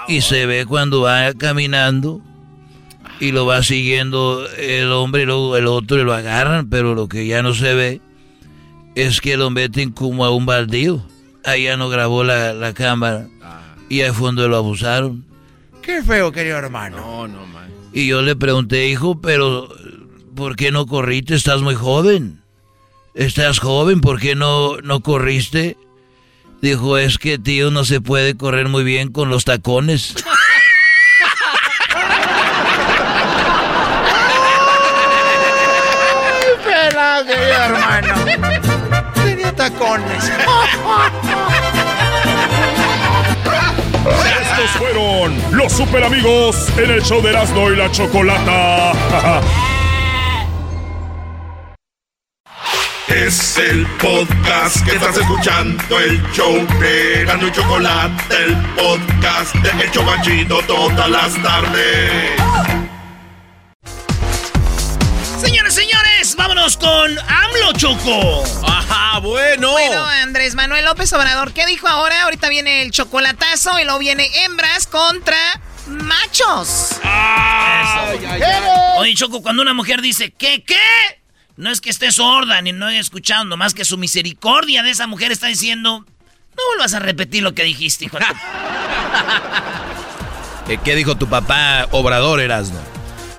y 0.08 0.20
se 0.22 0.46
ve 0.46 0.66
cuando 0.66 1.02
va 1.02 1.32
caminando 1.34 2.20
y 3.20 3.30
lo 3.30 3.46
va 3.46 3.62
siguiendo 3.62 4.44
el 4.58 4.90
hombre 4.90 5.22
y 5.22 5.26
luego 5.26 5.56
el 5.56 5.68
otro 5.68 6.00
y 6.00 6.02
lo 6.04 6.12
agarran, 6.12 6.68
pero 6.68 6.96
lo 6.96 7.06
que 7.08 7.24
ya 7.28 7.40
no 7.40 7.54
se 7.54 7.72
ve 7.74 8.00
es 8.96 9.20
que 9.20 9.36
lo 9.36 9.48
meten 9.50 9.92
como 9.92 10.24
a 10.24 10.30
un 10.34 10.44
baldío. 10.44 11.06
Ahí 11.44 11.64
ya 11.64 11.76
no 11.76 11.88
grabó 11.88 12.24
la, 12.24 12.52
la 12.52 12.74
cámara 12.74 13.28
y 13.88 14.00
ahí 14.00 14.10
fue 14.10 14.26
donde 14.26 14.48
lo 14.48 14.56
abusaron. 14.56 15.24
Qué 15.82 16.02
feo, 16.02 16.30
querido 16.30 16.58
hermano. 16.58 16.96
No, 16.96 17.28
no, 17.28 17.46
man. 17.46 17.70
Y 17.92 18.06
yo 18.06 18.22
le 18.22 18.36
pregunté, 18.36 18.88
hijo, 18.88 19.20
pero 19.20 19.68
¿por 20.34 20.56
qué 20.56 20.70
no 20.70 20.86
corriste? 20.86 21.34
Estás 21.34 21.60
muy 21.60 21.74
joven. 21.74 22.42
Estás 23.14 23.58
joven, 23.58 24.00
¿por 24.00 24.18
qué 24.20 24.34
no, 24.34 24.78
no 24.78 25.00
corriste? 25.00 25.76
Dijo, 26.62 26.96
es 26.96 27.18
que 27.18 27.38
tío 27.38 27.70
no 27.70 27.84
se 27.84 28.00
puede 28.00 28.36
correr 28.36 28.68
muy 28.68 28.84
bien 28.84 29.10
con 29.10 29.28
los 29.28 29.44
tacones. 29.44 30.14
Ay, 36.24 36.54
pela, 36.64 37.24
querido 37.26 37.62
hermano. 37.64 38.14
Tenía 39.14 39.54
tacones. 39.54 40.32
Fueron 44.70 45.36
los 45.52 45.72
super 45.72 46.04
amigos 46.04 46.68
en 46.78 46.90
el 46.90 47.02
show 47.02 47.20
de 47.20 47.30
Erasmo 47.30 47.70
y 47.70 47.76
la 47.76 47.90
Chocolata. 47.90 48.92
Es 53.08 53.58
el 53.58 53.86
podcast 54.00 54.82
que 54.86 54.92
estás 54.92 55.18
escuchando, 55.18 55.98
el 55.98 56.22
show 56.32 56.66
de 56.80 57.24
Gano 57.26 57.46
y 57.46 57.52
Chocolate, 57.52 58.34
el 58.44 58.56
podcast 58.74 59.54
de 59.56 59.84
El 59.84 59.90
Chocachito 59.90 60.62
todas 60.66 61.10
las 61.10 61.34
tardes. 61.42 62.71
Señores, 66.32 66.36
vámonos 66.36 66.76
con 66.76 67.18
AMLO 67.18 67.72
Choco. 67.76 68.44
Ajá, 68.66 69.18
bueno. 69.20 69.72
Bueno, 69.72 70.04
Andrés 70.04 70.54
Manuel 70.54 70.84
López 70.84 71.12
Obrador, 71.12 71.52
¿qué 71.52 71.66
dijo 71.66 71.88
ahora? 71.88 72.22
Ahorita 72.24 72.48
viene 72.48 72.82
el 72.82 72.90
chocolatazo 72.90 73.78
y 73.78 73.84
luego 73.84 73.98
viene 73.98 74.28
hembras 74.44 74.86
contra 74.86 75.36
machos. 75.86 76.96
Oye, 78.98 79.14
Choco, 79.14 79.42
cuando 79.42 79.62
una 79.62 79.74
mujer 79.74 80.00
dice, 80.00 80.30
¿qué, 80.30 80.62
qué? 80.64 80.76
No 81.56 81.70
es 81.70 81.80
que 81.80 81.90
esté 81.90 82.10
sorda 82.12 82.60
ni 82.62 82.72
no 82.72 82.86
haya 82.86 83.00
escuchado, 83.00 83.44
nomás 83.44 83.74
que 83.74 83.84
su 83.84 83.98
misericordia 83.98 84.82
de 84.82 84.90
esa 84.90 85.06
mujer 85.06 85.32
está 85.32 85.48
diciendo, 85.48 86.06
no 86.56 86.62
vuelvas 86.70 86.94
a 86.94 86.98
repetir 86.98 87.42
lo 87.42 87.54
que 87.54 87.64
dijiste, 87.64 88.06
hijo. 88.06 88.18
de 88.18 88.24
tu-". 88.24 88.32
Eh, 90.72 90.78
¿Qué 90.84 90.94
dijo 90.94 91.16
tu 91.16 91.28
papá 91.28 91.88
Obrador 91.90 92.40
Erasmo? 92.40 92.80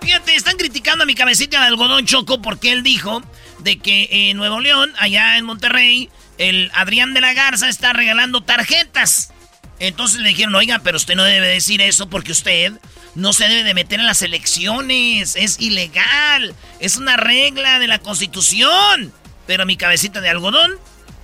Fíjate, 0.04 0.36
están 0.36 0.58
criticando 0.58 1.04
a 1.04 1.06
mi 1.06 1.16
cabecita 1.16 1.62
de 1.62 1.68
algodón 1.68 2.06
Choco 2.06 2.42
porque 2.42 2.74
él 2.74 2.84
dijo 2.84 3.24
de 3.60 3.80
que 3.80 4.30
en 4.30 4.36
Nuevo 4.36 4.60
León, 4.60 4.92
allá 5.00 5.38
en 5.38 5.46
Monterrey, 5.46 6.10
el 6.38 6.70
Adrián 6.74 7.14
de 7.14 7.22
la 7.22 7.34
Garza 7.34 7.70
está 7.70 7.94
regalando 7.94 8.42
tarjetas. 8.42 9.32
Entonces 9.80 10.20
le 10.20 10.30
dijeron, 10.30 10.56
oiga, 10.56 10.80
pero 10.84 10.98
usted 10.98 11.16
no 11.16 11.24
debe 11.24 11.48
decir 11.48 11.82
eso 11.82 12.10
porque 12.10 12.34
usted 12.34 12.74
no 13.16 13.32
se 13.32 13.48
debe 13.48 13.64
de 13.64 13.74
meter 13.74 14.02
en 14.02 14.06
las 14.06 14.22
elecciones. 14.22 15.38
Es 15.38 15.62
ilegal. 15.62 16.54
Es 16.82 16.98
una 16.98 17.16
regla 17.16 17.80
de 17.80 17.88
la 17.88 18.00
Constitución. 18.00 19.14
Pero 19.48 19.66
mi 19.66 19.78
cabecita 19.78 20.20
de 20.20 20.30
algodón 20.30 20.74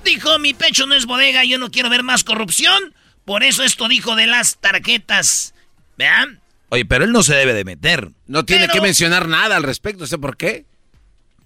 dijo, 0.05 0.39
mi 0.39 0.53
pecho 0.53 0.85
no 0.87 0.95
es 0.95 1.05
bodega, 1.05 1.43
yo 1.43 1.59
no 1.59 1.69
quiero 1.69 1.89
ver 1.89 2.03
más 2.03 2.23
corrupción. 2.23 2.95
Por 3.25 3.43
eso 3.43 3.61
esto 3.61 3.89
dijo 3.89 4.15
de 4.15 4.27
las 4.27 4.57
tarjetas. 4.57 5.53
¿Vean? 5.97 6.39
Oye, 6.69 6.85
pero 6.85 7.03
él 7.05 7.11
no 7.11 7.23
se 7.23 7.35
debe 7.35 7.53
de 7.53 7.63
meter. 7.65 8.09
No 8.27 8.45
tiene 8.45 8.63
Pero- 8.65 8.73
que 8.75 8.81
mencionar 8.81 9.27
nada 9.27 9.55
al 9.55 9.63
respecto, 9.63 10.05
sé 10.07 10.17
por 10.17 10.37
qué. 10.37 10.65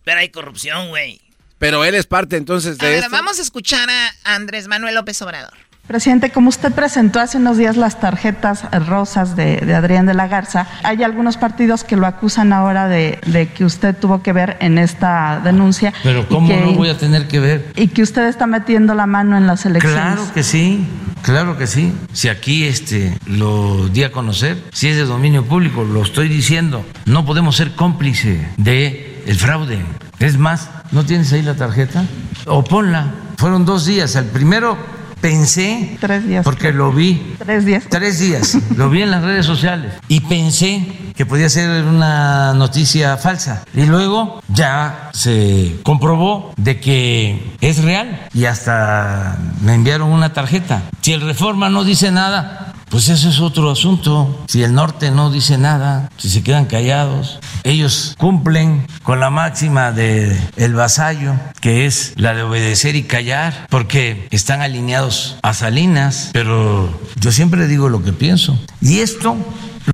Pero 0.03 0.19
hay 0.19 0.29
corrupción, 0.29 0.89
güey. 0.89 1.21
Pero 1.59 1.85
él 1.85 1.95
es 1.95 2.05
parte 2.05 2.35
entonces 2.35 2.77
A 2.79 2.85
de 2.85 2.89
ver, 2.91 2.99
esto. 3.05 3.11
vamos 3.11 3.39
a 3.39 3.41
escuchar 3.41 3.89
a 3.89 4.11
Andrés 4.25 4.67
Manuel 4.67 4.95
López 4.95 5.21
Obrador. 5.21 5.53
Presidente, 5.87 6.31
como 6.31 6.47
usted 6.47 6.71
presentó 6.71 7.19
hace 7.19 7.37
unos 7.37 7.57
días 7.57 7.75
las 7.75 7.99
tarjetas 7.99 8.63
rosas 8.87 9.35
de, 9.35 9.57
de 9.57 9.75
Adrián 9.75 10.05
de 10.05 10.13
la 10.13 10.27
Garza, 10.29 10.65
hay 10.81 11.03
algunos 11.03 11.35
partidos 11.35 11.83
que 11.83 11.97
lo 11.97 12.07
acusan 12.07 12.53
ahora 12.53 12.87
de, 12.87 13.19
de 13.27 13.49
que 13.49 13.65
usted 13.65 13.93
tuvo 13.93 14.23
que 14.23 14.31
ver 14.31 14.55
en 14.61 14.77
esta 14.77 15.41
denuncia. 15.43 15.93
Pero 16.01 16.21
y 16.21 16.23
¿cómo 16.33 16.47
que- 16.47 16.57
no 16.61 16.71
voy 16.73 16.87
a 16.87 16.97
tener 16.97 17.27
que 17.27 17.41
ver? 17.41 17.73
Y 17.75 17.89
que 17.89 18.01
usted 18.01 18.27
está 18.29 18.47
metiendo 18.47 18.93
la 18.95 19.07
mano 19.07 19.35
en 19.37 19.45
las 19.45 19.65
elecciones. 19.65 19.99
Claro 19.99 20.33
que 20.33 20.43
sí. 20.43 20.87
Claro 21.21 21.57
que 21.57 21.67
sí. 21.67 21.93
Si 22.13 22.29
aquí 22.29 22.63
este, 22.63 23.17
lo 23.27 23.89
di 23.89 24.03
a 24.03 24.11
conocer, 24.13 24.63
si 24.71 24.87
es 24.87 24.95
de 24.95 25.03
dominio 25.03 25.43
público, 25.45 25.83
lo 25.83 26.01
estoy 26.01 26.29
diciendo. 26.29 26.85
No 27.05 27.25
podemos 27.25 27.57
ser 27.57 27.71
cómplice 27.75 28.47
de 28.55 29.21
el 29.27 29.35
fraude. 29.37 29.79
Es 30.19 30.37
más, 30.37 30.69
¿no 30.91 31.03
tienes 31.05 31.31
ahí 31.33 31.41
la 31.41 31.55
tarjeta? 31.55 32.05
O 32.45 32.63
ponla. 32.63 33.07
Fueron 33.37 33.65
dos 33.65 33.85
días. 33.85 34.15
El 34.15 34.25
primero 34.25 34.77
pensé, 35.23 35.95
Tres 36.01 36.27
días. 36.27 36.43
porque 36.43 36.73
lo 36.73 36.91
vi, 36.91 37.35
Tres 37.39 37.63
días. 37.63 37.85
tres 37.89 38.19
días, 38.19 38.57
lo 38.75 38.89
vi 38.89 39.03
en 39.03 39.09
las 39.11 39.23
redes 39.23 39.45
sociales 39.45 39.93
y 40.09 40.19
pensé 40.19 40.85
que 41.15 41.25
podía 41.25 41.47
ser 41.47 41.85
una 41.85 42.53
noticia 42.53 43.15
falsa. 43.15 43.63
Y 43.73 43.85
luego 43.85 44.41
ya 44.49 45.11
se 45.13 45.77
comprobó 45.83 46.53
de 46.57 46.81
que 46.81 47.55
es 47.61 47.81
real 47.85 48.27
y 48.33 48.45
hasta 48.45 49.37
me 49.61 49.75
enviaron 49.75 50.11
una 50.11 50.33
tarjeta. 50.33 50.81
Si 51.01 51.13
el 51.13 51.21
Reforma 51.21 51.69
no 51.69 51.85
dice 51.85 52.11
nada, 52.11 52.62
pues 52.93 53.09
eso 53.09 53.27
es 53.29 53.39
otro 53.39 53.71
asunto. 53.71 54.45
Si 54.47 54.61
el 54.61 54.75
norte 54.75 55.09
no 55.09 55.31
dice 55.31 55.57
nada, 55.57 56.11
si 56.17 56.29
se 56.29 56.43
quedan 56.43 56.65
callados, 56.67 57.39
ellos 57.63 58.13
cumplen 58.19 58.85
con 59.01 59.19
la 59.19 59.31
máxima 59.31 59.91
de 59.91 60.39
el 60.57 60.75
vasallo, 60.75 61.33
que 61.59 61.87
es 61.87 62.13
la 62.17 62.35
de 62.35 62.43
obedecer 62.43 62.95
y 62.95 63.01
callar, 63.01 63.65
porque 63.71 64.27
están 64.29 64.61
alineados 64.61 65.37
a 65.41 65.55
Salinas, 65.55 66.29
pero 66.33 66.95
yo 67.19 67.31
siempre 67.31 67.65
digo 67.65 67.89
lo 67.89 68.03
que 68.03 68.13
pienso. 68.13 68.63
Y 68.79 68.99
esto 68.99 69.35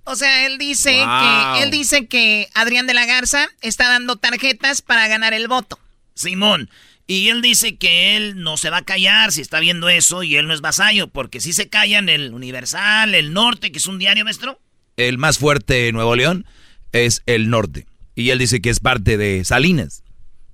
O 0.03 0.15
sea, 0.17 0.45
él 0.45 0.57
dice 0.57 0.97
Wow. 1.05 1.55
que 1.55 1.63
él 1.63 1.71
dice 1.71 2.07
que 2.07 2.49
Adrián 2.53 2.85
de 2.85 2.95
la 2.95 3.05
Garza 3.05 3.47
está 3.61 3.87
dando 3.87 4.17
tarjetas 4.17 4.81
para 4.81 5.07
ganar 5.07 5.33
el 5.33 5.47
voto. 5.47 5.79
Simón. 6.15 6.69
Y 7.09 7.29
él 7.29 7.41
dice 7.41 7.75
que 7.75 8.15
él 8.15 8.43
no 8.43 8.55
se 8.55 8.69
va 8.69 8.77
a 8.77 8.81
callar 8.83 9.31
si 9.31 9.41
está 9.41 9.59
viendo 9.59 9.89
eso 9.89 10.21
y 10.21 10.35
él 10.35 10.45
no 10.45 10.53
es 10.53 10.61
vasallo, 10.61 11.07
porque 11.07 11.39
si 11.41 11.53
se 11.53 11.67
callan 11.67 12.07
el 12.07 12.35
Universal, 12.35 13.15
el 13.15 13.33
Norte, 13.33 13.71
que 13.71 13.79
es 13.79 13.87
un 13.87 13.97
diario, 13.97 14.23
maestro. 14.25 14.59
El 14.95 15.17
más 15.17 15.39
fuerte 15.39 15.87
en 15.87 15.95
Nuevo 15.95 16.15
León 16.15 16.45
es 16.91 17.23
el 17.25 17.49
norte. 17.49 17.87
Y 18.13 18.29
él 18.29 18.37
dice 18.37 18.61
que 18.61 18.69
es 18.69 18.79
parte 18.79 19.17
de 19.17 19.43
Salinas. 19.43 20.03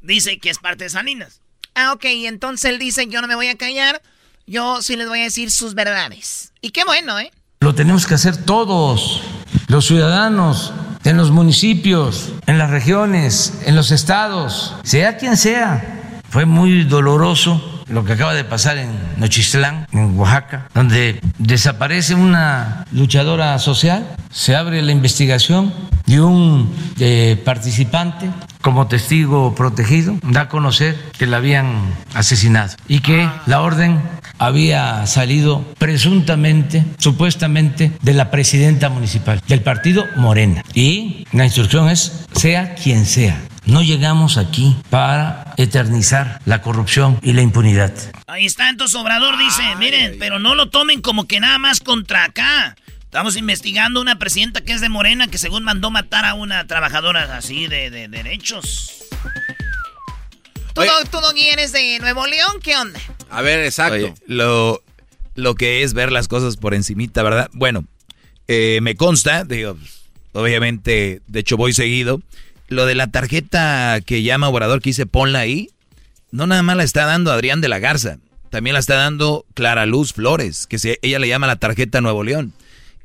Dice 0.02 0.40
que 0.40 0.50
es 0.50 0.60
parte 0.60 0.86
de 0.86 0.90
Salinas. 0.92 1.42
Ah, 1.74 1.92
ok, 1.92 2.06
y 2.06 2.26
entonces 2.26 2.72
él 2.72 2.80
dice, 2.80 3.06
yo 3.10 3.20
no 3.22 3.28
me 3.28 3.36
voy 3.36 3.48
a 3.48 3.58
callar, 3.58 4.02
yo 4.48 4.82
sí 4.82 4.96
les 4.96 5.10
voy 5.10 5.20
a 5.20 5.24
decir 5.24 5.52
sus 5.52 5.74
verdades. 5.74 6.54
Y 6.62 6.70
qué 6.70 6.86
bueno, 6.86 7.20
¿eh? 7.20 7.34
Lo 7.60 7.76
tenemos 7.76 8.08
que 8.08 8.14
hacer 8.14 8.38
todos, 8.46 9.22
los 9.68 9.88
ciudadanos, 9.88 10.72
en 11.04 11.18
los 11.18 11.32
municipios, 11.32 12.32
en 12.48 12.58
las 12.58 12.70
regiones, 12.70 13.60
en 13.66 13.76
los 13.76 13.92
estados, 13.92 14.74
sea 14.86 15.18
quien 15.18 15.36
sea. 15.36 15.95
Fue 16.36 16.46
muy 16.46 16.84
doloroso 16.84 17.62
lo 17.88 18.04
que 18.04 18.12
acaba 18.12 18.34
de 18.34 18.44
pasar 18.44 18.78
en 18.78 18.90
Nochistlán, 19.16 19.88
en 19.94 20.20
Oaxaca, 20.20 20.68
donde 20.74 21.22
desaparece 21.38 22.14
una 22.14 22.84
luchadora 22.92 23.58
social, 23.58 24.06
se 24.32 24.54
abre 24.54 24.82
la 24.82 24.92
investigación 24.92 25.74
y 26.06 26.18
un 26.18 26.76
eh, 27.00 27.42
participante 27.46 28.30
como 28.60 28.88
testigo 28.88 29.56
protegido 29.56 30.18
da 30.24 30.42
a 30.42 30.50
conocer 30.50 30.98
que 31.18 31.26
la 31.26 31.38
habían 31.38 31.72
asesinado 32.14 32.76
y 32.90 33.00
que 33.00 33.30
la 33.46 33.62
orden 33.62 34.02
había 34.38 35.08
salido 35.08 35.64
presuntamente, 35.78 36.84
supuestamente, 36.98 37.94
de 38.02 38.14
la 38.14 38.30
presidenta 38.30 38.90
municipal 38.90 39.42
del 39.48 39.62
partido 39.62 40.04
Morena. 40.18 40.64
Y 40.74 41.26
la 41.32 41.46
instrucción 41.46 41.88
es, 41.88 42.26
sea 42.34 42.76
quien 42.76 43.06
sea, 43.06 43.40
no 43.66 43.82
llegamos 43.82 44.38
aquí 44.38 44.76
para 44.90 45.54
eternizar 45.58 46.40
la 46.46 46.62
corrupción 46.62 47.20
y 47.22 47.34
la 47.34 47.42
impunidad. 47.42 47.94
Ahí 48.28 48.46
está, 48.46 48.70
entonces 48.70 48.96
Obrador 48.96 49.38
dice, 49.38 49.64
miren, 49.78 50.18
pero 50.20 50.40
no 50.40 50.56
lo 50.56 50.70
tomen 50.70 51.02
como 51.02 51.28
que 51.28 51.40
nada 51.40 51.58
más 51.58 51.80
contra 51.80 52.26
acá. 52.26 52.76
Estamos 53.02 53.38
investigando 53.38 54.02
una 54.02 54.20
presidenta 54.20 54.62
que 54.62 54.74
es 54.74 54.82
de 54.82 54.90
Morena 54.90 55.28
que 55.28 55.38
según 55.38 55.64
mandó 55.64 55.90
matar 55.90 56.26
a 56.26 56.34
una 56.34 56.68
trabajadora 56.68 57.38
así 57.38 57.68
de, 57.68 57.90
de 57.90 58.08
derechos. 58.08 59.06
¿Tú, 60.74 60.82
no, 60.82 60.92
tú 61.10 61.22
no 61.22 61.32
eres 61.34 61.72
de 61.72 61.98
Nuevo 62.00 62.28
León? 62.28 62.60
¿Qué 62.62 62.76
onda? 62.76 63.00
A 63.30 63.42
ver, 63.42 63.62
exacto. 63.62 63.96
Oye, 63.96 64.14
lo, 64.28 64.84
lo 65.36 65.56
que 65.56 65.84
es 65.84 65.94
ver 65.94 66.12
las 66.12 66.28
cosas 66.28 66.58
por 66.58 66.74
encimita, 66.74 67.24
¿verdad? 67.24 67.50
Bueno, 67.54 67.86
eh, 68.50 68.80
me 68.82 68.96
consta, 68.96 69.46
digo, 69.46 69.78
obviamente, 70.34 71.22
de 71.28 71.40
hecho 71.40 71.56
voy 71.56 71.74
seguido. 71.74 72.22
Lo 72.68 72.86
de 72.86 72.96
la 72.96 73.08
tarjeta 73.08 74.00
que 74.06 74.24
llama 74.24 74.50
Obrador, 74.50 74.82
que 74.82 74.90
dice 74.90 75.06
ponla 75.06 75.40
ahí, 75.40 75.70
no 76.32 76.48
nada 76.48 76.64
más 76.64 76.78
la 76.78 76.84
está 76.84 77.06
dando 77.06 77.32
Adrián 77.32 77.62
de 77.62 77.70
la 77.70 77.80
Garza, 77.80 78.18
también 78.50 78.74
la 78.74 78.80
está 78.80 78.96
dando 78.96 79.46
Clara 79.54 79.86
Luz 79.86 80.14
Flores, 80.14 80.68
que 80.68 80.80
se, 80.80 81.00
ella 81.02 81.20
le 81.20 81.28
llama 81.28 81.48
la 81.48 81.58
tarjeta 81.58 82.02
Nuevo 82.02 82.24
León. 82.24 82.54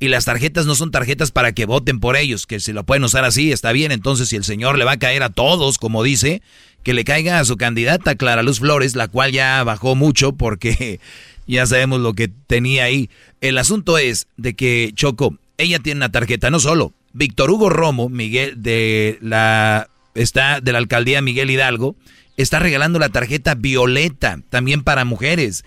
Y 0.03 0.09
las 0.09 0.25
tarjetas 0.25 0.65
no 0.65 0.75
son 0.75 0.91
tarjetas 0.91 1.31
para 1.31 1.53
que 1.53 1.67
voten 1.67 2.01
por 2.01 2.17
ellos, 2.17 2.47
que 2.47 2.59
si 2.59 2.73
lo 2.73 2.85
pueden 2.85 3.05
usar 3.05 3.25
así, 3.25 3.53
está 3.53 3.71
bien. 3.73 3.93
Entonces, 3.93 4.31
si 4.31 4.37
el 4.37 4.45
señor 4.45 4.79
le 4.79 4.87
va 4.87 4.93
a 4.93 4.99
caer 4.99 5.23
a 5.23 5.29
todos, 5.29 5.77
como 5.77 6.03
dice, 6.03 6.41
que 6.83 6.95
le 6.95 7.05
caiga 7.05 7.39
a 7.39 7.45
su 7.45 7.59
candidata 7.59 8.15
Clara 8.15 8.43
Luz 8.43 8.61
Flores, 8.61 8.97
la 8.97 9.09
cual 9.09 9.33
ya 9.33 9.63
bajó 9.63 9.95
mucho 9.97 10.33
porque 10.33 11.01
ya 11.47 11.67
sabemos 11.67 12.01
lo 12.01 12.15
que 12.15 12.29
tenía 12.29 12.85
ahí. 12.85 13.11
El 13.43 13.59
asunto 13.59 13.99
es 13.99 14.27
de 14.39 14.55
que 14.55 14.93
Choco, 14.95 15.37
ella 15.59 15.81
tiene 15.81 15.99
una 15.99 16.13
tarjeta, 16.13 16.51
no 16.51 16.61
solo. 16.61 16.95
Víctor 17.13 17.51
Hugo 17.51 17.69
Romo, 17.69 18.09
Miguel 18.09 18.63
de 18.63 19.19
la 19.21 19.89
está 20.15 20.61
de 20.61 20.73
la 20.73 20.79
alcaldía 20.79 21.23
Miguel 21.23 21.51
Hidalgo, 21.51 21.97
está 22.37 22.59
regalando 22.59 22.99
la 22.99 23.09
tarjeta 23.09 23.55
violeta 23.55 24.41
también 24.49 24.83
para 24.83 25.05
mujeres. 25.05 25.65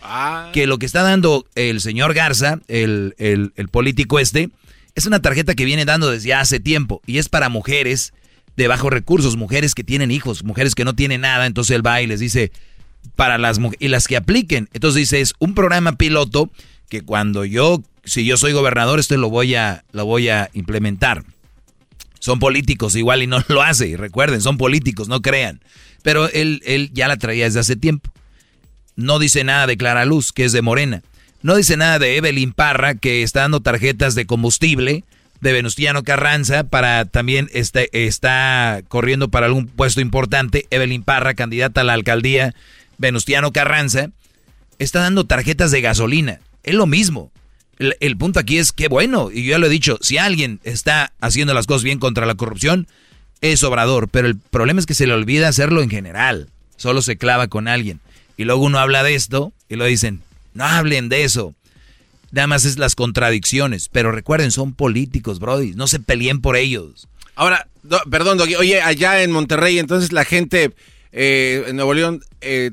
Que 0.53 0.67
lo 0.67 0.77
que 0.77 0.85
está 0.85 1.03
dando 1.03 1.45
el 1.55 1.81
señor 1.81 2.13
Garza, 2.13 2.59
el, 2.67 3.15
el, 3.17 3.53
el 3.55 3.67
político 3.69 4.19
este, 4.19 4.49
es 4.95 5.05
una 5.05 5.21
tarjeta 5.21 5.55
que 5.55 5.65
viene 5.65 5.85
dando 5.85 6.11
desde 6.11 6.33
hace 6.33 6.59
tiempo 6.59 7.01
y 7.05 7.17
es 7.17 7.29
para 7.29 7.49
mujeres 7.49 8.13
de 8.55 8.67
bajos 8.67 8.91
recursos, 8.91 9.35
mujeres 9.35 9.73
que 9.73 9.83
tienen 9.83 10.11
hijos, 10.11 10.43
mujeres 10.43 10.75
que 10.75 10.85
no 10.85 10.93
tienen 10.93 11.21
nada, 11.21 11.45
entonces 11.45 11.75
él 11.75 11.85
va 11.85 12.01
y 12.01 12.07
les 12.07 12.19
dice 12.19 12.51
para 13.15 13.37
las 13.37 13.59
mujeres 13.59 13.81
y 13.81 13.87
las 13.87 14.07
que 14.07 14.17
apliquen. 14.17 14.69
Entonces 14.73 14.99
dice, 14.99 15.21
es 15.21 15.33
un 15.39 15.55
programa 15.55 15.93
piloto 15.93 16.51
que 16.89 17.01
cuando 17.01 17.45
yo 17.45 17.83
si 18.05 18.25
yo 18.25 18.37
soy 18.37 18.51
gobernador, 18.53 18.99
esto 18.99 19.17
lo 19.17 19.29
voy 19.29 19.55
a 19.55 19.83
lo 19.91 20.05
voy 20.05 20.29
a 20.29 20.49
implementar. 20.53 21.23
Son 22.23 22.39
políticos 22.39 22.95
igual 22.95 23.21
y 23.21 23.27
no 23.27 23.43
lo 23.49 23.61
hace, 23.61 23.85
y 23.85 23.97
recuerden, 23.97 24.39
son 24.39 24.57
políticos, 24.57 25.09
no 25.09 25.21
crean. 25.21 25.59
Pero 26.03 26.29
él, 26.29 26.61
él 26.63 26.89
ya 26.93 27.09
la 27.09 27.17
traía 27.17 27.43
desde 27.43 27.59
hace 27.59 27.75
tiempo. 27.75 28.13
No 28.95 29.19
dice 29.19 29.43
nada 29.43 29.67
de 29.67 29.75
Clara 29.75 30.05
Luz, 30.05 30.31
que 30.31 30.45
es 30.45 30.53
de 30.53 30.61
Morena. 30.61 31.03
No 31.41 31.57
dice 31.57 31.75
nada 31.75 31.99
de 31.99 32.15
Evelyn 32.15 32.53
Parra, 32.53 32.95
que 32.95 33.23
está 33.23 33.41
dando 33.41 33.59
tarjetas 33.59 34.15
de 34.15 34.25
combustible, 34.25 35.03
de 35.41 35.51
Venustiano 35.51 36.03
Carranza, 36.03 36.63
para 36.63 37.03
también 37.03 37.49
este, 37.51 37.89
está 38.05 38.83
corriendo 38.87 39.27
para 39.27 39.47
algún 39.47 39.67
puesto 39.67 39.99
importante. 39.99 40.65
Evelyn 40.69 41.03
Parra, 41.03 41.33
candidata 41.33 41.81
a 41.81 41.83
la 41.83 41.91
alcaldía, 41.91 42.55
Venustiano 42.97 43.51
Carranza, 43.51 44.11
está 44.79 45.01
dando 45.01 45.25
tarjetas 45.25 45.71
de 45.71 45.81
gasolina. 45.81 46.39
Es 46.63 46.73
lo 46.73 46.85
mismo. 46.85 47.32
El, 47.99 48.17
punto 48.17 48.39
aquí 48.39 48.57
es 48.57 48.71
que 48.71 48.87
bueno, 48.87 49.29
y 49.31 49.43
yo 49.43 49.51
ya 49.51 49.57
lo 49.57 49.67
he 49.67 49.69
dicho, 49.69 49.97
si 50.01 50.17
alguien 50.17 50.59
está 50.63 51.13
haciendo 51.19 51.53
las 51.53 51.67
cosas 51.67 51.83
bien 51.83 51.99
contra 51.99 52.25
la 52.25 52.35
corrupción, 52.35 52.87
es 53.41 53.63
Obrador, 53.63 54.07
pero 54.09 54.27
el 54.27 54.37
problema 54.37 54.79
es 54.79 54.85
que 54.85 54.93
se 54.93 55.07
le 55.07 55.13
olvida 55.13 55.47
hacerlo 55.47 55.81
en 55.81 55.89
general. 55.89 56.49
Solo 56.77 57.01
se 57.01 57.17
clava 57.17 57.47
con 57.47 57.67
alguien. 57.67 57.99
Y 58.37 58.45
luego 58.45 58.63
uno 58.63 58.79
habla 58.79 59.03
de 59.03 59.15
esto 59.15 59.53
y 59.69 59.75
lo 59.75 59.85
dicen, 59.85 60.21
no 60.53 60.63
hablen 60.63 61.09
de 61.09 61.23
eso. 61.23 61.53
Nada 62.31 62.47
más 62.47 62.65
es 62.65 62.77
las 62.77 62.95
contradicciones. 62.95 63.89
Pero 63.89 64.11
recuerden, 64.11 64.51
son 64.51 64.73
políticos, 64.73 65.39
Brody. 65.39 65.73
No 65.73 65.87
se 65.87 65.99
peleen 65.99 66.41
por 66.41 66.55
ellos. 66.55 67.07
Ahora, 67.35 67.67
perdón, 68.09 68.37
Doggy, 68.37 68.55
oye, 68.55 68.81
allá 68.81 69.21
en 69.23 69.31
Monterrey, 69.31 69.79
entonces 69.79 70.11
la 70.11 70.25
gente 70.25 70.73
eh, 71.11 71.63
en 71.67 71.75
Nuevo 71.75 71.93
León, 71.93 72.23
eh, 72.41 72.71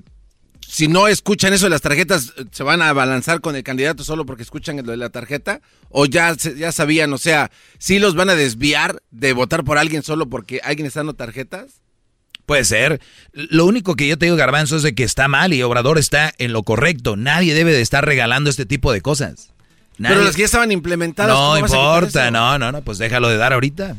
si 0.71 0.87
no 0.87 1.09
escuchan 1.09 1.53
eso 1.53 1.67
de 1.67 1.71
las 1.71 1.81
tarjetas, 1.81 2.33
¿se 2.53 2.63
van 2.63 2.81
a 2.81 2.91
abalanzar 2.91 3.41
con 3.41 3.57
el 3.57 3.65
candidato 3.65 4.05
solo 4.05 4.25
porque 4.25 4.45
escuchan 4.45 4.77
lo 4.77 4.93
de 4.93 4.97
la 4.97 5.11
tarjeta? 5.11 5.61
¿O 5.89 6.07
ya, 6.07 6.35
ya 6.35 6.71
sabían, 6.71 7.13
o 7.13 7.19
sea, 7.19 7.51
si 7.79 7.99
los 7.99 8.15
van 8.15 8.31
a 8.31 8.37
desviar 8.37 9.03
de 9.11 9.33
votar 9.33 9.65
por 9.65 9.79
alguien 9.79 10.03
solo 10.05 10.29
porque 10.29 10.61
alguien 10.63 10.87
está 10.87 11.01
dando 11.01 11.15
tarjetas? 11.15 11.81
Puede 12.47 12.65
ser. 12.65 13.01
Lo 13.33 13.67
único 13.67 13.97
que 13.97 14.07
yo 14.07 14.17
te 14.17 14.27
digo, 14.27 14.37
Garbanzo, 14.37 14.77
es 14.77 14.83
de 14.83 14.95
que 14.95 15.03
está 15.05 15.27
mal 15.29 15.53
y 15.53 15.63
Obrador 15.63 15.99
está 15.99 16.33
en 16.39 16.53
lo 16.53 16.63
correcto. 16.63 17.17
Nadie 17.17 17.55
debe 17.55 17.73
de 17.73 17.81
estar 17.81 18.05
regalando 18.05 18.49
este 18.49 18.67
tipo 18.67 18.93
de 18.93 19.01
cosas. 19.01 19.51
Nadie- 19.99 20.15
Pero 20.15 20.25
las 20.25 20.35
que 20.37 20.43
ya 20.43 20.47
estaban 20.47 20.71
implementadas. 20.73 21.33
No 21.33 21.37
¿cómo 21.51 21.61
vas 21.63 21.73
a 21.73 21.77
quitar 21.77 21.95
importa, 21.97 22.31
no, 22.31 22.59
no, 22.59 22.73
no, 22.73 22.83
pues 22.83 22.99
déjalo 22.99 23.29
de 23.29 23.37
dar 23.37 23.53
ahorita. 23.53 23.97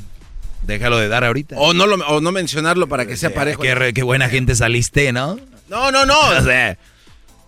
Déjalo 0.65 0.97
de 0.97 1.07
dar 1.07 1.23
ahorita. 1.23 1.55
O 1.57 1.73
no, 1.73 1.85
lo, 1.87 1.95
o 2.07 2.21
no 2.21 2.31
mencionarlo 2.31 2.87
para 2.87 3.05
que 3.05 3.17
sea 3.17 3.33
parejo. 3.33 3.61
Qué, 3.61 3.91
qué 3.93 4.03
buena 4.03 4.29
gente 4.29 4.55
saliste, 4.55 5.11
¿no? 5.11 5.37
No, 5.71 5.89
no, 5.89 6.05
no. 6.05 6.19
O 6.37 6.43
sea, 6.43 6.77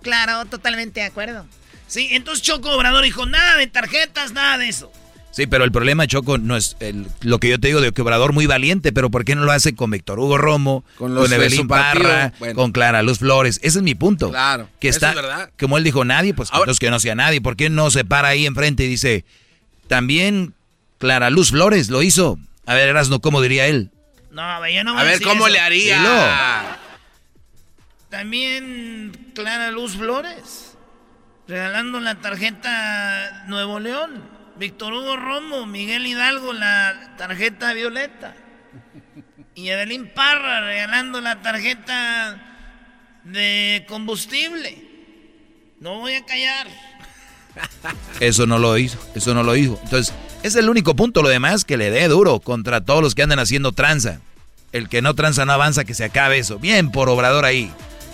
Claro, 0.02 0.46
totalmente 0.46 1.00
de 1.00 1.06
acuerdo. 1.06 1.46
Sí, 1.88 2.10
entonces 2.12 2.44
Choco 2.44 2.72
Obrador 2.72 3.04
dijo, 3.04 3.26
nada 3.26 3.58
de 3.58 3.68
tarjetas, 3.68 4.34
nada 4.34 4.58
de 4.58 4.70
eso. 4.70 4.92
Sí, 5.32 5.48
pero 5.48 5.64
el 5.64 5.72
problema, 5.72 6.06
Choco, 6.06 6.38
no 6.38 6.56
es 6.56 6.76
lo 7.22 7.40
que 7.40 7.50
yo 7.50 7.60
te 7.60 7.68
digo 7.68 7.82
de 7.82 7.92
que 7.92 8.02
Obrador 8.04 8.34
muy 8.34 8.46
valiente, 8.46 8.92
pero 8.92 9.10
¿por 9.10 9.26
qué 9.26 9.34
no 9.34 9.44
lo 9.44 9.52
hace 9.52 9.76
con 9.76 9.90
Víctor 9.90 10.20
Hugo 10.20 10.38
Romo, 10.38 10.86
con, 10.98 11.16
los 11.16 11.32
Evelyn 11.32 11.68
Parra, 11.68 12.34
con 12.54 12.72
Clara 12.72 13.02
Luz 13.02 13.20
Flores? 13.20 13.60
Ese 13.64 13.80
es 13.80 13.84
mi 13.84 13.96
punto. 13.96 14.30
Claro, 14.30 14.70
que 14.80 14.90
está, 14.90 15.10
es 15.10 15.16
verdad. 15.16 15.50
Como 15.58 15.78
él 15.78 15.84
dijo, 15.84 16.06
nadie, 16.06 16.34
pues 16.34 16.50
Ahora, 16.52 16.72
que 16.80 16.92
no 16.92 17.00
sea 17.00 17.16
nadie. 17.16 17.42
¿Por 17.42 17.56
qué 17.56 17.70
no 17.70 17.90
se 17.90 18.06
para 18.06 18.28
ahí 18.28 18.46
enfrente 18.46 18.84
y 18.84 18.88
dice, 18.88 19.26
también 19.88 20.54
Clara 21.00 21.30
Luz 21.30 21.50
Flores 21.50 21.90
lo 21.90 22.04
hizo? 22.04 22.38
A 22.68 22.76
ver, 22.76 22.90
Erasno, 22.90 23.20
¿cómo 23.20 23.42
diría 23.42 23.66
él? 23.66 23.90
No, 24.32 24.68
yo 24.68 24.84
no 24.84 24.98
A 24.98 25.04
ver, 25.04 25.22
¿cómo 25.22 25.48
le 25.48 25.60
haría? 25.60 26.80
También 28.14 29.32
Clara 29.34 29.72
Luz 29.72 29.98
Flores, 29.98 30.78
regalando 31.48 32.00
la 32.00 32.22
tarjeta 32.22 33.44
Nuevo 33.48 33.80
León. 33.80 34.24
Víctor 34.56 34.94
Hugo 34.94 35.18
Romo, 35.18 35.66
Miguel 35.66 36.06
Hidalgo, 36.06 36.54
la 36.54 37.16
tarjeta 37.18 37.74
violeta. 37.74 38.36
Y 39.56 39.70
Evelyn 39.70 40.14
Parra 40.14 40.62
regalando 40.62 41.22
la 41.22 41.42
tarjeta 41.42 42.40
de 43.24 43.84
combustible. 43.90 44.78
No 45.80 45.98
voy 45.98 46.14
a 46.14 46.24
callar. 46.24 46.68
Eso 48.20 48.46
no 48.46 48.60
lo 48.60 48.78
hizo, 48.78 49.00
eso 49.16 49.34
no 49.34 49.42
lo 49.42 49.56
hizo. 49.56 49.80
Entonces, 49.86 50.14
es 50.44 50.56
el 50.56 50.70
único 50.70 50.96
punto, 50.96 51.24
lo 51.24 51.30
demás, 51.30 51.66
que 51.66 51.78
le 51.78 51.90
dé 51.90 52.08
duro 52.10 52.40
contra 52.42 52.82
todos 52.82 53.02
los 53.02 53.16
que 53.16 53.24
andan 53.24 53.40
haciendo 53.40 53.72
tranza. 53.72 54.20
El 54.72 54.88
que 54.88 55.02
no 55.02 55.16
tranza 55.16 55.46
no 55.46 55.54
avanza, 55.54 55.84
que 55.84 55.96
se 55.96 56.04
acabe 56.04 56.38
eso. 56.38 56.60
Bien 56.60 56.92
por 56.92 57.10
Obrador 57.10 57.44
ahí. 57.44 57.74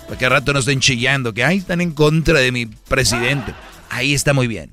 Porque 0.09 0.25
al 0.25 0.31
rato 0.31 0.51
no 0.51 0.59
estén 0.59 0.79
chillando, 0.79 1.33
que 1.33 1.43
ahí 1.43 1.59
están 1.59 1.79
en 1.79 1.91
contra 1.91 2.39
de 2.39 2.51
mi 2.51 2.65
presidente. 2.65 3.53
Ahí 3.89 4.13
está 4.13 4.33
muy 4.33 4.47
bien. 4.47 4.71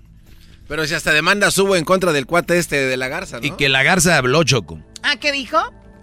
Pero 0.66 0.84
si 0.86 0.94
hasta 0.94 1.12
demanda 1.12 1.50
subo 1.50 1.76
en 1.76 1.84
contra 1.84 2.12
del 2.12 2.26
cuate 2.26 2.58
este 2.58 2.76
de 2.76 2.96
la 2.96 3.08
Garza, 3.08 3.38
¿no? 3.38 3.46
Y 3.46 3.52
que 3.52 3.68
la 3.68 3.82
Garza 3.82 4.16
habló, 4.16 4.42
Choco. 4.42 4.80
¿Ah, 5.02 5.16
qué 5.20 5.30
dijo? 5.30 5.58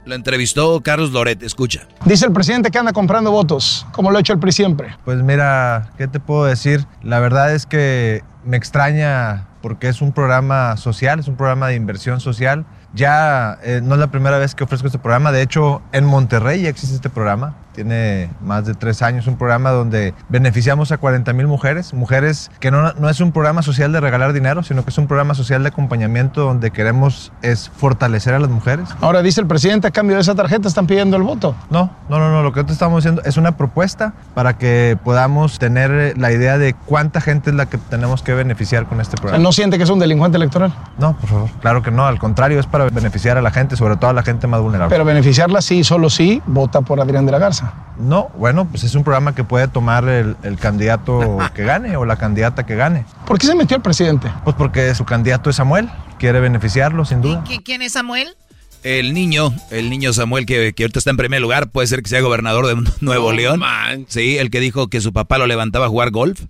Lo 0.05 0.15
entrevistó 0.15 0.81
Carlos 0.81 1.11
Loret, 1.11 1.41
escucha. 1.43 1.87
Dice 2.05 2.25
el 2.25 2.31
presidente 2.31 2.71
que 2.71 2.77
anda 2.77 2.93
comprando 2.93 3.31
votos, 3.31 3.85
como 3.91 4.11
lo 4.11 4.17
ha 4.17 4.21
hecho 4.21 4.33
el 4.33 4.39
PRI 4.39 4.51
siempre. 4.51 4.97
Pues 5.03 5.21
mira, 5.23 5.91
¿qué 5.97 6.07
te 6.07 6.19
puedo 6.19 6.45
decir? 6.45 6.85
La 7.01 7.19
verdad 7.19 7.53
es 7.53 7.65
que 7.65 8.21
me 8.45 8.57
extraña 8.57 9.47
porque 9.61 9.87
es 9.87 10.01
un 10.01 10.11
programa 10.11 10.75
social, 10.75 11.19
es 11.19 11.27
un 11.27 11.37
programa 11.37 11.69
de 11.69 11.75
inversión 11.75 12.19
social. 12.19 12.65
Ya 12.93 13.57
eh, 13.63 13.79
no 13.81 13.95
es 13.95 13.99
la 13.99 14.11
primera 14.11 14.37
vez 14.37 14.55
que 14.55 14.65
ofrezco 14.65 14.87
este 14.87 14.99
programa, 14.99 15.31
de 15.31 15.41
hecho 15.41 15.81
en 15.93 16.05
Monterrey 16.05 16.61
ya 16.61 16.69
existe 16.69 16.95
este 16.95 17.09
programa 17.09 17.55
tiene 17.73 18.29
más 18.41 18.65
de 18.65 18.73
tres 18.73 19.01
años, 19.01 19.27
un 19.27 19.37
programa 19.37 19.71
donde 19.71 20.13
beneficiamos 20.29 20.91
a 20.91 20.97
40 20.97 21.33
mil 21.33 21.47
mujeres, 21.47 21.93
mujeres 21.93 22.51
que 22.59 22.71
no, 22.71 22.93
no 22.93 23.09
es 23.09 23.19
un 23.19 23.31
programa 23.31 23.61
social 23.61 23.91
de 23.91 23.99
regalar 23.99 24.33
dinero, 24.33 24.63
sino 24.63 24.83
que 24.83 24.91
es 24.91 24.97
un 24.97 25.07
programa 25.07 25.33
social 25.33 25.63
de 25.63 25.69
acompañamiento 25.69 26.41
donde 26.41 26.71
queremos 26.71 27.31
es 27.41 27.69
fortalecer 27.75 28.33
a 28.33 28.39
las 28.39 28.49
mujeres. 28.49 28.89
Ahora 29.01 29.21
dice 29.21 29.41
el 29.41 29.47
presidente, 29.47 29.87
a 29.87 29.91
cambio 29.91 30.15
de 30.15 30.21
esa 30.21 30.35
tarjeta 30.35 30.67
están 30.67 30.87
pidiendo 30.87 31.17
el 31.17 31.23
voto. 31.23 31.55
No, 31.69 31.91
no, 32.09 32.19
no, 32.19 32.31
no, 32.31 32.43
lo 32.43 32.53
que 32.53 32.63
te 32.63 32.71
estamos 32.71 33.03
diciendo 33.03 33.21
es 33.25 33.37
una 33.37 33.57
propuesta 33.57 34.13
para 34.33 34.57
que 34.57 34.97
podamos 35.03 35.59
tener 35.59 36.17
la 36.17 36.31
idea 36.31 36.57
de 36.57 36.73
cuánta 36.73 37.21
gente 37.21 37.49
es 37.49 37.55
la 37.55 37.65
que 37.65 37.77
tenemos 37.77 38.23
que 38.23 38.33
beneficiar 38.33 38.85
con 38.85 39.01
este 39.01 39.17
programa. 39.17 39.43
¿No 39.43 39.51
siente 39.51 39.77
que 39.77 39.83
es 39.83 39.89
un 39.89 39.99
delincuente 39.99 40.37
electoral? 40.37 40.73
No, 40.97 41.17
por 41.17 41.29
favor, 41.29 41.49
claro 41.61 41.81
que 41.81 41.91
no, 41.91 42.05
al 42.05 42.19
contrario, 42.19 42.59
es 42.59 42.67
para 42.67 42.85
beneficiar 42.89 43.37
a 43.37 43.41
la 43.41 43.51
gente, 43.51 43.75
sobre 43.75 43.97
todo 43.97 44.11
a 44.11 44.13
la 44.13 44.23
gente 44.23 44.47
más 44.47 44.61
vulnerable. 44.61 44.93
Pero 44.93 45.05
beneficiarla 45.05 45.61
sí, 45.61 45.83
solo 45.83 46.09
sí, 46.09 46.41
vota 46.45 46.81
por 46.81 46.99
Adrián 46.99 47.25
de 47.25 47.31
la 47.31 47.39
Garza. 47.39 47.62
No, 47.97 48.29
bueno, 48.35 48.67
pues 48.69 48.83
es 48.83 48.95
un 48.95 49.03
programa 49.03 49.35
que 49.35 49.43
puede 49.43 49.67
tomar 49.67 50.07
el, 50.07 50.35
candidato 50.59 51.37
que 51.55 51.63
gane 51.63 51.95
o 51.95 52.05
la 52.05 52.15
candidata 52.17 52.65
que 52.65 52.75
gane. 52.75 53.05
¿Por 53.25 53.37
qué 53.37 53.47
se 53.47 53.55
metió 53.55 53.77
el 53.77 53.83
presidente? 53.83 54.31
Pues 54.43 54.55
porque 54.55 54.93
su 54.95 55.05
candidato 55.05 55.49
es 55.49 55.55
Samuel, 55.55 55.89
quiere 56.17 56.39
beneficiarlo 56.39 57.05
sin 57.05 57.21
duda. 57.21 57.43
¿Y 57.49 57.59
quién 57.59 57.81
es 57.81 57.93
Samuel? 57.93 58.35
El 58.83 59.13
niño, 59.13 59.53
el 59.71 59.89
niño 59.89 60.11
Samuel 60.11 60.45
que, 60.45 60.73
que, 60.73 60.83
ahorita 60.83 60.99
está 60.99 61.11
en 61.11 61.17
primer 61.17 61.39
lugar, 61.39 61.69
puede 61.69 61.87
ser 61.87 62.03
que 62.03 62.09
sea 62.09 62.19
gobernador 62.21 62.67
de 62.67 62.91
Nuevo 63.01 63.31
León. 63.31 63.61
Sí, 64.07 64.37
el 64.37 64.49
que 64.49 64.59
dijo 64.59 64.87
que 64.87 64.99
su 64.99 65.13
papá 65.13 65.37
lo 65.37 65.47
levantaba 65.47 65.85
a 65.85 65.89
jugar 65.89 66.11
golf. 66.11 66.41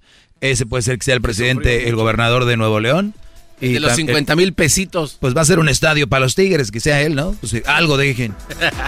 Ese 0.42 0.66
puede 0.66 0.82
ser 0.82 0.98
que 0.98 1.06
sea 1.06 1.16
el 1.16 1.22
presidente, 1.22 1.88
el 1.88 1.96
gobernador 1.96 2.46
de 2.46 2.58
Nuevo 2.58 2.80
León. 2.80 3.14
Y 3.62 3.74
de 3.74 3.80
los 3.80 3.96
50 3.96 4.36
mil 4.36 4.54
pesitos. 4.54 5.18
Pues 5.20 5.36
va 5.36 5.42
a 5.42 5.46
ser 5.46 5.60
un 5.60 5.70
estadio 5.70 6.08
para 6.08 6.22
los 6.22 6.36
Tigres, 6.36 6.72
que 6.72 6.80
sea 6.80 7.02
él, 7.02 7.16
¿no? 7.16 7.34
Pues 7.40 7.56
algo 7.66 7.98
dejen. 7.98 8.36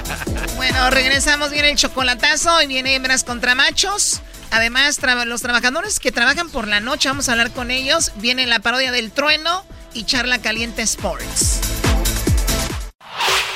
bueno, 0.56 0.90
regresamos, 0.90 1.52
viene 1.52 1.72
el 1.72 1.78
chocolatazo 1.78 2.62
y 2.62 2.68
viene 2.68 2.96
hembras 2.96 3.24
contra 3.24 3.56
machos. 3.56 4.22
Además, 4.52 5.00
los 5.26 5.42
trabajadores 5.42 6.00
que 6.00 6.12
trabajan 6.12 6.50
por 6.50 6.68
la 6.68 6.80
noche, 6.80 7.10
vamos 7.10 7.30
a 7.30 7.34
hablar 7.34 7.52
con 7.52 7.72
ellos. 7.72 8.12
Viene 8.18 8.46
la 8.46 8.60
parodia 8.60 8.92
del 8.92 9.12
trueno 9.12 9.66
y 9.94 10.04
charla 10.04 10.40
caliente 10.40 10.82
Sports. 10.82 11.62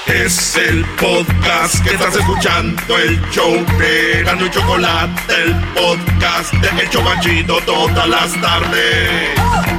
Es 0.08 0.56
el 0.56 0.84
podcast 1.00 1.84
que 1.84 1.92
estás 1.92 2.16
escuchando, 2.16 2.98
el 2.98 3.22
show 3.30 3.54
de 3.78 4.24
Gano 4.24 4.48
y 4.48 4.50
Chocolate, 4.50 5.34
el 5.44 5.56
podcast 5.76 6.52
de 6.54 6.82
El 6.82 6.90
Chobachito 6.90 7.62
todas 7.62 8.10
las 8.10 8.42
tardes. 8.42 9.79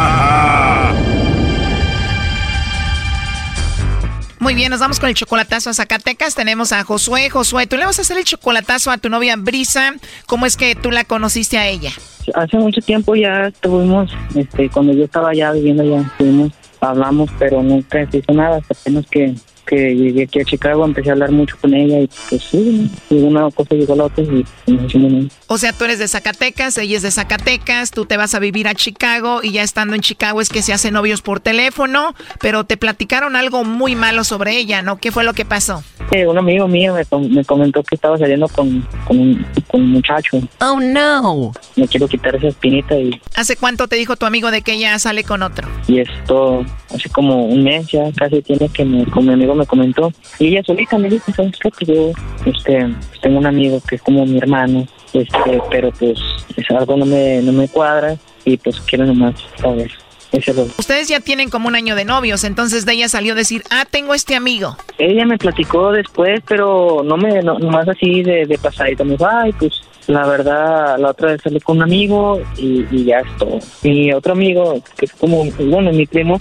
Muy 4.41 4.55
bien, 4.55 4.71
nos 4.71 4.79
vamos 4.79 4.99
con 4.99 5.07
el 5.07 5.13
chocolatazo 5.13 5.69
a 5.69 5.73
Zacatecas. 5.75 6.33
Tenemos 6.33 6.71
a 6.71 6.83
Josué. 6.83 7.29
Josué, 7.29 7.67
tú 7.67 7.77
le 7.77 7.85
vas 7.85 7.99
a 7.99 8.01
hacer 8.01 8.17
el 8.17 8.23
chocolatazo 8.23 8.89
a 8.89 8.97
tu 8.97 9.07
novia 9.07 9.35
Brisa. 9.35 9.93
¿Cómo 10.25 10.47
es 10.47 10.57
que 10.57 10.73
tú 10.73 10.89
la 10.89 11.03
conociste 11.03 11.59
a 11.59 11.67
ella? 11.67 11.91
Hace 12.33 12.57
mucho 12.57 12.81
tiempo 12.81 13.15
ya 13.15 13.49
estuvimos, 13.49 14.09
este, 14.33 14.67
cuando 14.69 14.93
yo 14.93 15.03
estaba 15.03 15.35
ya 15.35 15.51
viviendo 15.51 15.83
ya, 15.83 16.01
estuvimos, 16.01 16.53
hablamos, 16.79 17.29
pero 17.37 17.61
nunca 17.61 18.09
se 18.09 18.17
hizo 18.17 18.33
nada. 18.33 18.57
Hasta 18.57 18.73
apenas 18.73 19.05
que 19.11 19.35
que 19.65 19.95
llegué 19.95 20.23
aquí 20.23 20.39
a 20.39 20.45
Chicago, 20.45 20.85
empecé 20.85 21.09
a 21.09 21.13
hablar 21.13 21.31
mucho 21.31 21.55
con 21.59 21.73
ella 21.73 21.99
y 21.99 22.09
pues 22.29 22.43
sí, 22.43 22.89
una 23.09 23.49
cosa 23.51 23.75
llegó 23.75 23.93
a 23.93 23.97
la 23.97 24.03
otra 24.05 24.23
y 24.23 24.45
nos 24.67 24.85
hicimos 24.85 25.31
O 25.47 25.57
sea, 25.57 25.73
tú 25.73 25.85
eres 25.85 25.99
de 25.99 26.07
Zacatecas, 26.07 26.77
ella 26.77 26.97
es 26.97 27.03
de 27.03 27.11
Zacatecas, 27.11 27.91
tú 27.91 28.05
te 28.05 28.17
vas 28.17 28.35
a 28.35 28.39
vivir 28.39 28.67
a 28.67 28.75
Chicago 28.75 29.41
y 29.43 29.51
ya 29.51 29.63
estando 29.63 29.95
en 29.95 30.01
Chicago 30.01 30.41
es 30.41 30.49
que 30.49 30.61
se 30.61 30.73
hacen 30.73 30.93
novios 30.93 31.21
por 31.21 31.39
teléfono, 31.39 32.13
pero 32.39 32.63
te 32.63 32.77
platicaron 32.77 33.35
algo 33.35 33.63
muy 33.63 33.95
malo 33.95 34.23
sobre 34.23 34.57
ella, 34.57 34.81
¿no? 34.81 34.97
¿Qué 34.97 35.11
fue 35.11 35.23
lo 35.23 35.33
que 35.33 35.45
pasó? 35.45 35.83
Eh, 36.11 36.27
un 36.27 36.37
amigo 36.37 36.67
mío 36.67 36.93
me, 36.93 37.29
me, 37.29 37.45
comentó 37.45 37.83
que 37.83 37.95
estaba 37.95 38.17
saliendo 38.17 38.47
con, 38.49 38.85
con, 39.07 39.17
un, 39.17 39.45
con, 39.67 39.81
un, 39.81 39.91
muchacho. 39.91 40.41
Oh, 40.59 40.79
no. 40.79 41.53
Me 41.77 41.87
quiero 41.87 42.07
quitar 42.07 42.35
esa 42.35 42.47
espinita 42.47 42.95
y... 42.95 43.19
¿Hace 43.35 43.55
cuánto 43.55 43.87
te 43.87 43.95
dijo 43.95 44.17
tu 44.17 44.25
amigo 44.25 44.51
de 44.51 44.61
que 44.61 44.73
ella 44.73 44.99
sale 44.99 45.23
con 45.23 45.41
otro? 45.41 45.67
Y 45.87 45.99
esto, 45.99 46.65
hace 46.93 47.09
como 47.09 47.45
un 47.45 47.63
mes 47.63 47.87
ya 47.87 48.11
casi 48.11 48.41
tiene 48.41 48.67
que 48.69 48.83
me, 48.83 49.05
con 49.05 49.25
mi 49.25 49.33
amigo 49.33 49.50
me 49.55 49.65
comentó. 49.65 50.11
Y 50.39 50.47
ella 50.47 50.63
solita 50.63 50.97
me 50.97 51.09
dijo, 51.09 51.31
¿sabes 51.31 51.57
qué? 51.61 51.71
Que 51.71 51.85
yo 51.85 52.11
este, 52.45 52.87
tengo 53.21 53.39
un 53.39 53.45
amigo 53.45 53.81
que 53.87 53.95
es 53.95 54.01
como 54.01 54.25
mi 54.25 54.37
hermano, 54.37 54.87
este, 55.13 55.61
pero 55.69 55.91
pues 55.91 56.19
es 56.55 56.71
algo 56.71 56.97
no 56.97 57.05
me, 57.05 57.41
no 57.41 57.51
me 57.51 57.67
cuadra 57.67 58.15
y 58.45 58.57
pues 58.57 58.79
quiero 58.81 59.05
nomás 59.05 59.35
saber. 59.57 59.91
Ustedes 60.77 61.09
ya 61.09 61.19
tienen 61.19 61.49
como 61.49 61.67
un 61.67 61.75
año 61.75 61.93
de 61.93 62.05
novios, 62.05 62.45
entonces 62.45 62.85
de 62.85 62.93
ella 62.93 63.09
salió 63.09 63.33
a 63.33 63.35
decir, 63.35 63.63
ah, 63.69 63.83
tengo 63.89 64.13
este 64.13 64.35
amigo. 64.35 64.77
Ella 64.97 65.25
me 65.25 65.37
platicó 65.37 65.91
después, 65.91 66.41
pero 66.47 67.01
no 67.03 67.17
me, 67.17 67.41
no, 67.41 67.59
nomás 67.59 67.89
así 67.89 68.23
de, 68.23 68.45
de 68.45 68.57
pasadita, 68.57 69.03
me 69.03 69.11
dijo, 69.11 69.27
ay, 69.29 69.51
pues 69.59 69.81
la 70.07 70.25
verdad, 70.25 70.97
la 70.99 71.09
otra 71.09 71.31
vez 71.31 71.41
salí 71.43 71.59
con 71.59 71.77
un 71.77 71.83
amigo 71.83 72.41
y, 72.57 72.85
y 72.91 73.03
ya 73.05 73.19
es 73.19 73.37
todo. 73.37 73.59
Mi 73.83 74.13
otro 74.13 74.31
amigo, 74.31 74.81
que 74.97 75.05
es 75.05 75.11
como, 75.13 75.43
bueno, 75.59 75.91
mi 75.91 76.05
primo, 76.05 76.37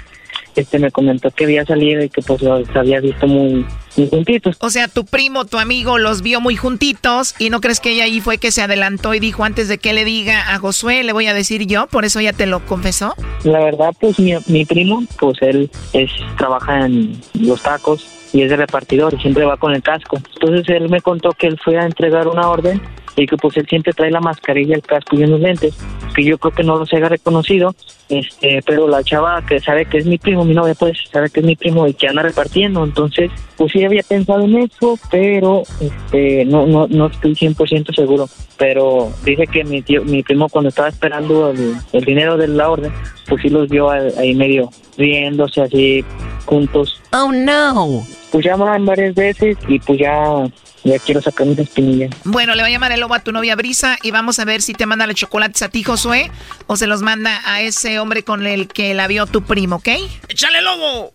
este 0.56 0.78
me 0.78 0.90
comentó 0.90 1.30
que 1.30 1.44
había 1.44 1.64
salido 1.64 2.02
y 2.02 2.08
que 2.08 2.22
pues 2.22 2.42
los 2.42 2.68
había 2.74 3.00
visto 3.00 3.26
muy, 3.26 3.64
juntitos. 4.10 4.56
O 4.60 4.70
sea, 4.70 4.88
tu 4.88 5.04
primo, 5.04 5.44
tu 5.44 5.58
amigo 5.58 5.98
los 5.98 6.22
vio 6.22 6.40
muy 6.40 6.56
juntitos 6.56 7.34
y 7.38 7.50
no 7.50 7.60
crees 7.60 7.80
que 7.80 7.92
ella 7.92 8.04
ahí 8.04 8.20
fue 8.20 8.38
que 8.38 8.52
se 8.52 8.62
adelantó 8.62 9.14
y 9.14 9.20
dijo 9.20 9.44
antes 9.44 9.68
de 9.68 9.78
que 9.78 9.92
le 9.92 10.04
diga 10.04 10.54
a 10.54 10.58
Josué, 10.58 11.02
le 11.02 11.12
voy 11.12 11.26
a 11.26 11.34
decir 11.34 11.66
yo, 11.66 11.86
por 11.86 12.04
eso 12.04 12.20
ya 12.20 12.32
te 12.32 12.46
lo 12.46 12.64
confesó. 12.66 13.14
La 13.44 13.60
verdad, 13.60 13.94
pues 14.00 14.18
mi, 14.18 14.32
mi 14.46 14.64
primo, 14.64 15.02
pues 15.18 15.38
él 15.42 15.70
es 15.92 16.10
trabaja 16.38 16.86
en 16.86 17.20
los 17.34 17.62
tacos 17.62 18.06
y 18.32 18.42
es 18.42 18.50
de 18.50 18.56
repartidor 18.56 19.14
y 19.14 19.18
siempre 19.20 19.44
va 19.44 19.56
con 19.56 19.74
el 19.74 19.82
casco. 19.82 20.18
Entonces 20.34 20.68
él 20.68 20.88
me 20.88 21.00
contó 21.00 21.30
que 21.32 21.48
él 21.48 21.58
fue 21.62 21.78
a 21.78 21.84
entregar 21.84 22.28
una 22.28 22.48
orden 22.48 22.80
y 23.16 23.26
que 23.26 23.36
pues 23.36 23.56
él 23.56 23.66
siempre 23.68 23.92
trae 23.92 24.10
la 24.10 24.20
mascarilla, 24.20 24.74
el 24.74 24.82
casco 24.82 25.16
y 25.16 25.24
unos 25.24 25.40
lentes, 25.40 25.74
que 26.14 26.24
yo 26.24 26.38
creo 26.38 26.52
que 26.52 26.62
no 26.62 26.76
los 26.76 26.92
haya 26.92 27.08
reconocido, 27.08 27.74
este, 28.08 28.60
pero 28.66 28.88
la 28.88 29.02
chava 29.02 29.44
que 29.46 29.60
sabe 29.60 29.86
que 29.86 29.98
es 29.98 30.06
mi 30.06 30.18
primo, 30.18 30.44
mi 30.44 30.54
novia 30.54 30.74
pues 30.74 30.98
sabe 31.12 31.30
que 31.30 31.40
es 31.40 31.46
mi 31.46 31.56
primo 31.56 31.86
y 31.86 31.94
que 31.94 32.08
anda 32.08 32.22
repartiendo, 32.22 32.84
entonces 32.84 33.30
pues 33.56 33.72
sí 33.72 33.84
había 33.84 34.02
pensado 34.02 34.42
en 34.42 34.56
eso, 34.56 34.98
pero 35.10 35.62
este, 35.80 36.44
no, 36.44 36.66
no, 36.66 36.86
no 36.88 37.06
estoy 37.06 37.34
100% 37.34 37.94
seguro, 37.94 38.28
pero 38.56 39.12
dice 39.24 39.46
que 39.46 39.64
mi 39.64 39.82
tío, 39.82 40.04
mi 40.04 40.22
primo 40.22 40.48
cuando 40.48 40.68
estaba 40.70 40.88
esperando 40.88 41.50
el, 41.50 41.74
el 41.92 42.04
dinero 42.04 42.36
de 42.36 42.48
la 42.48 42.70
orden, 42.70 42.92
pues 43.28 43.42
sí 43.42 43.48
los 43.48 43.68
vio 43.68 43.90
ahí 43.90 44.34
medio 44.34 44.70
riéndose 44.96 45.62
así 45.62 46.04
juntos. 46.44 47.00
Oh 47.12 47.32
no. 47.32 48.04
Pues 48.30 48.44
ya 48.44 48.56
van 48.56 48.84
varias 48.84 49.14
veces 49.14 49.56
y 49.66 49.78
pues 49.78 49.98
ya, 49.98 50.44
ya 50.90 50.98
quiero 50.98 51.22
sacar 51.22 51.46
mis 51.46 51.58
espinillas. 51.58 52.10
Bueno, 52.24 52.54
le 52.54 52.62
va 52.62 52.68
a 52.68 52.70
llamar 52.70 52.92
el 52.92 53.00
lobo 53.00 53.14
a 53.14 53.20
tu 53.20 53.32
novia 53.32 53.56
Brisa 53.56 53.96
y 54.02 54.10
vamos 54.10 54.38
a 54.38 54.44
ver 54.44 54.62
si 54.62 54.72
te 54.74 54.86
manda 54.86 55.06
los 55.06 55.16
chocolates 55.16 55.62
a 55.62 55.68
ti, 55.68 55.82
Josué, 55.82 56.30
o 56.66 56.76
se 56.76 56.86
los 56.86 57.02
manda 57.02 57.40
a 57.44 57.60
ese 57.62 57.98
hombre 57.98 58.24
con 58.24 58.46
el 58.46 58.68
que 58.68 58.94
la 58.94 59.06
vio 59.06 59.26
tu 59.26 59.42
primo, 59.42 59.76
¿ok? 59.76 59.88
¡Échale, 60.28 60.62
lobo! 60.62 61.12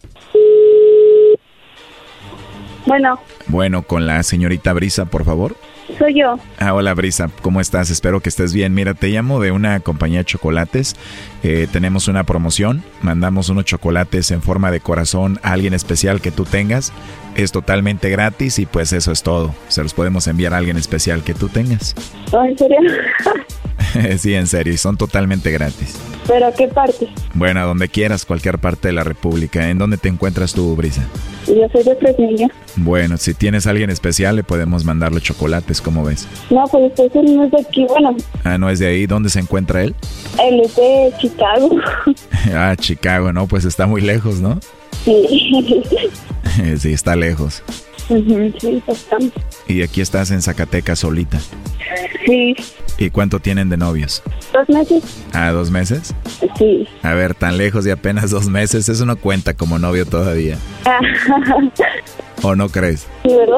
Bueno, 2.85 3.19
Bueno, 3.47 3.81
con 3.83 4.05
la 4.05 4.21
señorita 4.23 4.73
Brisa, 4.73 5.05
por 5.05 5.25
favor. 5.25 5.57
Soy 5.97 6.19
yo. 6.19 6.39
Ah, 6.59 6.73
hola 6.73 6.93
Brisa, 6.93 7.29
¿cómo 7.41 7.61
estás? 7.61 7.89
Espero 7.89 8.19
que 8.19 8.29
estés 8.29 8.53
bien. 8.53 8.73
Mira, 8.73 8.93
te 8.93 9.09
llamo 9.09 9.39
de 9.39 9.51
una 9.51 9.79
compañía 9.79 10.19
de 10.19 10.25
chocolates. 10.25 10.95
Eh, 11.43 11.67
tenemos 11.71 12.07
una 12.07 12.23
promoción. 12.23 12.83
Mandamos 13.01 13.49
unos 13.49 13.65
chocolates 13.65 14.31
en 14.31 14.41
forma 14.41 14.71
de 14.71 14.79
corazón 14.79 15.39
a 15.43 15.53
alguien 15.53 15.73
especial 15.73 16.21
que 16.21 16.31
tú 16.31 16.45
tengas. 16.45 16.93
Es 17.35 17.51
totalmente 17.51 18.09
gratis 18.09 18.59
y 18.59 18.65
pues 18.65 18.93
eso 18.93 19.11
es 19.11 19.23
todo. 19.23 19.53
Se 19.67 19.83
los 19.83 19.93
podemos 19.93 20.27
enviar 20.27 20.53
a 20.53 20.57
alguien 20.57 20.77
especial 20.77 21.23
que 21.23 21.33
tú 21.33 21.49
tengas. 21.49 21.95
¿En 22.31 22.57
serio? 22.57 22.79
sí, 24.17 24.33
en 24.33 24.47
serio, 24.47 24.73
y 24.73 24.77
son 24.77 24.97
totalmente 24.97 25.51
gratis. 25.51 25.95
¿Pero 26.27 26.47
a 26.47 26.51
qué 26.51 26.67
parte? 26.67 27.07
Bueno, 27.35 27.59
a 27.59 27.63
donde 27.63 27.87
quieras, 27.87 28.25
cualquier 28.25 28.57
parte 28.57 28.87
de 28.87 28.93
la 28.93 29.03
República. 29.03 29.69
¿En 29.69 29.77
dónde 29.77 29.97
te 29.97 30.09
encuentras 30.09 30.53
tú, 30.53 30.75
Brisa? 30.75 31.05
Yo 31.45 31.67
soy 31.71 31.83
de 31.83 31.95
Fresnillo. 31.97 32.47
Bueno, 32.77 33.17
si 33.17 33.35
tienes 33.35 33.67
a 33.67 33.69
alguien 33.69 33.91
especial, 33.91 34.35
le 34.35 34.43
podemos 34.43 34.83
mandarle 34.85 35.21
chocolates, 35.21 35.81
¿cómo 35.81 36.03
ves? 36.03 36.27
No, 36.49 36.63
pues 36.71 36.91
este 36.97 37.21
no 37.21 37.43
es 37.45 37.51
de 37.51 37.61
aquí. 37.61 37.85
Bueno, 37.87 38.15
Ah, 38.43 38.57
no 38.57 38.69
es 38.69 38.79
de 38.79 38.87
ahí. 38.87 39.05
¿Dónde 39.05 39.29
se 39.29 39.39
encuentra 39.39 39.83
él? 39.83 39.95
él 40.41 40.61
es 40.65 40.75
de 40.75 41.13
Chicago. 41.19 41.69
ah, 42.55 42.75
Chicago, 42.77 43.31
¿no? 43.31 43.47
Pues 43.47 43.65
está 43.65 43.85
muy 43.85 44.01
lejos, 44.01 44.39
¿no? 44.41 44.59
Sí. 45.03 45.27
sí, 46.79 46.93
está 46.93 47.15
lejos. 47.15 47.61
Sí, 48.07 48.81
bastante. 48.87 49.39
Y 49.67 49.83
aquí 49.83 50.01
estás 50.01 50.31
en 50.31 50.41
Zacatecas 50.41 50.99
solita. 50.99 51.39
Sí. 52.25 52.55
¿Y 52.97 53.09
cuánto 53.09 53.39
tienen 53.39 53.69
de 53.69 53.77
novios? 53.77 54.23
¿Dos 54.53 54.69
meses? 54.69 55.03
¿Ah, 55.33 55.51
dos 55.51 55.69
meses? 55.69 56.15
Sí. 56.57 56.87
A 57.03 57.13
ver, 57.13 57.35
tan 57.35 57.57
lejos 57.57 57.83
de 57.83 57.91
apenas 57.91 58.31
dos 58.31 58.47
meses, 58.47 58.87
eso 58.87 59.05
no 59.05 59.17
cuenta 59.17 59.53
como 59.53 59.79
novio 59.79 60.05
todavía. 60.05 60.57
¿O 62.41 62.55
no 62.55 62.69
crees? 62.69 63.07
Sí, 63.23 63.29
¿verdad? 63.29 63.57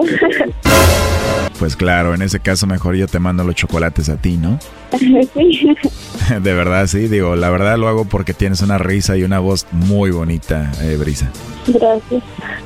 Pues 1.60 1.76
claro, 1.76 2.14
en 2.14 2.22
ese 2.22 2.40
caso 2.40 2.68
mejor 2.68 2.96
yo 2.96 3.08
te 3.08 3.20
mando 3.20 3.44
los 3.44 3.56
chocolates 3.56 4.10
a 4.10 4.18
ti, 4.18 4.38
¿no? 4.38 4.60
Sí. 5.34 5.68
De 6.42 6.54
verdad, 6.54 6.88
sí, 6.88 7.08
digo, 7.08 7.36
la 7.36 7.50
verdad 7.50 7.78
lo 7.78 7.88
hago 7.88 8.06
porque 8.06 8.34
tienes 8.34 8.62
una 8.62 8.78
risa 8.78 9.18
y 9.18 9.24
una 9.24 9.40
voz 9.40 9.66
muy 9.72 10.12
bonita, 10.12 10.72
eh, 10.82 10.98
Brisa. 10.98 11.30
Gracias. 11.68 12.24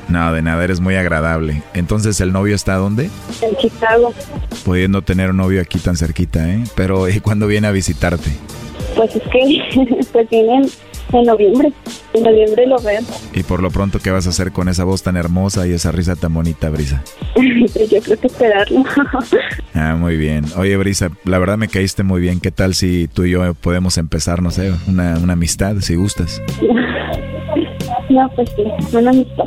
No, 0.08 0.32
de 0.32 0.42
nada, 0.42 0.62
eres 0.62 0.80
muy 0.80 0.94
agradable. 0.94 1.62
Entonces, 1.74 2.20
¿el 2.20 2.32
novio 2.32 2.54
está 2.54 2.74
dónde? 2.76 3.10
En 3.40 3.56
Chicago. 3.56 4.12
Pudiendo 4.64 5.02
tener 5.02 5.30
un 5.30 5.38
novio 5.38 5.60
aquí 5.60 5.78
tan 5.78 5.96
cerquita, 5.96 6.48
¿eh? 6.48 6.64
Pero, 6.74 7.08
¿y 7.08 7.20
cuándo 7.20 7.46
viene 7.46 7.66
a 7.68 7.72
visitarte? 7.72 8.30
Pues 8.96 9.14
es 9.16 9.22
que 9.22 10.06
pues 10.12 10.30
viene 10.30 10.62
en, 11.12 11.24
noviembre. 11.24 11.72
En 12.14 12.22
noviembre 12.22 12.66
lo 12.66 12.80
veo. 12.80 13.00
Y 13.32 13.42
por 13.42 13.62
lo 13.62 13.70
pronto, 13.70 13.98
¿qué 13.98 14.10
vas 14.10 14.26
a 14.26 14.30
hacer 14.30 14.52
con 14.52 14.68
esa 14.68 14.84
voz 14.84 15.02
tan 15.02 15.16
hermosa 15.16 15.66
y 15.66 15.72
esa 15.72 15.92
risa 15.92 16.16
tan 16.16 16.34
bonita, 16.34 16.70
Brisa? 16.70 17.02
Yo 17.36 18.00
creo 18.02 18.18
que 18.18 18.26
esperarlo. 18.26 18.84
Ah, 19.74 19.96
muy 19.98 20.16
bien. 20.18 20.44
Oye, 20.58 20.76
Brisa, 20.76 21.10
la 21.24 21.38
verdad 21.38 21.56
me 21.56 21.66
caíste 21.66 22.02
muy 22.02 22.20
bien. 22.20 22.40
¿Qué 22.40 22.50
tal 22.50 22.74
si 22.74 23.08
tú 23.08 23.24
y 23.24 23.30
yo 23.30 23.54
podemos 23.54 23.96
empezar, 23.96 24.42
no 24.42 24.50
sé, 24.50 24.70
una, 24.86 25.16
una 25.18 25.32
amistad, 25.32 25.76
si 25.80 25.94
gustas? 25.96 26.42
No, 28.10 28.30
pues 28.34 28.50
sí, 28.56 28.64
buena 28.92 29.10
amistad. 29.10 29.44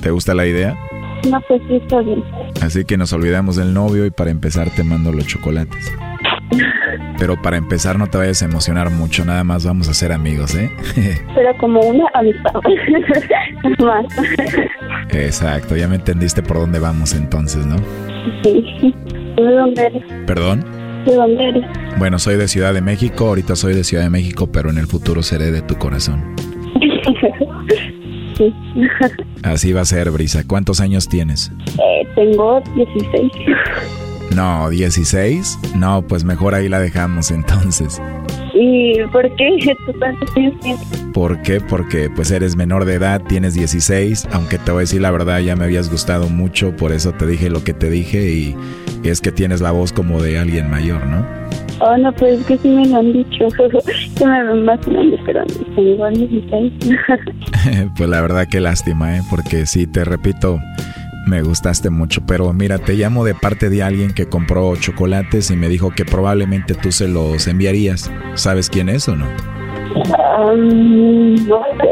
¿Te 0.00 0.10
gusta 0.10 0.32
la 0.34 0.46
idea? 0.46 0.76
No, 1.28 1.40
pues 1.48 1.60
sí, 1.66 1.76
está 1.76 2.00
bien. 2.00 2.22
Así 2.62 2.84
que 2.84 2.96
nos 2.96 3.12
olvidamos 3.12 3.56
del 3.56 3.74
novio 3.74 4.06
y 4.06 4.10
para 4.10 4.30
empezar 4.30 4.70
te 4.70 4.84
mando 4.84 5.12
los 5.12 5.26
chocolates. 5.26 5.90
Pero 7.18 7.40
para 7.40 7.56
empezar 7.56 7.98
no 7.98 8.06
te 8.06 8.18
vayas 8.18 8.42
a 8.42 8.46
emocionar 8.46 8.90
mucho, 8.90 9.24
nada 9.24 9.44
más 9.44 9.66
vamos 9.66 9.88
a 9.88 9.94
ser 9.94 10.12
amigos, 10.12 10.54
¿eh? 10.54 10.70
Pero 11.34 11.56
como 11.58 11.80
una 11.80 12.04
amistad. 12.14 12.52
Más. 13.78 14.06
Exacto, 15.10 15.76
ya 15.76 15.88
me 15.88 15.96
entendiste 15.96 16.42
por 16.42 16.58
dónde 16.58 16.78
vamos 16.78 17.14
entonces, 17.14 17.66
¿no? 17.66 17.76
Sí. 18.42 18.94
¿De 19.36 19.42
dónde 19.42 19.86
eres? 19.86 20.04
¿Perdón? 20.26 20.64
¿De 21.04 21.14
dónde 21.14 21.48
eres? 21.48 21.64
Bueno, 21.98 22.18
soy 22.18 22.36
de 22.36 22.48
Ciudad 22.48 22.72
de 22.74 22.80
México, 22.80 23.26
ahorita 23.28 23.56
soy 23.56 23.74
de 23.74 23.84
Ciudad 23.84 24.04
de 24.04 24.10
México, 24.10 24.50
pero 24.52 24.70
en 24.70 24.78
el 24.78 24.86
futuro 24.86 25.22
seré 25.22 25.50
de 25.50 25.62
tu 25.62 25.76
corazón. 25.76 26.34
Sí. 28.36 28.54
Así 29.42 29.72
va 29.72 29.80
a 29.80 29.84
ser, 29.84 30.12
Brisa. 30.12 30.44
¿Cuántos 30.46 30.80
años 30.80 31.08
tienes? 31.08 31.50
Eh, 31.76 32.06
tengo 32.14 32.62
16. 32.76 33.32
No, 34.34 34.70
16. 34.70 35.58
No, 35.76 36.02
pues 36.02 36.24
mejor 36.24 36.54
ahí 36.54 36.68
la 36.68 36.80
dejamos 36.80 37.30
entonces. 37.30 38.00
¿Y 38.54 39.00
por 39.12 39.34
qué? 39.36 39.74
¿Por 41.12 41.42
qué? 41.42 41.60
Porque 41.60 42.10
pues 42.10 42.30
eres 42.30 42.56
menor 42.56 42.84
de 42.84 42.94
edad, 42.94 43.22
tienes 43.22 43.54
16, 43.54 44.28
aunque 44.32 44.58
te 44.58 44.72
voy 44.72 44.78
a 44.78 44.80
decir 44.80 45.00
la 45.00 45.10
verdad, 45.10 45.38
ya 45.40 45.54
me 45.54 45.64
habías 45.64 45.90
gustado 45.90 46.28
mucho, 46.28 46.74
por 46.76 46.92
eso 46.92 47.12
te 47.12 47.26
dije 47.26 47.50
lo 47.50 47.62
que 47.62 47.72
te 47.72 47.88
dije 47.88 48.30
y 48.30 48.56
es 49.04 49.20
que 49.20 49.30
tienes 49.30 49.60
la 49.60 49.70
voz 49.70 49.92
como 49.92 50.20
de 50.22 50.38
alguien 50.38 50.70
mayor, 50.70 51.06
¿no? 51.06 51.24
Oh, 51.80 51.96
no, 51.96 52.12
pues 52.12 52.40
es 52.40 52.46
que 52.46 52.58
sí 52.58 52.68
me 52.68 52.88
lo 52.88 52.98
han 52.98 53.12
dicho. 53.12 53.46
que 54.16 54.26
me 54.26 54.44
ven 54.44 54.64
más 54.64 54.84
grande, 54.84 55.18
pero 55.24 55.44
tengo 55.76 56.08
16. 56.10 56.72
pues 57.96 58.10
la 58.10 58.20
verdad 58.20 58.46
que 58.48 58.60
lástima, 58.60 59.16
¿eh? 59.16 59.22
Porque 59.30 59.64
sí, 59.66 59.86
te 59.86 60.04
repito, 60.04 60.58
me 61.28 61.42
gustaste 61.42 61.90
mucho, 61.90 62.22
pero 62.26 62.52
mira, 62.52 62.78
te 62.78 62.94
llamo 62.94 63.24
de 63.24 63.34
parte 63.34 63.68
de 63.70 63.82
alguien 63.82 64.12
que 64.12 64.26
compró 64.26 64.74
chocolates 64.76 65.50
y 65.50 65.56
me 65.56 65.68
dijo 65.68 65.90
que 65.90 66.04
probablemente 66.04 66.74
tú 66.74 66.90
se 66.90 67.06
los 67.06 67.46
enviarías. 67.46 68.10
¿Sabes 68.34 68.70
quién 68.70 68.88
es 68.88 69.08
o 69.08 69.16
no? 69.16 69.26
Um, 70.38 71.34
no 71.46 71.62
sé. 71.80 71.88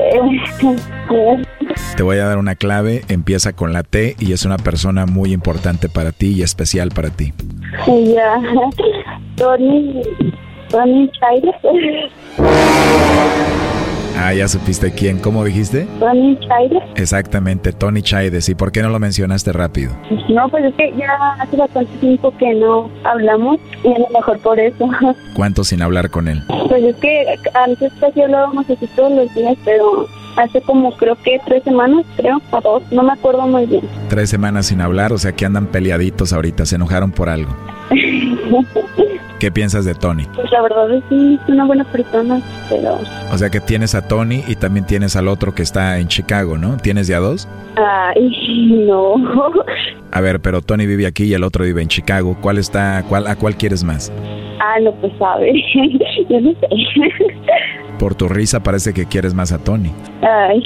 Te 1.97 2.03
voy 2.03 2.18
a 2.18 2.26
dar 2.26 2.39
una 2.39 2.55
clave, 2.55 3.03
empieza 3.09 3.53
con 3.53 3.72
la 3.72 3.82
T 3.82 4.16
y 4.18 4.32
es 4.32 4.45
una 4.45 4.57
persona 4.57 5.07
muy 5.07 5.32
importante 5.32 5.89
para 5.89 6.12
ti 6.12 6.32
y 6.32 6.43
especial 6.43 6.91
para 6.91 7.11
ti. 7.11 7.32
Ella, 7.87 8.41
Tony, 9.37 10.03
Tony 10.68 11.11
Chaires. 11.20 11.55
Ah, 14.18 14.32
ya 14.32 14.48
supiste 14.48 14.92
quién, 14.92 15.18
¿cómo 15.18 15.44
dijiste? 15.44 15.86
Tony 16.00 16.38
Chaires. 16.40 16.82
Exactamente, 16.96 17.72
Tony 17.72 18.02
Chaides. 18.02 18.48
¿Y 18.48 18.54
por 18.54 18.72
qué 18.72 18.82
no 18.82 18.88
lo 18.88 18.98
mencionaste 18.98 19.52
rápido? 19.52 19.92
No, 20.28 20.48
pues 20.48 20.64
es 20.64 20.74
que 20.74 20.92
ya 20.96 21.12
hace 21.38 21.56
bastante 21.56 21.92
tiempo 21.98 22.32
que 22.38 22.54
no 22.54 22.90
hablamos 23.04 23.58
y 23.84 23.92
a 23.92 23.98
lo 23.98 24.08
mejor 24.08 24.38
por 24.40 24.58
eso. 24.58 24.88
¿Cuánto 25.34 25.64
sin 25.64 25.82
hablar 25.82 26.10
con 26.10 26.28
él? 26.28 26.42
Pues 26.68 26.82
es 26.82 26.96
que 26.96 27.24
antes 27.54 27.92
casi 28.00 28.22
hablábamos 28.22 28.68
así 28.70 28.86
todos 28.96 29.12
los 29.12 29.34
días, 29.34 29.56
pero 29.64 30.06
hace 30.36 30.60
como 30.62 30.92
creo 30.96 31.16
que 31.22 31.38
tres 31.44 31.62
semanas, 31.64 32.04
creo, 32.16 32.40
o 32.50 32.60
dos, 32.60 32.82
no 32.90 33.02
me 33.02 33.12
acuerdo 33.12 33.46
muy 33.46 33.66
bien. 33.66 33.82
Tres 34.08 34.30
semanas 34.30 34.66
sin 34.66 34.80
hablar, 34.80 35.12
o 35.12 35.18
sea 35.18 35.32
que 35.32 35.44
andan 35.44 35.66
peleaditos 35.66 36.32
ahorita, 36.32 36.64
se 36.66 36.76
enojaron 36.76 37.10
por 37.12 37.28
algo. 37.28 37.54
¿Qué 39.38 39.51
piensas 39.51 39.84
de 39.84 39.94
Tony? 39.94 40.26
Pues 40.34 40.51
la 40.51 40.62
verdad 40.62 40.90
es 40.94 41.05
que 41.05 41.34
es 41.34 41.40
una 41.49 41.64
buena 41.66 41.84
persona, 41.84 42.40
pero... 42.68 42.99
O 43.32 43.38
sea 43.38 43.51
que 43.51 43.61
tienes 43.61 43.94
a 43.94 44.09
Tony 44.09 44.42
y 44.47 44.57
también 44.57 44.86
tienes 44.86 45.14
al 45.16 45.28
otro 45.28 45.55
que 45.55 45.62
está 45.62 45.99
en 45.99 46.09
Chicago, 46.09 46.57
¿no? 46.57 46.76
¿Tienes 46.78 47.07
ya 47.07 47.18
dos? 47.18 47.47
Ay, 47.76 48.86
no. 48.86 49.14
A 50.12 50.20
ver, 50.20 50.40
pero 50.40 50.62
Tony 50.62 50.86
vive 50.86 51.07
aquí 51.07 51.24
y 51.24 51.34
el 51.34 51.44
otro 51.44 51.64
vive 51.64 51.82
en 51.82 51.88
Chicago. 51.88 52.36
¿Cuál 52.40 52.59
está, 52.59 53.05
cuál, 53.09 53.26
a 53.26 53.36
cuál 53.36 53.57
quieres 53.57 53.84
más? 53.84 54.11
Ah, 54.61 54.80
no, 54.80 54.92
pues 54.94 55.12
sabe. 55.18 55.53
Yo 56.30 56.40
no 56.40 56.53
sé. 56.53 56.68
Por 57.99 58.14
tu 58.14 58.28
risa 58.28 58.62
parece 58.62 58.92
que 58.92 59.07
quieres 59.07 59.34
más 59.34 59.53
a 59.53 59.59
Tony. 59.59 59.90
Ay. 60.22 60.62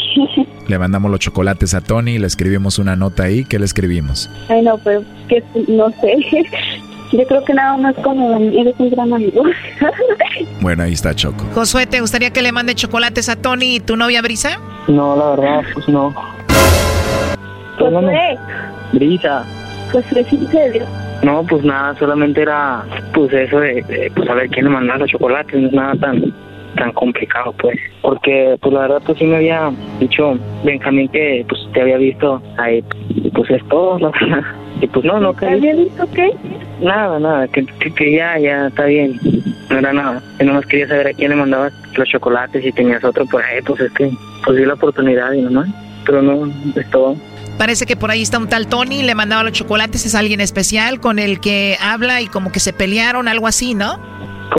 Le 0.68 0.78
mandamos 0.78 1.10
los 1.10 1.20
chocolates 1.20 1.74
a 1.74 1.80
Tony 1.80 2.12
y 2.12 2.18
le 2.18 2.26
escribimos 2.26 2.78
una 2.78 2.96
nota 2.96 3.24
ahí. 3.24 3.44
¿Qué 3.44 3.58
le 3.58 3.64
escribimos? 3.64 4.30
Ay, 4.48 4.62
no, 4.62 4.78
pero 4.78 5.02
que 5.28 5.42
no 5.68 5.90
sé. 6.00 6.16
Yo 7.12 7.26
creo 7.26 7.44
que 7.44 7.54
nada 7.54 7.76
más 7.76 7.96
como 7.96 8.36
eres 8.36 8.74
un 8.78 8.90
gran 8.90 9.12
amigo. 9.12 9.42
Bueno, 10.60 10.82
ahí 10.82 10.92
está 10.92 11.14
Choco. 11.14 11.44
Josué, 11.54 11.86
¿te 11.86 12.00
gustaría 12.00 12.30
que 12.30 12.42
le 12.42 12.52
mande 12.52 12.74
chocolates 12.74 13.28
a 13.28 13.36
Tony 13.36 13.76
y 13.76 13.80
tu 13.80 13.96
novia 13.96 14.20
Brisa? 14.20 14.58
No, 14.88 15.16
la 15.16 15.30
verdad, 15.30 15.64
pues 15.72 15.88
no. 15.88 16.14
Josué, 17.78 18.38
Brisa, 18.92 19.44
Josué, 19.90 20.24
sí, 20.28 20.36
en 20.36 20.48
serio. 20.48 20.86
No, 21.22 21.42
pues 21.44 21.64
nada, 21.64 21.94
solamente 21.98 22.42
era 22.42 22.84
pues 23.14 23.32
eso 23.32 23.60
de, 23.60 23.82
de, 23.82 24.10
pues 24.14 24.26
saber 24.26 24.48
quién 24.50 24.66
le 24.66 24.70
mandaba 24.70 25.00
los 25.00 25.10
chocolates, 25.10 25.60
no 25.60 25.68
es 25.68 25.72
nada 25.72 25.94
tan 25.96 26.32
tan 26.76 26.92
complicado 26.92 27.52
pues, 27.58 27.76
porque 28.00 28.56
pues 28.60 28.72
la 28.72 28.82
verdad 28.82 29.02
pues 29.04 29.18
sí 29.18 29.24
me 29.24 29.36
había 29.36 29.72
dicho 29.98 30.38
Benjamín 30.64 31.08
que 31.08 31.44
pues 31.48 31.60
te 31.72 31.80
había 31.80 31.96
visto 31.96 32.40
ahí, 32.58 32.82
pues 33.34 33.50
es 33.50 33.66
todo, 33.68 33.98
la 33.98 34.10
verdad. 34.10 34.42
Y 34.80 34.86
pues 34.86 35.04
no, 35.04 35.20
no, 35.20 35.34
que 35.34 35.46
¿Había 35.46 35.74
visto 35.74 36.08
qué? 36.14 36.30
nada, 36.80 37.18
nada, 37.18 37.48
que, 37.48 37.66
que, 37.66 37.92
que 37.92 38.12
ya, 38.12 38.38
ya 38.38 38.68
está 38.68 38.84
bien, 38.86 39.20
no 39.68 39.78
era 39.78 39.92
nada. 39.92 40.22
Yo 40.38 40.46
nomás 40.46 40.66
quería 40.66 40.88
saber 40.88 41.08
a 41.08 41.12
quién 41.12 41.30
le 41.30 41.36
mandabas 41.36 41.72
los 41.94 42.08
chocolates 42.08 42.64
y 42.64 42.72
tenías 42.72 43.04
otro 43.04 43.26
por 43.26 43.42
ahí, 43.42 43.60
pues 43.62 43.80
es 43.80 43.92
que 43.92 44.10
pues 44.44 44.56
di 44.56 44.64
la 44.64 44.74
oportunidad 44.74 45.32
y 45.32 45.42
nomás, 45.42 45.68
pero 46.06 46.22
no, 46.22 46.50
es 46.74 46.90
todo. 46.90 47.16
Parece 47.58 47.84
que 47.84 47.94
por 47.94 48.10
ahí 48.10 48.22
está 48.22 48.38
un 48.38 48.48
tal 48.48 48.68
Tony, 48.68 49.02
le 49.02 49.14
mandaba 49.14 49.42
los 49.42 49.52
chocolates, 49.52 50.06
es 50.06 50.14
alguien 50.14 50.40
especial 50.40 50.98
con 50.98 51.18
el 51.18 51.40
que 51.40 51.76
habla 51.82 52.22
y 52.22 52.26
como 52.26 52.50
que 52.50 52.60
se 52.60 52.72
pelearon, 52.72 53.28
algo 53.28 53.46
así, 53.46 53.74
¿no? 53.74 54.00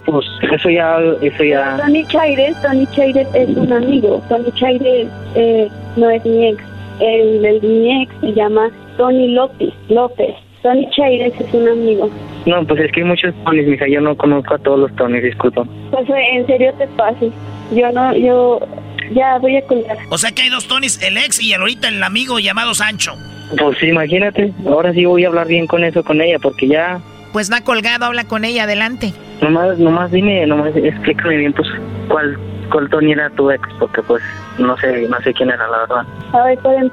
Pues 0.06 0.26
eso 0.54 0.70
ya, 0.70 0.98
eso 1.22 1.44
ya... 1.44 1.78
Tony 1.78 2.06
Chaires, 2.06 2.56
Tony 2.62 2.86
Chaires 2.96 3.28
es 3.34 3.50
un 3.58 3.74
amigo. 3.74 4.24
Tony 4.30 4.52
Chaires 4.54 5.08
eh, 5.36 5.68
no 5.98 6.10
es 6.12 6.24
mi 6.24 6.50
ex. 6.50 6.64
El, 7.00 7.44
el 7.44 7.62
mi 7.64 8.04
ex 8.04 8.14
se 8.22 8.34
llama 8.34 8.70
Tony 8.98 9.30
López. 9.30 9.74
López. 9.90 10.36
Tony 10.62 10.88
Chaires 10.92 11.34
es 11.40 11.54
un 11.54 11.68
amigo. 11.68 12.10
No, 12.46 12.66
pues 12.66 12.82
es 12.82 12.92
que 12.92 13.02
hay 13.02 13.08
muchos 13.08 13.34
Tonys, 13.44 13.68
mija, 13.68 13.88
yo 13.88 14.02
no 14.02 14.16
conozco 14.16 14.54
a 14.54 14.60
todos 14.60 14.80
los 14.80 14.96
Tonys, 14.96 15.24
disculpa. 15.24 15.64
Pues 15.92 16.10
eh, 16.10 16.36
en 16.36 16.48
serio 16.48 16.74
te 16.78 16.88
pases. 16.88 17.32
Yo 17.72 17.92
no, 17.92 18.16
yo 18.16 18.60
ya 19.14 19.38
voy 19.40 19.58
a 19.58 19.62
colgar. 19.64 19.98
O 20.10 20.18
sea 20.18 20.32
que 20.32 20.44
hay 20.44 20.50
dos 20.50 20.68
Tonys, 20.68 21.02
el 21.02 21.18
ex 21.18 21.42
y 21.42 21.54
el 21.54 21.62
ahorita 21.62 21.88
el 21.88 22.02
amigo 22.04 22.40
llamado 22.40 22.74
Sancho. 22.74 23.14
Pues 23.60 23.78
sí, 23.80 23.88
imagínate, 23.88 24.54
ahora 24.66 24.94
sí 24.94 25.06
voy 25.06 25.26
a 25.26 25.28
hablar 25.28 25.48
bien 25.48 25.68
con 25.68 25.84
eso 25.84 26.04
con 26.04 26.22
ella, 26.22 26.38
porque 26.42 26.68
ya... 26.68 27.02
Pues 27.34 27.52
va 27.52 27.62
colgado, 27.62 28.06
habla 28.06 28.26
con 28.26 28.46
ella, 28.46 28.64
adelante. 28.64 29.14
Nomás, 29.42 29.78
nomás 29.78 30.12
dime, 30.12 30.46
nomás 30.46 30.76
explícame 30.76 31.38
bien, 31.38 31.54
pues, 31.54 31.68
cuál, 32.08 32.38
cuál 32.72 32.90
Tony 32.90 33.12
era 33.12 33.30
tu 33.32 33.52
ex, 33.52 33.62
porque 33.80 34.02
pues, 34.02 34.24
no 34.58 34.76
sé, 34.78 35.08
no 35.08 35.20
sé 35.22 35.34
quién 35.34 35.50
era, 35.50 35.68
la 35.68 35.80
verdad. 35.80 36.06
A 36.34 36.44
ver, 36.46 36.58
pueden... 36.60 36.92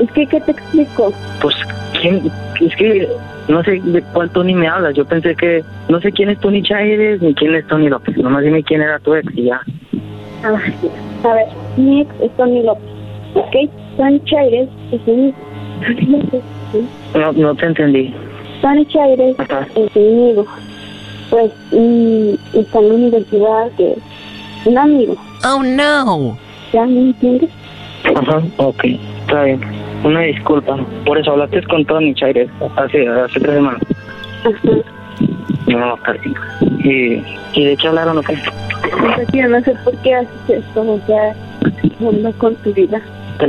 Es 0.00 0.10
que, 0.12 0.26
¿qué 0.26 0.40
te 0.40 0.52
explico? 0.52 1.12
Pues, 1.40 1.54
¿quién? 2.00 2.30
Es 2.60 2.76
que 2.76 3.08
no 3.48 3.62
sé 3.64 3.80
de 3.82 4.02
cuál 4.12 4.30
Tony 4.30 4.54
me 4.54 4.68
hablas. 4.68 4.94
Yo 4.94 5.04
pensé 5.04 5.34
que 5.34 5.62
no 5.88 6.00
sé 6.00 6.12
quién 6.12 6.30
es 6.30 6.40
Tony 6.40 6.62
Chaires 6.62 7.20
ni 7.20 7.34
quién 7.34 7.54
es 7.54 7.66
Tony 7.66 7.88
López. 7.88 8.16
Nomás 8.16 8.44
dime 8.44 8.62
quién 8.62 8.80
era 8.80 8.98
tu 9.00 9.14
ex 9.14 9.26
y 9.34 9.44
ya. 9.44 9.60
A 10.42 10.50
ver, 10.52 10.72
a 11.24 11.34
ver, 11.34 11.46
mi 11.76 12.02
ex 12.02 12.10
es 12.22 12.30
Tony 12.36 12.62
López. 12.62 12.90
¿Ok? 13.34 13.54
Tony 13.96 14.20
Chaires 14.24 14.68
es 14.92 15.00
¿sí? 15.04 15.34
No, 17.14 17.32
no 17.32 17.54
te 17.54 17.66
entendí. 17.66 18.14
Tony 18.62 18.86
Chaires 18.86 19.36
es 19.74 19.96
mi 19.96 20.06
amigo. 20.06 20.46
Pues, 21.30 21.52
y, 21.72 22.38
está 22.54 22.78
en 22.80 22.88
la 22.88 22.94
universidad, 22.94 23.70
que 23.76 23.96
un 24.64 24.78
amigo. 24.78 25.16
Oh, 25.44 25.62
no. 25.62 26.38
¿Ya 26.72 26.84
me 26.84 27.00
entiendes? 27.00 27.50
Ajá, 28.14 28.42
ok, 28.56 28.84
está 28.84 29.44
bien. 29.44 29.60
Una 30.04 30.20
disculpa. 30.20 30.76
Por 31.04 31.18
eso 31.18 31.32
hablaste 31.32 31.62
con 31.64 31.84
Tony 31.84 32.14
Chaires 32.14 32.48
hace, 32.76 33.06
hace 33.08 33.40
tres 33.40 33.54
semanas. 33.54 33.82
No, 35.66 35.94
está 35.94 36.12
bien. 36.12 36.34
¿Y, 36.84 37.60
¿Y 37.60 37.64
de 37.64 37.76
qué 37.76 37.88
hablaron 37.88 38.18
o 38.18 38.22
qué? 38.22 38.34
No 38.34 39.16
sé, 39.16 39.26
yo 39.32 39.48
no 39.48 39.60
sé 39.60 39.74
por 39.84 39.94
qué 39.98 40.14
haces 40.14 40.30
esto, 40.48 40.80
o 40.80 41.00
sea, 41.06 41.34
onda 42.00 42.32
con 42.32 42.54
tu 42.56 42.72
vida. 42.72 43.00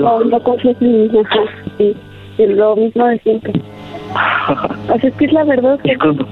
Onda 0.04 0.40
con 0.40 0.58
niños, 0.80 1.26
ajá, 1.26 1.42
sí. 1.78 1.96
Y 2.38 2.46
lo 2.48 2.76
mismo 2.76 3.06
de 3.08 3.20
siempre. 3.20 3.54
O 4.14 5.00
sea, 5.00 5.10
es 5.10 5.16
que 5.16 5.26
es 5.26 5.34
la 5.34 5.44
verdad 5.44 5.80
que... 5.84 5.90
Disculpa. 5.90 6.26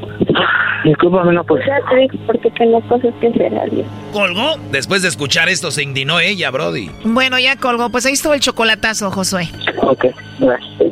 Discúlpame, 0.84 1.34
no 1.34 1.44
pues. 1.44 1.66
Ya 1.66 1.80
te 1.90 1.96
digo, 1.98 2.18
porque 2.26 2.50
tengo 2.52 2.82
cosas 2.82 3.14
que 3.20 3.28
hacer, 3.28 3.58
adiós. 3.58 3.86
¿Colgó? 4.14 4.56
Después 4.72 5.02
de 5.02 5.10
escuchar 5.10 5.50
esto 5.50 5.72
se 5.72 5.84
indignó 5.84 6.20
ella, 6.20 6.52
Brody. 6.52 6.90
Bueno, 7.04 7.38
ya 7.38 7.58
colgó. 7.58 7.90
Pues 7.90 8.06
ahí 8.06 8.14
estuvo 8.14 8.34
el 8.34 8.40
chocolatazo, 8.40 9.12
Josué. 9.12 9.50
Ok, 9.82 10.06
gracias. 10.40 10.92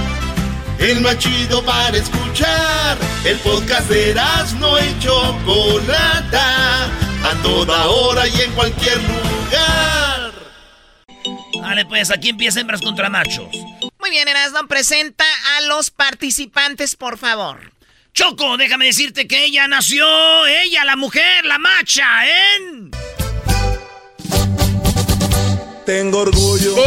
El 0.81 1.01
más 1.01 1.17
chido 1.19 1.63
para 1.63 1.95
escuchar. 1.95 2.97
El 3.23 3.37
podcast 3.39 3.87
de 3.87 4.15
no 4.59 4.79
y 4.79 4.99
Chocolata. 4.99 6.85
A 7.23 7.35
toda 7.43 7.87
hora 7.87 8.27
y 8.27 8.41
en 8.41 8.51
cualquier 8.53 8.97
lugar. 8.97 10.31
Vale, 11.61 11.85
pues 11.85 12.09
aquí 12.09 12.29
empieza 12.29 12.59
hembras 12.59 12.81
contra 12.81 13.09
machos. 13.09 13.55
Muy 13.99 14.09
bien, 14.09 14.27
Erasmo, 14.27 14.67
presenta 14.67 15.23
a 15.57 15.61
los 15.61 15.91
participantes, 15.91 16.95
por 16.95 17.19
favor. 17.19 17.71
Choco, 18.13 18.57
déjame 18.57 18.87
decirte 18.87 19.27
que 19.27 19.45
ella 19.45 19.67
nació, 19.67 20.05
ella, 20.47 20.83
la 20.83 20.95
mujer, 20.95 21.45
la 21.45 21.59
macha, 21.59 22.05
en... 22.25 22.91
Tengo 25.85 26.19
orgullo 26.19 26.75
de 26.75 26.81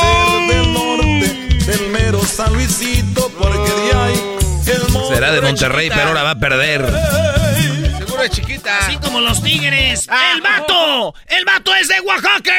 ser 0.00 0.56
del 0.56 0.72
norte, 0.72 1.07
del 1.68 1.88
mero 1.90 2.20
San 2.24 2.54
Luisito, 2.54 3.30
porque 3.38 3.58
de 3.58 3.92
ahí 3.92 4.36
el 4.66 5.14
Será 5.14 5.32
de 5.32 5.42
Monterrey, 5.42 5.90
pero 5.90 6.08
ahora 6.08 6.22
va 6.22 6.30
a 6.30 6.38
perder. 6.38 6.90
Seguro 7.98 8.22
es 8.22 8.30
chiquita. 8.30 8.78
Así 8.78 8.96
como 8.96 9.20
los 9.20 9.42
tigres. 9.42 10.08
¡El 10.34 10.40
vato! 10.40 11.14
¡El 11.26 11.44
vato 11.44 11.74
es 11.74 11.88
de 11.88 12.00
Oaxaca! 12.00 12.54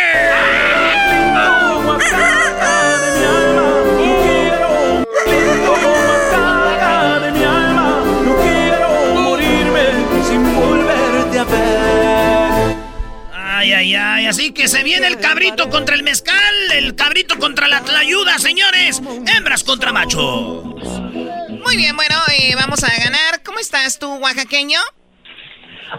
Ay, 13.59 13.73
ay, 13.73 13.93
ay, 13.93 14.25
así 14.25 14.53
que 14.53 14.69
se 14.69 14.83
viene 14.83 15.07
el 15.07 15.19
cabrito 15.19 15.69
contra 15.69 15.93
el 15.93 16.01
mezcal, 16.01 16.71
el 16.75 16.95
cabrito 16.95 17.37
contra 17.37 17.67
la 17.67 17.81
tlayuda, 17.81 18.39
señores. 18.39 19.01
Hembras 19.35 19.65
contra 19.65 19.91
machos. 19.91 20.63
Muy 20.63 21.75
bien, 21.75 21.93
bueno, 21.93 22.15
eh, 22.31 22.55
vamos 22.55 22.81
a 22.85 23.03
ganar. 23.03 23.43
¿Cómo 23.43 23.59
estás 23.59 23.99
tú, 23.99 24.15
oaxaqueño? 24.15 24.79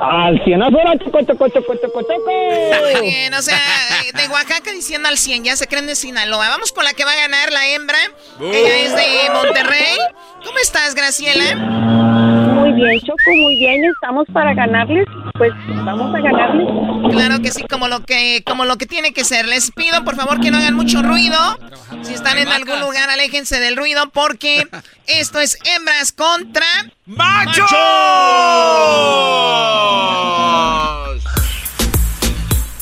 Al 0.01 0.43
cienazo, 0.43 0.79
choco, 1.05 1.21
choco, 1.21 1.49
choco, 1.49 1.75
choco, 1.75 2.01
choco. 2.01 2.93
Muy 2.95 3.03
bien, 3.03 3.35
o 3.35 3.43
sea, 3.43 3.59
eh, 4.07 4.13
de 4.15 4.29
Oaxaca 4.29 4.73
diciendo 4.73 5.11
al 5.11 5.19
100, 5.19 5.45
ya 5.45 5.55
se 5.55 5.67
creen 5.67 5.87
de 5.87 5.97
Sinaloa. 5.97 6.49
Vamos 6.49 6.73
con 6.73 6.85
la 6.85 6.95
que 6.95 7.05
va 7.05 7.13
a 7.13 7.17
ganar 7.17 7.53
la 7.53 7.69
hembra. 7.69 7.99
Ella 8.41 8.77
es 8.77 8.97
de 8.97 9.31
Monterrey. 9.35 9.99
¿Cómo 10.47 10.59
estás, 10.61 10.95
Graciela? 10.95 11.45
Muy 12.71 12.83
bien, 12.83 13.01
Choco, 13.01 13.31
muy 13.37 13.57
bien. 13.59 13.85
Estamos 13.85 14.27
para 14.33 14.55
ganarles. 14.55 15.07
Pues 15.37 15.53
vamos 15.85 16.15
a 16.15 16.21
ganarles. 16.21 16.69
Claro 17.11 17.43
que 17.43 17.51
sí, 17.51 17.65
como 17.69 17.89
lo 17.89 18.05
que, 18.05 18.43
como 18.47 18.65
lo 18.65 18.79
que 18.79 18.87
tiene 18.87 19.13
que 19.13 19.25
ser. 19.25 19.47
Les 19.49 19.71
pido, 19.73 20.05
por 20.05 20.15
favor, 20.17 20.41
que 20.41 20.51
no 20.51 20.59
hagan 20.59 20.75
mucho 20.75 21.03
ruido. 21.03 21.59
Si 22.03 22.15
están 22.15 22.39
en 22.39 22.49
algún 22.49 22.81
lugar, 22.81 23.11
aléjense 23.11 23.59
del 23.59 23.77
ruido 23.77 24.11
porque 24.11 24.69
esto 25.07 25.41
es 25.41 25.59
hembras 25.65 26.13
contra 26.13 26.67
¡Machos! 27.07 27.71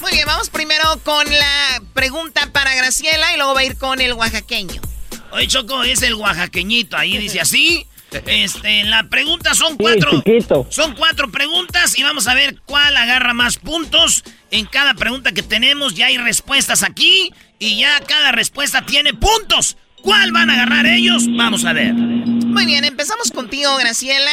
Muy 0.02 0.12
bien, 0.12 0.26
vamos 0.26 0.50
primero 0.50 0.84
con 1.02 1.24
la 1.24 1.80
pregunta 1.94 2.48
para 2.52 2.74
Graciela 2.74 3.32
y 3.32 3.36
luego 3.36 3.54
va 3.54 3.60
a 3.60 3.64
ir 3.64 3.78
con 3.78 4.00
el 4.00 4.12
oaxaqueño. 4.12 4.82
Oye, 5.30 5.46
Choco, 5.46 5.82
es 5.82 6.02
el 6.02 6.14
oaxaqueñito. 6.14 6.96
Ahí 6.96 7.16
dice 7.16 7.40
así. 7.40 7.86
Este, 8.10 8.84
la 8.84 9.04
pregunta 9.04 9.54
son 9.54 9.76
cuatro. 9.76 10.22
son 10.70 10.94
cuatro 10.94 11.30
preguntas 11.30 11.98
y 11.98 12.02
vamos 12.02 12.26
a 12.26 12.34
ver 12.34 12.58
cuál 12.64 12.96
agarra 12.96 13.34
más 13.34 13.58
puntos. 13.58 14.24
En 14.50 14.64
cada 14.64 14.94
pregunta 14.94 15.32
que 15.32 15.42
tenemos 15.42 15.94
ya 15.94 16.06
hay 16.06 16.16
respuestas 16.16 16.82
aquí 16.82 17.32
y 17.58 17.78
ya 17.78 18.00
cada 18.00 18.32
respuesta 18.32 18.84
tiene 18.86 19.12
puntos. 19.12 19.76
¿Cuál 20.02 20.32
van 20.32 20.48
a 20.48 20.54
agarrar 20.54 20.86
ellos? 20.86 21.24
Vamos 21.28 21.64
a 21.64 21.72
ver. 21.72 21.92
Muy 21.92 22.64
bien, 22.64 22.84
empezamos 22.84 23.30
contigo, 23.30 23.76
Graciela. 23.76 24.30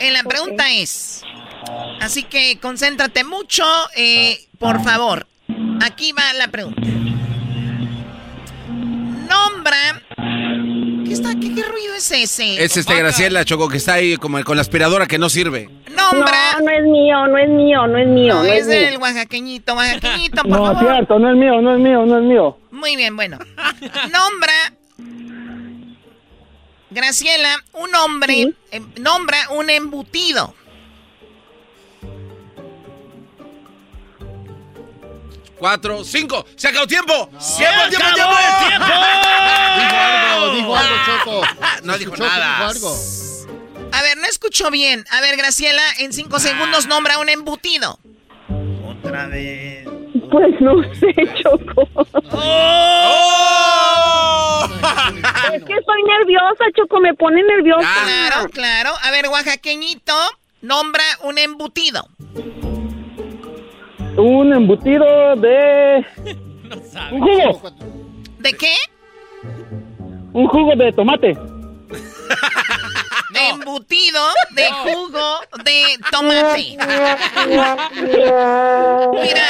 Eh, 0.00 0.10
la 0.10 0.22
pregunta 0.22 0.70
es, 0.72 1.22
así 2.00 2.22
que 2.22 2.58
concéntrate 2.58 3.22
mucho, 3.22 3.64
eh, 3.96 4.48
por 4.58 4.82
favor. 4.82 5.26
Aquí 5.82 6.12
va 6.12 6.32
la 6.32 6.48
pregunta. 6.48 6.80
Nombra... 9.28 10.03
¿Qué 11.14 11.20
está, 11.20 11.32
qué 11.38 11.54
¿Qué, 11.54 11.62
ruido 11.62 11.94
es 11.94 12.10
ese? 12.10 12.64
Es 12.64 12.76
este 12.76 12.92
Graciela, 12.92 13.44
Choco, 13.44 13.68
que 13.68 13.76
está 13.76 13.94
ahí 13.94 14.16
como 14.16 14.42
con 14.42 14.56
la 14.56 14.62
aspiradora 14.62 15.06
que 15.06 15.16
no 15.16 15.28
sirve. 15.28 15.68
Nombra. 15.96 16.54
No, 16.58 16.64
no 16.64 16.70
es 16.72 16.82
mío, 16.82 17.26
no 17.28 17.38
es 17.38 17.48
mío, 17.48 17.86
no 17.86 17.98
es 17.98 18.08
mío. 18.08 18.34
No, 18.34 18.42
no 18.42 18.52
es, 18.52 18.66
del 18.66 18.96
oaxaqueñito, 18.96 19.74
oaxaqueñito, 19.74 20.42
por 20.42 20.50
No, 20.50 20.66
favor. 20.66 20.82
es 20.82 20.88
cierto, 20.96 21.18
no 21.20 21.30
es 21.30 21.36
mío, 21.36 21.60
no 21.60 21.74
es 21.74 21.78
mío, 21.80 22.04
no 22.04 22.18
es 22.18 22.24
mío. 22.24 22.58
Muy 22.72 22.96
bien, 22.96 23.14
bueno. 23.14 23.38
Nombra. 24.10 24.52
Graciela, 26.90 27.62
un 27.74 27.94
hombre. 27.94 28.52
eh, 28.72 28.80
nombra 29.00 29.38
un 29.50 29.70
embutido. 29.70 30.52
Cuatro, 35.58 36.04
cinco. 36.04 36.44
¡Se 36.56 36.68
acabó 36.68 36.86
tiempo! 36.86 37.30
¡Se 37.38 37.64
¡Tiempo, 37.64 37.88
tiempo, 37.88 38.06
acabó 38.06 38.36
el 38.36 38.68
tiempo! 38.68 38.86
Dijo 39.76 39.96
algo, 39.96 40.54
dijo 40.54 40.76
algo, 40.76 40.94
Choco. 41.06 41.42
No 41.84 41.98
dijo 41.98 42.16
nada. 42.16 42.56
dijo 42.56 42.70
algo. 42.70 42.94
A 43.92 44.02
ver, 44.02 44.16
no 44.18 44.24
escuchó 44.26 44.70
bien. 44.70 45.04
A 45.10 45.20
ver, 45.20 45.36
Graciela, 45.36 45.82
en 45.98 46.12
cinco 46.12 46.38
segundos 46.40 46.86
nombra 46.86 47.18
un 47.18 47.28
embutido. 47.28 47.98
Otra 48.84 49.26
vez. 49.28 49.86
Pues 50.30 50.60
no 50.60 50.82
sé, 50.94 51.14
Choco. 51.42 51.88
¡Oh! 52.32 53.48
Es 55.52 55.62
que 55.64 55.74
estoy 55.74 56.02
nerviosa, 56.02 56.64
Choco, 56.76 57.00
me 57.00 57.14
pone 57.14 57.42
nerviosa. 57.42 57.88
Claro, 58.04 58.48
claro. 58.48 58.90
A 59.02 59.10
ver, 59.12 59.28
oaxaqueñito, 59.28 60.14
nombra 60.62 61.04
un 61.22 61.38
embutido. 61.38 62.08
Un 64.16 64.52
embutido 64.52 65.34
de... 65.36 66.04
Un 67.12 67.20
jugo, 67.20 67.72
¿De 68.38 68.52
qué? 68.54 68.74
un 70.32 70.46
jugo 70.48 70.74
de 70.76 70.92
tomate. 70.92 71.30
Embutido 73.50 74.20
de 74.50 74.66
jugo 74.72 75.40
de 75.64 75.98
tomate. 76.10 76.76
Mira, 79.12 79.46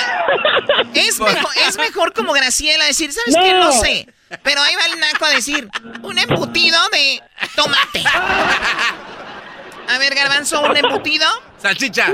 es 0.95 1.21
mejor, 1.21 1.51
es 1.67 1.79
mejor 1.79 2.13
como 2.13 2.33
Graciela 2.33 2.85
decir, 2.87 3.13
¿sabes 3.13 3.35
qué? 3.35 3.53
No 3.53 3.65
No. 3.67 3.73
sé. 3.73 4.09
Pero 4.43 4.61
ahí 4.63 4.75
va 4.75 4.87
el 4.93 5.01
naco 5.01 5.25
a 5.27 5.31
decir, 5.31 5.69
un 6.03 6.19
embutido 6.19 6.79
de 6.93 7.23
tomate. 7.55 8.05
A 9.89 9.99
ver, 9.99 10.15
Garbanzo, 10.15 10.61
un 10.63 10.77
embutido. 10.77 11.27
Salchicha. 11.59 12.09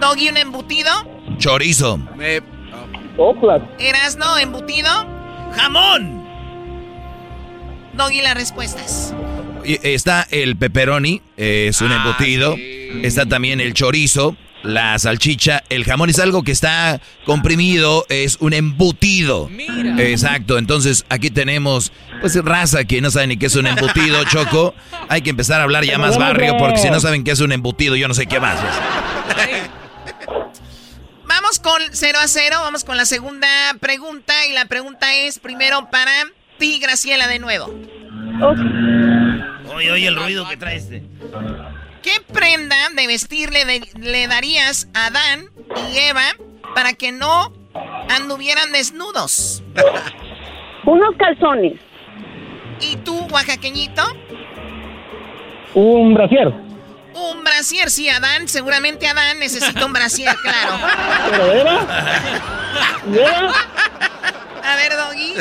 Doggy, 0.00 0.28
un 0.28 0.36
embutido. 0.36 0.90
Chorizo. 1.38 1.98
Me... 2.16 2.40
Soplas. 3.16 3.62
Erasno, 3.78 4.38
embutido. 4.38 4.88
¡Jamón! 5.56 6.24
Doggy, 7.94 8.22
las 8.22 8.34
respuestas. 8.34 9.12
Y 9.64 9.78
Está 9.86 10.26
el 10.30 10.56
pepperoni, 10.56 11.20
eh, 11.36 11.66
es 11.68 11.80
un 11.80 11.90
Ah, 11.92 11.96
embutido. 11.96 12.54
sí. 12.54 13.00
Está 13.02 13.26
también 13.26 13.60
el 13.60 13.74
chorizo, 13.74 14.36
la 14.62 14.98
salchicha. 14.98 15.62
El 15.68 15.84
jamón 15.84 16.08
es 16.10 16.18
algo 16.20 16.42
que 16.44 16.52
está 16.52 17.00
comprimido, 17.26 18.06
es 18.08 18.36
un 18.40 18.52
embutido. 18.54 19.50
Exacto, 19.98 20.56
entonces 20.58 21.04
aquí 21.10 21.30
tenemos, 21.30 21.92
pues, 22.20 22.36
raza 22.44 22.84
que 22.84 23.00
no 23.00 23.10
sabe 23.10 23.26
ni 23.26 23.36
qué 23.36 23.46
es 23.46 23.56
un 23.56 23.66
embutido, 23.66 24.22
Choco. 24.30 24.74
Hay 25.08 25.22
que 25.22 25.30
empezar 25.30 25.60
a 25.60 25.64
hablar 25.64 25.84
ya 25.84 25.98
más 25.98 26.16
barrio, 26.16 26.56
porque 26.56 26.78
si 26.78 26.88
no 26.88 27.00
saben 27.00 27.24
qué 27.24 27.32
es 27.32 27.40
un 27.40 27.50
embutido, 27.52 27.96
yo 27.96 28.06
no 28.08 28.14
sé 28.14 28.26
qué 28.26 28.38
más. 28.40 28.58
Vamos 31.28 31.58
con 31.58 31.80
0 31.92 32.18
a 32.22 32.26
0, 32.26 32.56
vamos 32.60 32.84
con 32.84 32.96
la 32.96 33.04
segunda 33.04 33.48
pregunta 33.80 34.32
y 34.48 34.52
la 34.52 34.64
pregunta 34.64 35.14
es 35.14 35.38
primero 35.38 35.88
para 35.90 36.10
ti, 36.58 36.78
Graciela, 36.80 37.28
de 37.28 37.38
nuevo. 37.38 37.66
Oye, 39.74 39.90
oye 39.92 40.06
el 40.08 40.16
ruido 40.16 40.48
que 40.48 40.56
trae 40.56 40.76
este. 40.76 41.02
¿Qué 42.02 42.12
prenda 42.32 42.76
de 42.96 43.06
vestir 43.06 43.50
le, 43.52 43.64
de- 43.64 43.90
le 44.00 44.26
darías 44.26 44.88
a 44.94 45.06
Adán 45.06 45.50
y 45.92 45.98
Eva 45.98 46.22
para 46.74 46.94
que 46.94 47.12
no 47.12 47.52
anduvieran 48.08 48.72
desnudos? 48.72 49.62
Unos 50.84 51.14
calzones. 51.18 51.74
¿Y 52.80 52.96
tú, 52.98 53.26
oaxaqueñito? 53.30 54.02
Un 55.74 56.14
brasier. 56.14 56.52
Un 57.18 57.42
brasier, 57.42 57.90
sí, 57.90 58.08
Adán, 58.08 58.48
seguramente 58.48 59.06
Adán 59.08 59.38
necesita 59.38 59.84
un 59.84 59.92
brasier, 59.92 60.34
claro. 60.36 60.78
¿Pero 61.30 61.52
Eva? 61.52 61.86
¿Eva? 63.12 63.54
A 64.64 64.76
ver, 64.76 64.92
Doggy. 64.96 65.34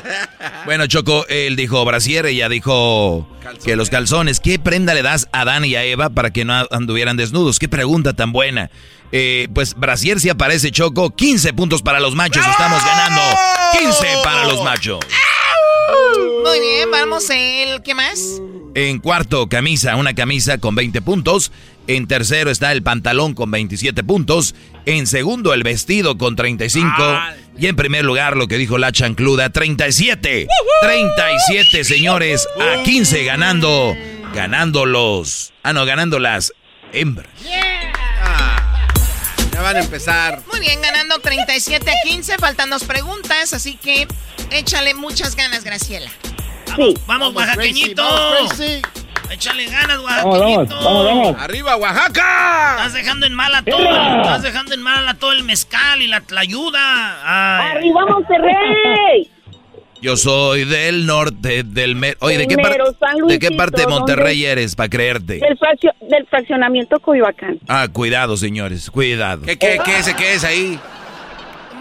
Bueno, 0.65 0.87
Choco, 0.87 1.25
él 1.27 1.55
dijo 1.57 1.83
brasier, 1.83 2.25
ella 2.25 2.47
dijo 2.47 3.27
que 3.63 3.75
los 3.75 3.89
calzones. 3.89 4.39
¿Qué 4.39 4.57
prenda 4.57 4.93
le 4.93 5.01
das 5.01 5.27
a 5.33 5.41
Adán 5.41 5.65
y 5.65 5.75
a 5.75 5.83
Eva 5.83 6.09
para 6.09 6.31
que 6.31 6.45
no 6.45 6.65
anduvieran 6.71 7.17
desnudos? 7.17 7.59
Qué 7.59 7.67
pregunta 7.67 8.13
tan 8.13 8.31
buena. 8.31 8.71
Eh, 9.11 9.49
pues 9.53 9.75
brasier 9.75 10.19
sí 10.19 10.29
aparece, 10.29 10.71
Choco. 10.71 11.13
15 11.13 11.53
puntos 11.53 11.81
para 11.81 11.99
los 11.99 12.15
machos. 12.15 12.45
Estamos 12.47 12.83
ganando 12.85 13.21
15 13.77 14.07
para 14.23 14.45
los 14.45 14.63
machos. 14.63 14.99
Muy 16.43 16.59
bien, 16.59 16.89
vamos 16.91 17.29
el... 17.29 17.81
¿Qué 17.83 17.93
más? 17.93 18.41
En 18.75 18.99
cuarto, 18.99 19.47
camisa, 19.47 19.95
una 19.95 20.13
camisa 20.13 20.57
con 20.57 20.75
20 20.75 21.01
puntos. 21.01 21.51
En 21.87 22.07
tercero 22.07 22.51
está 22.51 22.71
el 22.71 22.83
pantalón 22.83 23.33
con 23.33 23.49
27 23.49 24.03
puntos. 24.03 24.55
En 24.85 25.07
segundo, 25.07 25.53
el 25.53 25.63
vestido 25.63 26.17
con 26.17 26.35
35. 26.35 26.91
Y 27.57 27.67
en 27.67 27.75
primer 27.75 28.05
lugar, 28.05 28.37
lo 28.37 28.47
que 28.47 28.57
dijo 28.57 28.77
la 28.77 28.91
chancluda, 28.91 29.49
37. 29.49 30.47
37, 30.81 31.83
señores, 31.83 32.47
a 32.59 32.83
15 32.83 33.23
ganando. 33.23 33.95
Ganando 34.35 34.85
los... 34.85 35.53
Ah, 35.63 35.73
no, 35.73 35.85
ganando 35.85 36.19
las 36.19 36.53
hembras. 36.93 37.29
Ya 39.57 39.63
van 39.63 39.75
a 39.75 39.79
empezar. 39.79 40.43
Muy 40.51 40.59
bien, 40.59 40.79
ganando 40.83 41.17
37 41.17 41.89
a 41.89 41.93
15, 42.07 42.37
faltan 42.37 42.69
dos 42.69 42.83
preguntas, 42.83 43.53
así 43.53 43.75
que 43.75 44.07
échale 44.51 44.93
muchas 44.93 45.35
ganas, 45.35 45.63
Graciela. 45.63 46.11
Sí. 46.75 46.93
Vamos, 47.07 47.33
oaxaqueñito. 47.33 48.03
Vamos, 48.03 48.49
Gracie. 48.55 48.83
Échale 49.31 49.65
ganas, 49.65 49.97
oaxaqueñito. 49.97 50.75
vamos, 50.75 51.05
vamos. 51.05 51.35
¡Arriba, 51.41 51.75
Oaxaca! 51.75 52.75
Estás 52.77 52.93
dejando 52.93 53.25
en 53.25 53.33
mal 53.33 53.55
a 53.55 53.63
todo. 53.63 54.21
Estás 54.21 54.43
dejando 54.43 54.75
en 54.75 54.81
mal 54.83 55.09
a 55.09 55.15
todo 55.15 55.31
el 55.31 55.43
mezcal 55.43 56.03
y 56.03 56.07
la, 56.07 56.21
la 56.29 56.41
ayuda. 56.41 57.17
Ay. 57.23 57.77
¡Arriba 57.77 58.05
Monterrey! 58.05 59.31
Yo 60.01 60.15
soy 60.15 60.63
del 60.65 61.05
norte, 61.07 61.63
del... 61.63 61.95
mer- 61.95 62.17
Oye, 62.19 62.37
¿de 62.37 62.47
qué, 62.47 62.55
par- 62.57 62.77
¿de 63.27 63.39
qué 63.39 63.51
parte 63.51 63.77
de 63.77 63.83
¿dónde? 63.83 63.99
Monterrey 63.99 64.45
eres, 64.45 64.75
para 64.75 64.89
creerte? 64.89 65.39
Del, 65.39 65.57
fraccio- 65.57 65.93
del 66.01 66.25
fraccionamiento 66.27 66.99
Coyoacán. 66.99 67.59
Ah, 67.67 67.87
cuidado, 67.91 68.37
señores, 68.37 68.91
cuidado. 68.91 69.41
¿Qué, 69.43 69.57
qué, 69.57 69.79
qué 69.83 69.97
es, 69.97 70.13
qué 70.13 70.33
es 70.35 70.43
ahí? 70.43 70.79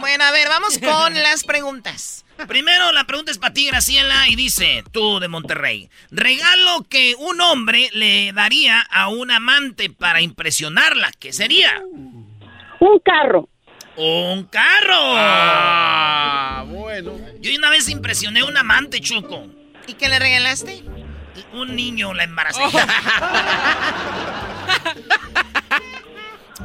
Bueno, 0.01 0.25
a 0.25 0.31
ver, 0.31 0.49
vamos 0.49 0.79
con 0.79 1.15
las 1.15 1.45
preguntas. 1.45 2.25
Primero, 2.49 2.93
la 2.93 3.05
pregunta 3.05 3.31
es 3.33 3.39
para 3.39 3.53
ti, 3.55 3.67
Graciela, 3.67 4.29
y 4.29 4.37
dice, 4.37 4.85
tú 4.93 5.21
de 5.21 5.29
Monterrey, 5.29 5.89
regalo 6.11 6.85
que 6.89 7.15
un 7.19 7.41
hombre 7.41 7.89
le 7.95 8.33
daría 8.33 8.81
a 8.81 9.09
un 9.09 9.31
amante 9.31 9.89
para 9.91 10.21
impresionarla, 10.21 11.11
¿qué 11.19 11.33
sería? 11.33 11.83
Un 11.93 12.99
carro. 13.03 13.49
¡Un 13.97 14.45
carro! 14.45 14.95
Ah, 15.17 16.65
bueno. 16.69 17.13
Yo 17.47 17.57
una 17.57 17.71
vez 17.71 17.89
impresioné 17.89 18.41
a 18.41 18.45
un 18.45 18.57
amante, 18.57 19.01
Choco. 19.01 19.47
¿Y 19.87 19.95
qué 19.95 20.09
le 20.09 20.19
regalaste? 20.19 20.83
Un 21.53 21.77
niño 21.77 22.13
la 22.13 22.25
embarazé. 22.25 22.61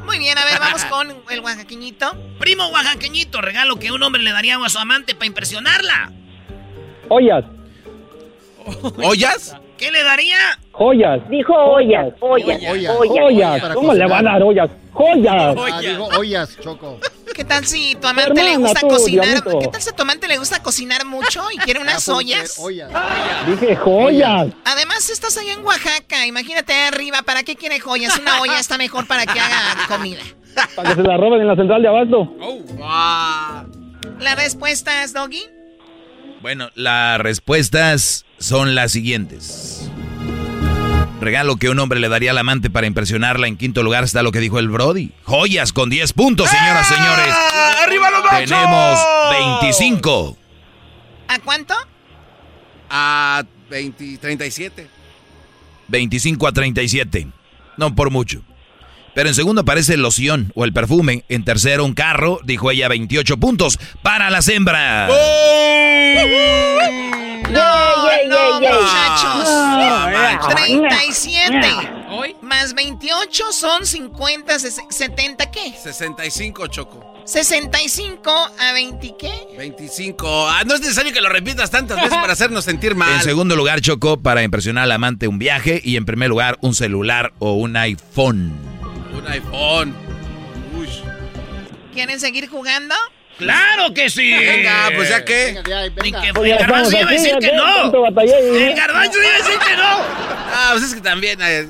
Muy 0.06 0.18
bien, 0.18 0.36
a 0.40 0.44
ver, 0.44 0.58
vamos 0.60 0.84
con 0.86 1.16
el 1.30 1.40
oaxaqueñito. 1.42 2.18
Primo 2.40 2.66
oaxaqueñito, 2.70 3.42
regalo 3.42 3.76
que 3.78 3.92
un 3.92 4.02
hombre 4.02 4.24
le 4.24 4.32
daría 4.32 4.58
a 4.58 4.70
su 4.70 4.80
amante 4.80 5.14
para 5.14 5.28
impresionarla. 5.28 6.12
Ollas. 7.10 7.46
¿Ollas? 9.04 9.56
¿Qué 9.78 9.92
le 9.92 10.04
daría? 10.04 10.58
Joyas. 10.72 11.22
Dijo 11.30 11.54
ollas, 11.54 12.14
ollas, 12.22 12.60
Ollas. 12.70 12.96
ollas. 13.24 13.74
¿Cómo 13.74 13.94
le 13.94 14.08
va 14.08 14.20
a 14.20 14.24
dar 14.24 14.42
ollas? 14.44 14.70
Joyas. 14.94 15.56
Ah, 15.58 15.80
digo 15.82 16.08
ollas, 16.18 16.58
Choco. 16.62 17.00
¿Qué 17.36 17.46
tal 17.46 17.66
si 17.66 17.96
tu 17.96 18.08
amante 18.08 18.44
le 18.44 18.58
gusta 18.58 18.80
tú, 18.82 18.88
cocinar? 18.90 19.26
diablito. 19.26 19.60
¿Qué 19.60 19.68
tal 19.70 19.82
si 19.82 19.94
tu 19.94 20.02
amante 20.02 20.28
le 20.28 20.38
gusta 20.38 20.62
cocinar 20.62 21.06
mucho 21.06 21.44
y 21.54 21.58
quiere 21.60 21.80
unas 21.80 22.08
Ah, 22.10 22.16
ollas? 22.16 22.58
ollas. 22.60 22.90
Dije 23.48 23.76
joyas. 23.76 24.48
Además, 24.66 25.10
estás 25.10 25.38
allá 25.38 25.54
en 25.54 25.64
Oaxaca, 25.66 26.26
imagínate 26.26 26.74
ahí 26.74 26.88
arriba, 26.90 27.22
¿para 27.24 27.44
qué 27.44 27.56
quiere 27.56 27.80
joyas? 27.80 28.18
Una 28.20 28.42
olla 28.42 28.60
está 28.60 28.78
mejor 28.78 29.08
para 29.08 29.26
que 29.26 29.40
haga 29.40 29.88
comida. 29.88 30.20
Para 30.76 30.90
que 30.90 30.96
se 31.02 31.08
la 31.08 31.16
roben 31.18 31.42
en 31.42 31.48
la 31.48 31.56
central 31.56 31.82
de 31.82 31.88
abasto. 31.88 32.36
Ah. 32.84 33.64
¿Las 34.20 34.36
respuestas, 34.36 35.14
Doggy? 35.14 35.44
Bueno, 36.42 36.70
las 36.76 37.20
respuestas 37.20 38.26
son 38.40 38.76
las 38.76 38.92
siguientes. 38.92 39.90
Regalo 41.22 41.58
que 41.58 41.70
un 41.70 41.78
hombre 41.78 42.00
le 42.00 42.10
daría 42.10 42.32
al 42.32 42.38
amante 42.40 42.72
para 42.72 42.88
impresionarla. 42.88 43.48
En 43.48 43.56
quinto 43.56 43.84
lugar 43.84 44.04
está 44.04 44.24
lo 44.24 44.32
que 44.32 44.40
dijo 44.40 44.58
el 44.58 44.70
Brody. 44.70 45.12
Joyas 45.24 45.72
con 45.72 45.92
10 45.92 46.14
puntos, 46.14 46.50
señoras 46.50 46.90
y 46.90 46.96
señores. 46.96 47.36
¡Arriba 47.84 48.10
los 48.10 48.24
machos! 48.24 48.50
Tenemos 48.50 49.00
25. 49.62 50.38
¿A 51.28 51.40
cuánto? 51.40 51.76
A 52.90 53.44
20, 53.70 54.18
37. 54.18 54.88
25 55.90 56.48
a 56.48 56.52
37. 56.52 57.28
No 57.78 57.94
por 57.94 58.10
mucho. 58.10 58.42
Pero 59.14 59.30
en 59.30 59.36
segundo 59.36 59.62
aparece 59.62 59.94
el 59.94 60.02
loción 60.02 60.52
o 60.56 60.66
el 60.66 60.74
perfume. 60.74 61.24
En 61.30 61.46
tercero 61.46 61.86
un 61.86 61.94
carro, 61.94 62.40
dijo 62.44 62.72
ella, 62.72 62.88
28 62.88 63.38
puntos 63.38 63.78
para 64.02 64.32
las 64.32 64.48
hembras. 64.48 65.08
No, 65.10 67.01
muchachos. 68.92 70.56
37 70.56 72.02
más 72.42 72.74
28 72.74 73.52
son 73.52 73.86
50, 73.86 74.60
70, 74.60 75.52
¿qué? 75.52 75.74
65, 75.82 76.68
Choco. 76.68 77.14
65 77.26 78.32
a 78.60 78.74
20, 78.74 79.16
¿qué? 79.18 79.32
25. 79.58 80.50
Ah, 80.50 80.64
no 80.66 80.76
es 80.76 80.82
necesario 80.82 81.14
que 81.14 81.22
lo 81.22 81.30
repitas 81.30 81.72
tantas 81.72 81.98
veces 81.98 82.18
para 82.18 82.34
hacernos 82.34 82.66
sentir 82.66 82.96
mal. 82.96 83.14
En 83.14 83.22
segundo 83.22 83.56
lugar, 83.56 83.80
Choco, 83.82 84.22
para 84.22 84.44
impresionar 84.44 84.84
al 84.84 84.92
amante 84.92 85.28
un 85.28 85.40
viaje. 85.40 85.82
Y 85.84 85.96
en 85.96 86.06
primer 86.06 86.30
lugar, 86.30 86.58
un 86.62 86.76
celular 86.76 87.34
o 87.40 87.54
un 87.54 87.78
iPhone. 87.78 88.52
Un 89.16 89.28
iPhone. 89.28 89.96
Uy. 90.78 90.90
¿Quieren 91.94 92.20
seguir 92.20 92.50
jugando? 92.50 92.96
¡Claro 93.46 93.94
que 93.94 94.10
sí! 94.10 94.32
Venga, 94.34 94.90
pues 94.96 95.10
ya 95.10 95.24
que. 95.26 95.56
Ni 96.04 96.12
que 96.12 96.28
el 96.30 96.58
garbanzo 96.58 96.98
iba 97.00 97.10
a 97.10 97.14
decir 97.14 97.38
que 97.40 97.52
no. 97.54 97.86
El 97.86 98.76
garbanzo 98.76 99.18
iba 99.22 99.34
a 99.34 99.38
decir 99.38 99.60
que 99.68 99.76
no. 99.78 99.84
Ah, 100.54 100.70
pues 100.72 100.84
es 100.84 100.96
que 100.96 101.02
también. 101.02 101.40
eh, 101.42 101.68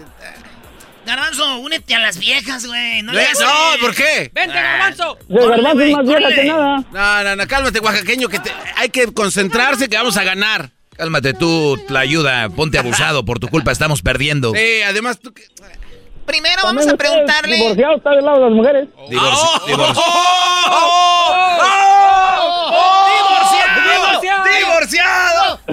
Garbanzo, 1.03 1.57
únete 1.57 1.95
a 1.95 1.99
las 1.99 2.19
viejas, 2.19 2.65
güey. 2.67 3.01
No, 3.01 3.11
No, 3.11 3.17
le 3.17 3.25
hagas- 3.25 3.39
¿por 3.81 3.95
qué? 3.95 4.29
Vente, 4.33 4.53
garbanzo. 4.53 5.17
El 5.29 5.49
garbanzo 5.49 5.81
es 5.81 5.91
más 5.93 6.05
vieja 6.05 6.29
que 6.35 6.43
nada. 6.43 6.83
No, 6.91 7.23
no, 7.23 7.35
no, 7.35 7.47
cálmate, 7.47 7.79
oaxaqueño, 7.79 8.27
que 8.29 8.37
te- 8.39 8.51
hay 8.77 8.89
que 8.89 9.11
concentrarse 9.11 9.89
que 9.89 9.97
vamos 9.97 10.15
a 10.17 10.23
ganar. 10.23 10.69
Cálmate 10.95 11.33
tú, 11.33 11.81
la 11.89 12.01
ayuda. 12.01 12.49
Ponte 12.49 12.77
abusado. 12.77 13.25
Por 13.25 13.39
tu 13.39 13.47
culpa 13.47 13.71
estamos 13.71 14.03
perdiendo. 14.03 14.53
Sí, 14.53 14.83
además 14.85 15.19
tú. 15.19 15.33
Primero 16.27 16.61
vamos 16.63 16.87
a 16.87 16.95
preguntarle. 16.95 17.55
Divorciado 17.55 17.95
está 17.97 18.11
del 18.11 18.23
lado 18.23 18.37
de 18.37 18.43
las 18.45 18.51
mujeres. 18.53 18.87
Divorci- 19.09 19.61
divorci- 19.65 19.67
¡Divorciado! 19.67 21.50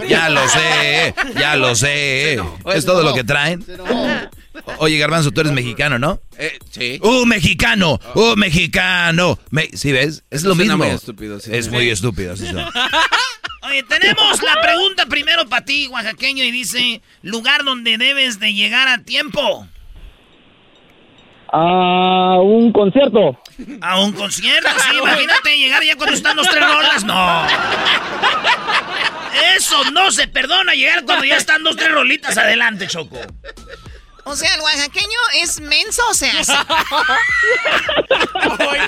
Ya 0.08 0.28
lo 0.28 0.48
sé, 0.48 1.14
ya 1.38 1.56
lo 1.56 1.74
sé. 1.74 2.34
Es 2.74 2.84
todo 2.84 3.02
lo 3.02 3.14
que 3.14 3.24
traen. 3.24 3.64
Oye, 4.78 4.98
Garbanzo, 4.98 5.30
tú 5.30 5.40
eres 5.40 5.52
mexicano, 5.52 5.98
¿no? 5.98 6.20
Eh, 6.36 6.58
sí. 6.70 6.98
¡Uh, 7.02 7.24
mexicano! 7.26 8.00
¡Uh, 8.14 8.34
mexicano! 8.36 9.38
Me- 9.50 9.70
¿Sí 9.72 9.92
ves? 9.92 10.24
Es 10.30 10.42
lo 10.42 10.54
mismo. 10.54 10.76
muy 10.78 10.88
estúpido, 10.88 11.40
sí. 11.40 11.50
es 11.52 11.68
muy 11.70 11.88
estúpido. 11.88 12.36
sí, 12.36 12.46
sí. 12.46 12.54
Oye, 13.62 13.82
tenemos 13.82 14.42
la 14.42 14.60
pregunta 14.62 15.06
primero 15.06 15.46
para 15.48 15.64
ti, 15.64 15.88
oaxaqueño, 15.88 16.42
y 16.44 16.50
dice, 16.50 17.02
lugar 17.22 17.64
donde 17.64 17.98
debes 17.98 18.40
de 18.40 18.54
llegar 18.54 18.88
a 18.88 18.98
tiempo. 19.02 19.66
A 21.52 22.38
un 22.42 22.72
concierto. 22.72 23.40
A 23.80 24.00
un 24.00 24.12
concierto, 24.12 24.68
sí, 24.90 24.96
imagínate 24.96 25.56
llegar 25.58 25.82
ya 25.82 25.96
cuando 25.96 26.14
están 26.14 26.36
los 26.36 26.48
tres 26.48 26.64
rolas, 26.64 27.04
no. 27.04 27.46
Eso 29.56 29.90
no 29.92 30.10
se 30.10 30.28
perdona, 30.28 30.74
llegar 30.74 31.04
cuando 31.04 31.24
ya 31.24 31.36
están 31.36 31.62
dos, 31.64 31.76
tres 31.76 31.90
rolitas 31.92 32.36
adelante, 32.36 32.86
Choco. 32.86 33.18
O 34.24 34.36
sea, 34.36 34.54
el 34.54 34.60
oaxaqueño 34.60 35.18
es 35.42 35.58
menso, 35.60 36.02
o 36.10 36.14
sea. 36.14 36.32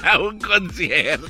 A 0.04 0.18
un 0.18 0.38
concierto. 0.38 1.26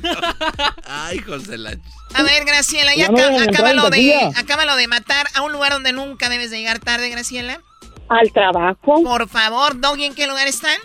Ay, 0.88 1.18
José 1.20 1.56
la. 1.58 1.76
A 2.14 2.22
ver, 2.24 2.44
Graciela, 2.44 2.92
ya 2.96 3.06
Ya 3.06 3.08
no 3.12 3.18
aca- 3.18 3.28
vayan 3.28 3.40
a 3.40 3.44
entrar 3.44 3.70
en 3.70 3.78
acábalo, 3.78 3.90
de, 3.90 4.32
acábalo 4.36 4.76
de 4.76 4.88
matar 4.88 5.26
a 5.34 5.42
un 5.42 5.52
lugar 5.52 5.72
donde 5.72 5.92
nunca 5.92 6.28
debes 6.28 6.50
de 6.50 6.58
llegar 6.58 6.80
tarde, 6.80 7.08
Graciela. 7.08 7.60
Al 8.08 8.32
trabajo. 8.32 9.00
Por 9.04 9.28
favor, 9.28 9.80
Doggy, 9.80 10.06
¿en 10.06 10.14
qué 10.16 10.26
lugar 10.26 10.48
están? 10.48 10.76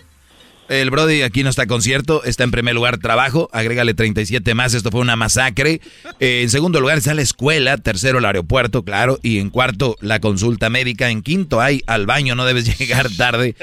El 0.67 0.89
Brody 0.89 1.21
aquí 1.21 1.43
no 1.43 1.49
está 1.49 1.67
concierto, 1.67 2.23
está 2.23 2.43
en 2.43 2.51
primer 2.51 2.73
lugar 2.73 2.97
trabajo, 2.97 3.49
agrégale 3.53 3.93
37 3.93 4.55
más, 4.55 4.73
esto 4.73 4.89
fue 4.89 5.01
una 5.01 5.15
masacre. 5.15 5.79
Eh, 6.19 6.41
en 6.41 6.49
segundo 6.49 6.81
lugar 6.81 6.97
está 6.97 7.13
la 7.13 7.21
escuela, 7.21 7.77
tercero 7.77 8.17
el 8.17 8.25
aeropuerto, 8.25 8.83
claro, 8.83 9.19
y 9.21 9.39
en 9.39 9.51
cuarto 9.51 9.95
la 10.01 10.19
consulta 10.19 10.69
médica, 10.69 11.09
en 11.09 11.21
quinto 11.21 11.61
hay 11.61 11.83
al 11.85 12.07
baño, 12.07 12.33
no 12.35 12.45
debes 12.45 12.77
llegar 12.79 13.09
tarde, 13.15 13.55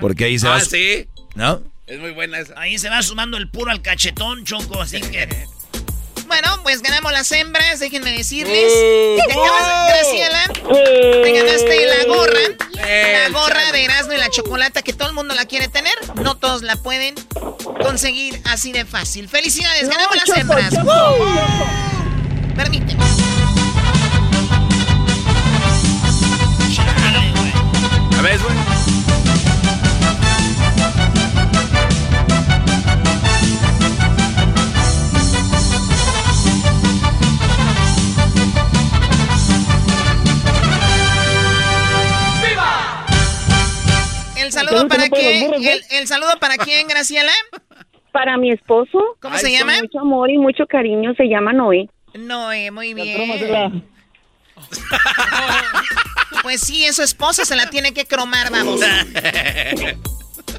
porque 0.00 0.24
ahí 0.24 0.38
se 0.38 0.48
va... 0.48 0.56
Ah, 0.56 0.60
sí. 0.60 1.06
¿No? 1.34 1.62
Es 1.86 2.00
muy 2.00 2.12
buena 2.12 2.38
esa. 2.38 2.58
Ahí 2.58 2.78
se 2.78 2.88
va 2.88 3.02
sumando 3.02 3.36
el 3.36 3.48
puro 3.48 3.70
al 3.70 3.82
cachetón, 3.82 4.44
Choco, 4.44 4.80
así 4.80 5.00
que... 5.00 5.28
Bueno, 6.26 6.60
pues 6.62 6.82
ganamos 6.82 7.12
las 7.12 7.30
hembras, 7.32 7.78
déjenme 7.80 8.12
decirles. 8.12 8.72
Uh. 8.72 9.16
Te 9.26 9.32
acabas, 9.32 9.88
Graciela, 9.88 10.50
te 11.22 11.32
ganaste 11.32 11.86
la 11.86 12.04
gorra. 12.14 12.40
La 12.86 13.28
gorra 13.30 13.72
de 13.72 13.84
Erasmo 13.84 14.12
y 14.12 14.16
la 14.16 14.30
chocolata 14.30 14.82
que 14.82 14.92
todo 14.92 15.08
el 15.08 15.14
mundo 15.14 15.34
la 15.34 15.44
quiere 15.46 15.68
tener. 15.68 15.94
No 16.16 16.36
todos 16.36 16.62
la 16.62 16.76
pueden 16.76 17.14
conseguir 17.82 18.40
así 18.44 18.72
de 18.72 18.84
fácil. 18.84 19.28
Felicidades, 19.28 19.88
ganamos 19.88 20.16
las 20.16 20.24
Choco, 20.24 20.40
hembras. 20.40 20.74
Permíteme. 22.54 23.04
A 28.18 28.22
ver, 28.22 28.38
güey. 28.38 28.75
Saludo 44.66 44.88
para 44.88 45.08
quién, 45.08 45.54
el, 45.54 45.82
el 45.90 46.06
saludo 46.06 46.38
para 46.40 46.56
quién, 46.56 46.88
Graciela. 46.88 47.32
Para 48.12 48.36
mi 48.36 48.50
esposo. 48.52 48.98
¿Cómo 49.20 49.36
se 49.38 49.50
llama? 49.52 49.74
Con 49.74 49.82
mucho 49.82 50.00
amor 50.00 50.30
y 50.30 50.38
mucho 50.38 50.66
cariño 50.66 51.14
se 51.16 51.24
llama 51.24 51.52
Noé. 51.52 51.88
Noé, 52.14 52.70
muy 52.70 52.94
bien. 52.94 53.84
Pues 56.42 56.60
sí, 56.60 56.84
es 56.84 56.96
su 56.96 57.02
esposa, 57.02 57.44
se 57.44 57.56
la 57.56 57.70
tiene 57.70 57.92
que 57.92 58.04
cromar, 58.04 58.50
vamos. 58.50 58.80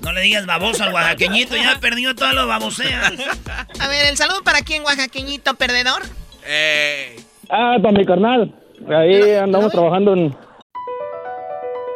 No 0.03 0.13
le 0.13 0.21
digas 0.21 0.45
baboso 0.45 0.83
al 0.83 0.93
oaxaqueñito, 0.93 1.55
ya 1.55 1.79
perdió 1.79 2.15
todas 2.15 2.33
las 2.33 2.47
baboseas. 2.47 3.13
A 3.79 3.87
ver, 3.87 4.05
el 4.05 4.15
saludo 4.15 4.41
para 4.43 4.61
quién, 4.61 4.83
oaxaqueñito 4.83 5.55
perdedor. 5.55 6.01
Ah, 7.49 7.77
para 7.81 7.97
mi 7.97 8.05
carnal. 8.05 8.53
Ahí 8.89 9.33
andamos 9.33 9.71
trabajando 9.71 10.13
en... 10.13 10.35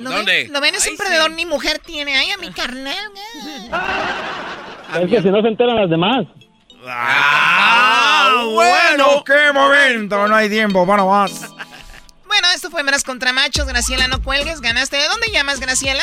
¿Lo 0.00 0.10
¿Dónde? 0.10 0.44
ven? 0.44 0.52
¿Lo 0.52 0.60
ven? 0.60 0.74
Es 0.74 0.86
un 0.88 0.96
perdedor, 0.96 1.30
ni 1.32 1.44
mujer 1.46 1.78
tiene. 1.78 2.16
Ay, 2.16 2.30
a 2.30 2.38
mi 2.38 2.50
carnal. 2.50 2.96
Es 5.00 5.10
que 5.10 5.22
si 5.22 5.28
no 5.30 5.42
se 5.42 5.48
enteran 5.48 5.76
las 5.76 5.90
demás. 5.90 6.26
¡Ah, 6.86 8.44
bueno, 8.52 9.22
qué 9.24 9.52
momento, 9.52 10.26
no 10.26 10.34
hay 10.34 10.48
tiempo 10.48 10.86
para 10.86 11.04
más. 11.04 11.50
Bueno, 12.26 12.48
esto 12.54 12.70
fue 12.70 12.82
Meras 12.82 13.04
contra 13.04 13.32
Machos. 13.32 13.66
Graciela, 13.66 14.08
no 14.08 14.22
cuelgues. 14.22 14.60
Ganaste. 14.60 14.96
¿De 14.96 15.06
dónde 15.08 15.28
llamas, 15.30 15.60
Graciela? 15.60 16.02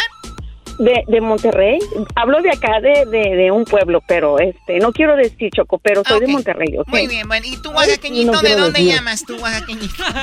De, 0.77 1.03
de 1.07 1.21
Monterrey. 1.21 1.79
Hablo 2.15 2.39
de 2.41 2.51
acá, 2.51 2.79
de, 2.81 3.05
de, 3.05 3.35
de, 3.35 3.49
un 3.49 3.65
pueblo, 3.65 4.03
pero 4.07 4.37
este, 4.37 4.77
no 4.77 4.91
quiero 4.91 5.15
decir 5.15 5.49
Choco, 5.55 5.79
pero 5.79 6.03
soy 6.03 6.19
de 6.19 6.27
Monterrey. 6.27 6.77
¿okay? 6.77 7.05
Muy 7.05 7.07
bien, 7.07 7.27
bueno. 7.27 7.47
¿Y 7.49 7.57
tú, 7.57 7.71
oaxaqueñito, 7.71 8.31
no 8.31 8.41
de 8.41 8.55
dónde 8.55 8.79
decir. 8.79 8.93
llamas 8.95 9.23
tú, 9.25 9.35
oaxaqueñito? 9.37 10.03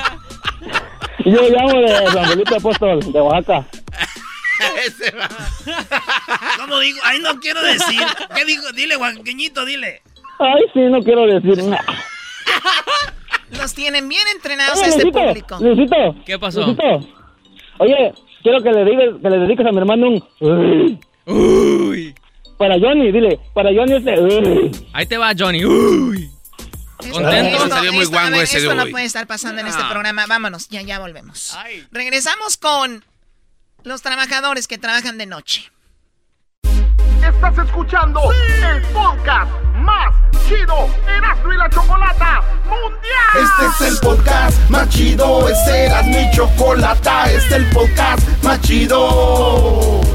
Yo 1.25 1.41
llamo 1.49 1.81
de 1.81 1.87
San 2.11 2.25
Felipe 2.25 2.55
Apóstol, 2.55 2.99
de 3.11 3.19
Oaxaca. 3.19 3.65
Ese 4.85 5.11
va. 5.15 5.27
¿Cómo 6.59 6.79
digo? 6.79 6.99
Ay, 7.03 7.19
no 7.19 7.39
quiero 7.39 7.61
decir. 7.63 7.99
¿Qué 8.35 8.45
digo? 8.45 8.71
Dile, 8.73 8.95
oaxaqueñito, 8.95 9.65
dile. 9.65 10.01
Ay, 10.39 10.63
sí, 10.73 10.79
no 10.81 10.99
quiero 11.01 11.25
decir 11.25 11.63
nada. 11.63 11.83
Los 13.57 13.73
tienen 13.73 14.07
bien 14.07 14.21
entrenados 14.33 14.79
Oye, 14.79 14.89
este 14.89 15.11
público. 15.11 15.57
Luisito, 15.59 16.15
¿Qué 16.25 16.37
pasó? 16.37 16.61
Luisito, 16.61 17.07
oye, 17.79 18.13
quiero 18.43 18.61
que 18.61 18.71
le, 18.71 18.85
digas, 18.85 19.21
que 19.21 19.29
le 19.29 19.39
dediques 19.39 19.65
a 19.65 19.71
mi 19.71 19.77
hermano 19.77 20.07
un... 20.07 20.23
Uy. 20.39 20.99
Uy. 21.25 22.15
Para 22.57 22.75
Johnny, 22.79 23.11
dile, 23.11 23.39
para 23.53 23.71
Johnny 23.73 23.95
este... 23.95 24.19
Uy. 24.19 24.71
Ahí 24.93 25.05
te 25.05 25.17
va, 25.17 25.31
Johnny. 25.37 25.65
Uy. 25.65 26.29
¿Contento? 26.97 27.57
Esto, 27.57 27.69
salió 27.69 27.93
muy 27.93 28.05
guango 28.05 28.31
ver, 28.31 28.43
ese 28.43 28.57
esto 28.57 28.75
no 28.75 28.85
puede 28.87 29.05
estar 29.05 29.27
pasando 29.27 29.61
en 29.61 29.67
este 29.67 29.83
programa. 29.83 30.25
Vámonos, 30.25 30.69
ya, 30.69 30.81
ya 30.81 30.99
volvemos. 30.99 31.53
Ay. 31.57 31.85
Regresamos 31.91 32.57
con 32.57 33.03
los 33.83 34.01
trabajadores 34.01 34.67
que 34.67 34.77
trabajan 34.77 35.17
de 35.17 35.25
noche. 35.25 35.71
Estás 37.23 37.57
escuchando 37.57 38.21
sí. 38.31 38.63
el 38.63 38.81
podcast 38.93 39.51
más 39.75 40.15
chido 40.47 40.89
Erasmo 41.07 41.53
y 41.53 41.57
la 41.57 41.69
Chocolata 41.69 42.41
Mundial. 42.65 43.51
Este 43.67 43.85
es 43.85 43.91
el 43.91 43.99
podcast 43.99 44.69
más 44.69 44.89
chido, 44.89 45.49
este 45.49 45.85
era 45.85 46.03
mi 46.03 46.31
chocolata, 46.31 47.31
este 47.31 47.37
es 47.37 47.51
el 47.53 47.69
podcast 47.71 48.43
más 48.43 48.61
chido. 48.61 50.14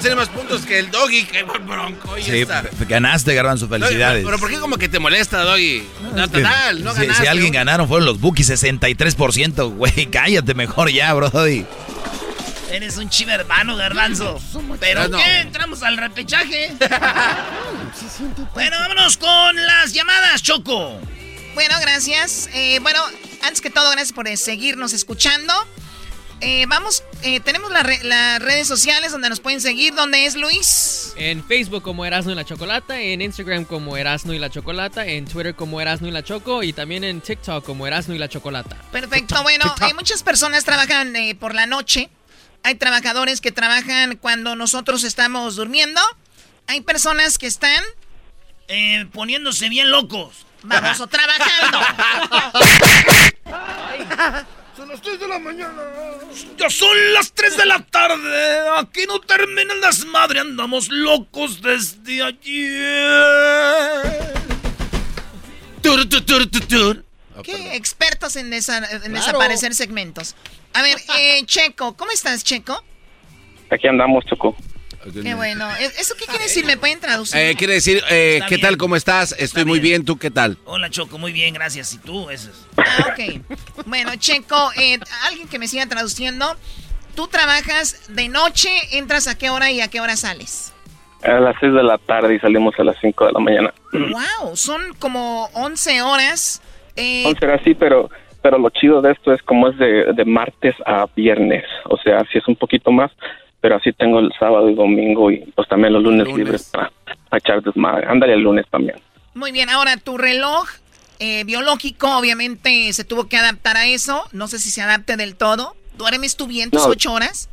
Menos 0.00 0.02
tiene 0.02 0.16
más 0.16 0.28
puntos 0.28 0.66
que 0.66 0.78
el 0.78 0.90
Doggy, 0.90 1.24
que 1.24 1.40
el 1.40 1.44
Bronco. 1.44 2.16
Y 2.18 2.22
Sí, 2.22 2.38
esta. 2.40 2.60
f- 2.60 2.84
ganaste, 2.86 3.34
garbanzo, 3.34 3.68
felicidades. 3.68 4.24
Pero 4.24 4.38
¿por 4.38 4.50
qué 4.50 4.58
como 4.58 4.76
que 4.78 4.88
te 4.88 4.98
molesta, 4.98 5.42
Doggy? 5.42 5.82
No, 6.14 6.28
total, 6.28 6.82
no 6.84 6.92
si, 6.94 7.00
ganaste. 7.02 7.22
si 7.24 7.28
alguien 7.28 7.52
ganaron 7.52 7.86
fueron 7.88 8.06
los 8.06 8.20
Bookies, 8.20 8.48
63%, 8.50 9.68
güey. 9.74 10.06
Cállate 10.10 10.54
mejor 10.54 10.90
ya, 10.90 11.12
brody. 11.14 11.64
Eres 12.70 12.96
un 12.98 13.08
chivo 13.10 13.32
hermano, 13.32 13.76
garbanzo. 13.76 14.40
¿Pero 14.78 15.08
No. 15.08 15.18
qué? 15.18 15.40
¿Entramos 15.40 15.82
al 15.82 15.96
repechaje? 15.96 16.72
bueno, 18.54 18.76
vámonos 18.78 19.16
con 19.16 19.56
las 19.56 19.92
llamadas, 19.92 20.42
Choco. 20.42 20.98
Bueno, 21.54 21.74
gracias. 21.80 22.48
Eh, 22.54 22.78
bueno, 22.80 23.00
antes 23.42 23.60
que 23.60 23.70
todo, 23.70 23.90
gracias 23.90 24.12
por 24.12 24.28
eh, 24.28 24.36
seguirnos 24.36 24.92
escuchando. 24.92 25.52
Eh, 26.42 26.64
vamos, 26.68 27.04
eh, 27.22 27.38
tenemos 27.40 27.70
la 27.70 27.82
re- 27.82 28.02
las 28.02 28.40
redes 28.40 28.66
sociales 28.66 29.12
donde 29.12 29.28
nos 29.28 29.40
pueden 29.40 29.60
seguir. 29.60 29.94
¿Dónde 29.94 30.24
es 30.24 30.36
Luis? 30.36 31.12
En 31.16 31.44
Facebook 31.44 31.82
como 31.82 32.06
Erasno 32.06 32.32
y 32.32 32.34
la 32.34 32.44
Chocolata, 32.46 32.98
en 32.98 33.20
Instagram 33.20 33.66
como 33.66 33.96
Erasno 33.98 34.32
y 34.32 34.38
la 34.38 34.48
Chocolata, 34.48 35.04
en 35.06 35.26
Twitter 35.26 35.54
como 35.54 35.80
Erasno 35.82 36.08
y 36.08 36.10
la 36.10 36.22
Choco 36.24 36.62
y 36.62 36.72
también 36.72 37.04
en 37.04 37.20
TikTok 37.20 37.62
como 37.64 37.86
Erasno 37.86 38.14
y 38.14 38.18
la 38.18 38.28
Chocolata. 38.28 38.76
Perfecto. 38.90 39.42
Bueno, 39.42 39.66
eh, 39.86 39.92
muchas 39.94 40.22
personas 40.22 40.64
trabajan 40.64 41.14
eh, 41.14 41.34
por 41.34 41.54
la 41.54 41.66
noche. 41.66 42.08
Hay 42.62 42.74
trabajadores 42.76 43.40
que 43.42 43.52
trabajan 43.52 44.16
cuando 44.16 44.56
nosotros 44.56 45.04
estamos 45.04 45.56
durmiendo. 45.56 46.00
Hay 46.66 46.80
personas 46.80 47.36
que 47.38 47.46
están 47.48 47.82
Eh, 48.68 49.06
poniéndose 49.12 49.68
bien 49.68 49.90
locos. 49.90 50.46
Vamos, 50.62 51.00
o 51.02 51.06
trabajando. 51.06 51.80
Son 54.80 54.88
las 54.88 55.02
3 55.02 55.20
de 55.20 55.28
la 55.28 55.38
mañana. 55.38 55.82
Ya 56.56 56.70
son 56.70 57.12
las 57.12 57.32
3 57.32 57.54
de 57.58 57.66
la 57.66 57.80
tarde. 57.80 58.60
Aquí 58.78 59.00
no 59.06 59.20
terminan 59.20 59.78
las 59.82 60.06
madres. 60.06 60.40
Andamos 60.40 60.88
locos 60.88 61.60
desde 61.60 62.22
ayer. 62.22 63.12
Tur, 65.82 66.08
tur, 66.08 66.24
tur, 66.24 66.46
tur, 66.50 66.66
tur. 66.66 67.04
¿Qué 67.42 67.76
expertos 67.76 68.36
en, 68.36 68.50
desa- 68.50 68.78
en 68.90 69.00
Claro. 69.00 69.14
desaparecer 69.14 69.74
segmentos? 69.74 70.34
A 70.72 70.80
ver, 70.80 70.96
eh, 71.18 71.42
Checo, 71.44 71.94
¿cómo 71.94 72.10
estás, 72.12 72.42
Checo? 72.42 72.82
Aquí 73.70 73.86
andamos, 73.86 74.24
Choco. 74.24 74.56
Qué 75.02 75.34
bueno. 75.34 75.68
¿E- 75.76 75.84
¿Eso 75.98 76.14
qué 76.18 76.26
quiere 76.26 76.44
decir? 76.44 76.64
¿Me 76.66 76.76
pueden 76.76 77.00
traducir? 77.00 77.40
Eh, 77.40 77.54
quiere 77.56 77.74
decir, 77.74 78.02
eh, 78.10 78.40
¿qué 78.48 78.56
bien. 78.56 78.60
tal? 78.60 78.76
¿Cómo 78.76 78.96
estás? 78.96 79.34
Estoy 79.38 79.64
muy 79.64 79.80
bien. 79.80 80.04
¿tú 80.04 80.18
qué 80.18 80.30
tal? 80.30 80.58
Hola, 80.64 80.90
Choco. 80.90 81.18
Muy 81.18 81.32
bien, 81.32 81.54
gracias. 81.54 81.94
¿Y 81.94 81.98
tú? 81.98 82.28
Eso 82.30 82.50
es. 82.50 82.66
Ah, 82.76 83.08
ok. 83.12 83.86
Bueno, 83.86 84.14
Checo, 84.16 84.70
eh, 84.76 84.98
alguien 85.26 85.48
que 85.48 85.58
me 85.58 85.68
siga 85.68 85.86
traduciendo. 85.86 86.56
Tú 87.14 87.26
trabajas 87.28 88.08
de 88.14 88.28
noche, 88.28 88.70
entras 88.92 89.26
a 89.26 89.36
qué 89.36 89.50
hora 89.50 89.70
y 89.70 89.80
a 89.80 89.88
qué 89.88 90.00
hora 90.00 90.16
sales. 90.16 90.72
A 91.22 91.32
las 91.40 91.56
6 91.60 91.72
de 91.74 91.82
la 91.82 91.98
tarde 91.98 92.34
y 92.34 92.38
salimos 92.38 92.74
a 92.78 92.84
las 92.84 92.96
5 93.00 93.26
de 93.26 93.32
la 93.32 93.40
mañana. 93.40 93.74
Wow, 93.92 94.56
son 94.56 94.94
como 94.98 95.46
11 95.54 96.02
horas. 96.02 96.62
Eh, 96.96 97.24
11 97.26 97.44
era 97.44 97.54
así, 97.56 97.74
pero 97.74 98.10
pero 98.42 98.58
lo 98.58 98.70
chido 98.70 99.02
de 99.02 99.12
esto 99.12 99.34
es 99.34 99.42
como 99.42 99.68
es 99.68 99.76
de, 99.76 100.12
de 100.14 100.24
martes 100.24 100.74
a 100.86 101.06
viernes. 101.14 101.64
O 101.84 101.98
sea, 101.98 102.20
sí 102.32 102.38
es 102.38 102.48
un 102.48 102.56
poquito 102.56 102.90
más, 102.90 103.10
pero 103.60 103.76
así 103.76 103.92
tengo 103.92 104.20
el 104.20 104.32
sábado 104.38 104.68
y 104.70 104.74
domingo 104.74 105.30
y 105.30 105.38
pues 105.54 105.68
también 105.68 105.92
los 105.92 106.02
lunes, 106.02 106.26
libres 106.34 106.70
para, 106.72 106.90
para 107.28 107.38
echar 107.38 107.62
desmadre. 107.62 108.06
Ándale 108.06 108.34
el 108.34 108.40
lunes 108.40 108.66
también. 108.70 108.96
Muy 109.34 109.52
bien, 109.52 109.68
ahora 109.70 109.96
tu 109.96 110.18
reloj 110.18 110.66
eh, 111.22 111.44
biológico 111.44 112.16
obviamente 112.16 112.90
se 112.94 113.04
tuvo 113.04 113.28
que 113.28 113.36
adaptar 113.36 113.76
a 113.76 113.86
eso. 113.86 114.24
No 114.32 114.48
sé 114.48 114.58
si 114.58 114.70
se 114.70 114.80
adapte 114.80 115.16
del 115.16 115.36
todo. 115.36 115.74
¿Duermes 115.98 116.36
tú 116.36 116.46
bien 116.46 116.70
tus 116.70 116.82
No. 116.82 116.88
8 116.88 117.12
horas? 117.12 117.50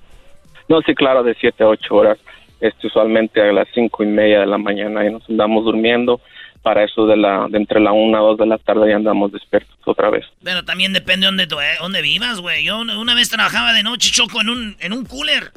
No, 0.69 0.81
sí, 0.81 0.95
claro, 0.95 1.21
de 1.21 1.35
7 1.39 1.63
a 1.63 1.67
8 1.67 1.93
horas. 1.93 2.17
Este, 2.61 2.87
usualmente 2.87 3.41
a 3.41 3.51
las 3.51 3.67
cinco 3.73 4.03
y 4.03 4.07
media 4.07 4.39
de 4.39 4.47
la 4.47 4.57
mañana 4.57 5.05
y 5.05 5.11
nos 5.11 5.29
andamos 5.29 5.65
durmiendo. 5.65 6.21
Para 6.63 6.83
eso 6.83 7.05
de 7.05 7.15
la 7.15 7.47
de 7.49 7.57
entre 7.57 7.79
la 7.79 7.91
1 7.91 8.17
a 8.17 8.21
2 8.21 8.37
de 8.39 8.45
la 8.45 8.57
tarde 8.57 8.89
ya 8.89 8.95
andamos 8.95 9.31
despiertos 9.31 9.77
otra 9.85 10.09
vez. 10.09 10.25
Pero 10.43 10.63
también 10.63 10.91
depende 10.93 11.25
de 11.27 11.45
dónde, 11.45 11.75
dónde 11.79 12.01
vivas, 12.01 12.39
güey. 12.39 12.63
Yo 12.63 12.79
una 12.79 12.99
una 12.99 13.15
vez 13.15 13.29
trabajaba 13.29 13.73
de 13.73 13.83
noche, 13.83 14.11
Choco, 14.11 14.41
en 14.41 14.49
un, 14.49 14.77
en 14.79 14.93
un 14.93 15.05
cooler. 15.05 15.51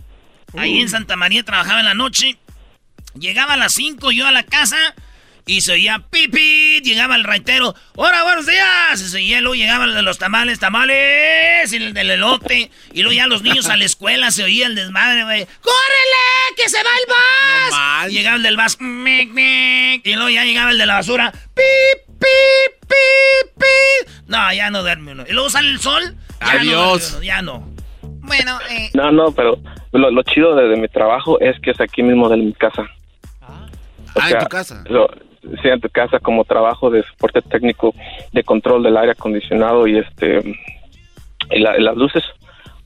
Ahí 0.57 0.81
en 0.81 0.89
Santa 0.89 1.17
María 1.17 1.43
trabajaba 1.45 1.81
en 1.81 1.87
la 1.87 1.95
noche. 1.95 2.37
Llegaba 3.19 3.55
a 3.55 3.57
las 3.57 3.73
5 3.75 4.13
yo 4.13 4.27
a 4.27 4.33
la 4.33 4.43
casa 4.45 4.95
y 5.47 5.61
se 5.63 5.73
oía 5.73 5.99
pipi. 6.11 6.81
Llegaba 6.83 7.17
el 7.17 7.25
raitero. 7.25 7.75
¡Hola, 7.97 8.23
buenos 8.25 8.47
días! 8.47 9.01
Y 9.01 9.09
se 9.09 9.17
oía, 9.17 9.41
luego 9.41 9.55
llegaba 9.55 9.85
el 9.85 9.95
de 9.95 10.03
los 10.03 10.19
tamales, 10.19 10.59
tamales. 10.61 11.73
Y 11.73 11.77
el 11.77 11.93
del 11.95 12.11
elote. 12.11 12.71
Y 12.93 13.03
luego 13.03 13.17
ya 13.17 13.27
los 13.27 13.43
niños 13.43 13.69
a 13.69 13.77
la 13.77 13.85
escuela 13.85 14.31
se 14.31 14.45
oía 14.45 14.67
el 14.67 14.75
desmadre, 14.75 15.25
güey. 15.25 15.47
¡Córrele! 15.61 16.57
¡Que 16.57 16.69
se 16.69 16.77
va 16.79 16.91
el 17.01 18.07
bus! 18.09 18.13
Llegaba 18.13 18.37
el 18.37 18.43
del 18.43 18.57
bus. 18.57 18.81
mic, 18.81 19.31
mic, 19.33 20.07
Y 20.07 20.15
luego 20.15 20.31
ya 20.31 20.45
llegaba 20.45 20.71
el 20.73 20.79
de 20.79 20.87
la 20.87 20.95
basura. 20.95 21.33
¡Pip, 21.33 22.17
pip, 22.19 22.89
pip, 22.89 23.55
pip! 23.57 24.09
No, 24.27 24.53
ya 24.53 24.71
no 24.71 24.83
duerme 24.83 25.13
uno. 25.13 25.25
Y 25.29 25.33
luego 25.33 25.51
sale 25.51 25.71
el 25.71 25.81
sol. 25.81 26.17
Ya 26.41 26.55
no 26.55 26.61
Adiós. 26.61 27.01
duerme 27.13 27.17
uno, 27.17 27.23
ya 27.25 27.43
no. 27.43 27.75
Bueno, 28.23 28.59
eh, 28.71 28.91
No, 28.95 29.11
no, 29.11 29.33
pero 29.33 29.61
lo, 29.93 30.11
lo 30.11 30.23
chido 30.23 30.55
de, 30.55 30.69
de 30.69 30.77
mi 30.77 30.89
trabajo 30.89 31.41
es 31.41 31.59
que 31.61 31.71
es 31.73 31.81
aquí 31.81 32.03
mismo 32.03 32.29
de 32.29 32.37
mi 32.37 32.53
casa. 32.53 32.83
O 33.43 34.21
Ah, 34.21 34.31
en 34.31 34.39
tu 34.39 34.47
casa. 34.47 34.85
lo- 34.89 35.09
sí, 35.63 35.69
en 35.69 35.81
tu 35.81 35.89
casa 35.89 36.19
como 36.19 36.45
trabajo 36.45 36.91
de 36.91 37.03
soporte 37.05 37.41
técnico 37.43 37.95
de 38.33 38.43
control 38.45 38.83
del 38.83 38.97
aire 38.97 39.13
acondicionado 39.13 39.87
y 39.87 39.99
este 39.99 40.57
y, 41.53 41.61
la- 41.61 41.79
y 41.79 41.83
las 41.83 41.97
luces 41.97 42.23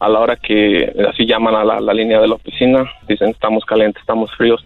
a 0.01 0.09
la 0.09 0.21
hora 0.21 0.37
que 0.37 0.93
así 1.11 1.25
llaman 1.27 1.55
a 1.55 1.65
la, 1.65 1.81
la 1.81 1.95
línea 1.95 2.21
de 2.21 2.29
la 2.29 2.35
oficina, 2.35 2.85
dicen 3.09 3.31
estamos 3.31 3.65
calientes, 3.65 4.01
estamos 4.01 4.31
fríos, 4.37 4.65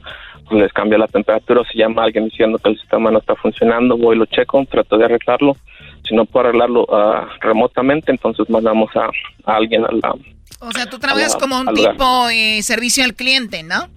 pues 0.49 0.63
les 0.63 0.73
cambia 0.73 0.99
la 0.99 1.07
temperatura, 1.07 1.63
si 1.71 1.79
llama 1.79 2.03
alguien 2.03 2.25
diciendo 2.25 2.59
que 2.59 2.71
el 2.71 2.79
sistema 2.79 3.11
no 3.11 3.19
está 3.19 3.35
funcionando, 3.37 3.97
voy 3.97 4.17
lo 4.17 4.27
checo, 4.27 4.65
trato 4.65 4.97
de 4.99 5.05
arreglarlo, 5.05 5.57
si 6.09 6.15
no 6.17 6.25
puedo 6.25 6.47
arreglarlo 6.49 6.87
ah, 6.91 7.29
remotamente, 7.41 8.11
entonces 8.11 8.49
mandamos 8.51 8.91
a, 8.97 9.11
a 9.45 9.57
alguien 9.57 9.85
a 9.85 9.89
la... 9.93 10.15
O 10.61 10.73
sea, 10.73 10.87
tú 10.87 10.99
trabajas 10.99 11.35
la- 11.35 11.41
como 11.41 11.61
un 11.61 11.75
tipo 11.75 12.29
eh, 12.31 12.63
servicio 12.63 13.05
al 13.05 13.15
cliente, 13.15 13.63
¿no? 13.63 13.89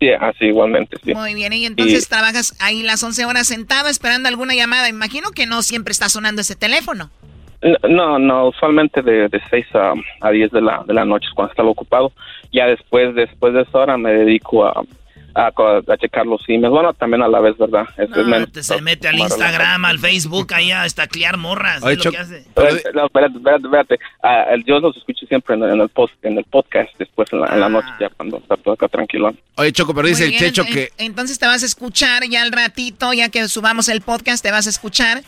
Sí, 0.00 0.08
así 0.20 0.46
igualmente, 0.46 0.96
sí. 1.04 1.14
Muy 1.14 1.34
bien, 1.34 1.52
y 1.52 1.66
entonces 1.66 2.04
Y- 2.04 2.08
trabajas 2.08 2.54
ahí 2.60 2.82
las 2.82 3.02
11 3.02 3.24
horas 3.24 3.46
sentado 3.46 3.88
esperando 3.88 4.28
alguna 4.28 4.54
llamada. 4.54 4.88
Imagino 4.88 5.30
que 5.30 5.46
no 5.46 5.62
siempre 5.62 5.92
está 5.92 6.08
sonando 6.08 6.40
ese 6.42 6.56
teléfono. 6.56 7.10
No, 7.88 8.18
no, 8.18 8.48
usualmente 8.48 9.00
de, 9.00 9.28
de 9.28 9.40
6 9.48 9.66
a, 9.74 9.94
a 10.20 10.30
10 10.30 10.50
de 10.50 10.60
la, 10.60 10.82
de 10.86 10.92
la 10.92 11.06
noche 11.06 11.26
es 11.28 11.32
cuando 11.34 11.52
estaba 11.52 11.70
ocupado. 11.70 12.12
Ya 12.52 12.66
después, 12.66 13.14
después 13.14 13.54
de 13.54 13.62
esa 13.62 13.78
hora 13.78 13.96
me 13.96 14.12
dedico 14.12 14.66
a, 14.66 14.82
a, 15.34 15.46
a 15.48 15.96
checar 15.96 16.26
los 16.26 16.40
emails. 16.48 16.70
Bueno, 16.72 16.92
también 16.94 17.22
a 17.22 17.28
la 17.28 17.40
vez, 17.40 17.56
¿verdad? 17.58 17.86
Es, 17.96 18.10
es 18.10 18.26
menos- 18.26 18.52
Te 18.52 18.62
se 18.62 18.80
mete 18.80 19.08
al 19.08 19.18
Instagram, 19.18 19.84
al 19.84 19.98
Facebook, 19.98 20.52
ahí 20.54 20.70
a 20.72 20.86
estaclear 20.86 21.36
morras. 21.36 21.82
Oye, 21.82 21.94
es 21.94 22.04
lo 22.04 22.10
que 22.12 22.18
hace. 22.18 22.38
Espérate, 22.38 22.82
no, 22.94 23.06
espérate, 23.06 23.36
espérate, 23.36 23.64
espérate. 23.66 23.98
Ah, 24.22 24.44
el- 24.52 24.64
yo 24.64 24.78
los 24.80 24.96
escucho 24.96 25.26
siempre 25.26 25.54
en, 25.56 25.62
el- 25.64 25.70
en 25.72 25.80
el 25.80 25.88
post, 25.88 26.14
en 26.24 26.38
el 26.38 26.44
podcast, 26.44 26.90
después 26.98 27.32
en 27.32 27.40
la, 27.40 27.46
en 27.48 27.60
la 27.60 27.68
noche, 27.68 27.88
ya 28.00 28.08
cuando 28.10 28.38
está 28.38 28.56
todo 28.56 28.74
acá 28.74 28.88
tranquilo. 28.88 29.34
Oye, 29.56 29.72
Choco, 29.72 29.94
pero 29.94 30.08
dice 30.08 30.24
Muy 30.26 30.34
el 30.34 30.40
bien, 30.40 30.52
Checho 30.52 30.62
en- 30.68 30.72
que... 30.74 30.88
Entonces 30.98 31.38
te 31.38 31.46
vas 31.46 31.62
a 31.62 31.66
escuchar 31.66 32.24
ya 32.28 32.42
al 32.42 32.52
ratito, 32.52 33.12
ya 33.12 33.28
que 33.28 33.46
subamos 33.48 33.88
el 33.88 34.00
podcast, 34.00 34.42
te 34.42 34.50
vas 34.50 34.66
a 34.66 34.70
escuchar 34.70 35.22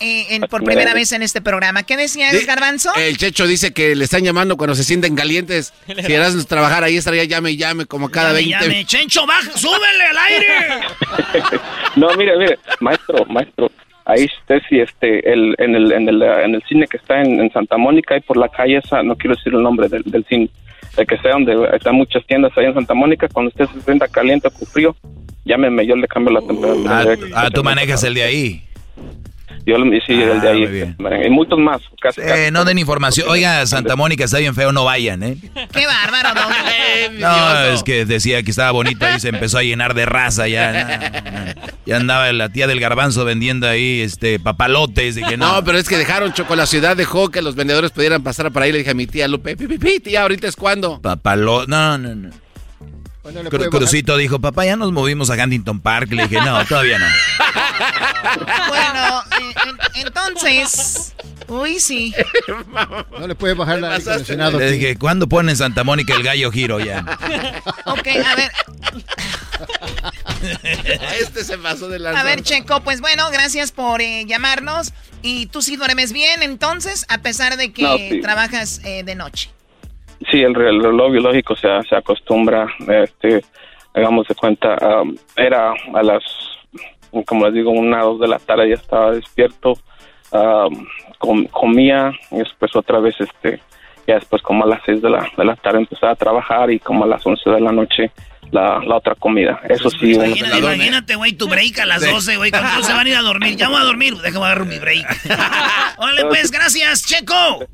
eh, 0.00 0.26
en- 0.30 0.42
por 0.42 0.64
primera 0.64 0.92
vez 0.94 1.12
en 1.12 1.22
este 1.22 1.40
programa. 1.40 1.82
¿Qué 1.82 1.96
decías, 1.96 2.32
Di- 2.32 2.44
Garbanzo? 2.44 2.90
El 2.96 3.16
Checho 3.18 3.46
dice 3.46 3.72
que 3.72 3.94
le 3.94 4.04
están 4.04 4.22
llamando 4.24 4.56
cuando 4.56 4.74
se 4.74 4.84
sienten 4.84 5.14
calientes. 5.14 5.72
Si 6.06 6.12
eras 6.12 6.46
trabajar 6.46 6.82
ahí, 6.84 6.96
estaría 6.96 7.24
llame 7.24 7.52
y 7.52 7.56
llame 7.56 7.86
como 7.86 8.08
cada 8.10 8.30
Llame, 8.40 8.50
20. 8.58 8.66
llame. 8.68 8.84
Chencho, 8.86 9.26
baja, 9.26 9.50
súbele 9.56 10.04
al 10.10 10.18
aire. 10.18 10.46
No, 11.96 12.08
mire, 12.16 12.36
mire, 12.38 12.58
maestro, 12.80 13.24
maestro. 13.26 13.70
Ahí 14.04 14.24
usted 14.24 14.60
sí, 14.68 14.78
este, 14.80 15.30
el, 15.32 15.54
en, 15.58 15.74
el, 15.74 15.92
en, 15.92 16.08
el, 16.08 16.22
en 16.22 16.54
el 16.54 16.62
cine 16.68 16.86
que 16.86 16.96
está 16.96 17.20
en, 17.20 17.38
en 17.40 17.50
Santa 17.52 17.76
Mónica 17.76 18.16
y 18.16 18.20
por 18.20 18.36
la 18.36 18.48
calle 18.48 18.78
esa, 18.78 19.02
no 19.02 19.16
quiero 19.16 19.36
decir 19.36 19.52
el 19.54 19.62
nombre 19.62 19.88
del, 19.88 20.02
del 20.04 20.24
cine, 20.26 20.48
el 20.96 21.06
que 21.06 21.16
sea 21.18 21.32
donde 21.32 21.54
están 21.76 21.94
muchas 21.94 22.24
tiendas 22.26 22.50
ahí 22.56 22.64
en 22.66 22.74
Santa 22.74 22.94
Mónica, 22.94 23.28
cuando 23.28 23.50
usted 23.50 23.66
se 23.74 23.80
sienta 23.82 24.08
caliente 24.08 24.48
o 24.48 24.50
con 24.50 24.66
frío, 24.66 24.96
llámeme, 25.44 25.86
yo 25.86 25.94
le 25.96 26.08
cambio 26.08 26.32
la 26.32 26.40
temperatura. 26.40 27.02
Ah, 27.34 27.44
ah, 27.46 27.50
tú 27.50 27.62
manejas 27.62 28.02
el 28.04 28.14
de 28.14 28.22
ahí. 28.22 28.62
Yo 29.66 29.76
sí, 30.06 30.12
el 30.14 30.40
de 30.40 30.48
Ah, 30.48 30.52
ahí. 30.52 30.60
muy 30.60 30.68
bien. 30.68 30.96
Y 31.26 31.30
muchos 31.30 31.58
más, 31.58 31.80
casi. 32.00 32.20
Eh, 32.22 32.50
no 32.50 32.64
den 32.64 32.78
información. 32.78 33.26
Oiga, 33.28 33.64
Santa 33.66 33.94
Mónica 33.94 34.24
está 34.24 34.38
bien 34.38 34.54
feo, 34.54 34.72
no 34.72 34.84
vayan, 34.84 35.22
¿eh? 35.22 35.36
Qué 35.72 35.86
bárbaro, 35.86 36.34
¿no? 36.34 37.18
No, 37.20 37.64
es 37.74 37.82
que 37.82 38.04
decía 38.06 38.42
que 38.42 38.50
estaba 38.50 38.70
bonito 38.70 39.06
y 39.14 39.20
se 39.20 39.28
empezó 39.28 39.58
a 39.58 39.62
llenar 39.62 39.94
de 39.94 40.06
raza 40.06 40.48
ya. 40.48 40.72
no, 40.72 41.30
no. 41.46 41.52
Ya 41.86 41.96
andaba 41.96 42.32
la 42.32 42.48
tía 42.48 42.66
del 42.66 42.80
garbanzo 42.80 43.24
vendiendo 43.24 43.68
ahí 43.68 44.00
este 44.00 44.38
papalotes. 44.40 45.14
Dije, 45.14 45.36
no. 45.36 45.54
No, 45.56 45.64
pero 45.64 45.78
es 45.78 45.88
que 45.88 45.98
dejaron 45.98 46.32
Choco, 46.32 46.56
la 46.56 46.66
ciudad 46.66 46.96
dejó 46.96 47.28
que 47.30 47.42
los 47.42 47.54
vendedores 47.54 47.90
pudieran 47.90 48.22
pasar 48.22 48.50
por 48.52 48.62
ahí. 48.62 48.72
Le 48.72 48.78
dije 48.78 48.90
a 48.90 48.94
mi 48.94 49.06
tía 49.06 49.28
Lupe, 49.28 49.56
pi, 49.56 49.66
pi, 49.66 49.78
pi, 49.78 50.00
tía, 50.00 50.22
ahorita 50.22 50.48
es 50.48 50.56
cuando. 50.56 51.00
Papalo, 51.00 51.66
no, 51.66 51.98
no, 51.98 52.14
no. 52.14 52.30
Bueno, 53.22 53.42
le 53.42 53.48
Cru- 53.48 53.50
puede 53.50 53.64
bajar. 53.66 53.80
Crucito 53.80 54.16
dijo, 54.16 54.38
papá, 54.40 54.64
ya 54.64 54.76
nos 54.76 54.92
movimos 54.92 55.28
a 55.30 55.34
Huntington 55.34 55.80
Park. 55.80 56.10
Le 56.12 56.22
dije, 56.26 56.40
no, 56.44 56.64
todavía 56.64 56.98
no. 56.98 57.06
Bueno, 58.68 59.22
eh, 59.40 59.54
en- 59.94 60.06
entonces... 60.06 61.14
Uy, 61.48 61.80
sí. 61.80 62.14
No 63.18 63.26
le 63.26 63.34
puede 63.34 63.54
bajar 63.54 63.80
la 63.80 63.96
acondicionado. 63.96 64.56
Le 64.58 64.70
dije, 64.70 64.96
¿cuándo 64.96 65.26
ponen 65.28 65.56
Santa 65.56 65.82
Mónica 65.82 66.14
el 66.14 66.22
gallo 66.22 66.52
giro 66.52 66.78
ya? 66.78 67.04
Ok, 67.86 68.06
a 68.24 68.34
ver, 68.36 68.52
este 71.20 71.44
se 71.44 71.58
pasó 71.58 71.88
de 71.88 71.98
lanza. 71.98 72.20
a 72.20 72.24
ver, 72.24 72.42
Checo, 72.42 72.80
pues 72.82 73.00
bueno, 73.00 73.28
gracias 73.32 73.72
por 73.72 74.00
eh, 74.00 74.24
llamarnos. 74.26 74.92
Y 75.22 75.46
tú 75.46 75.60
sí 75.60 75.76
duermes 75.76 76.12
bien, 76.12 76.42
entonces, 76.42 77.04
a 77.08 77.18
pesar 77.18 77.56
de 77.56 77.72
que 77.72 77.82
No, 77.82 77.96
sí. 77.96 78.20
trabajas 78.20 78.80
eh, 78.84 79.02
de 79.02 79.14
noche. 79.16 79.50
Sí, 80.30 80.40
el, 80.42 80.54
re- 80.54 80.70
el 80.70 80.82
reloj 80.82 81.10
biológico 81.12 81.56
se, 81.56 81.66
se 81.88 81.96
acostumbra, 81.96 82.66
este, 82.88 83.44
hagamos 83.94 84.28
de 84.28 84.34
cuenta, 84.34 84.76
era 85.36 85.72
a 85.94 86.02
las, 86.02 86.22
como 87.26 87.46
les 87.46 87.54
digo, 87.54 87.70
una, 87.70 88.02
dos 88.02 88.20
de 88.20 88.28
la 88.28 88.38
tarde 88.38 88.68
ya 88.68 88.74
estaba 88.74 89.12
despierto, 89.12 89.74
com- 91.18 91.46
comía 91.46 92.12
y 92.30 92.36
después 92.38 92.74
otra 92.74 92.98
vez, 93.00 93.14
este, 93.20 93.60
ya 94.06 94.14
después 94.14 94.42
como 94.42 94.64
a 94.64 94.66
las 94.66 94.80
seis 94.86 95.02
de 95.02 95.10
la, 95.10 95.28
de 95.36 95.44
la 95.44 95.56
tarde 95.56 95.78
empezaba 95.80 96.12
a 96.12 96.16
trabajar 96.16 96.70
y 96.70 96.78
como 96.78 97.04
a 97.04 97.06
las 97.06 97.24
once 97.26 97.48
de 97.50 97.60
la 97.60 97.72
noche 97.72 98.10
la, 98.52 98.80
la 98.84 98.96
otra 98.96 99.14
comida. 99.14 99.60
Eso 99.68 99.90
sí, 99.90 100.14
uno 100.14 100.34
se 100.34 100.58
Imagínate, 100.58 101.14
güey, 101.14 101.32
tu 101.34 101.48
break 101.48 101.78
a 101.80 101.86
las 101.86 102.02
Sí. 102.02 102.10
12, 102.10 102.36
güey. 102.36 102.50
Cuando 102.50 102.82
se 102.82 102.92
van 102.92 103.06
a 103.06 103.08
ir 103.08 103.14
a 103.16 103.22
dormir. 103.22 103.54
Ya 103.56 103.68
voy 103.68 103.80
a 103.80 103.84
dormir. 103.84 104.16
Déjame 104.16 104.44
agarrar 104.46 104.66
mi 104.66 104.78
break. 104.78 105.06
Órale, 105.98 106.24
pues, 106.26 106.50
gracias, 106.50 107.06
Checo. 107.06 107.64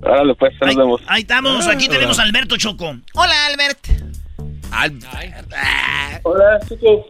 Órale, 0.00 0.34
pues, 0.36 0.54
nos 0.62 0.76
vemos. 0.76 1.02
Ahí 1.08 1.20
estamos. 1.22 1.66
Aquí 1.66 1.88
tenemos 1.88 2.18
a 2.18 2.22
Alberto 2.22 2.56
Choco. 2.56 2.96
Hola, 3.14 3.34
Albert. 3.50 3.78
Hola, 6.22 6.58
chicos. 6.68 7.00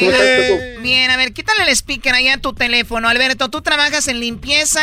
Eh, 0.00 0.78
bien, 0.82 1.10
a 1.10 1.16
ver, 1.16 1.32
quítale 1.32 1.62
el 1.64 1.68
speaker 1.70 2.14
allá 2.14 2.34
a 2.34 2.38
tu 2.38 2.52
teléfono. 2.52 3.08
Alberto, 3.08 3.48
tú 3.48 3.62
trabajas 3.62 4.08
en 4.08 4.20
limpieza 4.20 4.80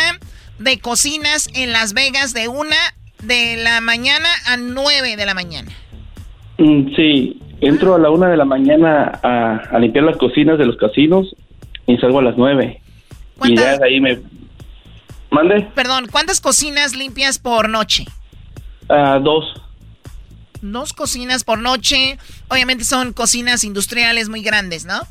de 0.60 0.80
cocinas 0.80 1.49
en 1.53 1.72
Las 1.72 1.94
Vegas 1.94 2.34
de 2.34 2.48
una 2.48 2.76
de 3.22 3.57
la 3.57 3.81
mañana 3.81 4.27
a 4.48 4.57
nueve 4.57 5.15
de 5.15 5.26
la 5.26 5.34
mañana. 5.34 5.72
Mm, 6.57 6.95
Sí, 6.95 7.40
entro 7.61 7.95
a 7.95 7.99
la 7.99 8.10
una 8.10 8.30
de 8.30 8.38
la 8.38 8.45
mañana 8.45 9.19
a, 9.23 9.56
a 9.72 9.80
limpiar 9.80 10.06
las 10.06 10.18
cocinas 10.18 10.57
de 10.57 10.65
los 10.65 10.77
casinos 10.77 11.35
y 11.88 11.98
salgo 11.98 12.19
a 12.19 12.23
las 12.23 12.38
nueve. 12.38 12.81
Y 13.44 13.56
ya 13.56 13.77
de 13.77 13.85
ahí 13.85 13.99
me... 13.99 14.19
¿Mande? 15.31 15.68
Perdón, 15.73 16.07
¿cuántas 16.11 16.40
cocinas 16.40 16.95
limpias 16.95 17.40
por 17.40 17.68
noche? 17.68 18.06
Ah, 18.90 19.19
dos. 19.22 19.45
Dos 20.64 20.94
cocinas 20.94 21.44
por 21.44 21.60
noche. 21.60 22.18
Obviamente 22.48 22.85
son 22.85 23.11
cocinas 23.11 23.65
industriales 23.65 24.30
muy 24.30 24.41
grandes, 24.41 24.85
¿no? 24.85 25.02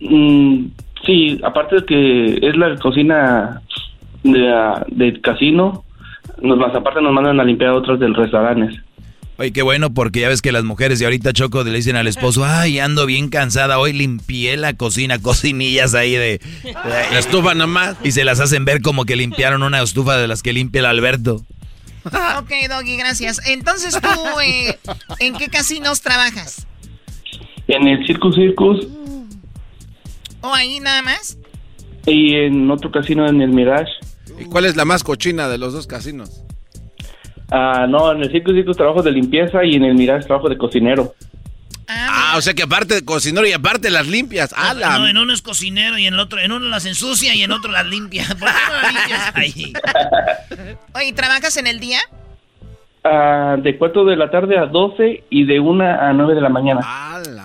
Mm, 0.00 0.66
sí, 1.06 1.40
aparte 1.42 1.76
de 1.76 1.86
que 1.86 2.46
es 2.46 2.56
la 2.56 2.76
cocina 2.76 3.62
de, 4.22 4.52
ah, 4.52 4.84
del 4.88 5.20
casino, 5.22 5.84
nos, 6.42 6.58
más 6.58 6.74
aparte 6.74 7.00
nos 7.00 7.12
mandan 7.12 7.40
a 7.40 7.44
limpiar 7.44 7.70
otras 7.70 7.98
del 7.98 8.14
restaurantes. 8.14 8.80
Oye, 9.38 9.50
qué 9.52 9.62
bueno, 9.62 9.94
porque 9.94 10.20
ya 10.20 10.28
ves 10.28 10.42
que 10.42 10.52
las 10.52 10.62
mujeres 10.62 10.98
de 10.98 11.06
ahorita 11.06 11.32
Choco 11.32 11.64
le 11.64 11.72
dicen 11.72 11.96
al 11.96 12.06
esposo, 12.06 12.44
ay, 12.44 12.78
ando 12.78 13.06
bien 13.06 13.30
cansada, 13.30 13.78
hoy 13.78 13.94
limpié 13.94 14.58
la 14.58 14.74
cocina, 14.74 15.20
cocinillas 15.20 15.94
ahí 15.94 16.12
de... 16.12 16.38
La 16.84 17.18
estufa 17.18 17.54
nomás. 17.54 17.96
Y 18.04 18.12
se 18.12 18.24
las 18.24 18.40
hacen 18.40 18.66
ver 18.66 18.82
como 18.82 19.06
que 19.06 19.16
limpiaron 19.16 19.62
una 19.62 19.80
estufa 19.80 20.18
de 20.18 20.28
las 20.28 20.42
que 20.42 20.52
limpia 20.52 20.80
el 20.80 20.86
Alberto. 20.86 21.42
Ok, 22.38 22.50
Doggy, 22.68 22.96
gracias. 22.96 23.40
Entonces 23.46 23.98
tú, 24.00 24.40
eh, 24.44 24.78
¿en 25.20 25.34
qué 25.36 25.48
casinos 25.48 26.00
trabajas? 26.00 26.66
En 27.68 27.86
el 27.86 28.04
Circus 28.06 28.34
Circus 28.34 28.86
¿O 30.40 30.52
ahí 30.52 30.80
nada 30.80 31.02
más? 31.02 31.38
y 32.06 32.34
en 32.34 32.68
otro 32.70 32.90
casino 32.90 33.28
en 33.28 33.40
el 33.40 33.50
Mirage. 33.50 33.92
¿Y 34.40 34.46
cuál 34.46 34.64
es 34.64 34.74
la 34.74 34.84
más 34.84 35.04
cochina 35.04 35.48
de 35.48 35.58
los 35.58 35.72
dos 35.72 35.86
casinos? 35.86 36.42
Ah, 37.50 37.86
no, 37.88 38.10
en 38.12 38.22
el 38.22 38.32
Circus 38.32 38.54
Circus 38.54 38.76
trabajo 38.76 39.02
de 39.02 39.12
limpieza 39.12 39.64
y 39.64 39.76
en 39.76 39.84
el 39.84 39.94
Mirage 39.94 40.26
trabajo 40.26 40.48
de 40.48 40.58
cocinero. 40.58 41.14
Ah, 42.32 42.38
o 42.38 42.40
sea 42.40 42.54
que 42.54 42.62
aparte 42.62 42.94
de 42.94 43.04
cocinero 43.04 43.46
y 43.46 43.52
aparte 43.52 43.90
las 43.90 44.06
limpias. 44.06 44.54
¡Ah, 44.56 44.72
la- 44.72 44.98
No, 44.98 45.06
en 45.06 45.18
uno 45.18 45.34
es 45.34 45.42
cocinero 45.42 45.98
y 45.98 46.06
en 46.06 46.14
el 46.14 46.20
otro, 46.20 46.38
en 46.40 46.50
uno 46.50 46.66
las 46.66 46.86
ensucia 46.86 47.34
y 47.34 47.42
en 47.42 47.52
otro 47.52 47.70
las 47.70 47.84
limpia. 47.84 48.24
¿Por 48.38 48.48
qué 48.48 48.54
no 48.68 48.82
las 48.82 48.94
limpias 48.94 49.32
ahí? 49.34 49.72
Oye, 50.94 51.12
¿trabajas 51.12 51.58
en 51.58 51.66
el 51.66 51.78
día? 51.78 52.00
Ah, 53.04 53.56
de 53.58 53.76
4 53.76 54.04
de 54.06 54.16
la 54.16 54.30
tarde 54.30 54.56
a 54.56 54.64
12 54.64 55.24
y 55.28 55.44
de 55.44 55.60
1 55.60 55.84
a 55.84 56.12
9 56.14 56.34
de 56.34 56.40
la 56.40 56.48
mañana. 56.48 56.80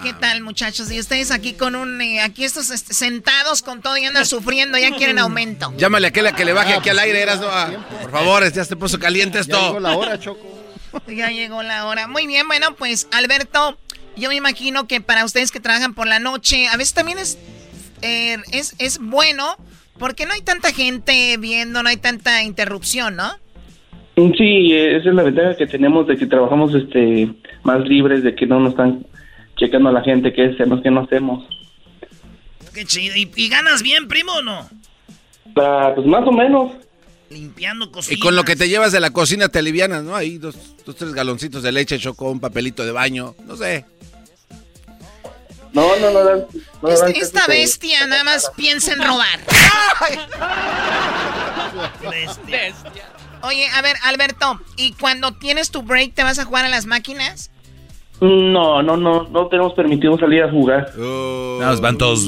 ¿Qué 0.03 0.13
tal, 0.13 0.41
muchachos? 0.41 0.89
Y 0.89 0.99
ustedes 0.99 1.31
aquí 1.31 1.53
con 1.53 1.75
un, 1.75 1.99
eh, 1.99 2.21
aquí 2.21 2.45
estos 2.45 2.69
este, 2.69 2.93
sentados 2.93 3.63
con 3.63 3.81
todo 3.81 3.97
y 3.97 4.05
andan 4.05 4.25
sufriendo, 4.25 4.77
ya 4.77 4.91
quieren 4.91 5.19
aumento. 5.19 5.73
Llámale 5.77 6.07
a 6.07 6.09
aquella 6.11 6.31
que 6.31 6.45
le 6.45 6.53
baje 6.53 6.75
aquí 6.75 6.89
al 6.89 6.99
aire, 6.99 7.21
eras, 7.21 7.41
no, 7.41 7.47
ah, 7.49 7.71
por 8.03 8.11
favor, 8.11 8.49
ya 8.53 8.63
se 8.63 8.75
puso 8.77 8.99
caliente 8.99 9.39
esto. 9.39 9.59
llegó 9.59 9.79
la 9.81 9.97
hora, 9.97 10.17
Choco. 10.17 10.47
Ya 11.07 11.29
llegó 11.29 11.61
la 11.61 11.87
hora. 11.87 12.07
Muy 12.07 12.25
bien, 12.25 12.47
bueno, 12.47 12.73
pues 12.75 13.07
Alberto, 13.11 13.77
yo 14.17 14.29
me 14.29 14.35
imagino 14.35 14.87
que 14.87 15.01
para 15.01 15.25
ustedes 15.25 15.51
que 15.51 15.59
trabajan 15.59 15.93
por 15.93 16.07
la 16.07 16.19
noche, 16.19 16.67
a 16.67 16.77
veces 16.77 16.93
también 16.93 17.19
es, 17.19 17.37
eh, 18.01 18.37
es, 18.51 18.75
es 18.79 18.99
bueno 18.99 19.55
porque 19.97 20.25
no 20.25 20.33
hay 20.33 20.41
tanta 20.41 20.71
gente 20.71 21.37
viendo, 21.37 21.83
no 21.83 21.89
hay 21.89 21.97
tanta 21.97 22.43
interrupción, 22.43 23.15
¿no? 23.15 23.31
Sí, 24.15 24.73
esa 24.73 25.09
es 25.09 25.15
la 25.15 25.23
ventaja 25.23 25.55
que 25.55 25.67
tenemos 25.67 26.07
de 26.07 26.17
que 26.17 26.25
trabajamos 26.25 26.73
este 26.73 27.29
más 27.63 27.87
libres, 27.87 28.23
de 28.23 28.33
que 28.33 28.47
no 28.47 28.59
nos 28.59 28.71
están 28.71 29.05
checando 29.57 29.89
a 29.89 29.91
la 29.91 30.01
gente 30.01 30.33
qué 30.33 30.45
hacemos, 30.45 30.81
qué 30.81 30.89
no 30.89 31.01
hacemos. 31.01 31.45
Qué 32.73 32.85
chido. 32.85 33.15
¿Y, 33.15 33.31
y 33.35 33.49
ganas 33.49 33.83
bien, 33.83 34.07
primo, 34.07 34.33
o 34.33 34.41
no? 34.41 34.67
Ah, 35.55 35.91
pues 35.93 36.07
más 36.07 36.27
o 36.27 36.31
menos. 36.31 36.73
Limpiando 37.29 37.91
cocinas. 37.91 38.17
Y 38.17 38.21
con 38.21 38.35
lo 38.35 38.43
que 38.43 38.55
te 38.55 38.69
llevas 38.69 38.91
de 38.91 38.99
la 38.99 39.11
cocina 39.11 39.49
te 39.49 39.59
alivianas, 39.59 40.03
¿no? 40.03 40.15
Ahí 40.15 40.37
dos, 40.37 40.75
dos 40.85 40.95
tres 40.95 41.13
galoncitos 41.13 41.61
de 41.61 41.71
leche, 41.71 41.99
choco, 41.99 42.31
un 42.31 42.39
papelito 42.39 42.85
de 42.85 42.91
baño, 42.91 43.35
no 43.45 43.55
sé. 43.55 43.85
No, 45.73 45.95
no, 45.97 46.11
no 46.11 46.23
dan. 46.23 46.45
no 46.81 46.89
dan 46.89 47.11
esta 47.15 47.45
bestia 47.47 48.05
nada 48.07 48.23
más 48.23 48.51
piensa 48.55 48.93
en 48.93 49.03
robar. 49.03 49.39
Bestia. 52.45 52.73
Oye, 53.43 53.67
a 53.69 53.81
ver, 53.81 53.95
Alberto, 54.03 54.59
¿y 54.77 54.93
cuando 54.93 55.33
tienes 55.33 55.69
tu 55.69 55.83
break 55.83 56.13
te 56.15 56.23
vas 56.23 56.39
a 56.39 56.45
jugar 56.45 56.65
a 56.65 56.69
las 56.69 56.85
máquinas? 56.85 57.51
No, 58.19 58.81
no, 58.81 58.97
no, 58.97 59.27
no 59.29 59.47
tenemos 59.47 59.73
permitido 59.73 60.17
salir 60.17 60.43
a 60.43 60.49
jugar. 60.49 60.91
Nada 60.97 61.71
más 61.71 61.81
van 61.81 61.97
todos 61.97 62.21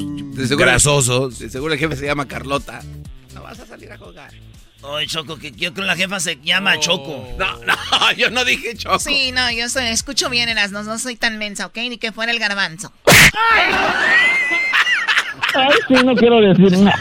grasosos. 0.55 1.39
De 1.39 1.49
seguro 1.49 1.73
el 1.73 1.79
jefe 1.79 1.95
se 1.95 2.05
llama 2.05 2.27
Carlota. 2.27 2.81
No 3.33 3.41
vas 3.41 3.59
a 3.59 3.65
salir 3.65 3.91
a 3.91 3.97
jugar. 3.97 4.31
Oye, 4.81 5.07
Choco, 5.07 5.37
que 5.37 5.51
yo 5.51 5.73
creo 5.73 5.73
que 5.73 5.81
la 5.81 5.95
jefa 5.95 6.19
se 6.21 6.37
llama 6.41 6.79
Choco. 6.79 7.27
No, 7.37 7.57
no, 7.65 8.11
yo 8.17 8.29
no 8.29 8.45
dije 8.45 8.77
Choco. 8.77 8.99
Sí, 8.99 9.31
no, 9.33 9.51
yo 9.51 9.67
soy- 9.67 9.87
escucho 9.87 10.29
bien, 10.29 10.47
Erasmus, 10.47 10.85
no 10.85 10.97
soy 10.99 11.15
tan 11.17 11.37
mensa, 11.37 11.65
¿ok? 11.65 11.75
Ni 11.77 11.97
que 11.97 12.11
fuera 12.13 12.31
el 12.31 12.39
garbanzo. 12.39 12.93
Ay, 15.56 15.73
sí, 15.88 15.93
no 16.06 16.15
quiero 16.15 16.41
decir 16.41 16.77
nada. 16.77 16.99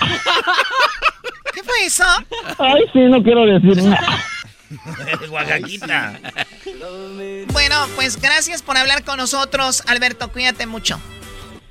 ¿Qué 1.55 1.63
fue 1.63 1.85
eso? 1.85 2.05
Ay, 2.59 2.83
sí, 2.93 3.01
no 3.01 3.23
quiero 3.23 3.45
decir 3.47 3.83
nada. 3.83 4.25
Oaxaquita. 5.31 6.21
Bueno, 7.53 7.87
pues 7.97 8.21
gracias 8.21 8.63
por 8.63 8.77
hablar 8.77 9.05
con 9.05 9.17
nosotros, 9.17 9.83
Alberto, 9.87 10.31
cuídate 10.31 10.67
mucho. 10.67 11.01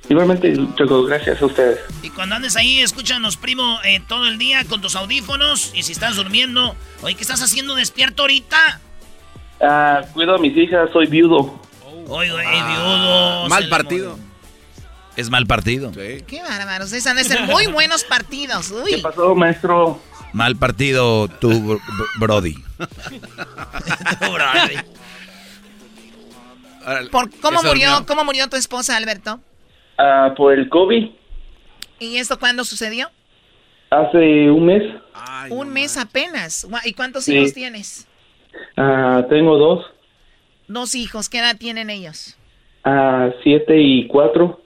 Igualmente, 0.08 0.56
Choco, 0.76 1.04
gracias 1.04 1.42
a 1.42 1.46
ustedes. 1.46 1.80
Y 2.02 2.08
cuando 2.10 2.34
andes 2.34 2.56
ahí, 2.56 2.80
escúchanos, 2.80 3.36
primo, 3.36 3.78
eh, 3.84 4.00
todo 4.08 4.26
el 4.26 4.38
día 4.38 4.64
con 4.64 4.80
tus 4.80 4.96
audífonos. 4.96 5.72
Y 5.74 5.82
si 5.82 5.92
estás 5.92 6.16
durmiendo, 6.16 6.74
oye, 7.02 7.14
¿qué 7.14 7.20
estás 7.20 7.42
haciendo 7.42 7.74
despierto 7.74 8.22
ahorita? 8.22 8.80
Ah, 9.60 10.00
cuido 10.14 10.36
a 10.36 10.38
mis 10.38 10.56
hijas, 10.56 10.88
soy 10.92 11.06
viudo. 11.06 11.60
Oye, 12.08 12.32
güey, 12.32 12.46
viudo. 12.46 13.48
Mal 13.48 13.68
partido. 13.68 14.16
murió. 14.16 14.27
Es 15.18 15.30
mal 15.30 15.46
partido. 15.46 15.90
Qué 15.92 16.40
bárbaros, 16.48 16.92
esos 16.92 17.06
han 17.08 17.16
de 17.16 17.24
ser 17.24 17.42
muy 17.42 17.66
buenos 17.66 18.04
partidos. 18.04 18.70
Uy. 18.70 18.92
¿Qué 18.94 18.98
pasó, 18.98 19.34
maestro? 19.34 20.00
Mal 20.32 20.54
partido 20.56 21.26
tu 21.26 21.50
br- 21.50 21.80
br- 21.80 22.20
Brody. 22.20 22.54
¿Por 27.10 27.30
cómo 27.40 27.62
murió, 27.62 28.04
cómo 28.06 28.24
murió 28.24 28.48
tu 28.48 28.56
esposa, 28.56 28.96
Alberto? 28.96 29.40
Ah, 29.98 30.32
por 30.36 30.54
el 30.54 30.68
COVID, 30.68 31.10
¿Y 32.00 32.16
esto 32.18 32.38
cuándo 32.38 32.64
sucedió? 32.64 33.10
hace 33.90 34.50
un 34.50 34.66
mes. 34.66 34.82
Un 35.50 35.70
mes 35.70 35.96
apenas. 35.96 36.66
¿Y 36.84 36.92
cuántos 36.92 37.24
Sí. 37.24 37.36
hijos 37.36 37.52
tienes? 37.54 38.06
Ah, 38.76 39.24
tengo 39.28 39.56
dos, 39.58 39.84
Dos 40.68 40.94
hijos. 40.94 41.28
¿Qué 41.28 41.38
edad 41.38 41.56
tienen 41.58 41.90
ellos? 41.90 42.36
ah, 42.84 43.30
siete 43.42 43.80
y 43.80 44.06
cuatro, 44.06 44.62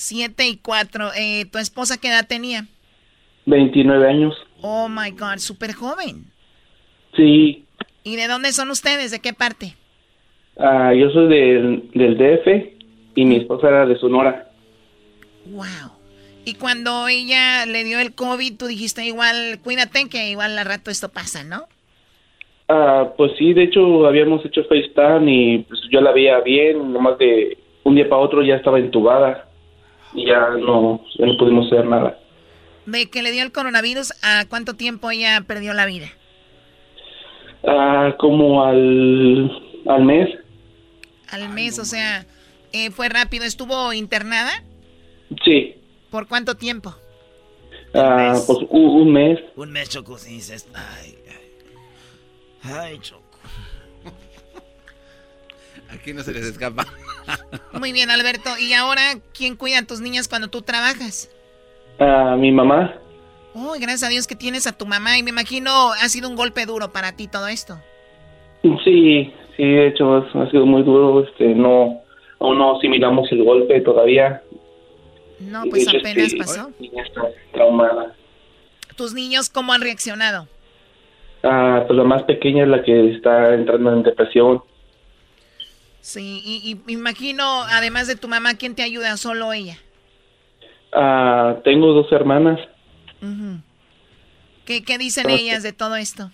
Siete 0.00 0.48
y 0.48 0.56
cuatro. 0.56 1.10
Eh, 1.14 1.44
¿Tu 1.44 1.58
esposa 1.58 1.98
qué 2.00 2.08
edad 2.08 2.26
tenía? 2.26 2.66
29 3.44 4.08
años. 4.08 4.34
Oh 4.62 4.88
my 4.88 5.10
God, 5.10 5.38
súper 5.38 5.74
joven. 5.74 6.24
Sí, 7.16 7.66
¿Y 8.02 8.16
de 8.16 8.28
dónde 8.28 8.52
son 8.52 8.70
ustedes? 8.70 9.10
¿De 9.10 9.20
qué 9.20 9.32
parte? 9.32 9.76
ah, 10.58 10.92
yo 10.94 11.10
soy 11.10 11.28
del, 11.28 11.90
del 11.92 12.16
DF 12.16 12.46
y 13.14 13.24
mi 13.24 13.36
esposa 13.36 13.68
era 13.68 13.86
de 13.86 13.96
Sonora. 13.96 14.48
Wow. 15.46 15.92
Y 16.44 16.54
cuando 16.54 17.08
ella 17.08 17.66
le 17.66 17.84
dio 17.84 18.00
el 18.00 18.14
COVID, 18.14 18.56
tú 18.58 18.66
dijiste 18.66 19.04
igual, 19.04 19.58
cuídate 19.62 20.08
que 20.08 20.30
igual 20.30 20.58
al 20.58 20.66
rato 20.66 20.90
esto 20.90 21.10
pasa, 21.10 21.44
¿no? 21.44 21.64
Ah, 22.68 23.10
pues 23.16 23.32
sí, 23.38 23.52
de 23.52 23.64
hecho 23.64 24.06
habíamos 24.06 24.44
hecho 24.46 24.64
FaceTime 24.64 25.30
y 25.30 25.58
pues, 25.58 25.80
yo 25.90 26.00
la 26.00 26.12
veía 26.12 26.40
bien, 26.40 26.92
nomás 26.92 27.18
de 27.18 27.58
un 27.84 27.94
día 27.94 28.08
para 28.08 28.22
otro 28.22 28.42
ya 28.42 28.56
estaba 28.56 28.78
entubada 28.78 29.49
y 30.14 30.26
ya 30.26 30.50
no, 30.50 31.00
ya 31.18 31.26
no 31.26 31.36
pudimos 31.38 31.66
hacer 31.66 31.86
nada. 31.86 32.18
De 32.86 33.08
que 33.10 33.22
le 33.22 33.30
dio 33.32 33.42
el 33.42 33.52
coronavirus, 33.52 34.12
¿a 34.22 34.44
cuánto 34.48 34.74
tiempo 34.74 35.10
ella 35.10 35.42
perdió 35.46 35.74
la 35.74 35.86
vida? 35.86 36.08
Ah, 37.66 38.14
como 38.18 38.64
al, 38.64 39.50
al 39.86 40.04
mes, 40.04 40.28
Al 41.30 41.48
mes, 41.50 41.78
o 41.78 41.84
sea, 41.84 42.26
eh, 42.72 42.90
fue 42.90 43.08
rápido. 43.08 43.44
¿Estuvo 43.44 43.92
internada? 43.92 44.50
sí, 45.44 45.76
¿Por 46.10 46.26
cuánto 46.26 46.56
tiempo? 46.56 46.94
ah, 47.94 48.34
pues 48.46 48.58
un, 48.68 48.84
un 49.02 49.12
mes. 49.12 49.38
Un 49.56 49.70
mes, 49.70 49.88
Choco, 49.90 50.18
si 50.18 50.34
dices. 50.34 50.66
Ay, 50.74 51.14
ay. 51.28 52.72
Ay, 52.72 52.98
Choco. 52.98 53.22
Aquí 55.90 56.12
no 56.12 56.22
se 56.22 56.32
les 56.32 56.46
escapa. 56.46 56.84
Muy 57.72 57.92
bien, 57.92 58.10
Alberto. 58.10 58.50
¿Y 58.58 58.72
ahora 58.74 59.18
quién 59.32 59.56
cuida 59.56 59.78
a 59.78 59.86
tus 59.86 60.00
niñas 60.00 60.28
cuando 60.28 60.48
tú 60.48 60.62
trabajas? 60.62 61.30
Ah, 61.98 62.36
mi 62.38 62.50
mamá, 62.50 62.94
Oh, 63.54 63.72
gracias 63.80 64.04
a 64.04 64.08
Dios 64.08 64.26
que 64.28 64.36
tienes 64.36 64.66
a 64.66 64.76
tu 64.76 64.86
mamá 64.86 65.18
y 65.18 65.22
me 65.22 65.30
imagino 65.30 65.90
ha 65.92 66.08
sido 66.08 66.28
un 66.28 66.36
golpe 66.36 66.66
duro 66.66 66.92
para 66.92 67.16
ti 67.16 67.26
todo 67.26 67.48
esto. 67.48 67.78
sí, 68.84 69.32
sí, 69.56 69.62
de 69.64 69.88
hecho 69.88 70.24
ha 70.34 70.50
sido 70.50 70.66
muy 70.66 70.82
duro, 70.84 71.24
este, 71.24 71.46
no, 71.54 72.00
aún 72.38 72.58
no 72.58 72.76
asimilamos 72.76 73.30
el 73.32 73.42
golpe 73.42 73.80
todavía. 73.80 74.42
No, 75.40 75.64
pues 75.68 75.82
hecho, 75.88 75.98
apenas 75.98 76.30
sí, 76.30 76.36
pasó. 76.36 76.70
mi 76.78 76.88
niña 76.90 77.02
está 77.02 77.22
traumada. 77.52 78.14
¿Tus 78.96 79.14
niños 79.14 79.50
cómo 79.50 79.72
han 79.72 79.80
reaccionado? 79.80 80.46
Ah, 81.42 81.84
pues 81.86 81.96
la 81.96 82.04
más 82.04 82.22
pequeña 82.24 82.64
es 82.64 82.68
la 82.68 82.82
que 82.82 83.14
está 83.14 83.54
entrando 83.54 83.92
en 83.94 84.02
depresión. 84.02 84.62
Sí, 86.02 86.40
y, 86.44 86.82
y 86.86 86.92
imagino, 86.92 87.62
además 87.64 88.06
de 88.06 88.16
tu 88.16 88.28
mamá, 88.28 88.54
¿quién 88.56 88.74
te 88.74 88.82
ayuda? 88.82 89.16
¿Solo 89.16 89.52
ella? 89.52 89.78
Ah, 90.92 91.60
tengo 91.64 91.92
dos 91.92 92.10
hermanas. 92.12 92.58
¿Qué, 94.64 94.84
qué 94.84 94.96
dicen 94.98 95.28
Ah, 95.28 95.30
ellas 95.30 95.62
de 95.62 95.72
todo 95.74 95.96
esto? 95.96 96.32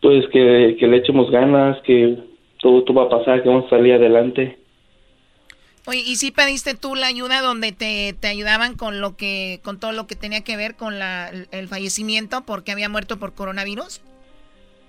pues 0.00 0.24
que, 0.32 0.76
que 0.78 0.86
le 0.86 0.98
echemos 0.98 1.30
ganas, 1.30 1.80
que 1.82 2.18
todo, 2.58 2.84
todo 2.84 2.94
va 2.96 3.04
a 3.04 3.18
pasar, 3.18 3.42
que 3.42 3.48
vamos 3.48 3.66
a 3.66 3.70
salir 3.70 3.94
adelante. 3.94 4.58
Oye, 5.86 6.00
¿y 6.06 6.16
si 6.16 6.30
pediste 6.30 6.74
tú 6.74 6.94
la 6.94 7.06
ayuda 7.06 7.40
donde 7.40 7.72
te, 7.72 8.12
te 8.18 8.28
ayudaban 8.28 8.76
con 8.76 9.00
lo 9.00 9.16
que, 9.16 9.60
con 9.64 9.80
todo 9.80 9.92
lo 9.92 10.06
que 10.06 10.14
tenía 10.16 10.42
que 10.44 10.56
ver 10.56 10.76
con 10.76 10.98
la, 10.98 11.30
el 11.50 11.68
fallecimiento 11.68 12.44
porque 12.46 12.72
había 12.72 12.88
muerto 12.88 13.18
por 13.18 13.34
coronavirus? 13.34 14.02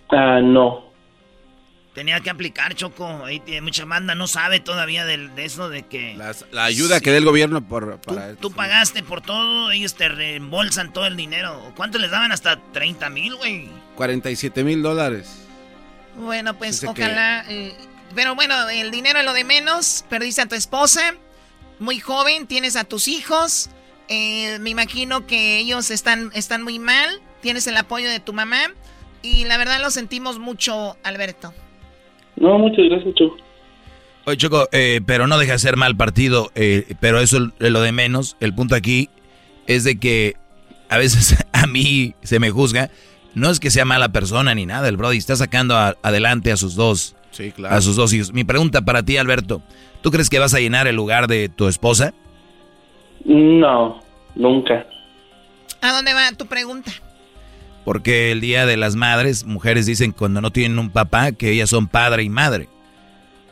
Ah, 0.09 0.41
no. 0.41 0.90
Tenía 1.93 2.21
que 2.21 2.29
aplicar, 2.29 2.73
Choco. 2.73 3.25
Ahí 3.25 3.41
tiene 3.41 3.61
mucha 3.61 3.83
banda, 3.83 4.15
no 4.15 4.25
sabe 4.27 4.61
todavía 4.61 5.03
del- 5.05 5.35
de, 5.35 5.43
eso 5.43 5.67
de 5.69 5.83
que. 5.83 6.15
La 6.51 6.63
ayuda 6.63 7.01
que 7.01 7.11
dé 7.11 7.17
el 7.17 7.25
gobierno 7.25 7.67
por, 7.67 7.99
para 7.99 8.33
Tú 8.35 8.51
pagaste 8.53 9.03
por 9.03 9.21
todo, 9.21 9.71
ellos 9.71 9.95
te 9.95 10.07
reembolsan 10.07 10.93
todo 10.93 11.05
el 11.05 11.17
dinero. 11.17 11.73
¿Cuánto 11.75 11.97
les 11.99 12.09
daban? 12.11 12.31
Hasta 12.31 12.61
30 12.71 13.09
mil, 13.09 13.35
güey. 13.35 13.67
47 13.97 14.63
mil 14.63 14.81
dólares. 14.81 15.29
Bueno, 16.15 16.57
pues 16.57 16.79
Dice 16.79 16.93
que- 16.93 17.03
ojalá. 17.03 17.43
eh, 17.49 17.75
pero 18.15 18.35
bueno, 18.35 18.69
el 18.69 18.89
dinero 18.91 19.19
es 19.19 19.25
lo 19.25 19.33
de 19.33 19.43
menos. 19.43 20.05
Perdiste 20.09 20.41
a 20.41 20.45
tu 20.45 20.55
esposa, 20.55 21.13
muy 21.79 21.99
joven, 21.99 22.47
tienes 22.47 22.75
a 22.77 22.83
tus 22.85 23.07
hijos. 23.09 23.69
eh, 24.13 24.59
me 24.59 24.69
imagino 24.69 25.25
que 25.25 25.57
ellos 25.57 25.89
están, 25.89 26.31
están 26.33 26.63
muy 26.63 26.79
mal. 26.79 27.21
Tienes 27.41 27.65
el 27.67 27.77
apoyo 27.77 28.09
de 28.09 28.19
tu 28.19 28.33
mamá. 28.33 28.59
Y 29.21 29.45
la 29.45 29.57
verdad 29.57 29.79
lo 29.79 29.89
sentimos 29.89 30.37
mucho, 30.39 30.97
Alberto. 31.03 31.53
No, 32.37 32.57
muchas 32.59 32.85
gracias, 32.89 33.13
Chu. 33.15 33.35
Oye, 34.25 34.37
Choco, 34.37 34.67
eh, 34.71 35.01
pero 35.05 35.27
no 35.27 35.37
deja 35.37 35.53
de 35.53 35.59
ser 35.59 35.77
mal 35.77 35.95
partido, 35.97 36.51
eh, 36.55 36.93
pero 36.99 37.19
eso 37.19 37.51
es 37.59 37.71
lo 37.71 37.81
de 37.81 37.91
menos. 37.91 38.37
El 38.39 38.53
punto 38.53 38.75
aquí 38.75 39.09
es 39.67 39.83
de 39.83 39.99
que 39.99 40.35
a 40.89 40.97
veces 40.97 41.43
a 41.53 41.67
mí 41.67 42.13
se 42.21 42.39
me 42.39 42.49
juzga. 42.51 42.89
No 43.33 43.49
es 43.49 43.59
que 43.59 43.71
sea 43.71 43.85
mala 43.85 44.09
persona 44.09 44.53
ni 44.53 44.65
nada, 44.65 44.89
el 44.89 44.97
Brody 44.97 45.17
está 45.17 45.35
sacando 45.35 45.75
a- 45.75 45.95
adelante 46.03 46.51
a 46.51 46.57
sus 46.57 46.75
dos, 46.75 47.15
Sí, 47.31 47.51
claro. 47.51 47.73
a 47.75 47.81
sus 47.81 47.95
dos 47.95 48.11
hijos. 48.13 48.33
Mi 48.33 48.43
pregunta 48.43 48.81
para 48.81 49.03
ti, 49.03 49.15
Alberto, 49.17 49.61
¿tú 50.01 50.11
crees 50.11 50.29
que 50.29 50.37
vas 50.39 50.53
a 50.53 50.59
llenar 50.59 50.87
el 50.87 50.97
lugar 50.97 51.27
de 51.27 51.47
tu 51.47 51.67
esposa? 51.69 52.13
No, 53.23 54.01
nunca. 54.35 54.85
¿A 55.81 55.93
dónde 55.93 56.13
va 56.13 56.31
tu 56.37 56.45
pregunta? 56.45 56.91
Porque 57.83 58.31
el 58.31 58.41
Día 58.41 58.65
de 58.65 58.77
las 58.77 58.95
Madres, 58.95 59.45
mujeres 59.45 59.85
dicen 59.85 60.11
cuando 60.11 60.41
no 60.41 60.51
tienen 60.51 60.79
un 60.79 60.91
papá 60.91 61.31
que 61.31 61.51
ellas 61.51 61.69
son 61.69 61.87
padre 61.87 62.23
y 62.23 62.29
madre. 62.29 62.69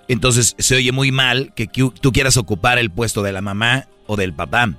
Entonces 0.08 0.56
se 0.58 0.76
oye 0.76 0.92
muy 0.92 1.12
mal 1.12 1.54
que 1.56 1.68
tú 1.68 2.12
quieras 2.12 2.38
ocupar 2.38 2.78
el 2.80 2.90
puesto 2.90 3.24
de 3.24 3.32
la 3.32 3.42
mamá 3.42 3.88
o 4.08 4.16
del 4.16 4.34
papá. 4.34 4.74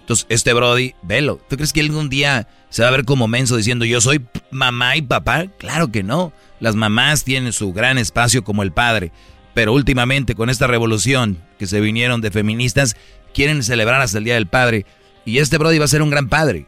Entonces 0.00 0.26
este 0.28 0.52
Brody, 0.52 0.94
velo. 1.02 1.40
¿Tú 1.48 1.56
crees 1.56 1.72
que 1.72 1.80
algún 1.80 2.08
día 2.08 2.48
se 2.68 2.82
va 2.82 2.88
a 2.88 2.92
ver 2.92 3.04
como 3.04 3.26
menso 3.28 3.56
diciendo 3.56 3.84
yo 3.84 4.00
soy 4.00 4.24
mamá 4.50 4.96
y 4.96 5.02
papá? 5.02 5.46
Claro 5.58 5.90
que 5.90 6.02
no. 6.02 6.32
Las 6.60 6.74
mamás 6.74 7.24
tienen 7.24 7.52
su 7.52 7.72
gran 7.72 7.98
espacio 7.98 8.44
como 8.44 8.62
el 8.62 8.72
padre. 8.72 9.12
Pero 9.54 9.72
últimamente 9.72 10.34
con 10.34 10.50
esta 10.50 10.66
revolución 10.66 11.38
que 11.58 11.66
se 11.66 11.80
vinieron 11.80 12.20
de 12.20 12.30
feministas, 12.30 12.96
quieren 13.34 13.62
celebrar 13.62 14.00
hasta 14.00 14.18
el 14.18 14.24
Día 14.24 14.34
del 14.34 14.46
Padre. 14.46 14.84
Y 15.24 15.38
este 15.38 15.58
Brody 15.58 15.78
va 15.78 15.86
a 15.86 15.88
ser 15.88 16.02
un 16.02 16.10
gran 16.10 16.28
padre 16.28 16.66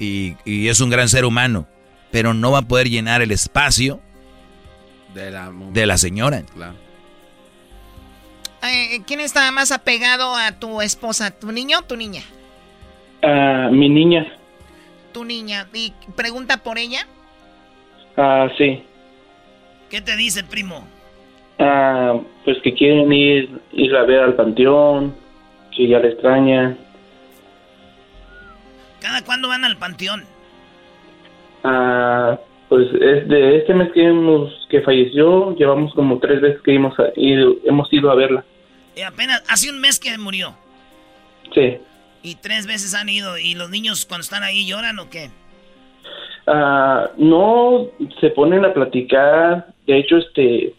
y, 0.00 0.36
y 0.44 0.66
es 0.68 0.80
un 0.80 0.90
gran 0.90 1.08
ser 1.08 1.24
humano, 1.24 1.68
pero 2.10 2.34
no 2.34 2.50
va 2.50 2.58
a 2.58 2.62
poder 2.62 2.88
llenar 2.88 3.22
el 3.22 3.30
espacio 3.30 4.00
De 5.14 5.30
la, 5.30 5.52
de 5.72 5.86
la 5.86 5.96
señora. 5.96 6.42
Claro. 6.54 6.74
Eh, 8.62 9.00
¿Quién 9.06 9.20
está 9.20 9.50
más 9.52 9.72
apegado 9.72 10.34
a 10.36 10.52
tu 10.52 10.80
esposa? 10.80 11.30
¿Tu 11.30 11.50
niño 11.50 11.78
o 11.78 11.82
tu 11.82 11.96
niña? 11.96 12.22
Ah, 13.22 13.68
mi 13.72 13.88
niña. 13.88 14.26
Tu 15.12 15.24
niña. 15.24 15.66
¿Y 15.72 15.92
pregunta 16.14 16.58
por 16.58 16.78
ella? 16.78 17.06
Ah, 18.16 18.48
sí. 18.56 18.82
¿Qué 19.88 20.00
te 20.00 20.14
dice, 20.16 20.44
primo? 20.44 20.86
Ah, 21.58 22.20
pues 22.44 22.58
que 22.62 22.72
quieren 22.72 23.12
ir, 23.12 23.48
ir 23.72 23.96
a 23.96 24.04
ver 24.04 24.20
al 24.20 24.34
panteón, 24.34 25.14
que 25.74 25.88
ya 25.88 25.98
le 25.98 26.10
extraña. 26.10 26.76
¿Cada 29.00 29.24
cuándo 29.24 29.48
van 29.48 29.64
al 29.64 29.76
panteón? 29.76 30.24
Ah, 31.64 32.38
pues 32.68 32.86
es 32.94 33.28
de 33.28 33.58
este 33.58 33.74
mes 33.74 33.90
que 33.92 34.04
hemos, 34.04 34.52
que 34.70 34.80
falleció, 34.82 35.54
llevamos 35.56 35.92
como 35.94 36.18
tres 36.18 36.40
veces 36.40 36.62
que 36.62 36.74
hemos 36.74 36.94
ido, 37.16 37.56
hemos 37.64 37.92
ido 37.92 38.10
a 38.10 38.14
verla. 38.14 38.44
Y 38.96 39.02
apenas, 39.02 39.42
hace 39.48 39.70
un 39.70 39.80
mes 39.80 39.98
que 39.98 40.16
murió. 40.18 40.54
Sí. 41.54 41.78
Y 42.22 42.34
tres 42.36 42.66
veces 42.66 42.94
han 42.94 43.08
ido. 43.08 43.38
¿Y 43.38 43.54
los 43.54 43.70
niños 43.70 44.04
cuando 44.06 44.22
están 44.22 44.42
ahí 44.42 44.66
lloran 44.66 44.98
o 44.98 45.08
qué? 45.10 45.30
Ah, 46.46 47.10
no, 47.16 47.86
se 48.20 48.30
ponen 48.30 48.64
a 48.64 48.72
platicar. 48.72 49.68
De 49.86 49.98
hecho, 49.98 50.18
este, 50.18 50.74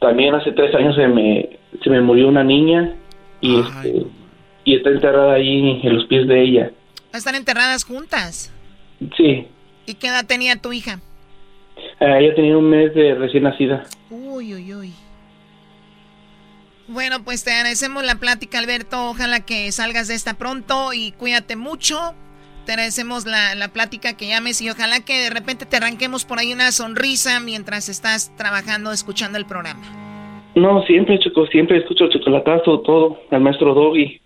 también 0.00 0.34
hace 0.34 0.52
tres 0.52 0.74
años 0.74 0.96
se 0.96 1.08
me, 1.08 1.58
se 1.82 1.90
me 1.90 2.00
murió 2.00 2.28
una 2.28 2.44
niña 2.44 2.94
y 3.40 3.60
este, 3.60 4.06
y 4.64 4.76
está 4.76 4.90
enterrada 4.90 5.34
ahí 5.34 5.80
en 5.82 5.94
los 5.94 6.06
pies 6.06 6.26
de 6.26 6.42
ella. 6.42 6.70
Están 7.12 7.34
enterradas 7.34 7.84
juntas. 7.84 8.52
Sí, 9.16 9.46
¿Y 9.86 9.94
qué 9.94 10.08
edad 10.08 10.26
tenía 10.26 10.56
tu 10.56 10.72
hija? 10.72 11.00
ah, 12.00 12.18
ella 12.20 12.34
tenía 12.34 12.56
un 12.56 12.68
mes 12.68 12.94
de 12.94 13.14
recién 13.14 13.42
nacida. 13.44 13.84
Uy, 14.10 14.54
uy, 14.54 14.74
uy. 14.74 14.92
Bueno, 16.88 17.24
pues 17.24 17.44
te 17.44 17.52
agradecemos 17.52 18.04
la 18.04 18.16
plática, 18.16 18.58
Alberto. 18.58 19.10
Ojalá 19.10 19.40
que 19.40 19.70
salgas 19.72 20.08
de 20.08 20.14
esta 20.14 20.34
pronto 20.34 20.92
y 20.92 21.12
cuídate 21.12 21.56
mucho. 21.56 22.14
Te 22.66 22.72
agradecemos 22.72 23.26
la, 23.26 23.54
la 23.54 23.68
plática 23.68 24.16
que 24.16 24.28
llames 24.28 24.60
y 24.60 24.70
ojalá 24.70 25.00
que 25.04 25.18
de 25.22 25.30
repente 25.30 25.66
te 25.66 25.76
arranquemos 25.76 26.24
por 26.24 26.38
ahí 26.38 26.52
una 26.52 26.72
sonrisa 26.72 27.40
mientras 27.40 27.88
estás 27.88 28.34
trabajando, 28.36 28.92
escuchando 28.92 29.38
el 29.38 29.46
programa. 29.46 29.82
No, 30.56 30.82
siempre, 30.82 31.18
Choco, 31.20 31.46
siempre 31.46 31.78
escucho 31.78 32.04
el 32.04 32.10
chocolatazo, 32.10 32.80
todo, 32.80 33.20
al 33.30 33.40
maestro 33.40 33.72
Doggy. 33.72 34.19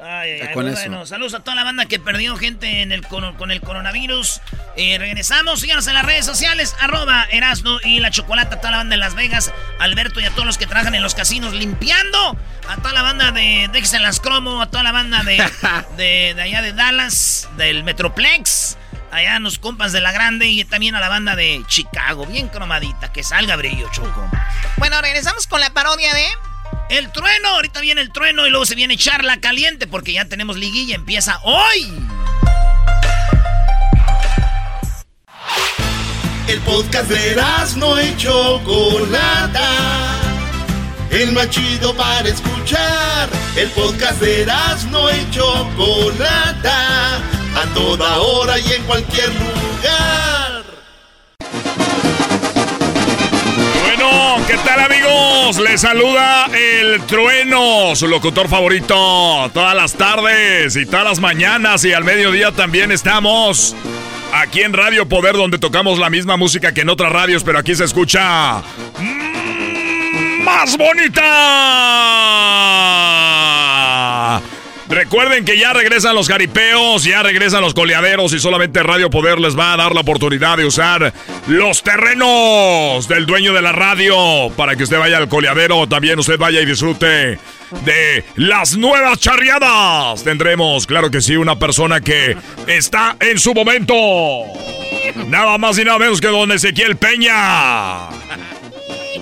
Ay, 0.00 0.30
ay, 0.30 0.40
ay, 0.48 0.54
con 0.54 0.64
muy 0.64 0.74
eso. 0.74 0.82
bueno. 0.88 1.06
Saludos 1.06 1.34
a 1.34 1.40
toda 1.40 1.56
la 1.56 1.64
banda 1.64 1.86
que 1.86 1.98
perdió 1.98 2.36
gente 2.36 2.82
en 2.82 2.92
el, 2.92 3.04
con, 3.04 3.34
con 3.34 3.50
el 3.50 3.60
coronavirus. 3.60 4.40
Eh, 4.76 4.96
regresamos, 4.96 5.60
síganos 5.60 5.88
en 5.88 5.94
las 5.94 6.04
redes 6.04 6.24
sociales, 6.24 6.76
arroba 6.80 7.24
Erasno 7.32 7.80
y 7.82 7.98
la 7.98 8.12
Chocolata, 8.12 8.54
a 8.56 8.60
toda 8.60 8.70
la 8.70 8.76
banda 8.76 8.94
de 8.94 8.98
Las 8.98 9.16
Vegas, 9.16 9.52
Alberto 9.80 10.20
y 10.20 10.24
a 10.24 10.30
todos 10.30 10.46
los 10.46 10.56
que 10.56 10.66
trabajan 10.68 10.94
en 10.94 11.02
los 11.02 11.16
casinos 11.16 11.52
limpiando, 11.52 12.38
a 12.68 12.76
toda 12.76 12.92
la 12.92 13.02
banda 13.02 13.32
de 13.32 13.68
Dex 13.72 13.92
Las 14.00 14.20
Cromo, 14.20 14.62
a 14.62 14.70
toda 14.70 14.84
la 14.84 14.92
banda 14.92 15.24
de, 15.24 15.36
de, 15.96 16.32
de 16.36 16.42
allá 16.42 16.62
de 16.62 16.72
Dallas, 16.74 17.48
del 17.56 17.82
Metroplex, 17.82 18.76
allá 19.10 19.34
a 19.34 19.40
los 19.40 19.58
compas 19.58 19.90
de 19.90 20.00
La 20.00 20.12
Grande 20.12 20.46
y 20.46 20.64
también 20.64 20.94
a 20.94 21.00
la 21.00 21.08
banda 21.08 21.34
de 21.34 21.60
Chicago, 21.66 22.24
bien 22.24 22.46
cromadita, 22.46 23.12
que 23.12 23.24
salga 23.24 23.56
brillo, 23.56 23.88
Choco. 23.90 24.30
Bueno, 24.76 25.00
regresamos 25.02 25.48
con 25.48 25.60
la 25.60 25.70
parodia 25.70 26.14
de... 26.14 26.24
El 26.90 27.12
trueno, 27.12 27.48
ahorita 27.48 27.80
viene 27.80 28.00
el 28.00 28.12
trueno 28.12 28.46
y 28.46 28.50
luego 28.50 28.64
se 28.64 28.74
viene 28.74 28.96
charla 28.96 29.40
caliente 29.40 29.86
porque 29.86 30.14
ya 30.14 30.24
tenemos 30.24 30.56
liguilla, 30.56 30.94
empieza 30.94 31.38
hoy. 31.42 31.92
El 36.48 36.60
podcast 36.60 37.10
de 37.10 37.36
no 37.76 38.00
y 38.00 38.16
Chocolata. 38.16 39.68
El 41.10 41.32
más 41.32 41.50
chido 41.50 41.94
para 41.94 42.26
escuchar. 42.26 43.28
El 43.54 43.68
podcast 43.70 44.18
de 44.22 44.46
no 44.90 45.10
y 45.10 45.30
Chocolata. 45.30 47.16
A 47.54 47.74
toda 47.74 48.16
hora 48.18 48.58
y 48.58 48.72
en 48.72 48.82
cualquier 48.84 49.28
lugar. 49.28 50.37
¿Qué 54.46 54.56
tal 54.64 54.80
amigos? 54.80 55.58
Les 55.58 55.80
saluda 55.80 56.46
el 56.46 57.00
trueno, 57.02 57.94
su 57.94 58.08
locutor 58.08 58.48
favorito, 58.48 59.50
todas 59.52 59.74
las 59.74 59.94
tardes 59.94 60.76
y 60.76 60.86
todas 60.86 61.04
las 61.04 61.20
mañanas 61.20 61.84
y 61.84 61.92
al 61.92 62.04
mediodía 62.04 62.52
también 62.52 62.92
estamos 62.92 63.74
aquí 64.32 64.62
en 64.62 64.72
Radio 64.72 65.08
Poder 65.08 65.34
donde 65.36 65.58
tocamos 65.58 65.98
la 65.98 66.10
misma 66.10 66.36
música 66.36 66.72
que 66.72 66.82
en 66.82 66.88
otras 66.90 67.12
radios, 67.12 67.44
pero 67.44 67.58
aquí 67.58 67.74
se 67.74 67.84
escucha 67.84 68.62
más 70.44 70.76
bonita. 70.76 71.24
Recuerden 74.88 75.44
que 75.44 75.58
ya 75.58 75.72
regresan 75.72 76.14
los 76.14 76.28
jaripeos, 76.28 77.04
ya 77.04 77.22
regresan 77.22 77.60
los 77.60 77.74
coleaderos 77.74 78.32
y 78.32 78.38
solamente 78.38 78.82
Radio 78.82 79.10
Poder 79.10 79.38
les 79.38 79.56
va 79.56 79.74
a 79.74 79.76
dar 79.76 79.94
la 79.94 80.00
oportunidad 80.00 80.56
de 80.56 80.64
usar 80.64 81.12
los 81.46 81.82
terrenos 81.82 83.06
del 83.06 83.26
dueño 83.26 83.52
de 83.52 83.60
la 83.60 83.72
radio 83.72 84.50
para 84.56 84.76
que 84.76 84.84
usted 84.84 84.98
vaya 84.98 85.18
al 85.18 85.28
coleadero, 85.28 85.86
también 85.86 86.18
usted 86.18 86.38
vaya 86.38 86.62
y 86.62 86.66
disfrute 86.66 87.38
de 87.84 88.24
las 88.36 88.76
nuevas 88.76 89.18
charreadas. 89.18 90.24
Tendremos, 90.24 90.86
claro 90.86 91.10
que 91.10 91.20
sí, 91.20 91.36
una 91.36 91.58
persona 91.58 92.00
que 92.00 92.36
está 92.66 93.16
en 93.20 93.38
su 93.38 93.52
momento. 93.52 93.94
Nada 95.26 95.58
más 95.58 95.78
y 95.78 95.84
nada 95.84 95.98
menos 95.98 96.20
que 96.20 96.28
don 96.28 96.50
Ezequiel 96.50 96.96
Peña. 96.96 98.08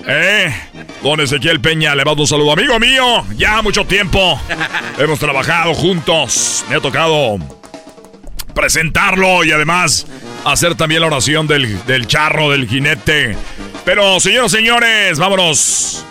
¿Eh? 0.05 0.53
Don 1.01 1.19
Ezequiel 1.19 1.59
Peña, 1.59 1.95
le 1.95 2.05
mando 2.05 2.23
un 2.23 2.27
saludo, 2.27 2.51
amigo 2.51 2.79
mío. 2.79 3.25
Ya 3.35 3.61
mucho 3.61 3.85
tiempo. 3.85 4.39
Hemos 4.97 5.19
trabajado 5.19 5.73
juntos. 5.73 6.65
Me 6.69 6.75
ha 6.75 6.79
tocado 6.79 7.37
presentarlo 8.53 9.43
y 9.43 9.51
además 9.51 10.07
hacer 10.43 10.75
también 10.75 11.01
la 11.01 11.07
oración 11.07 11.47
del, 11.47 11.85
del 11.85 12.07
charro, 12.07 12.49
del 12.49 12.67
jinete. 12.67 13.37
Pero, 13.85 14.19
señoras 14.19 14.53
y 14.53 14.57
señores, 14.57 15.19
vámonos. 15.19 16.05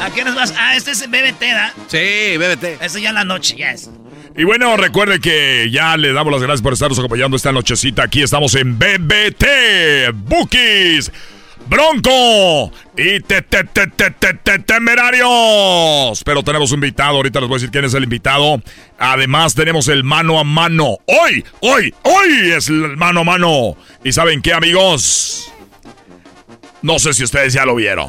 ¿A 0.00 0.10
qué 0.10 0.24
nos 0.24 0.34
vas? 0.34 0.52
Ah, 0.58 0.76
este 0.76 0.90
es 0.90 1.08
BBT, 1.08 1.40
¿da? 1.40 1.72
Sí, 1.86 2.36
BBT. 2.36 2.82
Eso 2.82 2.98
ya 2.98 3.10
en 3.10 3.14
la 3.14 3.24
noche, 3.24 3.56
ya 3.56 3.70
es. 3.70 3.88
Y 4.36 4.44
bueno, 4.44 4.76
recuerde 4.76 5.20
que 5.20 5.68
ya 5.70 5.96
le 5.96 6.12
damos 6.12 6.32
las 6.32 6.42
gracias 6.42 6.62
por 6.62 6.72
estarnos 6.72 6.98
acompañando 6.98 7.36
esta 7.36 7.52
nochecita. 7.52 8.04
Aquí 8.04 8.22
estamos 8.22 8.54
en 8.54 8.78
BBT, 8.78 9.44
Bookies, 10.14 11.12
Bronco 11.66 12.72
y 12.96 13.20
te, 13.20 13.42
te, 13.42 13.64
te, 13.64 13.86
te, 13.86 14.10
te, 14.10 14.34
te- 14.34 14.58
Temerarios. 14.58 16.22
Pero 16.24 16.42
tenemos 16.42 16.70
un 16.72 16.76
invitado, 16.76 17.16
ahorita 17.16 17.40
les 17.40 17.48
voy 17.48 17.56
a 17.56 17.58
decir 17.58 17.70
quién 17.70 17.84
es 17.84 17.94
el 17.94 18.04
invitado. 18.04 18.60
Además 18.98 19.54
tenemos 19.54 19.88
el 19.88 20.04
mano 20.04 20.38
a 20.38 20.44
mano. 20.44 20.98
Hoy, 21.06 21.44
hoy, 21.60 21.94
hoy 22.02 22.50
es 22.52 22.68
el 22.68 22.96
mano 22.96 23.20
a 23.20 23.24
mano. 23.24 23.76
¿Y 24.04 24.12
saben 24.12 24.42
qué, 24.42 24.52
amigos? 24.52 25.52
No 26.82 26.98
sé 26.98 27.14
si 27.14 27.24
ustedes 27.24 27.52
ya 27.52 27.64
lo 27.64 27.74
vieron. 27.74 28.08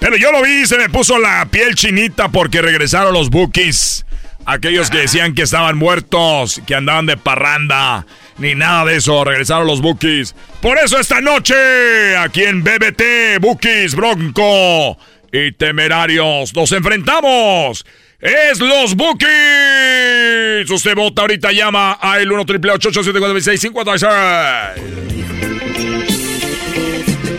Pero 0.00 0.16
yo 0.16 0.30
lo 0.32 0.42
vi 0.42 0.62
y 0.62 0.66
se 0.66 0.78
me 0.78 0.88
puso 0.88 1.18
la 1.18 1.46
piel 1.50 1.74
chinita 1.74 2.28
porque 2.28 2.62
regresaron 2.62 3.12
los 3.12 3.30
Bookies. 3.30 4.06
Aquellos 4.46 4.90
que 4.90 4.98
decían 4.98 5.34
que 5.34 5.42
estaban 5.42 5.76
muertos, 5.76 6.62
que 6.66 6.74
andaban 6.74 7.04
de 7.04 7.16
parranda, 7.18 8.06
ni 8.38 8.54
nada 8.54 8.84
de 8.86 8.96
eso, 8.96 9.24
regresaron 9.24 9.66
los 9.66 9.80
Bookies. 9.80 10.34
Por 10.60 10.78
eso 10.78 10.98
esta 10.98 11.20
noche, 11.20 12.16
aquí 12.16 12.44
en 12.44 12.62
BBT, 12.62 13.40
Bookies, 13.40 13.94
Bronco 13.94 14.98
y 15.32 15.52
Temerarios, 15.52 16.54
nos 16.54 16.72
enfrentamos. 16.72 17.84
Es 18.20 18.58
los 18.58 18.96
Bookies. 18.96 20.68
Usted 20.68 20.94
vota 20.96 21.22
ahorita, 21.22 21.52
llama 21.52 21.98
a 22.00 22.18
el 22.18 22.32
1 22.32 22.44
triple 22.46 22.72
56 22.80 23.68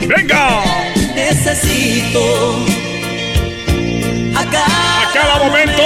¡Venga! 0.08 0.64
Necesito 1.14 2.66
a 4.36 4.46
cada, 4.46 5.10
A 5.10 5.14
cada 5.14 5.44
momento. 5.44 5.82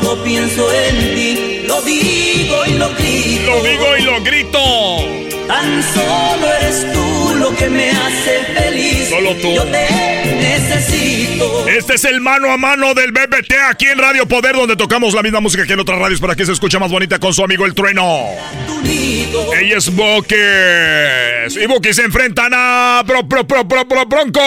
Solo 0.00 0.22
pienso 0.22 0.72
en 0.72 1.14
ti, 1.14 1.53
lo 1.66 1.82
digo 1.82 2.66
y 2.66 2.72
lo 2.74 2.88
grito. 2.94 3.46
Lo 3.46 3.62
digo 3.62 3.96
y 3.98 4.02
lo 4.02 4.22
grito. 4.22 4.58
Tan 5.46 5.82
solo 5.92 6.52
eres 6.60 6.86
tú 6.92 7.34
lo 7.36 7.54
que 7.54 7.68
me 7.68 7.90
hace 7.90 8.40
feliz. 8.54 9.08
Solo 9.10 9.34
tú. 9.36 9.52
Yo 9.54 9.62
te 9.64 9.86
necesito. 10.40 11.68
Este 11.68 11.94
es 11.94 12.04
el 12.04 12.20
mano 12.20 12.50
a 12.50 12.56
mano 12.56 12.94
del 12.94 13.12
BBT 13.12 13.52
aquí 13.68 13.86
en 13.86 13.98
Radio 13.98 14.26
Poder, 14.26 14.54
donde 14.56 14.76
tocamos 14.76 15.12
la 15.14 15.22
misma 15.22 15.40
música 15.40 15.66
que 15.66 15.74
en 15.74 15.80
otras 15.80 15.98
radios 15.98 16.20
para 16.20 16.34
que 16.34 16.46
se 16.46 16.52
escuche 16.52 16.78
más 16.78 16.90
bonita 16.90 17.18
con 17.18 17.34
su 17.34 17.44
amigo 17.44 17.66
el 17.66 17.74
trueno. 17.74 18.28
Ella 18.84 19.76
es 19.78 19.94
Bokis. 19.94 21.56
Y 21.62 21.66
Bokis 21.66 21.96
se 21.96 22.02
enfrentan 22.04 22.52
a 22.54 23.02
Bro, 23.04 23.24
Bro, 23.24 23.44
Bro, 23.44 23.64
Bro, 23.64 23.84
Bro- 23.84 24.06
Bronco. 24.06 24.40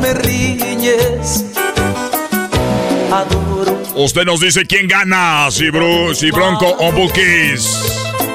Me 0.00 0.14
riñes. 0.14 1.44
Adoro 3.10 3.71
Usted 3.94 4.24
nos 4.24 4.40
dice 4.40 4.64
quién 4.64 4.88
gana, 4.88 5.50
si, 5.50 5.68
Bru, 5.70 6.14
si 6.14 6.30
Bronco 6.30 6.74
o 6.78 6.92
Bukis. 6.92 7.82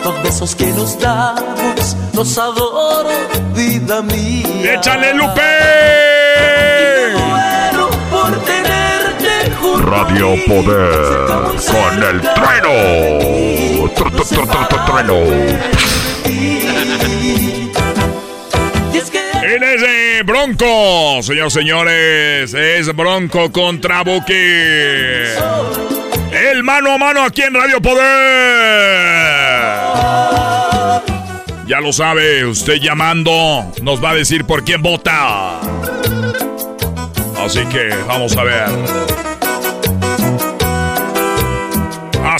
los 0.03 0.23
besos 0.23 0.55
que 0.55 0.67
nos 0.67 0.99
damos. 0.99 1.97
Los 2.13 2.37
adoro, 2.37 3.09
vida 3.55 4.01
mía. 4.03 4.75
¡Échale, 4.75 5.13
Lupe! 5.15 5.41
Por 8.11 8.43
tenerte 8.43 9.51
junto 9.59 9.89
Radio 9.89 10.35
Radio 10.35 10.45
Poder 10.45 11.55
con 11.65 12.03
el 12.03 12.21
trueno. 12.21 12.69
trueno. 14.85 15.67
Él 19.47 19.63
es 19.63 19.79
de 19.79 20.23
Bronco, 20.23 21.23
señores, 21.23 21.53
señores. 21.53 22.53
Es 22.53 22.93
Bronco 22.93 23.49
contra 23.49 24.01
Buki. 24.01 24.33
El 26.33 26.63
mano 26.63 26.91
a 26.91 26.97
mano 26.97 27.23
aquí 27.23 27.43
en 27.43 27.53
Radio 27.53 27.81
Poder. 27.81 28.03
Ya 31.65 31.79
lo 31.79 31.93
sabe, 31.93 32.45
usted 32.45 32.75
llamando 32.81 33.71
nos 33.81 34.03
va 34.03 34.09
a 34.09 34.15
decir 34.15 34.43
por 34.43 34.65
quién 34.65 34.81
vota. 34.81 35.61
Así 37.39 37.65
que 37.67 37.87
vamos 38.05 38.35
a 38.35 38.43
ver. 38.43 39.16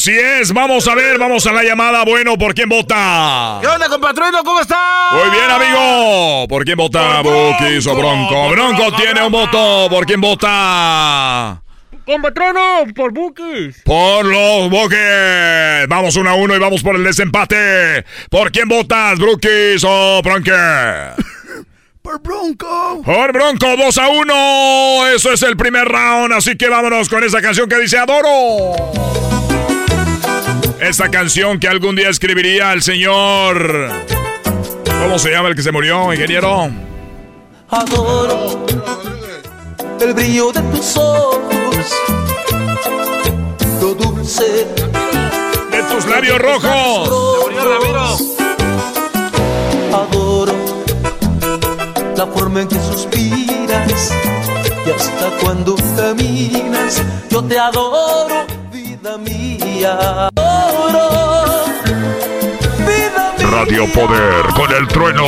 Así 0.08 0.18
es, 0.18 0.54
vamos 0.54 0.88
a 0.88 0.96
ver, 0.96 1.18
vamos 1.18 1.46
a 1.48 1.52
la 1.52 1.66
llamada. 1.66 2.06
Bueno, 2.06 2.38
¿por 2.38 2.54
quién 2.54 2.70
vota? 2.70 3.58
¿Qué 3.60 3.68
onda, 3.68 3.90
compatrino? 3.90 4.42
¿Cómo 4.42 4.62
está? 4.62 5.10
Muy 5.12 5.30
bien, 5.32 5.52
amigo. 5.52 6.48
¿Por 6.48 6.64
quién 6.64 6.78
vota? 6.78 7.22
Bukis 7.22 7.86
o 7.88 7.94
Bronco. 7.94 8.50
Bronco 8.52 8.96
tiene 8.96 9.22
un 9.22 9.34
voto. 9.34 9.88
¿Por 9.90 10.06
quién 10.06 10.22
vota? 10.22 11.62
Compatrono, 12.06 12.86
por 12.96 13.12
Bukis. 13.12 13.82
Por 13.84 14.24
los 14.24 14.70
Bukis. 14.70 15.90
Vamos 15.90 16.16
uno 16.16 16.30
a 16.30 16.36
uno 16.36 16.56
y 16.56 16.60
vamos 16.60 16.82
por 16.84 16.96
el 16.96 17.04
desempate. 17.04 18.06
¿Por 18.30 18.50
quién 18.54 18.70
votas, 18.70 19.20
Bukis 19.20 19.84
o 19.84 20.22
Bronco? 20.24 20.52
Por 22.02 22.22
Bronco. 22.22 23.02
Por 23.04 23.34
Bronco, 23.34 23.76
2 23.76 23.98
a 23.98 24.08
1. 24.08 25.08
Eso 25.14 25.34
es 25.34 25.44
el 25.44 25.58
primer 25.58 25.86
round. 25.86 26.32
Así 26.32 26.56
que 26.56 26.70
vámonos 26.70 27.10
con 27.10 27.26
esa 27.26 27.42
canción 27.42 27.68
que 27.68 27.78
dice 27.78 27.98
Adoro. 27.98 29.47
Esta 30.88 31.12
canción 31.12 31.60
que 31.60 31.68
algún 31.68 31.98
día 31.98 32.08
escribiría 32.08 32.72
el 32.72 32.82
señor. 32.82 33.92
¿Cómo 35.02 35.20
se 35.20 35.32
llama 35.32 35.50
el 35.50 35.56
que 35.56 35.62
se 35.62 35.74
murió, 35.74 36.14
ingeniero? 36.14 36.72
Adoro 37.70 38.66
el 40.00 40.14
brillo 40.14 40.54
de 40.54 40.62
tus 40.62 40.96
ojos, 40.96 41.94
lo 43.82 43.96
dulce 43.96 44.66
de 45.72 45.84
tus 45.92 46.06
labios 46.06 46.40
rojos. 46.40 47.10
Adoro 49.92 50.56
la 52.16 52.28
forma 52.28 52.62
en 52.62 52.68
que 52.70 52.76
suspiras 52.76 54.14
y 54.86 54.90
hasta 54.90 55.38
cuando 55.42 55.76
caminas, 55.98 57.04
yo 57.30 57.44
te 57.44 57.60
adoro, 57.60 58.46
vida 58.72 59.18
mía. 59.18 60.30
Adoro, 60.78 61.66
vida 62.80 63.34
mía. 63.38 63.48
Radio 63.50 63.92
Poder 63.92 64.46
con 64.56 64.72
el 64.74 64.88
trueno. 64.88 65.24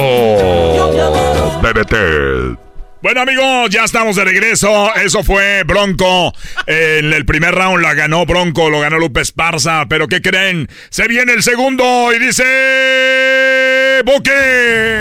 BBT. 1.62 2.60
Bueno 3.02 3.22
amigos, 3.22 3.70
ya 3.70 3.86
estamos 3.86 4.18
de 4.18 4.26
regreso. 4.26 4.94
Eso 4.96 5.24
fue 5.24 5.64
Bronco. 5.64 6.34
En 6.68 7.14
el 7.14 7.26
primer 7.26 7.56
round 7.56 7.82
la 7.82 7.94
ganó 7.94 8.26
Bronco, 8.26 8.70
lo 8.70 8.82
ganó 8.82 9.00
Lupe 9.00 9.22
Esparza. 9.22 9.86
Pero 9.88 10.10
¿qué 10.10 10.22
creen? 10.22 10.68
Se 10.90 11.08
viene 11.08 11.32
el 11.34 11.42
segundo 11.42 12.12
y 12.14 12.20
dice... 12.20 14.02
Boque. 14.06 15.00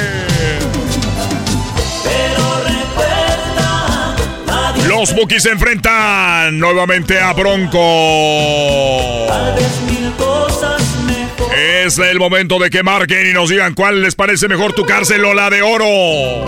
Los 4.87 5.15
Bookies 5.15 5.43
se 5.43 5.51
enfrentan 5.51 6.59
nuevamente 6.59 7.21
a 7.21 7.33
Bronco. 7.33 7.79
Es 11.57 11.99
el 11.99 12.19
momento 12.19 12.59
de 12.59 12.71
que 12.71 12.83
marquen 12.83 13.31
y 13.31 13.33
nos 13.33 13.49
digan 13.49 13.75
cuál 13.75 14.03
les 14.03 14.15
parece 14.15 14.47
mejor 14.47 14.75
tu 14.75 14.85
cárcel 14.85 15.25
o 15.25 15.35
la 15.35 15.51
de 15.51 15.63
oro. 15.63 16.47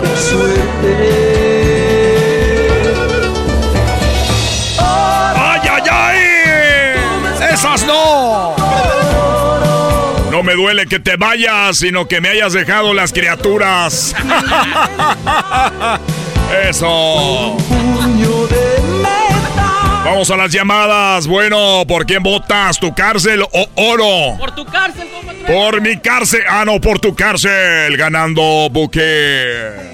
¡Ay, 4.79 5.61
ay, 5.69 5.83
ay! 5.91 7.53
¡Esas 7.53 7.85
no! 7.85 8.55
No 10.31 10.43
me 10.43 10.53
duele 10.53 10.85
que 10.85 10.99
te 10.99 11.17
vayas, 11.17 11.77
sino 11.77 12.07
que 12.07 12.21
me 12.21 12.29
hayas 12.29 12.53
dejado 12.53 12.93
las 12.93 13.11
criaturas. 13.11 14.15
Eso. 16.69 17.57
Vamos 20.03 20.31
a 20.31 20.37
las 20.37 20.51
llamadas. 20.51 21.27
Bueno, 21.27 21.83
¿por 21.87 22.05
quién 22.05 22.23
votas? 22.23 22.79
¿Tu 22.79 22.93
cárcel 22.93 23.43
o 23.43 23.69
oro? 23.75 24.37
Por 24.37 24.55
tu 24.55 24.65
cárcel, 24.65 25.07
Por 25.47 25.79
mi 25.81 25.97
cárcel. 25.97 26.41
Ah, 26.49 26.65
no, 26.65 26.81
por 26.81 26.99
tu 26.99 27.15
cárcel. 27.15 27.95
Ganando 27.97 28.69
buque. 28.71 29.91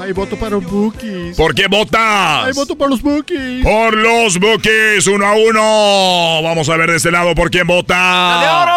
Hay 0.00 0.12
voto 0.12 0.36
para 0.38 0.52
los 0.52 0.64
bookies. 0.64 1.36
¿Por 1.36 1.54
qué 1.54 1.66
votas? 1.66 2.46
Hay 2.46 2.52
voto 2.54 2.78
para 2.78 2.88
los 2.90 3.02
bookies. 3.02 3.62
Por 3.62 3.94
los 3.94 4.38
bookies, 4.38 5.06
uno 5.06 5.26
a 5.26 5.34
uno. 5.34 6.40
Vamos 6.42 6.68
a 6.70 6.76
ver 6.76 6.90
de 6.90 6.96
este 6.96 7.10
lado 7.10 7.34
por 7.34 7.50
quién 7.50 7.66
vota. 7.66 8.38
¡De 8.40 8.48
oro! 8.48 8.72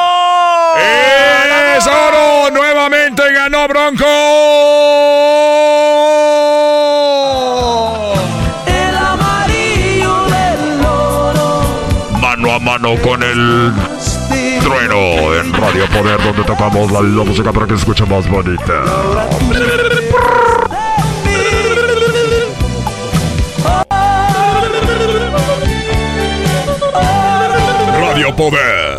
¡Es 1.78 1.88
oro! 1.88 2.52
Nuevamente 2.52 3.22
ganó 3.32 3.68
Bronco. 3.68 4.06
Con 12.99 13.23
el 13.23 13.72
trueno 14.61 15.34
en 15.39 15.53
Radio 15.53 15.88
Poder, 15.88 16.22
donde 16.22 16.43
tocamos 16.43 16.91
la, 16.91 17.01
la 17.01 17.23
música 17.23 17.53
para 17.53 17.65
que 17.65 17.73
se 17.73 17.80
escuche 17.80 18.05
más 18.05 18.30
bonita. 18.30 18.84
Radio 27.97 28.35
Poder. 28.35 28.97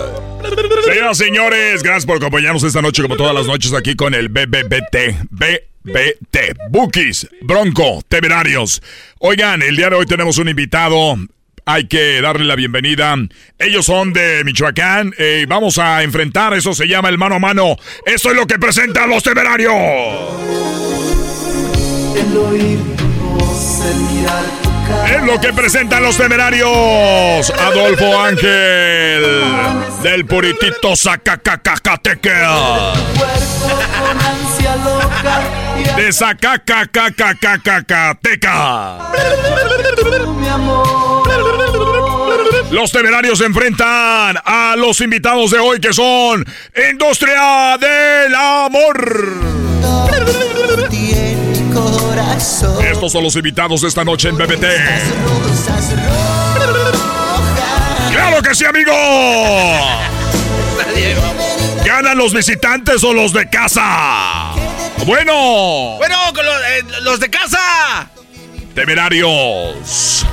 Señoras 0.84 1.18
señores, 1.18 1.82
gracias 1.82 2.06
por 2.06 2.16
acompañarnos 2.16 2.62
esta 2.64 2.80
noche, 2.80 3.02
como 3.02 3.16
todas 3.16 3.34
las 3.34 3.46
noches, 3.46 3.74
aquí 3.74 3.94
con 3.94 4.14
el 4.14 4.30
BBBT. 4.30 5.28
BBT. 5.30 6.56
Bookies, 6.70 7.28
Bronco, 7.42 8.00
Temerarios. 8.08 8.82
Oigan, 9.18 9.60
el 9.60 9.76
día 9.76 9.90
de 9.90 9.96
hoy 9.96 10.06
tenemos 10.06 10.38
un 10.38 10.48
invitado. 10.48 11.16
Hay 11.64 11.86
que 11.86 12.20
darle 12.20 12.44
la 12.44 12.56
bienvenida. 12.56 13.14
Ellos 13.58 13.86
son 13.86 14.12
de 14.12 14.42
Michoacán. 14.44 15.12
y 15.18 15.44
vamos 15.46 15.78
a 15.78 16.02
enfrentar, 16.02 16.54
eso 16.54 16.74
se 16.74 16.88
llama 16.88 17.08
el 17.08 17.18
mano 17.18 17.36
a 17.36 17.38
mano. 17.38 17.76
Esto 18.04 18.30
es 18.30 18.36
lo 18.36 18.46
que 18.46 18.58
presentan 18.58 19.08
los 19.10 19.22
temerarios. 19.22 19.72
El 22.16 22.36
oír 22.36 22.78
el 23.84 23.96
mirar. 24.14 24.61
Es 25.08 25.22
lo 25.22 25.40
que 25.40 25.52
presentan 25.52 26.02
los 26.02 26.16
temerarios. 26.16 27.50
Adolfo 27.50 28.20
Ángel. 28.20 29.42
Del 30.02 30.26
puritito 30.26 30.96
y 35.78 35.84
De 35.96 36.12
amor. 40.48 41.02
Los 42.70 42.90
temerarios 42.90 43.38
se 43.38 43.44
enfrentan 43.44 44.36
a 44.44 44.74
los 44.78 45.00
invitados 45.00 45.50
de 45.50 45.58
hoy 45.58 45.78
que 45.78 45.92
son 45.92 46.44
Industria 46.90 47.76
del 47.78 48.34
Amor. 48.34 49.62
Corazón. 51.74 52.84
Estos 52.86 53.12
son 53.12 53.22
los 53.24 53.34
invitados 53.36 53.80
de 53.82 53.88
esta 53.88 54.04
noche 54.04 54.28
en 54.28 54.36
BBT. 54.36 54.64
Rosas. 55.24 55.92
¡Claro 58.10 58.42
que 58.42 58.54
sí, 58.54 58.64
amigo! 58.64 58.92
¿Ganan 61.84 62.16
los 62.18 62.32
visitantes 62.34 63.02
o 63.04 63.12
los 63.12 63.32
de 63.32 63.48
casa? 63.48 64.50
Bueno, 65.06 65.96
Bueno, 65.98 66.16
con 66.34 66.44
los, 66.46 66.54
eh, 66.56 66.84
los 67.02 67.20
de 67.20 67.30
casa. 67.30 68.08
temerarios. 68.74 70.26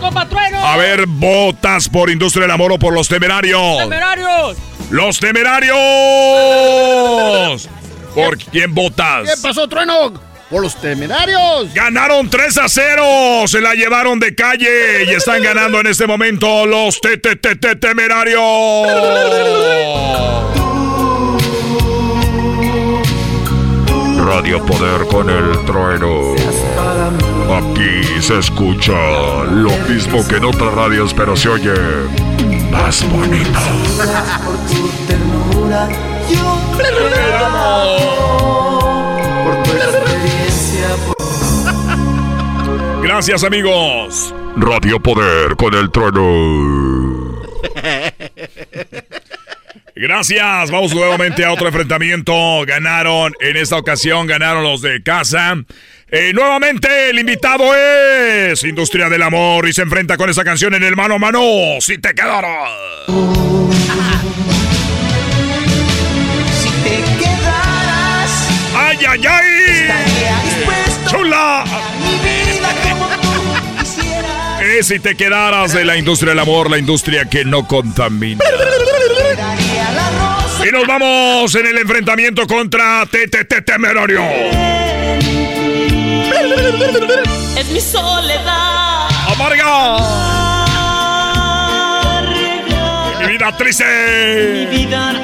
¡Compatrueno! 0.00 0.66
A 0.66 0.76
ver, 0.76 1.06
¿votas 1.06 1.88
por 1.88 2.10
Industria 2.10 2.42
del 2.42 2.50
Amor 2.52 2.72
o 2.72 2.78
por 2.78 2.92
los 2.94 3.08
temerarios? 3.08 3.78
¡Temerarios! 3.78 4.56
¡Los 4.90 5.18
temerarios! 5.18 5.74
¿Por 8.14 8.38
quién 8.38 8.72
votas? 8.74 9.24
¿Qué 9.28 9.34
pasó, 9.42 9.66
Trueno? 9.68 10.12
Por 10.50 10.62
los 10.62 10.76
temerarios. 10.80 11.72
Ganaron 11.74 12.28
3 12.28 12.58
a 12.58 12.68
0. 12.68 13.02
Se 13.46 13.60
la 13.60 13.74
llevaron 13.74 14.20
de 14.20 14.34
calle 14.34 15.04
y 15.04 15.10
están 15.10 15.42
ganando 15.42 15.80
en 15.80 15.86
este 15.86 16.06
momento 16.06 16.66
los 16.66 17.00
te 17.00 17.16
te 17.16 17.36
te 17.36 17.56
te 17.56 17.76
temerarios. 17.76 18.42
Radio 24.26 24.64
Poder 24.64 25.06
con 25.06 25.30
el 25.30 25.64
trueno. 25.64 26.34
Aquí 27.56 28.22
se 28.22 28.38
escucha 28.38 28.92
lo 29.44 29.70
mismo 29.88 30.26
que 30.26 30.36
en 30.36 30.44
otras 30.44 30.72
radios, 30.74 31.14
pero 31.14 31.36
se 31.36 31.48
oye 31.48 31.74
más 32.70 33.08
bonito. 33.10 33.60
Por 34.44 34.56
tu 34.66 34.88
ternura, 35.06 35.88
yo 36.28 36.58
Gracias, 43.14 43.44
amigos. 43.44 44.34
Radio 44.56 44.98
Poder 44.98 45.54
con 45.54 45.72
el 45.72 45.88
trueno. 45.92 47.40
Gracias. 49.94 50.70
Vamos 50.72 50.92
nuevamente 50.92 51.44
a 51.44 51.52
otro 51.52 51.68
enfrentamiento. 51.68 52.34
Ganaron, 52.66 53.32
en 53.38 53.56
esta 53.56 53.76
ocasión 53.76 54.26
ganaron 54.26 54.64
los 54.64 54.82
de 54.82 55.00
casa. 55.04 55.54
Eh, 56.10 56.32
nuevamente 56.34 57.10
el 57.10 57.20
invitado 57.20 57.72
es 57.76 58.64
Industria 58.64 59.08
del 59.08 59.22
Amor 59.22 59.68
y 59.68 59.72
se 59.72 59.82
enfrenta 59.82 60.16
con 60.16 60.28
esa 60.28 60.42
canción 60.42 60.74
en 60.74 60.82
el 60.82 60.96
mano 60.96 61.14
a 61.14 61.18
mano. 61.20 61.40
Si 61.78 61.98
te 61.98 62.14
quedaras. 62.14 62.72
Si 66.60 66.68
te 66.82 67.04
quedaras, 67.22 68.48
¡Ay, 68.76 68.98
ay, 69.08 69.20
ay! 69.24 69.46
estaría 69.82 70.42
dispuesto 70.42 71.10
¡Chula! 71.10 71.64
Si 74.82 74.98
te 74.98 75.14
quedaras 75.14 75.72
de 75.72 75.84
la 75.84 75.96
industria 75.96 76.30
del 76.30 76.40
amor, 76.40 76.68
la 76.70 76.78
industria 76.78 77.26
que 77.26 77.44
no 77.44 77.66
contamina. 77.66 78.42
Y 80.66 80.72
nos 80.72 80.86
vamos 80.86 81.54
en 81.54 81.66
el 81.66 81.78
enfrentamiento 81.78 82.46
contra 82.46 83.06
TTT 83.06 83.64
Temerario. 83.64 84.22
Es 87.56 87.70
mi 87.70 87.80
soledad. 87.80 89.08
¡Amarga! 89.28 89.98
¡Mi 93.20 93.26
vida 93.32 93.56
triste! 93.56 93.84
Mi 94.52 94.66
vida 94.66 95.14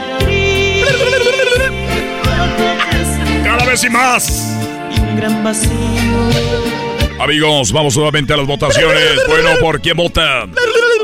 ¡Cada 3.44 3.64
vez 3.64 3.84
y 3.84 3.90
más! 3.90 4.56
y 4.94 5.00
un 5.00 5.16
gran 5.16 5.42
vacío. 5.42 6.89
Amigos, 7.20 7.70
vamos 7.70 7.94
nuevamente 7.96 8.32
a 8.32 8.36
las 8.38 8.46
votaciones. 8.46 9.20
Bueno, 9.28 9.50
¿por 9.60 9.80
quién 9.80 9.96
votan? 9.96 10.54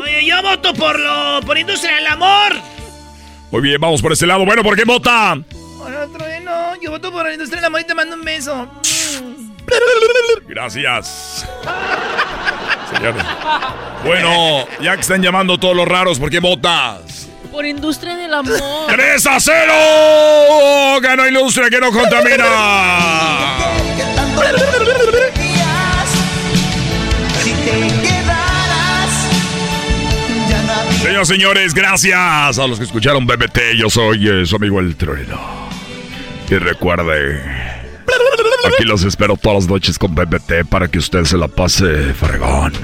Oye, 0.02 0.24
yo 0.24 0.42
voto 0.42 0.72
por 0.72 0.98
lo 0.98 1.40
por 1.42 1.58
Industria 1.58 1.96
del 1.96 2.06
Amor. 2.06 2.54
Muy 3.50 3.60
bien, 3.60 3.78
vamos 3.80 4.00
por 4.00 4.12
ese 4.12 4.26
lado. 4.26 4.44
Bueno, 4.46 4.62
¿por 4.62 4.74
quién 4.74 4.86
votan? 4.86 5.44
Bueno, 5.78 6.06
no, 6.42 6.80
yo 6.80 6.90
voto 6.90 7.12
por 7.12 7.30
Industria 7.30 7.56
del 7.56 7.66
Amor 7.66 7.82
y 7.82 7.84
te 7.84 7.94
mando 7.94 8.16
un 8.16 8.22
beso. 8.22 8.66
Gracias. 10.48 11.46
Señores. 12.94 13.22
Bueno, 14.04 14.66
ya 14.80 14.94
que 14.94 15.02
están 15.02 15.22
llamando 15.22 15.58
todos 15.58 15.76
los 15.76 15.86
raros, 15.86 16.18
¿por 16.18 16.30
qué 16.30 16.40
votas? 16.40 17.28
Por 17.52 17.66
industria 17.66 18.16
del 18.16 18.32
amor. 18.34 18.58
¡3 18.88 19.26
a 19.26 19.40
0! 19.40 21.00
¡Ganó 21.00 21.26
Industria 21.26 21.70
que 21.70 21.80
no 21.80 21.90
contamina! 21.90 22.44
Señoras 31.16 31.28
señores, 31.28 31.72
gracias 31.72 32.58
a 32.58 32.66
los 32.66 32.76
que 32.76 32.84
escucharon 32.84 33.26
BBT. 33.26 33.74
Yo 33.78 33.88
soy 33.88 34.28
eh, 34.28 34.44
su 34.44 34.56
amigo 34.56 34.80
El 34.80 34.96
Trueno. 34.96 35.40
Y 36.50 36.56
recuerde, 36.56 37.40
aquí 38.66 38.84
los 38.84 39.02
espero 39.02 39.38
todas 39.38 39.62
las 39.62 39.66
noches 39.66 39.98
con 39.98 40.14
BBT 40.14 40.66
para 40.68 40.88
que 40.88 40.98
usted 40.98 41.24
se 41.24 41.38
la 41.38 41.48
pase 41.48 42.12
fregón. 42.12 42.74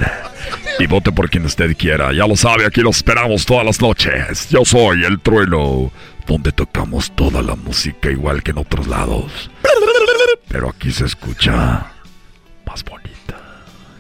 Y 0.79 0.87
vote 0.87 1.13
por 1.13 1.29
quien 1.29 1.45
usted 1.45 1.77
quiera. 1.77 2.11
Ya 2.15 2.27
lo 2.27 2.35
sabe, 2.35 2.65
aquí 2.65 2.81
los 2.81 2.97
esperamos 2.97 3.45
todas 3.45 3.67
las 3.67 3.83
noches. 3.83 4.49
Yo 4.49 4.65
soy 4.65 5.05
El 5.05 5.21
Trueno, 5.21 5.93
donde 6.27 6.53
tocamos 6.53 7.15
toda 7.15 7.43
la 7.43 7.55
música 7.55 8.11
igual 8.11 8.43
que 8.43 8.53
en 8.53 8.59
otros 8.61 8.87
lados. 8.87 9.51
Pero 10.49 10.71
aquí 10.71 10.91
se 10.91 11.05
escucha 11.05 11.93
más 12.67 12.83
bonita. 12.83 13.37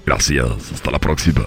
Gracias, 0.07 0.73
hasta 0.73 0.91
la 0.91 0.99
próxima. 0.99 1.45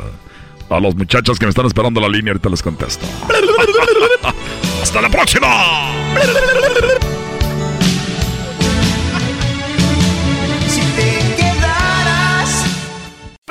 A 0.69 0.79
los 0.79 0.95
muchachos 0.95 1.37
que 1.37 1.45
me 1.45 1.49
están 1.49 1.65
esperando 1.65 2.01
la 2.01 2.09
línea, 2.09 2.31
ahorita 2.31 2.49
les 2.49 2.61
contesto. 2.61 3.05
¡Hasta 4.81 5.01
la 5.01 5.09
próxima! 5.09 5.91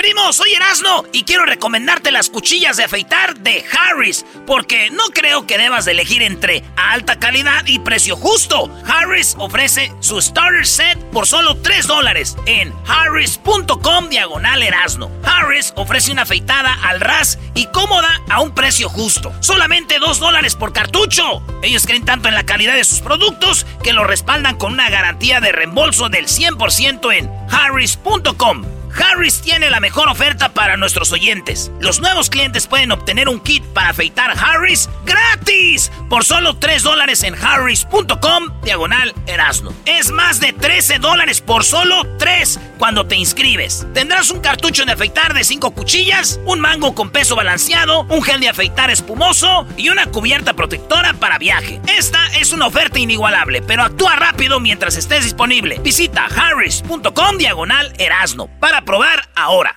Primo, 0.04 0.34
soy 0.34 0.52
Erasno 0.52 1.04
y 1.12 1.22
quiero 1.22 1.46
recomendarte 1.46 2.12
las 2.12 2.28
cuchillas 2.28 2.76
de 2.76 2.84
afeitar 2.84 3.38
de 3.38 3.64
Harris, 3.72 4.26
porque 4.46 4.90
no 4.90 5.04
creo 5.14 5.46
que 5.46 5.56
debas 5.56 5.86
de 5.86 5.92
elegir 5.92 6.20
entre 6.20 6.62
alta 6.76 7.18
calidad 7.18 7.64
y 7.64 7.78
precio 7.78 8.14
justo. 8.14 8.70
Harris 8.86 9.34
ofrece 9.38 9.94
su 10.00 10.20
starter 10.20 10.66
set 10.66 10.98
por 11.10 11.26
solo 11.26 11.56
3 11.56 11.86
dólares 11.86 12.36
en 12.44 12.74
harris.com 12.86 14.10
diagonal 14.10 14.62
Erasno. 14.62 15.10
Harris 15.24 15.72
ofrece 15.74 16.12
una 16.12 16.22
afeitada 16.22 16.74
al 16.82 17.00
ras 17.00 17.38
y 17.54 17.64
cómoda 17.68 18.20
a 18.28 18.42
un 18.42 18.54
precio 18.54 18.90
justo. 18.90 19.32
Solamente 19.40 20.00
2 20.00 20.20
dólares 20.20 20.54
por 20.54 20.74
cartucho. 20.74 21.42
Ellos 21.62 21.86
creen 21.86 22.04
tanto 22.04 22.28
en 22.28 22.34
la 22.34 22.44
calidad 22.44 22.74
de 22.74 22.84
sus 22.84 23.00
productos 23.00 23.64
que 23.82 23.94
lo 23.94 24.04
respaldan 24.04 24.58
con 24.58 24.74
una 24.74 24.90
garantía 24.90 25.40
de 25.40 25.52
reembolso 25.52 26.10
del 26.10 26.26
100% 26.26 27.10
en 27.16 27.30
harris.com. 27.50 28.83
Harris 28.94 29.40
tiene 29.40 29.70
la 29.70 29.80
mejor 29.80 30.08
oferta 30.08 30.52
para 30.52 30.76
nuestros 30.76 31.12
oyentes. 31.12 31.70
Los 31.80 32.00
nuevos 32.00 32.30
clientes 32.30 32.66
pueden 32.66 32.92
obtener 32.92 33.28
un 33.28 33.40
kit 33.40 33.64
para 33.72 33.90
afeitar 33.90 34.34
Harris 34.38 34.88
gratis 35.04 35.90
por 36.08 36.24
solo 36.24 36.56
3 36.56 36.82
dólares 36.82 37.22
en 37.22 37.34
harris.com 37.34 38.60
diagonal 38.62 39.14
Erasno. 39.26 39.72
Es 39.84 40.10
más 40.10 40.40
de 40.40 40.52
13 40.52 40.98
dólares 40.98 41.40
por 41.40 41.64
solo 41.64 42.04
3 42.18 42.60
cuando 42.78 43.06
te 43.06 43.16
inscribes. 43.16 43.86
Tendrás 43.94 44.30
un 44.30 44.40
cartucho 44.40 44.84
de 44.84 44.92
afeitar 44.92 45.34
de 45.34 45.44
5 45.44 45.72
cuchillas, 45.72 46.40
un 46.44 46.60
mango 46.60 46.94
con 46.94 47.10
peso 47.10 47.36
balanceado, 47.36 48.02
un 48.02 48.22
gel 48.22 48.40
de 48.40 48.48
afeitar 48.48 48.90
espumoso 48.90 49.66
y 49.76 49.88
una 49.88 50.06
cubierta 50.06 50.54
protectora 50.54 51.14
para 51.14 51.38
viaje. 51.38 51.80
Esta 51.96 52.26
es 52.36 52.52
una 52.52 52.66
oferta 52.66 52.98
inigualable, 52.98 53.62
pero 53.62 53.82
actúa 53.82 54.16
rápido 54.16 54.60
mientras 54.60 54.96
estés 54.96 55.24
disponible. 55.24 55.78
Visita 55.82 56.26
harris.com 56.26 57.38
diagonal 57.38 57.92
Erasno 57.98 58.48
para 58.60 58.83
probar 58.84 59.28
ahora. 59.34 59.76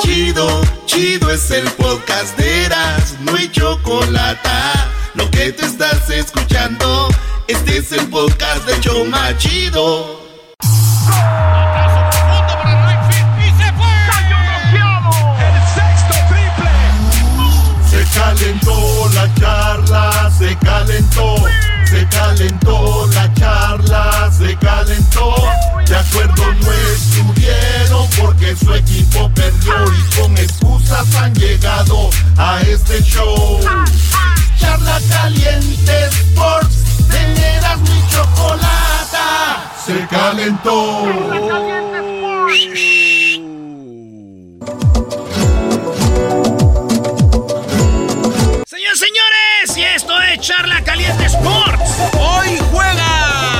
Chido, 0.00 0.62
chido 0.86 1.30
es 1.30 1.50
el 1.50 1.64
podcast 1.72 2.36
de 2.36 2.64
Eras, 2.64 3.16
no 3.20 3.34
hay 3.36 3.48
chocolate. 3.50 4.48
Lo 5.14 5.30
que 5.30 5.52
te 5.52 5.66
estás 5.66 6.08
escuchando, 6.10 7.08
este 7.46 7.78
es 7.78 7.92
el 7.92 8.08
podcast 8.08 8.66
de 8.66 8.80
Choma 8.80 9.36
Chido. 9.36 10.20
Se 17.90 18.04
calentó 18.20 19.10
la 19.14 19.34
charla, 19.34 20.30
se 20.36 20.56
calentó, 20.56 21.36
se 21.84 22.06
calentó 22.08 23.06
la 23.12 23.32
charla, 23.34 24.30
se 24.32 24.56
calentó. 24.56 25.34
Acuerdo 26.14 26.54
no 26.62 26.72
estuvieron 26.72 28.08
porque 28.20 28.54
su 28.54 28.72
equipo 28.72 29.28
perdió 29.34 29.74
y 29.92 30.14
con 30.14 30.38
excusas 30.38 31.12
han 31.16 31.34
llegado 31.34 32.08
a 32.36 32.60
este 32.60 33.02
show. 33.02 33.58
Charla 34.56 35.00
caliente 35.10 36.06
Sports, 36.06 36.84
teneras 37.10 37.80
mi 37.80 38.00
chocolata, 38.12 39.72
se 39.84 40.06
calentó. 40.06 41.02
Señores, 48.66 48.98
señores, 49.00 49.76
y 49.76 49.82
esto 49.82 50.22
es 50.22 50.38
Charla 50.38 50.80
Caliente 50.84 51.24
Sports. 51.24 51.90
¡Hoy 52.12 52.56
juega! 52.70 53.53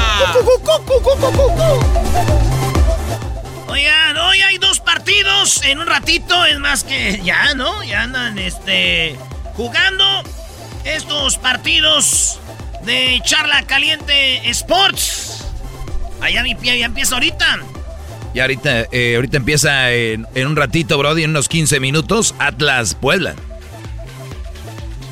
Oigan, 3.68 4.16
hoy 4.18 4.40
hay 4.42 4.58
dos 4.58 4.80
partidos 4.80 5.62
en 5.64 5.78
un 5.78 5.86
ratito, 5.86 6.44
es 6.44 6.58
más 6.58 6.84
que 6.84 7.20
ya, 7.24 7.54
¿no? 7.54 7.82
Ya 7.82 8.02
andan 8.02 8.38
este 8.38 9.16
jugando 9.56 10.04
estos 10.84 11.38
partidos 11.38 12.38
de 12.84 13.20
Charla 13.24 13.62
Caliente 13.62 14.48
Sports. 14.50 15.44
Allá 16.20 16.42
mi 16.42 16.54
pie 16.54 16.78
ya 16.78 16.86
empieza 16.86 17.14
ahorita. 17.14 17.58
Y 18.34 18.40
ahorita, 18.40 18.86
eh, 18.90 19.14
ahorita 19.16 19.36
empieza 19.36 19.92
en, 19.92 20.26
en 20.34 20.46
un 20.46 20.56
ratito, 20.56 20.98
Brody, 20.98 21.24
en 21.24 21.30
unos 21.30 21.48
15 21.48 21.78
minutos, 21.80 22.34
Atlas 22.38 22.94
Puebla. 22.94 23.34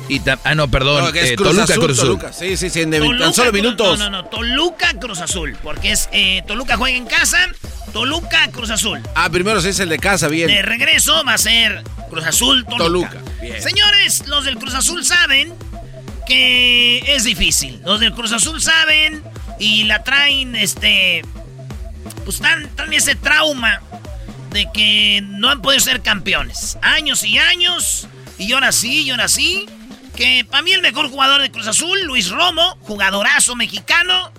Y 0.09 0.21
ah, 0.43 0.55
no, 0.55 0.69
perdón. 0.69 1.05
No, 1.05 1.11
que 1.11 1.21
es 1.21 1.31
eh, 1.31 1.35
Cruz 1.35 1.49
Toluca, 1.49 1.63
Azul, 1.63 1.85
Cruz 1.85 1.99
Azul. 1.99 2.07
Toluca. 2.17 2.33
Sí, 2.33 2.57
sí, 2.57 2.69
sí, 2.69 2.81
en 2.81 2.91
Toluca, 2.91 3.17
tan 3.19 3.33
solo 3.33 3.51
minutos. 3.51 3.99
No, 3.99 4.09
no, 4.09 4.23
no, 4.23 4.29
Toluca 4.29 4.93
Cruz 4.99 5.19
Azul, 5.21 5.57
porque 5.63 5.91
es 5.91 6.09
eh, 6.11 6.43
Toluca 6.45 6.77
juega 6.77 6.97
en 6.97 7.05
casa 7.05 7.37
Toluca, 7.93 8.49
Cruz 8.51 8.71
Azul. 8.71 8.99
Ah, 9.15 9.29
primero 9.29 9.61
se 9.61 9.69
es 9.69 9.79
el 9.79 9.89
de 9.89 9.99
casa, 9.99 10.27
bien. 10.27 10.47
De 10.47 10.63
regreso 10.63 11.23
va 11.25 11.35
a 11.35 11.37
ser 11.37 11.83
Cruz 12.09 12.25
Azul, 12.25 12.65
Toluca. 12.65 12.83
Toluca, 12.83 13.21
bien. 13.39 13.61
Señores, 13.61 14.27
los 14.27 14.45
del 14.45 14.57
Cruz 14.57 14.73
Azul 14.73 15.05
saben 15.05 15.53
que 16.27 16.99
es 17.15 17.23
difícil. 17.23 17.81
Los 17.85 17.99
del 17.99 18.13
Cruz 18.13 18.31
Azul 18.31 18.61
saben 18.61 19.23
y 19.59 19.83
la 19.83 20.03
traen, 20.03 20.55
este, 20.55 21.23
pues 22.25 22.37
están, 22.37 22.67
también 22.75 23.01
ese 23.01 23.15
trauma 23.15 23.81
de 24.51 24.67
que 24.73 25.21
no 25.23 25.49
han 25.49 25.61
podido 25.61 25.79
ser 25.79 26.01
campeones. 26.01 26.79
Años 26.81 27.23
y 27.23 27.37
años, 27.37 28.07
y 28.39 28.51
ahora 28.53 28.71
sí, 28.71 29.03
y 29.03 29.11
ahora 29.11 29.27
sí. 29.27 29.67
Que 30.15 30.45
para 30.49 30.63
mí 30.63 30.71
el 30.71 30.81
mejor 30.81 31.09
jugador 31.09 31.41
de 31.41 31.51
Cruz 31.51 31.67
Azul, 31.67 32.01
Luis 32.03 32.29
Romo, 32.29 32.77
jugadorazo 32.81 33.55
mexicano, 33.55 34.31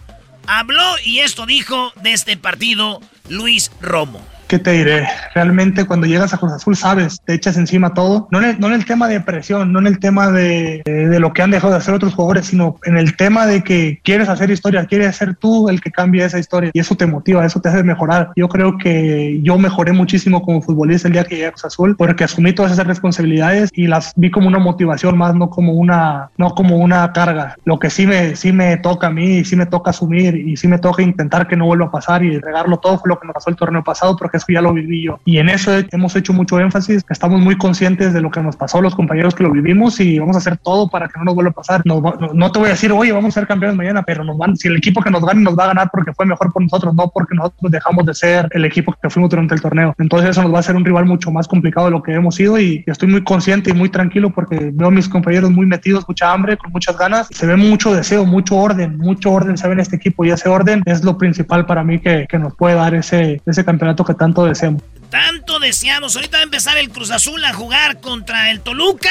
habló 0.47 0.99
y 1.05 1.21
esto 1.21 1.47
dijo 1.47 1.93
de 2.03 2.13
este 2.13 2.37
partido 2.37 3.01
Luis 3.29 3.71
Romo. 3.81 4.34
¿Qué 4.55 4.61
te 4.61 4.71
diré? 4.71 5.09
Realmente 5.35 5.85
cuando 5.85 6.07
llegas 6.07 6.33
a 6.33 6.39
Cruz 6.39 6.53
Azul 6.53 6.77
sabes, 6.77 7.21
te 7.25 7.35
echas 7.35 7.57
encima 7.57 7.93
todo. 7.93 8.29
No 8.31 8.39
en 8.39 8.51
el, 8.51 8.61
no 8.61 8.69
en 8.69 8.75
el 8.75 8.85
tema 8.85 9.09
de 9.09 9.21
presión, 9.21 9.73
no 9.73 9.81
en 9.81 9.89
el 9.89 9.99
tema 9.99 10.31
de, 10.31 10.81
de, 10.85 11.09
de, 11.09 11.19
lo 11.19 11.33
que 11.33 11.43
han 11.43 11.51
dejado 11.51 11.73
de 11.73 11.81
hacer 11.81 11.93
otros 11.93 12.15
jugadores, 12.15 12.47
sino 12.47 12.77
en 12.85 12.97
el 12.97 13.17
tema 13.17 13.47
de 13.47 13.65
que 13.65 13.99
quieres 14.05 14.29
hacer 14.29 14.53
historia, 14.53 14.87
quieres 14.87 15.17
ser 15.17 15.35
tú 15.35 15.69
el 15.69 15.81
que 15.81 15.91
cambie 15.91 16.25
esa 16.25 16.39
historia. 16.39 16.71
Y 16.73 16.79
eso 16.79 16.95
te 16.95 17.05
motiva, 17.05 17.45
eso 17.45 17.61
te 17.61 17.69
hace 17.69 17.83
mejorar. 17.83 18.31
Yo 18.37 18.49
creo 18.49 18.79
que 18.79 19.41
yo 19.43 19.59
mejoré 19.59 19.91
muchísimo 19.91 20.41
como 20.41 20.63
futbolista 20.63 21.09
el 21.09 21.15
día 21.15 21.25
que 21.25 21.35
llegué 21.35 21.49
a 21.49 21.51
Cruz 21.51 21.65
Azul, 21.65 21.97
porque 21.97 22.23
asumí 22.23 22.53
todas 22.53 22.71
esas 22.71 22.87
responsabilidades 22.87 23.71
y 23.73 23.89
las 23.89 24.13
vi 24.15 24.31
como 24.31 24.47
una 24.47 24.61
motivación 24.61 25.19
más, 25.19 25.35
no 25.35 25.51
como 25.51 25.73
una, 25.73 26.31
no 26.39 26.51
como 26.51 26.77
una 26.77 27.13
carga. 27.13 27.57
Lo 27.65 27.81
que 27.81 27.91
sí 27.91 28.07
me, 28.07 28.37
sí 28.37 28.53
me 28.53 28.77
toca 28.77 29.09
a 29.09 29.11
mí, 29.11 29.45
sí 29.45 29.57
me 29.57 29.67
toca 29.67 29.91
asumir 29.91 30.37
y 30.37 30.57
sí 30.57 30.69
me 30.69 30.79
toca 30.79 31.03
intentar 31.03 31.49
que 31.49 31.57
no 31.57 31.67
vuelva 31.67 31.87
a 31.87 31.91
pasar 31.91 32.23
y 32.23 32.39
regarlo 32.39 32.77
todo 32.77 33.01
fue 33.01 33.09
lo 33.09 33.19
que 33.19 33.27
nos 33.27 33.35
pasó 33.35 33.51
el 33.51 33.57
torneo 33.57 33.83
pasado, 33.83 34.17
porque 34.17 34.44
eso 34.45 34.53
ya 34.53 34.63
lo 34.63 34.73
viví 34.73 35.03
yo. 35.03 35.19
Y 35.25 35.39
en 35.39 35.49
eso 35.49 35.73
hemos 35.93 36.15
hecho 36.17 36.33
mucho 36.33 36.61
énfasis, 36.61 37.05
estamos 37.09 37.41
muy 37.41 37.57
conscientes 37.57 38.13
de 38.13 38.21
lo 38.21 38.31
que 38.31 38.41
nos 38.41 38.57
pasó, 38.57 38.81
los 38.81 38.95
compañeros 38.95 39.35
que 39.35 39.43
lo 39.43 39.51
vivimos 39.51 40.01
y 40.01 40.19
vamos 40.19 40.37
a 40.37 40.39
hacer 40.39 40.57
todo 40.59 40.89
para 40.89 41.09
que 41.09 41.19
no 41.19 41.25
nos 41.25 41.35
vuelva 41.35 41.51
a 41.51 41.55
pasar. 41.55 41.83
No, 41.85 42.01
no, 42.01 42.33
no 42.33 42.53
te 42.53 42.59
voy 42.59 42.69
a 42.69 42.73
decir, 42.73 42.93
oye, 42.93 43.13
vamos 43.13 43.35
a 43.37 43.41
ser 43.41 43.49
campeones 43.49 43.77
mañana, 43.77 44.03
pero 44.03 44.25
nos 44.25 44.37
van, 44.37 44.57
si 44.57 44.69
el 44.69 44.77
equipo 44.77 45.03
que 45.03 45.11
nos 45.11 45.25
gane 45.25 45.43
nos 45.43 45.59
va 45.59 45.65
a 45.65 45.69
ganar 45.69 45.91
porque 45.93 46.13
fue 46.13 46.27
mejor 46.27 46.53
por 46.53 46.63
nosotros, 46.63 46.95
no 46.95 47.09
porque 47.09 47.35
nosotros 47.35 47.71
dejamos 47.71 48.07
de 48.07 48.15
ser 48.15 48.49
el 48.51 48.65
equipo 48.65 48.95
que 49.01 49.11
fuimos 49.11 49.31
durante 49.31 49.55
el 49.55 49.61
torneo. 49.61 49.95
Entonces 49.99 50.31
eso 50.31 50.43
nos 50.43 50.55
va 50.55 50.59
a 50.59 50.63
ser 50.63 50.77
un 50.77 50.85
rival 50.85 51.07
mucho 51.07 51.31
más 51.31 51.49
complicado 51.49 51.87
de 51.87 51.93
lo 51.93 52.03
que 52.03 52.13
hemos 52.13 52.35
sido 52.35 52.59
y 52.59 52.85
estoy 52.87 53.09
muy 53.09 53.23
consciente 53.23 53.71
y 53.71 53.73
muy 53.73 53.89
tranquilo 53.89 54.31
porque 54.31 54.71
veo 54.73 54.89
a 54.89 54.91
mis 54.91 55.09
compañeros 55.09 55.51
muy 55.51 55.67
metidos, 55.67 56.05
mucha 56.07 56.33
hambre, 56.33 56.57
con 56.57 56.73
muchas 56.73 56.97
ganas. 56.97 57.29
Se 57.31 57.47
ve 57.47 57.57
mucho 57.57 57.95
deseo, 57.95 58.25
mucho 58.25 58.57
orden, 58.57 58.99
mucho 58.99 59.33
orden 59.33 59.57
se 59.57 59.67
ve 59.67 59.75
en 59.75 59.81
este 59.81 59.97
equipo 59.97 60.25
y 60.25 60.31
ese 60.31 60.49
orden 60.49 60.83
es 60.87 61.05
lo 61.05 61.17
principal 61.19 61.67
para 61.67 61.85
mí 61.85 61.99
que, 61.99 62.27
que 62.29 62.39
nos 62.39 62.55
puede 62.57 62.75
dar 62.75 62.95
ese, 62.95 63.41
ese 63.47 63.65
campeonato 63.65 64.05
que 64.05 64.15
tanto 64.25 64.45
deseamos. 64.47 64.83
Tanto 65.11 65.59
deseamos. 65.59 66.17
Ahorita 66.17 66.39
va 66.39 66.41
a 66.41 66.45
empezar 66.45 66.79
el 66.79 66.91
Cruz 66.91 67.11
Azul 67.11 67.45
a 67.45 67.53
jugar 67.53 68.01
contra 68.01 68.51
el 68.51 68.61
Toluca. 68.61 69.11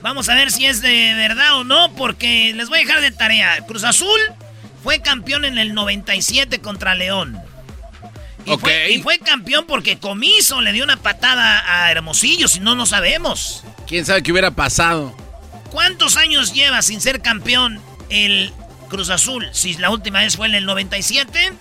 Vamos 0.00 0.28
a 0.28 0.34
ver 0.34 0.50
si 0.50 0.66
es 0.66 0.80
de 0.80 1.14
verdad 1.14 1.58
o 1.58 1.64
no, 1.64 1.92
porque 1.94 2.52
les 2.54 2.68
voy 2.68 2.78
a 2.78 2.82
dejar 2.82 3.00
de 3.00 3.10
tarea. 3.10 3.58
Cruz 3.66 3.84
Azul 3.84 4.18
fue 4.82 5.00
campeón 5.00 5.44
en 5.44 5.58
el 5.58 5.74
97 5.74 6.60
contra 6.60 6.94
León. 6.94 7.38
Y, 8.46 8.56
fue, 8.56 8.92
y 8.92 9.02
fue 9.02 9.18
campeón 9.18 9.66
porque 9.68 9.98
Comiso 9.98 10.62
le 10.62 10.72
dio 10.72 10.82
una 10.82 10.96
patada 10.96 11.84
a 11.84 11.90
Hermosillo, 11.90 12.48
si 12.48 12.60
no, 12.60 12.74
no 12.74 12.86
sabemos. 12.86 13.64
¿Quién 13.86 14.06
sabe 14.06 14.22
qué 14.22 14.32
hubiera 14.32 14.52
pasado? 14.52 15.14
¿Cuántos 15.70 16.16
años 16.16 16.54
lleva 16.54 16.80
sin 16.80 17.02
ser 17.02 17.20
campeón 17.20 17.80
el 18.08 18.52
Cruz 18.88 19.10
Azul? 19.10 19.46
Si 19.52 19.74
la 19.74 19.90
última 19.90 20.20
vez 20.20 20.36
fue 20.36 20.46
en 20.46 20.54
el 20.54 20.64
97. 20.64 21.52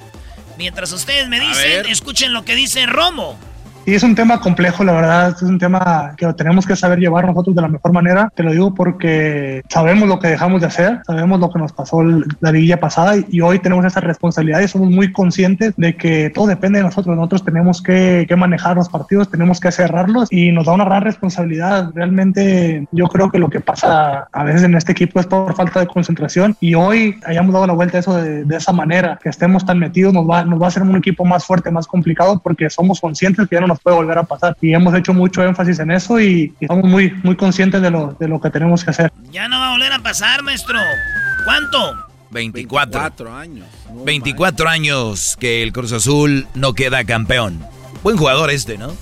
Mientras 0.58 0.92
ustedes 0.92 1.28
me 1.28 1.40
dicen, 1.40 1.86
escuchen 1.86 2.34
lo 2.34 2.44
que 2.44 2.56
dice 2.56 2.86
Romo. 2.86 3.40
Y 3.88 3.96
es 3.96 4.04
un 4.04 4.16
tema 4.16 4.42
complejo, 4.42 4.84
la 4.84 4.92
verdad, 4.92 5.30
es 5.30 5.42
un 5.44 5.58
tema 5.58 6.14
que 6.18 6.26
lo 6.26 6.36
tenemos 6.36 6.68
que 6.68 6.76
saber 6.76 7.00
llevar 7.00 7.26
nosotros 7.26 7.56
de 7.56 7.62
la 7.62 7.70
mejor 7.70 7.94
manera. 7.94 8.30
Te 8.36 8.44
lo 8.44 8.52
digo 8.52 8.74
porque 8.74 9.64
sabemos 9.70 10.10
lo 10.10 10.20
que 10.20 10.28
dejamos 10.28 10.60
de 10.60 10.68
hacer, 10.68 11.00
sabemos 11.08 11.40
lo 11.40 11.50
que 11.50 11.58
nos 11.58 11.72
pasó 11.72 12.04
la 12.04 12.52
liguilla 12.52 12.82
pasada 12.82 13.16
y 13.30 13.40
hoy 13.40 13.60
tenemos 13.60 13.86
esa 13.86 14.02
responsabilidad 14.02 14.60
y 14.60 14.68
somos 14.68 14.90
muy 14.90 15.14
conscientes 15.14 15.74
de 15.78 15.96
que 15.96 16.30
todo 16.32 16.48
depende 16.48 16.80
de 16.80 16.84
nosotros. 16.84 17.16
Nosotros 17.16 17.46
tenemos 17.46 17.82
que, 17.82 18.26
que 18.28 18.36
manejar 18.36 18.76
los 18.76 18.90
partidos, 18.90 19.32
tenemos 19.32 19.62
que 19.62 19.72
cerrarlos 19.72 20.28
y 20.34 20.52
nos 20.52 20.66
da 20.66 20.74
una 20.74 20.84
gran 20.84 21.04
responsabilidad. 21.04 21.90
Realmente 21.96 22.90
yo 22.92 23.08
creo 23.08 23.32
que 23.32 23.40
lo 23.40 23.50
que 23.50 23.62
pasa 23.62 24.28
a 24.30 24.44
veces 24.44 24.64
en 24.64 24.76
este 24.76 24.92
equipo 24.92 25.22
es 25.22 25.28
por 25.28 25.56
falta 25.56 25.80
de 25.80 25.88
concentración 25.88 26.58
y 26.60 26.76
hoy 26.76 27.22
hayamos 27.26 27.54
dado 27.54 27.66
la 27.66 27.74
vuelta 27.74 27.96
a 27.96 28.00
eso 28.02 28.18
de, 28.18 28.44
de 28.44 28.58
esa 28.58 28.74
manera, 28.74 29.18
que 29.24 29.30
estemos 29.30 29.66
tan 29.66 29.80
metidos, 29.80 30.14
nos 30.14 30.30
va, 30.30 30.44
nos 30.44 30.60
va 30.60 30.66
a 30.66 30.68
hacer 30.68 30.84
un 30.84 30.98
equipo 30.98 31.24
más 31.24 31.46
fuerte, 31.46 31.72
más 31.72 31.88
complicado 31.88 32.42
porque 32.44 32.70
somos 32.70 33.00
conscientes 33.00 33.48
que 33.48 33.56
ya 33.56 33.62
no 33.62 33.68
nos 33.68 33.77
puede 33.80 33.96
volver 33.96 34.18
a 34.18 34.24
pasar 34.24 34.58
y 34.62 34.74
hemos 34.74 34.94
hecho 34.96 35.14
mucho 35.14 35.44
énfasis 35.44 35.80
en 35.80 35.92
eso 35.92 36.20
y, 36.20 36.54
y 36.60 36.66
estamos 36.66 36.86
muy, 36.86 37.12
muy 37.24 37.36
conscientes 37.36 37.82
de 37.82 37.92
lo, 37.92 38.16
de 38.20 38.28
lo 38.28 38.40
que 38.40 38.50
tenemos 38.50 38.84
que 38.84 38.92
hacer. 38.92 39.12
Ya 39.32 39.48
no 39.48 39.60
va 39.60 39.70
a 39.70 39.72
volver 39.72 39.94
a 39.94 40.00
pasar, 40.00 40.44
maestro. 40.44 40.80
¿Cuánto? 41.46 41.96
24. 42.32 43.36
años. 43.36 43.66
24 44.06 44.70
años 44.70 45.38
que 45.40 45.64
el 45.64 45.72
Cruz 45.72 45.92
Azul 45.92 46.48
no 46.54 46.74
queda 46.74 47.04
campeón. 47.04 47.66
Buen 48.04 48.18
jugador 48.18 48.50
este, 48.52 48.78
¿no? 48.78 48.96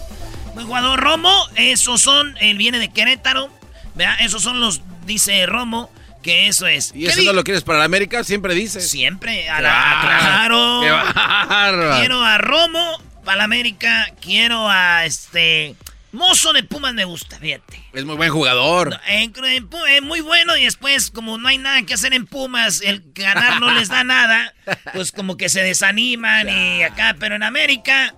Buen 0.53 0.67
jugador 0.67 0.99
Romo, 0.99 1.33
esos 1.55 2.01
son, 2.01 2.35
él 2.39 2.57
viene 2.57 2.79
de 2.79 2.89
Querétaro. 2.89 3.49
¿verdad? 3.95 4.15
Esos 4.21 4.41
son 4.41 4.59
los, 4.59 4.81
dice 5.05 5.45
Romo, 5.45 5.89
que 6.21 6.47
eso 6.47 6.67
es. 6.67 6.91
¿Y 6.95 7.05
eso 7.05 7.21
no 7.23 7.33
lo 7.33 7.43
quieres 7.43 7.63
para 7.63 7.79
la 7.79 7.85
América? 7.85 8.23
Siempre 8.23 8.53
dices. 8.53 8.89
Siempre, 8.89 9.49
a 9.49 9.61
la, 9.61 9.99
claro. 10.01 11.97
Quiero 11.99 12.23
a 12.23 12.37
Romo 12.37 12.97
para 13.25 13.37
la 13.39 13.43
América, 13.45 14.07
quiero 14.21 14.69
a 14.69 15.03
este 15.05 15.75
Mozo 16.13 16.53
de 16.53 16.63
Pumas 16.63 16.93
me 16.93 17.03
gusta, 17.03 17.37
fíjate. 17.39 17.83
Es 17.93 18.05
muy 18.05 18.15
buen 18.15 18.29
jugador. 18.31 18.91
No, 18.91 18.99
en- 19.07 20.05
muy 20.05 20.21
bueno 20.21 20.55
y 20.55 20.63
después 20.63 21.11
como 21.11 21.37
no 21.37 21.49
hay 21.49 21.57
nada 21.57 21.81
que 21.81 21.93
hacer 21.95 22.13
en 22.13 22.25
Pumas, 22.25 22.79
el 22.81 23.03
ganar 23.13 23.59
no 23.59 23.71
les 23.73 23.89
da 23.89 24.05
nada, 24.05 24.53
pues 24.93 25.11
como 25.11 25.35
que 25.35 25.49
se 25.49 25.61
desaniman 25.61 26.47
y 26.47 26.83
acá, 26.83 27.15
pero 27.19 27.35
en 27.35 27.43
América 27.43 28.15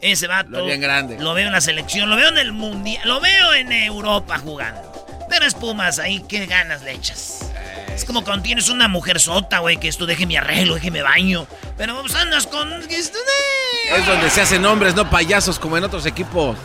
ese 0.00 0.28
vato 0.28 0.50
Lo 0.50 0.64
bien 0.64 0.80
grande. 0.80 1.18
lo 1.18 1.34
veo 1.34 1.46
en 1.48 1.52
la 1.52 1.60
selección, 1.60 2.08
lo 2.08 2.14
veo 2.16 2.28
en 2.28 2.38
el 2.38 2.52
mundial, 2.52 3.02
lo 3.06 3.20
veo 3.20 3.52
en 3.54 3.72
Europa 3.72 4.38
jugando. 4.38 4.88
Pero 5.28 5.44
es 5.46 5.54
Pumas, 5.54 5.98
ahí 5.98 6.22
qué 6.28 6.46
ganas 6.46 6.82
le 6.82 6.92
echas. 6.92 7.49
Es 7.94 8.04
como 8.04 8.24
cuando 8.24 8.42
tienes 8.42 8.68
una 8.68 8.88
mujer 8.88 9.20
sota, 9.20 9.58
güey, 9.58 9.78
que 9.78 9.88
esto 9.88 10.06
deje 10.06 10.26
mi 10.26 10.36
arreglo, 10.36 10.74
deje 10.74 10.90
mi 10.90 11.00
baño. 11.00 11.46
Pero 11.76 12.00
pues 12.00 12.14
andas 12.14 12.46
con. 12.46 12.72
Es 12.82 13.12
donde 14.06 14.30
se 14.30 14.40
hacen 14.40 14.64
hombres, 14.64 14.94
no 14.94 15.10
payasos 15.10 15.58
como 15.58 15.76
en 15.76 15.84
otros 15.84 16.06
equipos. 16.06 16.56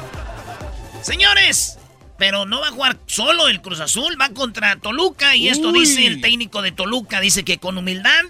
Señores, 1.01 1.77
pero 2.17 2.45
no 2.45 2.61
va 2.61 2.67
a 2.67 2.71
jugar 2.71 2.97
solo 3.05 3.47
el 3.47 3.61
Cruz 3.61 3.79
Azul, 3.79 4.19
va 4.19 4.29
contra 4.29 4.75
Toluca 4.77 5.35
y 5.35 5.49
esto 5.49 5.69
Uy. 5.69 5.81
dice 5.81 6.07
el 6.07 6.21
técnico 6.21 6.61
de 6.61 6.71
Toluca, 6.71 7.19
dice 7.19 7.43
que 7.43 7.57
con 7.57 7.77
humildad 7.77 8.23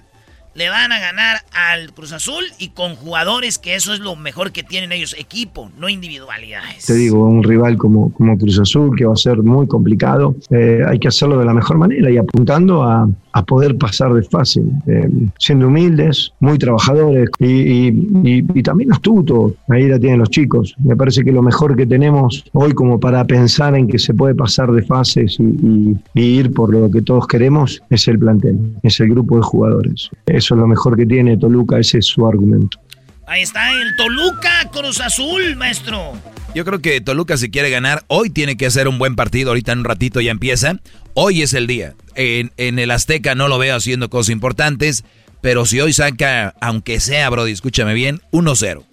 le 0.56 0.70
van 0.70 0.92
a 0.92 1.00
ganar 1.00 1.38
al 1.54 1.94
Cruz 1.94 2.14
Azul 2.14 2.44
y 2.58 2.70
con 2.70 2.96
jugadores 2.96 3.60
que 3.60 3.76
eso 3.76 3.94
es 3.94 4.00
lo 4.00 4.16
mejor 4.16 4.52
que 4.52 4.64
tienen 4.64 4.92
ellos, 4.92 5.16
equipo, 5.20 5.70
no 5.78 5.90
individualidades. 5.90 6.86
Te 6.86 6.94
digo, 6.94 7.28
un 7.28 7.44
rival 7.44 7.78
como, 7.78 8.12
como 8.14 8.38
Cruz 8.38 8.60
Azul 8.60 8.96
que 8.98 9.06
va 9.06 9.14
a 9.14 9.18
ser 9.18 9.38
muy 9.44 9.68
complicado, 9.68 10.36
eh, 10.50 10.82
hay 10.88 10.98
que 10.98 11.10
hacerlo 11.10 11.38
de 11.38 11.46
la 11.46 11.54
mejor 11.54 11.78
manera 11.78 12.10
y 12.10 12.18
apuntando 12.18 12.84
a, 12.84 13.08
a 13.38 13.44
poder 13.44 13.78
pasar 13.78 14.14
de 14.14 14.24
fase, 14.24 14.62
eh, 14.88 15.10
siendo 15.38 15.68
humildes, 15.68 16.32
muy 16.40 16.58
trabajadores 16.58 17.30
y, 17.40 17.90
y- 18.24 18.64
también 18.64 18.94
astutos. 18.94 19.52
Ahí 19.68 19.88
la 19.90 20.00
tienen 20.00 20.20
los 20.20 20.30
chicos. 20.30 20.74
Me 20.84 20.96
parece 20.96 21.24
que 21.26 21.34
lo 21.34 21.42
mejor 21.44 21.76
que 21.76 21.86
tenemos 21.86 22.46
hoy 22.54 22.72
como 22.72 22.98
para 22.98 23.26
pensar 23.26 23.76
en 23.76 23.88
que 23.88 24.00
se 24.00 24.14
puede 24.14 24.34
pasar 24.36 24.72
de 24.72 24.82
fases 24.84 25.38
y 25.40 25.98
ir 26.22 26.54
por 26.54 26.74
lo 26.74 26.90
que 26.90 27.02
todos 27.02 27.28
queremos 27.28 27.82
es 27.90 28.08
el 28.08 28.18
plantel, 28.20 28.58
es 28.84 29.00
el 29.02 29.10
grupo 29.10 29.36
de 29.36 29.42
jugadores. 29.44 30.10
Eso 30.28 30.56
es 30.56 30.60
lo 30.62 30.68
mejor 30.68 30.96
que 30.96 31.06
tiene 31.06 31.38
Toluca, 31.38 31.78
ese 31.78 31.98
es 31.98 32.06
su 32.06 32.26
argumento. 32.26 32.78
Ahí 33.28 33.42
está 33.42 33.72
el 33.72 33.96
Toluca 33.96 34.70
Cruz 34.72 35.00
Azul, 35.02 35.56
maestro. 35.56 36.14
Yo 36.54 36.64
creo 36.64 36.80
que 36.80 37.02
Toluca 37.02 37.38
si 37.38 37.50
quiere 37.50 37.70
ganar, 37.70 38.04
hoy 38.08 38.30
tiene 38.30 38.56
que 38.56 38.66
hacer 38.68 38.88
un 38.88 38.98
buen 39.00 39.16
partido, 39.16 39.50
ahorita 39.50 39.72
en 39.72 39.80
un 39.80 39.86
ratito 39.86 40.22
ya 40.22 40.32
empieza. 40.32 40.78
Hoy 41.16 41.42
es 41.42 41.54
el 41.54 41.68
día. 41.68 41.96
En, 42.16 42.52
en 42.58 42.80
el 42.80 42.92
Azteca 42.92 43.36
no 43.36 43.48
lo 43.48 43.58
veo 43.58 43.76
haciendo 43.76 44.10
cosas 44.10 44.30
importantes, 44.32 45.04
pero 45.42 45.66
si 45.66 45.82
hoy 45.82 45.92
saca, 45.92 46.54
aunque 46.62 47.00
sea, 47.00 47.30
Brody, 47.30 47.52
escúchame 47.52 47.94
bien, 47.94 48.22
1-0. 48.32 48.84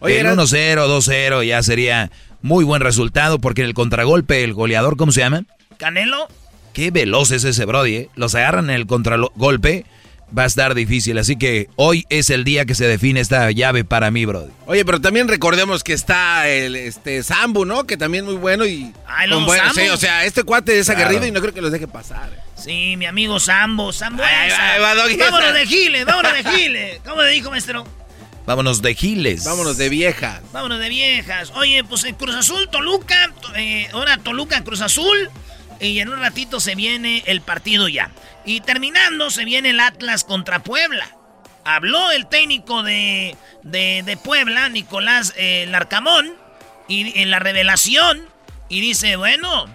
Oye, 0.00 0.20
El 0.20 0.26
era- 0.26 0.34
1-0, 0.34 0.86
2-0 0.86 1.44
ya 1.46 1.62
sería 1.62 2.10
muy 2.40 2.64
buen 2.64 2.82
resultado 2.82 3.38
porque 3.40 3.62
en 3.62 3.68
el 3.68 3.74
contragolpe, 3.74 4.42
el 4.42 4.54
goleador, 4.54 4.96
¿cómo 4.96 5.12
se 5.12 5.20
llama? 5.20 5.44
Canelo. 5.76 6.28
Qué 6.72 6.90
veloz 6.90 7.30
es 7.32 7.44
ese 7.44 7.66
Brody, 7.66 7.94
¿eh? 7.96 8.08
Los 8.16 8.34
agarran 8.34 8.70
en 8.70 8.76
el 8.76 8.86
contragolpe, 8.86 9.84
va 10.36 10.44
a 10.44 10.46
estar 10.46 10.74
difícil. 10.74 11.18
Así 11.18 11.36
que 11.36 11.68
hoy 11.76 12.06
es 12.08 12.30
el 12.30 12.44
día 12.44 12.64
que 12.64 12.74
se 12.74 12.86
define 12.86 13.20
esta 13.20 13.50
llave 13.50 13.84
para 13.84 14.10
mí, 14.10 14.24
Brody. 14.24 14.50
Oye, 14.66 14.84
pero 14.84 15.00
también 15.00 15.28
recordemos 15.28 15.84
que 15.84 15.92
está 15.92 16.48
el 16.48 16.76
este 16.76 17.22
Sambu, 17.22 17.64
¿no? 17.64 17.84
Que 17.84 17.96
también 17.96 18.24
muy 18.24 18.34
bueno 18.36 18.64
y. 18.66 18.92
Ay, 19.06 19.28
con 19.28 19.40
los 19.40 19.46
buen- 19.46 19.60
Sambu. 19.60 19.74
sí, 19.80 19.88
o 19.88 19.96
sea, 19.96 20.24
este 20.24 20.42
cuate 20.44 20.78
es 20.78 20.86
Claro. 20.86 21.00
aguerrido 21.02 21.26
y 21.26 21.30
no 21.32 21.40
creo 21.40 21.52
que 21.54 21.60
los 21.62 21.72
deje 21.72 21.86
pasar. 21.88 22.30
Sí, 22.56 22.94
mi 22.96 23.06
amigo 23.06 23.40
Sambo, 23.40 23.92
Sambo. 23.92 24.22
Ay, 24.22 24.48
esa. 24.48 24.72
ay, 24.74 24.80
va, 24.80 24.94
Doggy, 24.94 25.16
vámonos 25.16 25.48
esa. 25.48 25.58
de 25.58 25.66
Giles, 25.66 26.04
vámonos 26.04 26.32
de 26.32 26.44
Giles. 26.50 27.00
¿Cómo 27.04 27.22
le 27.22 27.30
dijo, 27.30 27.50
maestro? 27.50 27.84
Vámonos 28.44 28.82
de 28.82 28.94
giles. 28.96 29.44
Vámonos 29.44 29.76
de 29.78 29.88
viejas. 29.88 30.40
Vámonos 30.52 30.80
de 30.80 30.88
viejas. 30.88 31.52
Oye, 31.54 31.84
pues 31.84 32.02
en 32.04 32.16
Cruz 32.16 32.34
Azul, 32.34 32.68
Toluca, 32.72 33.30
eh, 33.56 33.88
ahora 33.92 34.16
Toluca, 34.18 34.64
Cruz 34.64 34.80
Azul. 34.80 35.30
Y 35.82 35.98
en 35.98 36.08
un 36.10 36.20
ratito 36.20 36.60
se 36.60 36.76
viene 36.76 37.24
el 37.26 37.40
partido 37.40 37.88
ya. 37.88 38.10
Y 38.44 38.60
terminando 38.60 39.30
se 39.30 39.44
viene 39.44 39.70
el 39.70 39.80
Atlas 39.80 40.22
contra 40.22 40.60
Puebla. 40.60 41.10
Habló 41.64 42.12
el 42.12 42.26
técnico 42.28 42.82
de, 42.84 43.36
de, 43.62 44.18
Puebla, 44.22 44.68
Nicolás 44.68 45.34
eh, 45.36 45.66
Larcamón, 45.68 46.34
y 46.88 47.20
en 47.20 47.30
la 47.30 47.38
revelación, 47.38 48.20
y 48.68 48.80
dice, 48.80 49.16
bueno, 49.16 49.66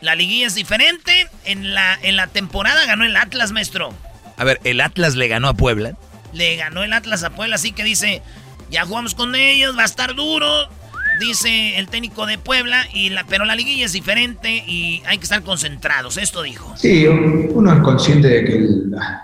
la 0.00 0.14
liguilla 0.14 0.48
es 0.48 0.54
diferente. 0.54 1.28
En 1.44 1.74
la, 1.74 1.98
en 2.02 2.16
la 2.16 2.26
temporada 2.26 2.84
ganó 2.86 3.04
el 3.04 3.16
Atlas, 3.16 3.52
maestro. 3.52 3.94
A 4.36 4.44
ver, 4.44 4.60
¿el 4.64 4.80
Atlas 4.80 5.14
le 5.14 5.28
ganó 5.28 5.48
a 5.48 5.54
Puebla? 5.54 5.96
Le 6.32 6.56
ganó 6.56 6.82
el 6.82 6.92
Atlas 6.92 7.22
a 7.22 7.30
Puebla, 7.30 7.56
así 7.56 7.72
que 7.72 7.84
dice, 7.84 8.22
ya 8.70 8.84
jugamos 8.84 9.14
con 9.14 9.34
ellos, 9.34 9.76
va 9.76 9.82
a 9.82 9.86
estar 9.86 10.14
duro 10.14 10.68
dice 11.20 11.78
el 11.78 11.88
técnico 11.88 12.26
de 12.26 12.38
Puebla, 12.38 12.86
y 12.92 13.10
la, 13.10 13.24
pero 13.28 13.44
la 13.44 13.54
liguilla 13.54 13.84
es 13.86 13.92
diferente 13.92 14.64
y 14.66 15.02
hay 15.06 15.18
que 15.18 15.24
estar 15.24 15.42
concentrados. 15.42 16.16
Esto 16.16 16.42
dijo. 16.42 16.74
Sí, 16.76 17.06
uno 17.06 17.72
es 17.72 17.80
consciente 17.80 18.28
de 18.28 18.44
que 18.44 18.68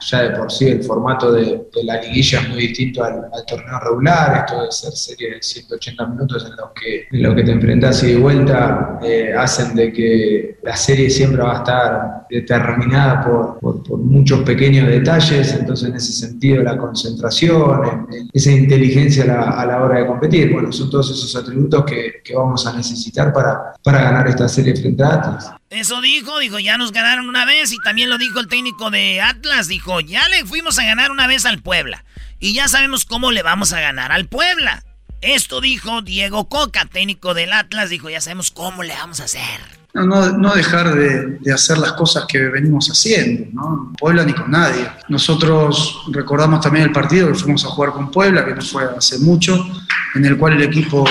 ya 0.00 0.22
de 0.22 0.36
por 0.36 0.50
sí 0.50 0.68
el 0.68 0.82
formato 0.82 1.32
de, 1.32 1.68
la 1.84 2.00
liguilla 2.00 2.40
es 2.40 2.48
muy 2.48 2.58
distinto 2.68 3.04
al, 3.04 3.22
torneo 3.46 3.80
regular. 3.80 4.44
Esto 4.46 4.62
de 4.62 4.72
ser 4.72 4.92
serie 4.92 5.34
de 5.34 5.42
180 5.42 6.06
minutos 6.06 6.44
en 6.44 6.56
los 6.56 6.70
que, 6.72 7.06
en 7.10 7.22
lo 7.22 7.34
que 7.34 7.42
te 7.42 7.52
enfrentas 7.52 8.02
y 8.02 8.12
de 8.12 8.16
vuelta 8.16 8.98
eh, 9.02 9.32
hacen 9.36 9.74
de 9.74 9.92
que 9.92 10.58
la 10.62 10.76
serie 10.76 11.10
siempre 11.10 11.42
va 11.42 11.54
a 11.54 11.58
estar 11.58 12.26
determinada 12.30 13.24
por, 13.24 13.98
muchos 13.98 14.40
pequeños 14.40 14.88
detalles. 14.88 15.54
Entonces, 15.54 15.88
en 15.88 15.96
ese 15.96 16.12
sentido, 16.12 16.62
la 16.62 16.76
concentración, 16.76 18.06
esa 18.32 18.52
inteligencia 18.52 19.24
a 19.24 19.66
la 19.66 19.82
hora 19.82 20.00
de 20.00 20.06
competir, 20.06 20.52
bueno, 20.52 20.72
son 20.72 20.90
todos 20.90 21.10
esos 21.10 21.34
atributos 21.36 21.77
que, 21.84 22.22
vamos 22.34 22.66
a 22.66 22.72
necesitar 22.72 23.32
para, 23.32 23.74
para 23.82 24.02
ganar 24.02 24.28
esta 24.28 24.48
serie 24.48 24.76
frente 24.76 25.02
a 25.02 25.14
Atlas. 25.14 25.50
Eso 25.70 26.00
dijo, 26.00 26.38
dijo, 26.38 26.58
ya 26.58 26.78
nos 26.78 26.92
ganaron 26.92 27.28
una 27.28 27.44
vez 27.44 27.72
y 27.72 27.78
también 27.78 28.10
lo 28.10 28.18
dijo 28.18 28.40
el 28.40 28.48
técnico 28.48 28.90
de 28.90 29.20
Atlas, 29.20 29.68
dijo, 29.68 30.00
ya 30.00 30.28
le 30.28 30.44
fuimos 30.44 30.78
a 30.78 30.84
ganar 30.84 31.10
una 31.10 31.26
vez 31.26 31.44
al 31.46 31.60
Puebla 31.60 32.04
y 32.40 32.54
ya 32.54 32.68
sabemos 32.68 33.04
cómo 33.04 33.32
le 33.32 33.42
vamos 33.42 33.72
a 33.72 33.80
ganar 33.80 34.12
al 34.12 34.26
Puebla. 34.26 34.84
Esto 35.20 35.60
dijo 35.60 36.00
Diego 36.02 36.48
Coca, 36.48 36.84
técnico 36.84 37.34
del 37.34 37.52
Atlas, 37.52 37.90
dijo, 37.90 38.08
ya 38.08 38.20
sabemos 38.20 38.50
cómo 38.50 38.82
le 38.82 38.94
vamos 38.94 39.20
a 39.20 39.24
hacer. 39.24 39.78
No, 39.94 40.04
no, 40.04 40.30
no 40.30 40.54
dejar 40.54 40.94
de, 40.94 41.38
de, 41.40 41.52
hacer 41.52 41.78
las 41.78 41.94
cosas 41.94 42.26
que 42.28 42.38
venimos 42.38 42.88
haciendo, 42.88 43.46
¿no? 43.52 43.92
Puebla 43.98 44.22
ni 44.22 44.32
con 44.32 44.50
nadie. 44.50 44.88
Nosotros 45.08 46.02
recordamos 46.12 46.60
también 46.60 46.84
el 46.84 46.92
partido 46.92 47.28
que 47.28 47.34
fuimos 47.34 47.64
a 47.64 47.68
jugar 47.68 47.92
con 47.92 48.10
Puebla, 48.10 48.44
que 48.44 48.54
no 48.54 48.62
fue 48.62 48.84
hace 48.96 49.18
mucho, 49.18 49.66
en 50.14 50.24
el 50.24 50.36
cual 50.36 50.52
el 50.52 50.62
equipo 50.62 51.04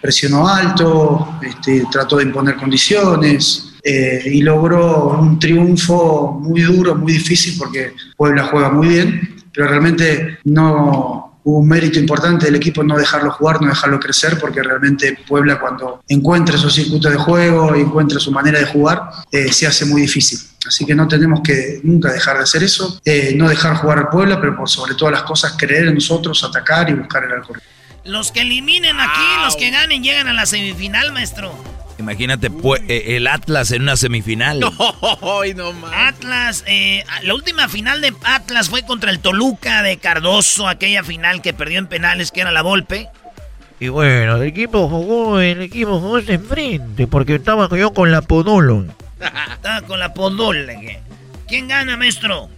presionó 0.00 0.48
alto, 0.48 1.38
este, 1.42 1.84
trató 1.90 2.16
de 2.16 2.24
imponer 2.24 2.56
condiciones 2.56 3.74
eh, 3.82 4.22
y 4.26 4.42
logró 4.42 5.18
un 5.20 5.38
triunfo 5.38 6.38
muy 6.40 6.62
duro, 6.62 6.94
muy 6.94 7.12
difícil 7.12 7.54
porque 7.58 7.94
Puebla 8.16 8.44
juega 8.44 8.70
muy 8.70 8.88
bien, 8.88 9.36
pero 9.52 9.68
realmente 9.68 10.38
no 10.44 11.28
un 11.44 11.66
mérito 11.66 11.98
importante 11.98 12.46
del 12.46 12.56
equipo 12.56 12.82
no 12.82 12.96
dejarlo 12.96 13.30
jugar, 13.30 13.62
no 13.62 13.68
dejarlo 13.68 13.98
crecer, 13.98 14.38
porque 14.38 14.62
realmente 14.62 15.18
Puebla 15.26 15.58
cuando 15.58 16.02
encuentra 16.08 16.56
esos 16.56 16.74
circuitos 16.74 17.10
de 17.10 17.18
juego, 17.18 17.74
encuentra 17.74 18.20
su 18.20 18.30
manera 18.30 18.58
de 18.58 18.66
jugar, 18.66 19.02
eh, 19.32 19.50
se 19.52 19.66
hace 19.66 19.86
muy 19.86 20.02
difícil. 20.02 20.38
Así 20.66 20.84
que 20.84 20.94
no 20.94 21.08
tenemos 21.08 21.40
que 21.42 21.80
nunca 21.84 22.12
dejar 22.12 22.36
de 22.36 22.42
hacer 22.42 22.62
eso, 22.62 23.00
eh, 23.04 23.34
no 23.36 23.48
dejar 23.48 23.76
jugar 23.76 23.98
al 23.98 24.08
Puebla, 24.08 24.38
pero 24.40 24.56
por 24.56 24.68
sobre 24.68 24.94
todas 24.94 25.12
las 25.12 25.22
cosas 25.22 25.54
creer 25.56 25.86
en 25.88 25.94
nosotros, 25.94 26.44
atacar 26.44 26.90
y 26.90 26.94
buscar 26.94 27.24
el 27.24 27.32
alcohol. 27.32 27.60
Los 28.08 28.32
que 28.32 28.40
eliminen 28.40 28.98
aquí, 28.98 29.44
los 29.44 29.54
que 29.54 29.70
ganen, 29.70 30.02
llegan 30.02 30.28
a 30.28 30.32
la 30.32 30.46
semifinal, 30.46 31.12
maestro. 31.12 31.54
Imagínate 31.98 32.50
eh, 32.88 33.16
el 33.16 33.26
Atlas 33.26 33.70
en 33.70 33.82
una 33.82 33.98
semifinal. 33.98 34.60
No, 35.56 35.72
no 35.72 35.86
Atlas, 35.92 36.64
eh, 36.66 37.04
la 37.22 37.34
última 37.34 37.68
final 37.68 38.00
de 38.00 38.14
Atlas 38.24 38.70
fue 38.70 38.82
contra 38.82 39.10
el 39.10 39.18
Toluca 39.20 39.82
de 39.82 39.98
Cardoso, 39.98 40.68
aquella 40.68 41.04
final 41.04 41.42
que 41.42 41.52
perdió 41.52 41.78
en 41.78 41.86
penales, 41.86 42.30
que 42.30 42.40
era 42.40 42.50
la 42.50 42.62
Volpe. 42.62 43.08
Y 43.78 43.88
bueno, 43.88 44.36
el 44.36 44.48
equipo 44.48 44.88
jugó, 44.88 45.38
el 45.40 45.60
equipo 45.60 46.00
jugó 46.00 46.20
de 46.22 46.38
frente, 46.38 47.06
porque 47.06 47.34
estaba 47.34 47.68
yo 47.76 47.92
con 47.92 48.10
la 48.10 48.22
Podolo. 48.22 48.86
estaba 49.52 49.82
con 49.82 49.98
la 49.98 50.14
Podolo. 50.14 50.72
¿Quién 51.46 51.68
gana, 51.68 51.98
maestro? 51.98 52.48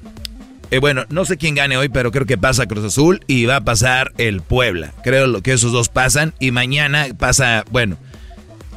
Eh, 0.70 0.78
bueno, 0.78 1.04
no 1.08 1.24
sé 1.24 1.36
quién 1.36 1.56
gane 1.56 1.76
hoy, 1.76 1.88
pero 1.88 2.12
creo 2.12 2.26
que 2.26 2.38
pasa 2.38 2.66
Cruz 2.66 2.84
Azul 2.84 3.24
y 3.26 3.44
va 3.44 3.56
a 3.56 3.60
pasar 3.62 4.12
el 4.18 4.40
Puebla. 4.40 4.92
Creo 5.02 5.42
que 5.42 5.52
esos 5.52 5.72
dos 5.72 5.88
pasan 5.88 6.32
y 6.38 6.52
mañana 6.52 7.08
pasa, 7.18 7.64
bueno, 7.70 7.96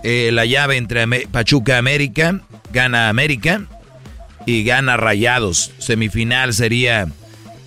eh, 0.03 0.31
la 0.33 0.45
llave 0.45 0.77
entre 0.77 1.05
Pachuca 1.27 1.77
América, 1.77 2.41
gana 2.71 3.09
América 3.09 3.61
y 4.47 4.63
gana 4.63 4.97
Rayados. 4.97 5.71
Semifinal 5.77 6.53
sería, 6.53 7.07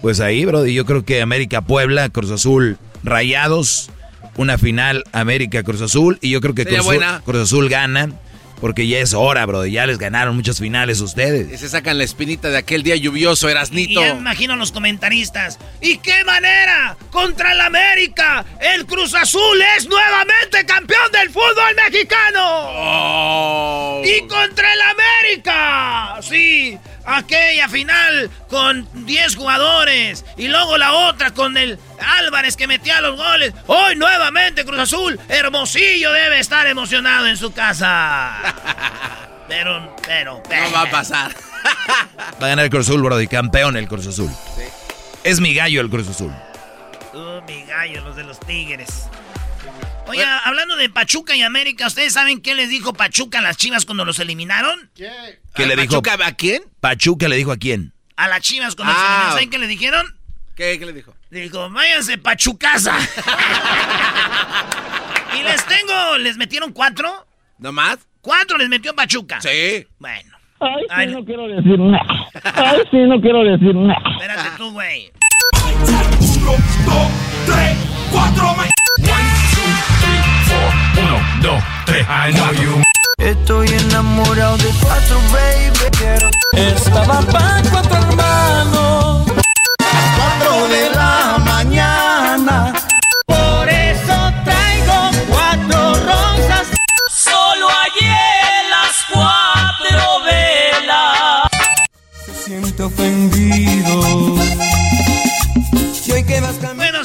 pues 0.03 0.19
ahí, 0.19 0.45
bro. 0.45 0.67
Y 0.67 0.75
yo 0.75 0.85
creo 0.87 1.05
que 1.05 1.23
América 1.23 1.61
Puebla, 1.61 2.09
Cruz 2.09 2.33
Azul 2.33 2.79
Rayados, 3.05 3.91
una 4.37 4.59
final 4.59 5.05
América 5.13 5.63
Cruz 5.63 5.81
Azul 5.83 6.19
y 6.21 6.31
yo 6.31 6.41
creo 6.41 6.55
que 6.55 6.67
Cruz 6.67 7.43
Azul 7.43 7.69
gana. 7.69 8.13
Porque 8.61 8.87
ya 8.87 8.99
es 8.99 9.15
hora, 9.15 9.45
bro. 9.47 9.67
Ya 9.67 9.87
les 9.87 9.99
ganaron 9.99 10.35
muchas 10.37 10.59
finales 10.59 11.01
ustedes. 11.01 11.53
Y 11.53 11.59
se 11.59 11.69
sacan 11.69 11.99
la 11.99 12.05
espinita 12.05 12.49
de 12.49 12.57
aquel 12.57 12.83
día 12.83 12.97
lluvioso, 12.97 13.49
Erasnito. 13.49 14.01
Y, 14.01 14.05
ya 14.05 14.15
imagino 14.15 14.55
a 14.55 14.57
los 14.57 14.73
comentaristas. 14.73 15.59
¿Y 15.81 15.99
qué 15.99 16.25
manera? 16.25 16.97
Contra 17.11 17.53
el 17.53 17.61
América. 17.61 18.45
El 18.61 18.87
Cruz 18.87 19.15
Azul 19.15 19.63
es 19.77 19.87
nuevamente 19.89 20.65
campeón 20.67 21.13
del 21.13 21.31
fútbol 21.31 21.75
mexicano. 21.77 22.41
Oh. 22.41 24.03
Y 24.05 24.27
contra 24.27 24.73
el 24.73 24.81
América. 24.81 26.19
Sí 26.23 26.79
aquella 27.07 27.69
final 27.69 28.31
con 28.49 28.89
10 29.07 29.37
jugadores 29.37 30.25
y 30.37 30.49
luego 30.49 30.77
la 30.77 30.93
otra 30.93 31.31
con 31.33 31.57
el 31.57 31.79
Álvarez 32.19 32.57
que 32.57 32.67
metía 32.67 33.01
los 33.01 33.17
goles. 33.17 33.55
Hoy 33.67 33.97
nuevamente 33.97 34.65
Cruz 34.65 34.81
Azul, 34.81 35.19
Hermosillo 35.29 36.13
debe 36.13 36.41
estar 36.41 36.67
emocionado 36.67 37.27
en 37.27 37.37
su 37.37 37.53
casa. 37.53 38.35
Pero, 39.49 39.95
pero, 40.05 40.43
No 40.51 40.73
va 40.73 40.83
a 40.83 40.91
pasar. 40.91 41.33
Va 42.43 42.47
a 42.47 42.49
ganar 42.49 42.65
el 42.65 42.71
Cruz 42.71 42.89
Azul, 42.89 43.01
bro, 43.01 43.21
y 43.21 43.29
campeón 43.29 43.77
el 43.77 43.87
Cruz 43.87 44.09
Azul. 44.09 44.29
Es 45.23 45.41
mi 45.41 45.55
gallo 45.55 45.81
el 45.81 45.89
Cruz 45.89 46.09
Azul. 46.09 46.33
Uh, 47.13 47.41
mi 47.47 47.63
gallo, 47.65 48.01
los 48.01 48.17
de 48.17 48.25
los 48.25 48.41
Tigres. 48.41 49.09
Oye, 50.09 50.25
hablando 50.45 50.77
de 50.77 50.89
Pachuca 50.89 51.35
y 51.35 51.43
América, 51.43 51.87
¿ustedes 51.87 52.13
saben 52.13 52.41
qué 52.41 52.55
les 52.55 52.69
dijo 52.69 52.93
Pachuca 52.93 53.39
a 53.39 53.43
las 53.43 53.57
Chivas 53.57 53.85
cuando 53.85 54.05
los 54.05 54.19
eliminaron? 54.21 54.91
¿Qué? 54.95 55.11
¿Qué 55.55 55.67
le 55.67 55.75
dijo? 55.75 56.03
¿Pachuca 56.03 56.27
a 56.27 56.33
quién? 56.33 56.63
Pachuca 56.81 57.29
le 57.29 57.37
dijo 57.37 57.53
a 57.53 57.57
quién? 57.57 57.93
A 58.17 58.29
las 58.29 58.41
Chivas 58.41 58.77
cuando 58.77 58.93
los 58.93 59.03
ah. 59.03 59.07
eliminaron. 59.07 59.33
¿Saben 59.33 59.51
qué 59.51 59.59
le 59.59 59.67
dijeron? 59.67 60.17
¿Qué, 60.55 60.79
¿Qué 60.79 60.87
le 60.87 60.93
dijo? 60.93 61.15
Dijo, 61.31 61.71
váyanse 61.71 62.19
Pachucasa. 62.19 62.97
y 65.39 65.43
les 65.43 65.67
tengo, 65.67 66.19
les 66.19 66.37
metieron 66.37 66.73
cuatro. 66.73 67.27
¿No 67.59 67.73
más? 67.73 67.99
Cuatro 68.21 68.59
les 68.59 68.69
metió 68.69 68.95
Pachuca. 68.95 69.41
Sí. 69.41 69.87
Bueno. 69.99 70.37
Ay, 70.61 71.09
sí, 71.09 71.13
no 71.13 71.25
quiero 71.25 71.49
decir 71.49 71.79
nada. 71.79 72.07
Ay, 72.55 72.79
sí, 72.91 72.97
no 72.97 73.21
quiero 73.21 73.45
decir 73.45 73.75
nada. 73.75 74.01
Espérate 74.19 74.49
tú, 74.57 74.73
güey. 74.73 75.13
Uno, 75.65 76.57
dos, 76.87 77.11
tres, 77.45 77.77
cuatro, 78.11 78.57
dos, 81.41 81.63
tres, 81.87 82.07
I 82.09 82.33
know 82.33 82.53
you. 82.53 82.83
Estoy 83.19 83.69
enamorado 83.69 84.57
de 84.59 84.71
cuatro, 84.83 85.19
baby. 85.33 85.77
Estaba 86.53 87.21
para 87.23 87.63
cuatro 87.71 87.97
hermanos. 87.97 89.27
Cuatro 90.17 90.69
de 90.69 90.91
la 90.95 91.39
mañana. 91.45 92.73
Por 93.27 93.69
eso 93.69 94.33
traigo 94.45 95.11
cuatro 95.29 95.95
rosas. 95.95 96.67
Solo 97.15 97.69
ayer 97.85 98.65
las 98.71 98.97
cuatro 99.13 100.21
velas. 100.25 101.49
Se 102.27 102.45
siente 102.45 102.83
ofendido 102.83 103.36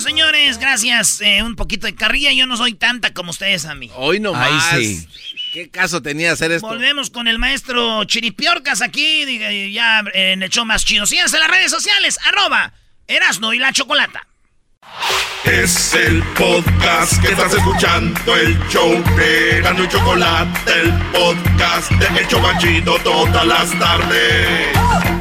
señores, 0.03 0.57
gracias. 0.57 1.21
Eh, 1.21 1.43
un 1.43 1.55
poquito 1.55 1.87
de 1.87 1.95
carrilla. 1.95 2.31
Yo 2.31 2.47
no 2.47 2.57
soy 2.57 2.73
tanta 2.73 3.13
como 3.13 3.31
ustedes 3.31 3.65
a 3.65 3.75
mí. 3.75 3.89
Hoy 3.95 4.19
no 4.19 4.33
más. 4.33 4.77
Sí. 4.77 5.07
¿Qué 5.53 5.69
caso 5.69 6.01
tenía 6.01 6.31
hacer 6.31 6.51
esto? 6.51 6.67
Volvemos 6.67 7.09
con 7.09 7.27
el 7.27 7.37
maestro 7.37 8.03
Chiripiorcas 8.05 8.81
aquí, 8.81 9.25
ya 9.73 10.03
en 10.13 10.43
el 10.43 10.49
show 10.49 10.65
más 10.65 10.85
chido. 10.85 11.05
Síganse 11.05 11.35
en 11.35 11.41
las 11.41 11.51
redes 11.51 11.71
sociales, 11.71 12.17
arroba 12.23 12.73
Erasno 13.07 13.53
y 13.53 13.59
la 13.59 13.73
Chocolata. 13.73 14.25
Es 15.43 15.93
el 15.93 16.23
podcast 16.35 17.21
que 17.21 17.31
estás 17.31 17.53
escuchando, 17.53 18.35
el 18.35 18.57
show 18.69 19.03
de 19.17 19.57
Erasno 19.57 19.83
y 19.83 19.87
Chocolata, 19.89 20.73
el 20.73 20.91
podcast 21.11 21.91
de 21.91 22.19
El 22.19 22.27
Chocachito 22.27 22.97
todas 23.03 23.45
las 23.45 23.77
tardes. 23.77 25.20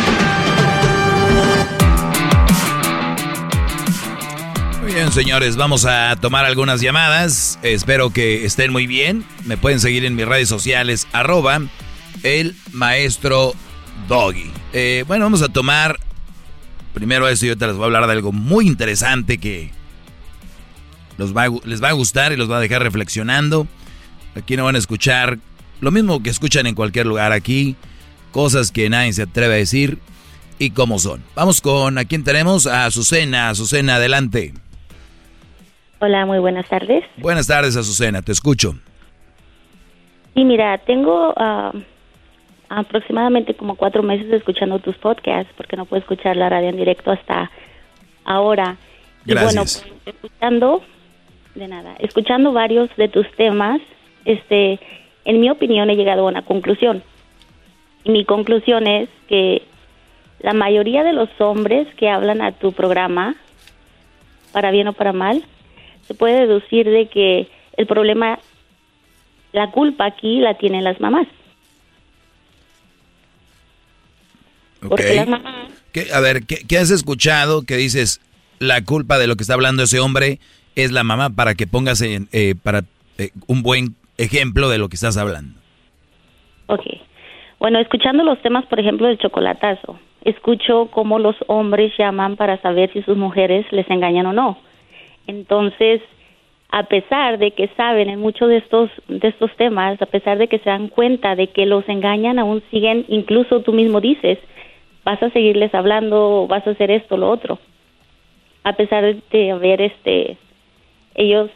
bien, 4.93 5.11
señores, 5.11 5.55
vamos 5.55 5.85
a 5.85 6.15
tomar 6.19 6.43
algunas 6.43 6.81
llamadas. 6.81 7.59
Espero 7.61 8.09
que 8.09 8.45
estén 8.45 8.71
muy 8.71 8.87
bien. 8.87 9.23
Me 9.45 9.55
pueden 9.55 9.79
seguir 9.79 10.03
en 10.05 10.15
mis 10.15 10.25
redes 10.25 10.49
sociales, 10.49 11.07
arroba 11.13 11.61
el 12.23 12.55
maestro 12.73 13.53
doggy. 14.07 14.51
Eh, 14.73 15.05
bueno, 15.07 15.25
vamos 15.25 15.41
a 15.41 15.49
tomar 15.49 15.99
primero 16.93 17.27
esto 17.27 17.45
y 17.45 17.49
ahorita 17.49 17.67
les 17.67 17.75
voy 17.75 17.83
a 17.83 17.85
hablar 17.85 18.07
de 18.07 18.13
algo 18.13 18.31
muy 18.31 18.67
interesante 18.67 19.37
que 19.37 19.71
les 21.17 21.33
va 21.33 21.89
a 21.89 21.93
gustar 21.93 22.33
y 22.33 22.37
los 22.37 22.51
va 22.51 22.57
a 22.57 22.61
dejar 22.61 22.83
reflexionando. 22.83 23.67
Aquí 24.35 24.57
no 24.57 24.65
van 24.65 24.75
a 24.75 24.79
escuchar 24.79 25.39
lo 25.79 25.91
mismo 25.91 26.21
que 26.21 26.29
escuchan 26.29 26.67
en 26.67 26.75
cualquier 26.75 27.05
lugar 27.05 27.31
aquí, 27.31 27.75
cosas 28.31 28.71
que 28.71 28.89
nadie 28.89 29.13
se 29.13 29.23
atreve 29.23 29.53
a 29.53 29.57
decir 29.57 29.99
y 30.59 30.71
cómo 30.71 30.99
son. 30.99 31.23
Vamos 31.35 31.61
con 31.61 31.97
a 31.97 32.05
quién 32.05 32.23
tenemos, 32.23 32.67
a 32.67 32.85
Azucena. 32.85 33.49
Azucena, 33.49 33.95
adelante. 33.95 34.53
Hola, 36.03 36.25
muy 36.25 36.39
buenas 36.39 36.67
tardes. 36.67 37.03
Buenas 37.17 37.45
tardes, 37.45 37.77
Azucena, 37.77 38.23
te 38.23 38.31
escucho. 38.31 38.73
Sí, 40.33 40.43
mira, 40.43 40.79
tengo 40.79 41.31
ah, 41.37 41.71
aproximadamente 42.69 43.53
como 43.53 43.75
cuatro 43.75 44.01
meses 44.01 44.25
escuchando 44.33 44.79
tus 44.79 44.97
podcasts, 44.97 45.53
porque 45.55 45.77
no 45.77 45.85
puedo 45.85 46.01
escuchar 46.01 46.37
la 46.37 46.49
radio 46.49 46.69
en 46.69 46.77
directo 46.77 47.11
hasta 47.11 47.51
ahora. 48.25 48.77
Gracias. 49.25 49.85
Y 49.85 49.89
bueno, 49.91 50.01
escuchando, 50.07 50.81
de 51.53 51.67
nada, 51.67 51.95
escuchando 51.99 52.51
varios 52.51 52.89
de 52.97 53.07
tus 53.07 53.29
temas, 53.33 53.79
este, 54.25 54.79
en 55.23 55.39
mi 55.39 55.51
opinión 55.51 55.91
he 55.91 55.95
llegado 55.95 56.23
a 56.23 56.31
una 56.31 56.41
conclusión. 56.41 57.03
Y 58.03 58.09
mi 58.09 58.25
conclusión 58.25 58.87
es 58.87 59.07
que 59.27 59.61
la 60.39 60.53
mayoría 60.53 61.03
de 61.03 61.13
los 61.13 61.29
hombres 61.37 61.87
que 61.93 62.09
hablan 62.09 62.41
a 62.41 62.53
tu 62.53 62.71
programa, 62.71 63.35
para 64.51 64.71
bien 64.71 64.87
o 64.87 64.93
para 64.93 65.13
mal, 65.13 65.43
se 66.11 66.17
puede 66.17 66.41
deducir 66.41 66.89
de 66.89 67.07
que 67.07 67.47
el 67.77 67.87
problema, 67.87 68.37
la 69.53 69.71
culpa 69.71 70.05
aquí 70.05 70.39
la 70.39 70.57
tienen 70.57 70.83
las 70.83 70.99
mamás. 70.99 71.25
Porque 74.81 75.15
las 75.15 75.27
mamás... 75.29 75.71
A 76.13 76.19
ver, 76.19 76.43
¿qué, 76.45 76.77
has 76.77 76.91
escuchado 76.91 77.63
que 77.63 77.77
dices 77.77 78.19
la 78.59 78.83
culpa 78.83 79.19
de 79.19 79.27
lo 79.27 79.37
que 79.37 79.43
está 79.43 79.53
hablando 79.53 79.83
ese 79.83 80.01
hombre 80.01 80.39
es 80.75 80.91
la 80.91 81.05
mamá 81.05 81.29
para 81.29 81.55
que 81.55 81.65
pongas 81.65 82.01
en, 82.01 82.27
eh, 82.33 82.55
para 82.61 82.83
eh, 83.17 83.29
un 83.47 83.63
buen 83.63 83.95
ejemplo 84.17 84.67
de 84.67 84.79
lo 84.79 84.89
que 84.89 84.95
estás 84.95 85.15
hablando? 85.15 85.59
Ok. 86.67 86.83
Bueno, 87.57 87.79
escuchando 87.79 88.23
los 88.25 88.41
temas, 88.41 88.65
por 88.65 88.81
ejemplo, 88.81 89.07
del 89.07 89.17
chocolatazo, 89.17 89.97
escucho 90.25 90.89
cómo 90.91 91.19
los 91.19 91.37
hombres 91.47 91.93
llaman 91.97 92.35
para 92.35 92.61
saber 92.61 92.91
si 92.91 93.01
sus 93.03 93.15
mujeres 93.15 93.65
les 93.71 93.89
engañan 93.89 94.25
o 94.25 94.33
no 94.33 94.70
entonces, 95.31 96.01
a 96.69 96.83
pesar 96.83 97.37
de 97.39 97.51
que 97.51 97.69
saben 97.75 98.09
en 98.09 98.19
muchos 98.19 98.49
de 98.49 98.57
estos 98.57 98.89
de 99.07 99.27
estos 99.27 99.55
temas, 99.57 100.01
a 100.01 100.05
pesar 100.05 100.37
de 100.37 100.47
que 100.47 100.59
se 100.59 100.69
dan 100.69 100.87
cuenta 100.87 101.35
de 101.35 101.47
que 101.47 101.65
los 101.65 101.87
engañan, 101.89 102.37
aún 102.37 102.61
siguen, 102.69 103.05
incluso 103.07 103.61
tú 103.61 103.73
mismo 103.73 103.99
dices, 104.01 104.37
vas 105.03 105.21
a 105.23 105.29
seguirles 105.31 105.73
hablando, 105.73 106.47
vas 106.47 106.65
a 106.67 106.71
hacer 106.71 106.91
esto, 106.91 107.17
lo 107.17 107.29
otro. 107.29 107.59
A 108.63 108.73
pesar 108.73 109.15
de 109.31 109.51
haber 109.51 109.81
este 109.81 110.37
ellos 111.15 111.49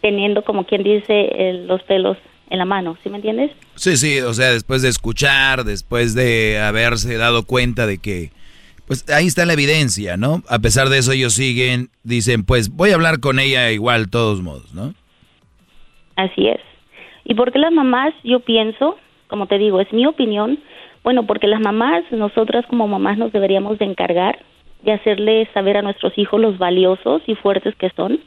teniendo 0.00 0.42
como 0.42 0.64
quien 0.64 0.82
dice 0.82 1.64
los 1.66 1.82
pelos 1.82 2.16
en 2.50 2.58
la 2.58 2.64
mano, 2.64 2.96
¿sí 3.02 3.10
me 3.10 3.16
entiendes? 3.16 3.52
Sí, 3.76 3.96
sí, 3.96 4.20
o 4.20 4.34
sea, 4.34 4.50
después 4.50 4.82
de 4.82 4.88
escuchar, 4.88 5.64
después 5.64 6.14
de 6.14 6.58
haberse 6.58 7.16
dado 7.16 7.44
cuenta 7.44 7.86
de 7.86 7.98
que 7.98 8.30
pues 8.90 9.08
ahí 9.08 9.28
está 9.28 9.46
la 9.46 9.52
evidencia, 9.52 10.16
¿no? 10.16 10.42
A 10.48 10.58
pesar 10.58 10.88
de 10.88 10.98
eso 10.98 11.12
ellos 11.12 11.34
siguen, 11.34 11.90
dicen, 12.02 12.44
pues 12.44 12.74
voy 12.74 12.90
a 12.90 12.96
hablar 12.96 13.20
con 13.20 13.38
ella 13.38 13.70
igual, 13.70 14.10
todos 14.10 14.42
modos, 14.42 14.74
¿no? 14.74 14.94
Así 16.16 16.48
es. 16.48 16.58
¿Y 17.22 17.34
por 17.34 17.52
qué 17.52 17.60
las 17.60 17.70
mamás, 17.70 18.12
yo 18.24 18.40
pienso, 18.40 18.96
como 19.28 19.46
te 19.46 19.58
digo, 19.58 19.80
es 19.80 19.92
mi 19.92 20.06
opinión, 20.06 20.58
bueno, 21.04 21.24
porque 21.24 21.46
las 21.46 21.60
mamás, 21.60 22.02
nosotras 22.10 22.66
como 22.66 22.88
mamás 22.88 23.16
nos 23.16 23.30
deberíamos 23.30 23.78
de 23.78 23.84
encargar 23.84 24.40
de 24.82 24.94
hacerles 24.94 25.48
saber 25.54 25.76
a 25.76 25.82
nuestros 25.82 26.18
hijos 26.18 26.40
los 26.40 26.58
valiosos 26.58 27.22
y 27.28 27.36
fuertes 27.36 27.76
que 27.76 27.90
son, 27.90 28.18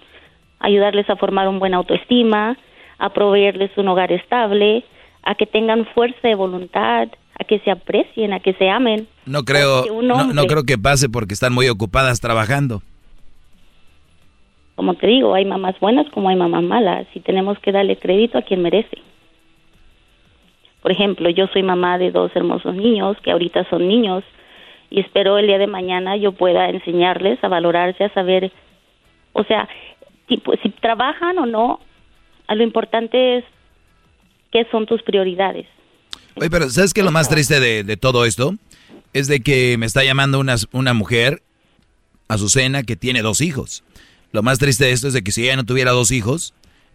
ayudarles 0.60 1.10
a 1.10 1.18
formar 1.18 1.50
un 1.50 1.60
buen 1.60 1.74
autoestima, 1.74 2.58
a 3.00 3.10
proveerles 3.10 3.72
un 3.76 3.90
hogar 3.90 4.14
estable, 4.14 4.86
a 5.24 5.36
que 5.36 5.46
tengan 5.46 5.86
fuerza 5.88 6.26
de 6.26 6.36
voluntad, 6.36 7.10
a 7.40 7.44
que 7.44 7.60
se 7.60 7.72
aprecien, 7.72 8.34
a 8.34 8.40
que 8.40 8.54
se 8.54 8.70
amen. 8.70 9.08
No 9.26 9.44
creo, 9.44 9.86
no, 10.02 10.46
creo 10.46 10.64
que 10.64 10.78
pase 10.78 11.10
porque 11.10 11.34
están 11.34 11.54
muy 11.54 11.68
ocupadas 11.70 12.20
trabajando. 12.20 12.82
Como 14.76 14.96
te 14.96 15.08
digo, 15.08 15.34
hay 15.34 15.46
mamás 15.46 15.80
buenas 15.80 16.10
como 16.10 16.30
hay 16.30 16.36
mamás 16.36 16.64
malas 16.64 17.08
y 17.14 17.20
tenemos 17.20 17.60
que 17.60 17.72
darle 17.72 17.98
crédito 17.98 18.38
a 18.38 18.42
quien 18.42 18.62
merece. 18.62 18.98
Por 20.82 20.92
ejemplo, 20.92 21.30
yo 21.30 21.48
soy 21.48 21.64
mamá 21.64 21.98
de 21.98 22.12
dos 22.12 22.36
hermosos 22.36 22.76
niños 22.76 23.18
que 23.24 23.32
ahorita 23.32 23.70
son 23.70 23.88
niños 23.88 24.24
y 24.90 25.00
espero 25.00 25.38
el 25.38 25.48
día 25.48 25.58
de 25.58 25.68
mañana 25.68 26.18
yo 26.18 26.34
pueda 26.34 26.70
enseñarles 26.70 27.42
a 27.44 27.48
valorarse, 27.48 28.04
a 28.04 28.14
saber, 28.14 28.52
o 29.32 29.44
sea, 29.44 29.68
tipo, 30.28 30.54
si 30.62 30.70
trabajan 30.70 31.38
o 31.40 31.46
no, 31.46 31.80
a 32.48 32.56
lo 32.56 32.64
importante 32.64 33.38
es 33.38 33.46
qué 34.52 34.68
son 34.72 34.86
tus 34.86 35.02
prioridades. 35.04 35.66
Oye, 36.36 36.50
pero 36.50 36.70
¿sabes 36.70 36.94
qué 36.94 37.04
lo 37.04 37.12
más 37.12 37.30
triste 37.30 37.60
de, 37.60 37.98
todo 37.98 38.26
esto? 38.26 38.56
Es 39.14 39.28
de 39.28 39.42
que 39.42 39.78
me 39.78 39.86
está 39.86 40.04
llamando 40.04 40.40
una, 40.40 40.56
una 40.72 40.94
mujer, 40.94 41.44
Azucena, 42.28 42.84
que 42.84 42.96
tiene 42.96 43.22
dos 43.22 43.42
hijos. 43.42 43.84
Lo 44.32 44.42
más 44.42 44.58
triste 44.58 44.86
de 44.86 44.92
esto 44.92 45.08
es 45.08 45.14
de 45.14 45.24
que 45.24 45.32
si 45.32 45.44
ella 45.44 45.56
no 45.56 45.66
tuviera 45.66 45.92
dos 45.92 46.12
hijos, 46.12 46.54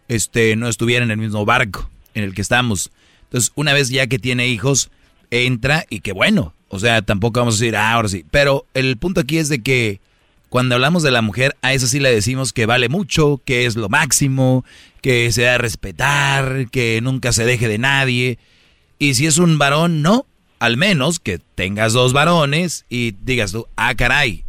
este, 0.08 0.56
no 0.56 0.68
estuviera 0.68 1.04
en 1.04 1.10
el 1.12 1.18
mismo 1.18 1.44
barco 1.44 1.88
en 2.14 2.24
el 2.24 2.34
que 2.34 2.42
estamos. 2.42 2.90
Entonces, 3.24 3.52
una 3.54 3.72
vez 3.72 3.90
ya 3.90 4.06
que 4.08 4.18
tiene 4.18 4.48
hijos, 4.48 4.90
entra 5.30 5.86
y 5.88 6.00
qué 6.00 6.12
bueno. 6.12 6.54
O 6.68 6.78
sea, 6.78 7.02
tampoco 7.02 7.40
vamos 7.40 7.54
a 7.54 7.58
decir, 7.58 7.76
ah, 7.76 7.92
ahora 7.92 8.08
sí. 8.08 8.24
Pero 8.30 8.66
el 8.74 8.96
punto 8.96 9.20
aquí 9.20 9.38
es 9.38 9.48
de 9.48 9.62
que 9.62 10.00
cuando 10.48 10.74
hablamos 10.74 11.02
de 11.02 11.10
la 11.10 11.22
mujer, 11.22 11.56
a 11.62 11.72
esa 11.74 11.86
sí 11.86 12.00
le 12.00 12.12
decimos 12.12 12.52
que 12.52 12.66
vale 12.66 12.88
mucho, 12.88 13.40
que 13.44 13.66
es 13.66 13.76
lo 13.76 13.88
máximo, 13.88 14.64
que 15.00 15.30
se 15.30 15.42
da 15.42 15.54
a 15.54 15.58
respetar, 15.58 16.68
que 16.70 17.00
nunca 17.02 17.32
se 17.32 17.44
deje 17.44 17.68
de 17.68 17.78
nadie. 17.78 18.38
Y 18.98 19.14
si 19.14 19.26
es 19.26 19.38
un 19.38 19.58
varón, 19.58 20.02
no. 20.02 20.26
Al 20.58 20.76
menos 20.76 21.20
que 21.20 21.38
tengas 21.54 21.92
dos 21.92 22.12
varones 22.12 22.84
y 22.88 23.12
digas 23.22 23.52
tú, 23.52 23.68
ah, 23.76 23.94
caray, 23.94 24.44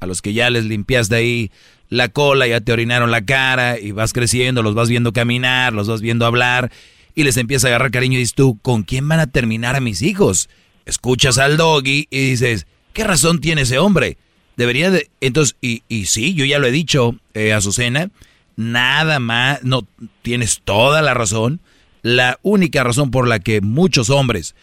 a 0.00 0.06
los 0.06 0.22
que 0.22 0.32
ya 0.32 0.48
les 0.48 0.64
limpiaste 0.64 1.14
ahí 1.14 1.50
la 1.90 2.08
cola, 2.08 2.46
ya 2.46 2.62
te 2.62 2.72
orinaron 2.72 3.10
la 3.10 3.24
cara 3.24 3.78
y 3.78 3.90
vas 3.92 4.14
creciendo, 4.14 4.62
los 4.62 4.74
vas 4.74 4.88
viendo 4.88 5.12
caminar, 5.12 5.74
los 5.74 5.86
vas 5.86 6.00
viendo 6.00 6.24
hablar 6.24 6.72
y 7.14 7.24
les 7.24 7.36
empieza 7.36 7.66
a 7.66 7.70
agarrar 7.70 7.90
cariño 7.90 8.16
y 8.16 8.20
dices 8.20 8.34
tú, 8.34 8.58
¿con 8.62 8.84
quién 8.84 9.06
van 9.06 9.20
a 9.20 9.26
terminar 9.26 9.76
a 9.76 9.80
mis 9.80 10.00
hijos? 10.00 10.48
Escuchas 10.86 11.36
al 11.36 11.58
doggy 11.58 12.06
y 12.08 12.30
dices, 12.30 12.66
¿qué 12.94 13.04
razón 13.04 13.40
tiene 13.40 13.62
ese 13.62 13.78
hombre? 13.78 14.16
Debería 14.56 14.90
de... 14.90 15.10
Entonces, 15.20 15.56
y, 15.60 15.82
y 15.88 16.06
sí, 16.06 16.32
yo 16.32 16.46
ya 16.46 16.58
lo 16.58 16.68
he 16.68 16.72
dicho, 16.72 17.16
eh, 17.34 17.52
Azucena, 17.52 18.10
nada 18.56 19.18
más, 19.18 19.62
no, 19.62 19.86
tienes 20.22 20.62
toda 20.64 21.02
la 21.02 21.12
razón 21.12 21.60
la 22.02 22.38
única 22.42 22.84
razón 22.84 23.10
por 23.10 23.28
la 23.28 23.40
que 23.40 23.60
muchos 23.60 24.10
hombres, 24.10 24.54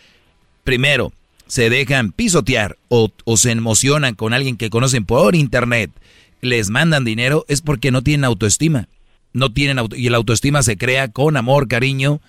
primero, 0.63 1.13
se 1.47 1.69
dejan 1.69 2.11
pisotear 2.11 2.77
o, 2.89 3.11
se 3.35 3.51
emocionan 3.51 4.15
con 4.15 4.33
alguien 4.33 4.57
que 4.57 4.69
conocen 4.69 5.05
por 5.05 5.35
internet, 5.35 5.91
les 6.41 6.69
mandan 6.69 7.05
dinero, 7.05 7.45
es 7.47 7.61
porque 7.61 7.91
no 7.91 8.01
tienen 8.03 8.25
autoestima. 8.25 8.87
No 9.33 9.51
tienen 9.51 9.85
y 9.95 10.09
la 10.09 10.17
autoestima 10.17 10.63
se 10.63 10.77
crea 10.77 11.09
con 11.09 11.37
amor, 11.37 11.67
cariño 11.67 12.21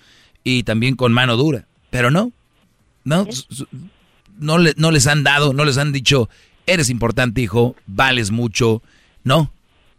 y 0.43 0.63
también 0.63 0.95
con 0.95 1.11
mano 1.11 1.37
dura. 1.37 1.65
Pero 1.89 2.11
no, 2.11 2.31
no, 3.03 3.27
no, 4.37 4.57
no 4.59 4.91
les 4.91 5.07
han 5.07 5.23
dado, 5.23 5.53
no 5.53 5.65
les 5.65 5.77
han 5.77 5.91
dicho, 5.91 6.29
eres 6.67 6.89
importante, 6.89 7.41
hijo, 7.41 7.75
vales 7.87 8.31
mucho. 8.31 8.83
No, 9.23 9.51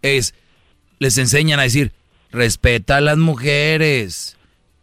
es, 0.03 0.35
les 0.99 1.19
enseñan 1.19 1.59
a 1.59 1.65
decir, 1.65 1.93
respeta 2.31 2.99
a 2.99 3.01
las 3.01 3.19
mujeres, 3.19 4.37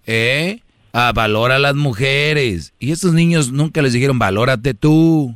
¿eh? 0.08 0.62
A 0.94 1.12
valora 1.12 1.58
a 1.58 1.60
las 1.60 1.76
mujeres. 1.76 2.74
Y 2.80 2.92
estos 2.92 3.14
niños 3.14 3.52
nunca 3.52 3.82
les 3.84 3.94
dijeron, 3.94 4.18
valórate 4.18 4.74
tú, 4.74 5.36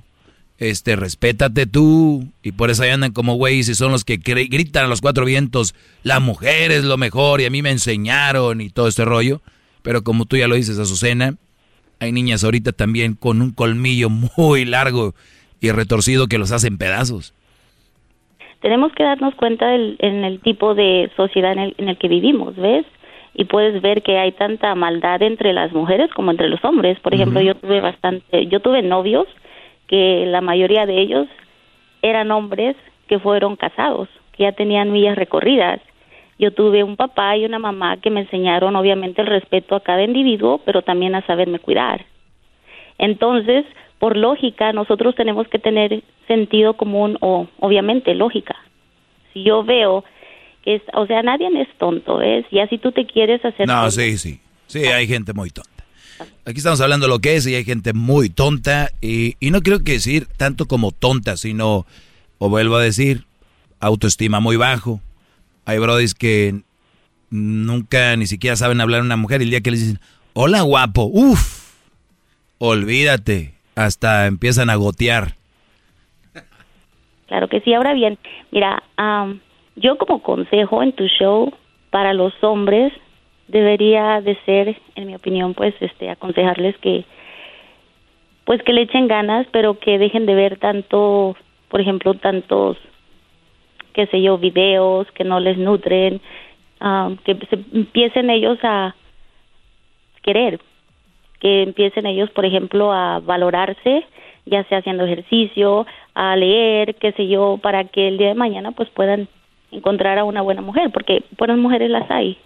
este, 0.57 0.95
respétate 0.95 1.67
tú. 1.67 2.27
Y 2.41 2.53
por 2.53 2.71
eso 2.71 2.81
ahí 2.81 2.89
andan 2.89 3.11
como 3.11 3.35
güeyes 3.35 3.69
y 3.69 3.75
son 3.75 3.91
los 3.91 4.03
que 4.03 4.17
gritan 4.17 4.85
a 4.85 4.87
los 4.87 5.01
cuatro 5.01 5.25
vientos, 5.25 5.75
la 6.01 6.19
mujer 6.19 6.71
es 6.71 6.83
lo 6.83 6.97
mejor 6.97 7.41
y 7.41 7.45
a 7.45 7.51
mí 7.51 7.61
me 7.61 7.69
enseñaron 7.69 8.61
y 8.61 8.69
todo 8.69 8.87
este 8.87 9.05
rollo. 9.05 9.41
Pero 9.83 10.03
como 10.03 10.25
tú 10.25 10.37
ya 10.37 10.47
lo 10.47 10.55
dices, 10.55 10.79
Azucena, 10.79 11.35
hay 11.99 12.11
niñas 12.11 12.43
ahorita 12.43 12.71
también 12.71 13.13
con 13.15 13.41
un 13.41 13.51
colmillo 13.51 14.09
muy 14.09 14.65
largo 14.65 15.13
y 15.59 15.71
retorcido 15.71 16.27
que 16.27 16.39
los 16.39 16.51
hacen 16.51 16.77
pedazos. 16.77 17.35
Tenemos 18.61 18.91
que 18.93 19.03
darnos 19.03 19.33
cuenta 19.35 19.67
del, 19.69 19.97
en 19.99 20.23
el 20.23 20.39
tipo 20.39 20.75
de 20.75 21.11
sociedad 21.17 21.53
en 21.53 21.73
en 21.77 21.89
el 21.89 21.97
que 21.97 22.07
vivimos, 22.07 22.55
¿ves? 22.55 22.85
Y 23.33 23.45
puedes 23.45 23.81
ver 23.81 24.03
que 24.03 24.17
hay 24.17 24.33
tanta 24.33 24.75
maldad 24.75 25.21
entre 25.21 25.53
las 25.53 25.71
mujeres 25.71 26.11
como 26.13 26.31
entre 26.31 26.49
los 26.49 26.63
hombres. 26.65 26.99
Por 26.99 27.13
ejemplo, 27.13 27.41
yo 27.41 27.55
tuve 27.55 27.79
bastante, 27.79 28.47
yo 28.47 28.59
tuve 28.59 28.81
novios 28.81 29.27
que 29.87 30.25
la 30.27 30.41
mayoría 30.41 30.85
de 30.85 30.99
ellos 30.99 31.27
eran 32.01 32.31
hombres 32.31 32.75
que 33.07 33.19
fueron 33.19 33.55
casados, 33.55 34.09
que 34.33 34.43
ya 34.43 34.51
tenían 34.51 34.91
millas 34.91 35.15
recorridas. 35.15 35.79
Yo 36.39 36.53
tuve 36.53 36.83
un 36.83 36.95
papá 36.95 37.37
y 37.37 37.45
una 37.45 37.59
mamá 37.59 37.97
que 37.97 38.09
me 38.09 38.21
enseñaron 38.21 38.75
obviamente 38.75 39.21
el 39.21 39.27
respeto 39.27 39.75
a 39.75 39.81
cada 39.81 40.03
individuo, 40.03 40.59
pero 40.65 40.81
también 40.81 41.15
a 41.15 41.25
saberme 41.25 41.59
cuidar. 41.59 42.05
Entonces, 42.97 43.65
por 43.99 44.17
lógica, 44.17 44.73
nosotros 44.73 45.15
tenemos 45.15 45.47
que 45.47 45.59
tener 45.59 46.01
sentido 46.27 46.73
común 46.73 47.17
o 47.21 47.47
obviamente 47.59 48.15
lógica. 48.15 48.55
Si 49.31 49.43
yo 49.43 49.63
veo 49.63 50.03
es, 50.65 50.81
o 50.93 51.05
sea, 51.07 51.21
nadie 51.23 51.47
es 51.61 51.67
tonto, 51.77 52.17
¿ves? 52.17 52.45
Y 52.51 52.59
así 52.59 52.77
tú 52.77 52.91
te 52.91 53.05
quieres 53.05 53.43
hacer... 53.43 53.67
No, 53.67 53.89
sí, 53.91 54.17
sí, 54.17 54.39
sí, 54.67 54.85
hay 54.85 55.07
gente 55.07 55.33
muy 55.33 55.49
tonta. 55.49 55.69
Aquí 56.45 56.57
estamos 56.57 56.81
hablando 56.81 57.07
de 57.07 57.13
lo 57.13 57.19
que 57.19 57.35
es 57.35 57.47
y 57.47 57.55
hay 57.55 57.63
gente 57.63 57.93
muy 57.93 58.29
tonta 58.29 58.89
y, 59.01 59.35
y 59.39 59.51
no 59.51 59.61
creo 59.61 59.83
que 59.83 59.93
decir 59.93 60.27
tanto 60.37 60.67
como 60.67 60.91
tonta, 60.91 61.35
sino, 61.37 61.85
o 62.37 62.49
vuelvo 62.49 62.75
a 62.75 62.83
decir, 62.83 63.25
autoestima 63.79 64.39
muy 64.39 64.55
bajo. 64.55 65.01
Hay 65.65 65.79
brodis 65.79 66.13
que 66.13 66.61
nunca 67.29 68.15
ni 68.17 68.27
siquiera 68.27 68.55
saben 68.55 68.81
hablar 68.81 69.01
a 69.01 69.03
una 69.03 69.17
mujer 69.17 69.41
y 69.41 69.45
el 69.45 69.49
día 69.49 69.61
que 69.61 69.71
le 69.71 69.77
dicen, 69.77 69.99
hola 70.33 70.61
guapo, 70.61 71.09
uff, 71.11 71.73
olvídate, 72.59 73.53
hasta 73.75 74.27
empiezan 74.27 74.69
a 74.69 74.75
gotear. 74.75 75.35
Claro 77.27 77.47
que 77.47 77.61
sí, 77.61 77.73
ahora 77.73 77.93
bien, 77.93 78.19
mira, 78.51 78.83
yo 79.75 79.97
como 79.97 80.21
consejo 80.21 80.83
en 80.83 80.93
tu 80.93 81.07
show 81.07 81.53
para 81.89 82.13
los 82.13 82.33
hombres 82.43 82.93
debería 83.47 84.21
de 84.21 84.35
ser, 84.45 84.77
en 84.95 85.07
mi 85.07 85.15
opinión, 85.15 85.53
pues 85.53 85.73
este 85.81 86.09
aconsejarles 86.09 86.77
que 86.77 87.05
pues 88.45 88.61
que 88.63 88.73
le 88.73 88.81
echen 88.81 89.07
ganas, 89.07 89.45
pero 89.51 89.79
que 89.79 89.97
dejen 89.97 90.25
de 90.25 90.35
ver 90.35 90.57
tanto, 90.57 91.35
por 91.69 91.79
ejemplo, 91.79 92.15
tantos 92.15 92.77
qué 93.93 94.07
sé 94.07 94.21
yo, 94.21 94.37
videos 94.37 95.09
que 95.11 95.23
no 95.23 95.39
les 95.39 95.57
nutren, 95.57 96.21
um, 96.79 97.17
que 97.17 97.35
se 97.49 97.55
empiecen 97.73 98.29
ellos 98.29 98.57
a 98.63 98.95
querer, 100.23 100.59
que 101.39 101.63
empiecen 101.63 102.05
ellos, 102.05 102.29
por 102.31 102.45
ejemplo, 102.45 102.91
a 102.91 103.19
valorarse, 103.19 104.05
ya 104.45 104.63
sea 104.65 104.79
haciendo 104.79 105.05
ejercicio, 105.05 105.85
a 106.13 106.35
leer, 106.35 106.95
qué 106.95 107.11
sé 107.13 107.27
yo, 107.27 107.59
para 107.61 107.85
que 107.85 108.07
el 108.07 108.17
día 108.17 108.29
de 108.29 108.35
mañana 108.35 108.71
pues 108.71 108.89
puedan 108.89 109.27
encontrar 109.71 110.19
a 110.19 110.23
una 110.23 110.41
buena 110.41 110.61
mujer, 110.61 110.91
porque 110.93 111.23
buenas 111.37 111.57
mujeres 111.57 111.89
las 111.89 112.09
hay. 112.11 112.37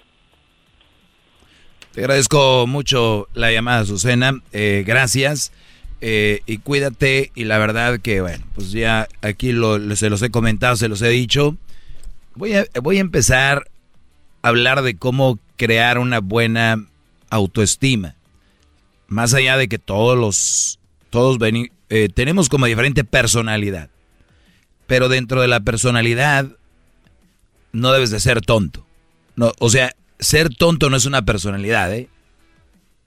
Te 1.95 2.01
agradezco 2.01 2.67
mucho 2.67 3.29
la 3.33 3.51
llamada, 3.51 3.79
Azucena. 3.79 4.41
Eh, 4.51 4.83
gracias. 4.85 5.53
Eh, 6.01 6.41
y 6.45 6.57
cuídate. 6.57 7.31
Y 7.35 7.45
la 7.45 7.57
verdad 7.57 7.99
que, 7.99 8.19
bueno, 8.19 8.45
pues 8.53 8.71
ya 8.71 9.07
aquí 9.21 9.53
lo, 9.53 9.79
se 9.95 10.09
los 10.09 10.21
he 10.21 10.29
comentado, 10.29 10.75
se 10.75 10.89
los 10.89 11.01
he 11.01 11.07
dicho. 11.07 11.55
Voy 12.35 12.53
a, 12.53 12.65
voy 12.81 12.97
a 12.97 13.01
empezar 13.01 13.69
a 14.41 14.49
hablar 14.49 14.81
de 14.81 14.97
cómo 14.97 15.39
crear 15.55 15.97
una 15.97 16.19
buena 16.19 16.85
autoestima. 17.29 18.15
Más 19.07 19.33
allá 19.33 19.55
de 19.55 19.69
que 19.69 19.79
todos 19.79 20.17
los, 20.17 20.79
todos 21.09 21.37
eh, 21.89 22.09
tenemos 22.13 22.49
como 22.49 22.65
diferente 22.65 23.05
personalidad. 23.05 23.89
Pero 24.85 25.07
dentro 25.07 25.41
de 25.41 25.47
la 25.47 25.61
personalidad 25.61 26.47
no 27.75 27.91
debes 27.91 28.09
de 28.09 28.19
ser 28.19 28.41
tonto. 28.41 28.85
No, 29.35 29.51
o 29.59 29.69
sea, 29.69 29.95
ser 30.19 30.49
tonto 30.49 30.89
no 30.89 30.97
es 30.97 31.05
una 31.05 31.25
personalidad, 31.25 31.93
¿eh? 31.93 32.09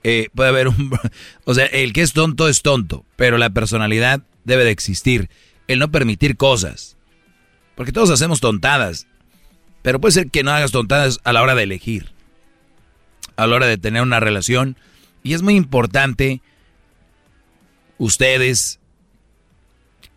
¿eh? 0.03 0.29
puede 0.33 0.49
haber 0.49 0.67
un... 0.67 0.91
O 1.45 1.53
sea, 1.53 1.65
el 1.65 1.93
que 1.93 2.01
es 2.01 2.13
tonto 2.13 2.47
es 2.47 2.61
tonto, 2.61 3.05
pero 3.15 3.37
la 3.37 3.49
personalidad 3.49 4.21
debe 4.43 4.63
de 4.63 4.71
existir. 4.71 5.29
El 5.67 5.79
no 5.79 5.91
permitir 5.91 6.37
cosas. 6.37 6.97
Porque 7.75 7.91
todos 7.91 8.09
hacemos 8.09 8.39
tontadas. 8.39 9.07
Pero 9.81 9.99
puede 9.99 10.11
ser 10.11 10.29
que 10.29 10.43
no 10.43 10.51
hagas 10.51 10.71
tontadas 10.71 11.19
a 11.23 11.33
la 11.33 11.41
hora 11.41 11.55
de 11.55 11.63
elegir. 11.63 12.11
A 13.35 13.47
la 13.47 13.55
hora 13.55 13.67
de 13.67 13.77
tener 13.77 14.01
una 14.01 14.19
relación. 14.19 14.77
Y 15.23 15.33
es 15.33 15.41
muy 15.41 15.55
importante, 15.55 16.41
ustedes, 17.97 18.79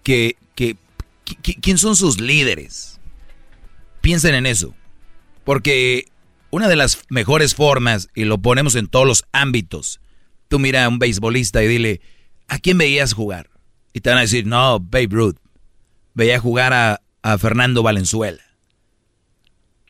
que, 0.03 0.37
que, 0.55 0.77
que 1.25 1.55
¿quién 1.55 1.79
son 1.79 1.97
sus 1.97 2.21
líderes? 2.21 3.01
Piensen 4.03 4.35
en 4.35 4.45
eso. 4.45 4.75
Porque 5.45 6.07
una 6.51 6.69
de 6.69 6.77
las 6.77 6.99
mejores 7.09 7.55
formas, 7.55 8.11
y 8.15 8.25
lo 8.25 8.39
ponemos 8.39 8.75
en 8.75 8.87
todos 8.87 9.07
los 9.07 9.25
ámbitos, 9.33 10.01
tú 10.49 10.59
mira 10.59 10.85
a 10.85 10.89
un 10.89 10.99
beisbolista 10.99 11.63
y 11.63 11.69
dile, 11.69 12.03
¿a 12.47 12.59
quién 12.59 12.77
veías 12.77 13.15
jugar? 13.15 13.49
Y 13.95 14.01
te 14.01 14.11
van 14.11 14.19
a 14.19 14.23
decir, 14.23 14.47
no, 14.47 14.79
Babe 14.79 15.09
Ruth. 15.11 15.37
Veía 16.15 16.39
jugar 16.39 16.75
a, 16.75 17.01
Fernando 17.39 17.83
Valenzuela. 17.83 18.43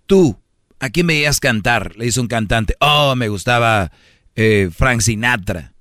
Tú, 0.06 0.38
¿a 0.78 0.90
quién 0.90 1.06
veías 1.06 1.40
cantar? 1.40 1.96
Le 1.96 2.04
dice 2.04 2.20
un 2.20 2.28
cantante, 2.28 2.76
oh, 2.78 3.16
me 3.16 3.28
gustaba 3.28 3.90
eh, 4.36 4.70
Frank 4.72 5.00
Sinatra. 5.00 5.72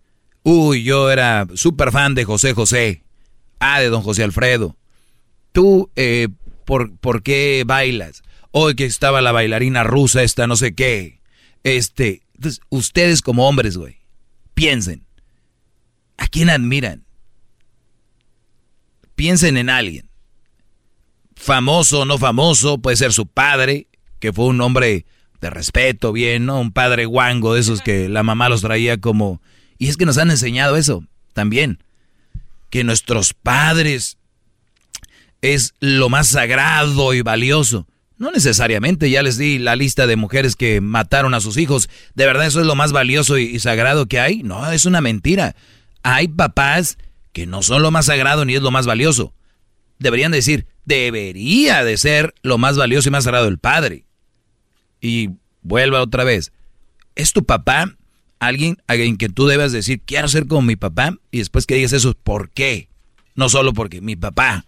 Uy, 0.44 0.84
yo 0.84 1.12
era 1.12 1.46
súper 1.56 1.92
fan 1.92 2.16
de 2.16 2.24
José 2.24 2.54
José. 2.54 3.04
Ah, 3.60 3.82
de 3.82 3.90
don 3.90 4.02
José 4.02 4.24
Alfredo. 4.24 4.78
Tú, 5.52 5.92
eh, 5.96 6.30
por, 7.02 7.22
qué 7.22 7.64
bailas. 7.66 8.24
Hoy 8.52 8.76
que 8.76 8.86
estaba 8.86 9.22
la 9.22 9.34
bailarina 9.34 9.84
rusa, 9.84 10.24
esta 10.24 10.48
no 10.48 10.56
sé 10.56 10.74
qué. 10.74 11.20
Este, 11.64 12.22
entonces, 12.36 12.62
ustedes 12.70 13.22
como 13.22 13.48
hombres, 13.48 13.76
güey, 13.76 13.98
piensen. 14.54 15.06
¿A 16.18 16.28
quién 16.28 16.50
admiran? 16.50 17.04
Piensen 19.16 19.58
en 19.58 19.70
alguien. 19.70 20.10
Famoso 21.36 22.02
o 22.02 22.06
no 22.06 22.18
famoso, 22.18 22.78
puede 22.78 22.96
ser 22.96 23.12
su 23.12 23.28
padre, 23.28 23.88
que 24.20 24.32
fue 24.32 24.46
un 24.46 24.62
hombre 24.62 25.06
de 25.42 25.50
respeto, 25.50 26.14
bien, 26.14 26.46
¿no? 26.46 26.62
Un 26.62 26.72
padre 26.72 27.06
guango 27.06 27.54
de 27.54 27.62
esos 27.62 27.82
que 27.82 28.08
la 28.08 28.24
mamá 28.24 28.48
los 28.48 28.62
traía 28.62 28.98
como... 28.98 29.42
Y 29.78 29.90
es 29.90 29.98
que 29.98 30.06
nos 30.06 30.18
han 30.18 30.32
enseñado 30.32 30.78
eso 30.78 31.04
también. 31.34 31.84
Que 32.70 32.84
nuestros 32.84 33.34
padres 33.34 34.18
es 35.42 35.74
lo 35.80 36.10
más 36.10 36.28
sagrado 36.28 37.14
y 37.14 37.22
valioso. 37.22 37.88
No 38.18 38.32
necesariamente, 38.32 39.10
ya 39.10 39.24
les 39.24 39.38
di 39.38 39.58
la 39.58 39.76
lista 39.76 40.06
de 40.06 40.16
mujeres 40.16 40.56
que 40.56 40.80
mataron 40.80 41.34
a 41.34 41.42
sus 41.42 41.58
hijos. 41.58 41.90
¿De 42.14 42.28
verdad 42.28 42.46
eso 42.46 42.62
es 42.62 42.68
lo 42.68 42.76
más 42.76 42.92
valioso 42.92 43.40
y, 43.40 43.58
sagrado 43.60 44.06
que 44.06 44.20
hay? 44.20 44.44
No, 44.44 44.72
es 44.72 44.86
una 44.86 45.02
mentira. 45.02 45.56
Hay 46.04 46.28
papás 46.28 47.00
que 47.34 47.48
no 47.48 47.64
son 47.64 47.82
lo 47.82 47.90
más 47.90 48.06
sagrado 48.06 48.46
ni 48.46 48.54
es 48.54 48.62
lo 48.62 48.70
más 48.70 48.86
valioso. 48.86 49.34
Deberían 49.98 50.32
decir, 50.32 50.68
debería 50.86 51.84
de 51.84 51.98
ser 51.98 52.36
lo 52.44 52.60
más 52.60 52.78
valioso 52.78 53.10
y 53.10 53.12
más 53.12 53.24
sagrado 53.24 53.48
el 53.48 53.58
padre. 53.58 54.06
Y 55.00 55.32
vuelva 55.64 56.02
otra 56.02 56.24
vez. 56.24 56.52
¿Es 57.16 57.34
tu 57.34 57.44
papá 57.44 57.96
alguien, 58.38 58.78
alguien 58.86 59.18
que 59.18 59.30
tú 59.30 59.48
debes 59.48 59.72
decir, 59.72 60.02
quiero 60.06 60.28
ser 60.28 60.46
como 60.46 60.62
mi 60.62 60.76
papá? 60.76 61.18
Y 61.32 61.40
después 61.40 61.66
que 61.66 61.74
digas 61.74 61.94
eso, 61.94 62.14
¿por 62.14 62.52
qué? 62.52 62.88
No 63.34 63.50
solo 63.50 63.74
porque 63.74 64.00
mi 64.00 64.16
papá 64.16 64.66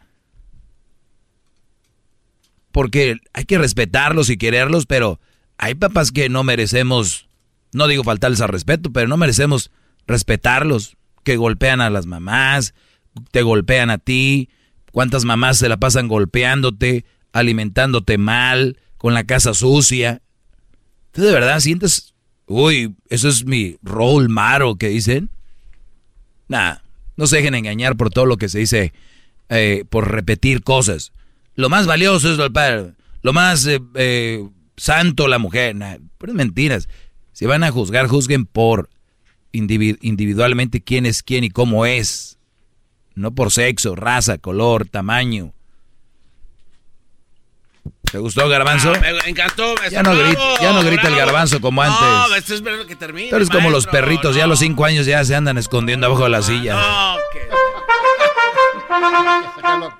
porque 2.73 3.17
hay 3.33 3.45
que 3.45 3.59
respetarlos 3.59 4.29
y 4.31 4.35
quererlos, 4.35 4.87
pero 4.87 5.21
hay 5.57 5.75
papás 5.75 6.11
que 6.11 6.27
no 6.27 6.43
merecemos, 6.43 7.29
no 7.71 7.87
digo 7.87 8.03
faltarles 8.03 8.41
al 8.41 8.49
respeto, 8.49 8.91
pero 8.91 9.07
no 9.07 9.15
merecemos 9.15 9.71
respetarlos, 10.07 10.97
que 11.23 11.37
golpean 11.37 11.81
a 11.81 11.91
las 11.91 12.07
mamás, 12.07 12.73
te 13.31 13.43
golpean 13.43 13.91
a 13.91 13.99
ti, 13.99 14.49
cuántas 14.91 15.23
mamás 15.23 15.59
se 15.59 15.69
la 15.69 15.77
pasan 15.77 16.07
golpeándote, 16.07 17.05
alimentándote 17.31 18.17
mal, 18.17 18.79
con 18.97 19.13
la 19.13 19.23
casa 19.23 19.53
sucia. 19.53 20.23
¿Tú 21.11 21.21
de 21.21 21.31
verdad 21.31 21.59
sientes, 21.59 22.15
uy, 22.47 22.95
eso 23.09 23.29
es 23.29 23.45
mi 23.45 23.77
rol 23.83 24.29
maro 24.29 24.77
que 24.77 24.89
dicen? 24.89 25.29
Nah, 26.47 26.77
no 27.17 27.27
se 27.27 27.37
dejen 27.37 27.53
engañar 27.53 27.95
por 27.97 28.09
todo 28.09 28.25
lo 28.25 28.37
que 28.37 28.49
se 28.49 28.57
dice, 28.57 28.93
eh, 29.49 29.85
por 29.91 30.11
repetir 30.11 30.63
cosas. 30.63 31.13
Lo 31.55 31.69
más 31.69 31.85
valioso 31.85 32.31
es 32.34 32.39
el 32.39 32.51
padre. 32.51 32.93
Lo 33.21 33.34
más 33.34 33.65
eh, 33.65 33.80
eh, 33.95 34.47
santo 34.75 35.27
la 35.27 35.38
mujer. 35.38 35.75
pero 36.17 36.31
es 36.31 36.35
mentiras. 36.35 36.88
Si 37.31 37.45
van 37.45 37.63
a 37.63 37.71
juzgar, 37.71 38.07
juzguen 38.07 38.45
por 38.45 38.89
individualmente 39.51 40.84
quién 40.84 41.05
es 41.05 41.23
quién 41.23 41.43
y 41.43 41.49
cómo 41.49 41.85
es. 41.85 42.38
No 43.15 43.34
por 43.35 43.51
sexo, 43.51 43.95
raza, 43.95 44.39
color, 44.39 44.88
tamaño. 44.88 45.53
¿Te 48.11 48.17
gustó, 48.19 48.47
Garbanzo? 48.47 48.93
Ah, 48.95 48.99
me 48.99 49.30
encantó. 49.30 49.73
Ya 49.89 50.03
no, 50.03 50.15
grita, 50.15 50.61
ya 50.61 50.73
no 50.73 50.84
grita 50.84 51.07
el 51.07 51.15
garbanzo 51.15 51.59
como 51.59 51.84
No, 51.84 51.91
antes. 51.91 52.38
esto 52.38 52.53
es 52.53 52.61
verdad 52.61 52.85
que 52.85 52.95
termine. 52.95 53.30
Tú 53.30 53.35
eres 53.38 53.49
como 53.49 53.69
los 53.71 53.88
perritos, 53.88 54.35
ya 54.35 54.43
a 54.43 54.47
los 54.47 54.59
cinco 54.59 54.85
años 54.85 55.05
ya 55.07 55.23
se 55.25 55.35
andan 55.35 55.57
escondiendo 55.57 56.05
abajo 56.07 56.23
de 56.25 56.30
las 56.30 56.45
sillas. 56.45 56.75
No, 56.75 57.17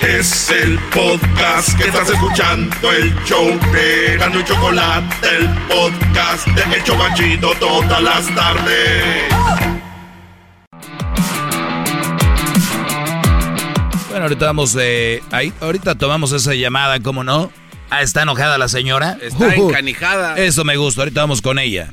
Es 0.00 0.48
el 0.50 0.78
podcast 0.90 1.76
que 1.76 1.84
estás 1.88 2.08
escuchando, 2.08 2.90
el 2.90 3.14
show 3.24 3.46
de 3.70 4.16
Gano 4.16 4.40
y 4.40 4.44
Chocolate, 4.44 5.28
el 5.36 5.46
podcast 5.68 6.46
de 6.48 6.74
El 6.76 6.84
Chobachito 6.84 7.52
todas 7.60 8.02
las 8.02 8.34
tardes. 8.34 9.24
Bueno, 14.08 14.22
ahorita 14.22 14.46
vamos, 14.46 14.74
eh, 14.80 15.22
ahí, 15.30 15.52
ahorita 15.60 15.96
tomamos 15.96 16.32
esa 16.32 16.54
llamada, 16.54 16.98
¿cómo 17.00 17.22
no? 17.22 17.50
Ah, 17.90 18.00
está 18.00 18.22
enojada 18.22 18.56
la 18.56 18.68
señora. 18.68 19.18
Está 19.20 19.48
Uh, 19.48 19.68
encanijada. 19.68 20.38
Eso 20.38 20.64
me 20.64 20.76
gusta, 20.78 21.02
ahorita 21.02 21.20
vamos 21.20 21.42
con 21.42 21.58
ella. 21.58 21.92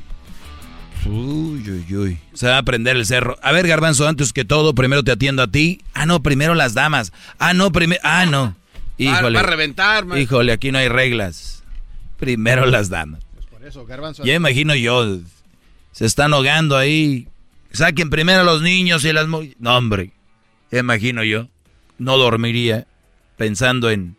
Uy, 1.06 1.64
uy, 1.70 1.96
uy. 1.96 2.18
Se 2.34 2.48
va 2.48 2.60
a 2.60 2.64
prender 2.64 2.96
el 2.96 3.06
cerro. 3.06 3.38
A 3.42 3.52
ver, 3.52 3.68
Garbanzo, 3.68 4.08
antes 4.08 4.34
que 4.34 4.46
todo, 4.46 4.76
primero 4.76 5.04
te 5.04 5.12
atiendo 5.12 5.42
a 5.44 5.48
ti. 5.48 5.82
Ah, 5.94 6.06
no, 6.06 6.22
primero 6.22 6.54
las 6.54 6.74
damas. 6.74 7.12
Ah, 7.40 7.54
no, 7.54 7.72
primero. 7.72 8.02
Ah, 8.04 8.26
no. 8.26 8.56
Híjole. 8.98 9.36
Va 9.36 9.40
a 9.42 9.50
reventar. 9.50 10.06
Híjole, 10.18 10.52
aquí 10.52 10.72
no 10.72 10.78
hay 10.78 10.88
reglas. 10.90 11.64
Primero 12.20 12.66
las 12.68 12.90
damas. 12.90 13.22
Por 13.50 13.66
eso, 13.66 13.86
garbanzo. 13.86 14.24
Ya 14.24 14.36
imagino 14.36 14.76
yo. 14.76 15.20
Se 15.92 16.06
están 16.06 16.34
ahogando 16.34 16.78
ahí. 16.78 17.28
Saquen 17.72 18.10
primero 18.10 18.42
a 18.42 18.44
los 18.44 18.62
niños 18.62 19.04
y 19.06 19.12
las 19.14 19.28
mu- 19.28 19.48
No, 19.58 19.76
hombre. 19.78 20.12
Ya 20.72 20.80
imagino 20.80 21.24
yo. 21.24 21.48
No 21.98 22.18
dormiría 22.18 22.86
pensando 23.38 23.90
en 23.90 24.16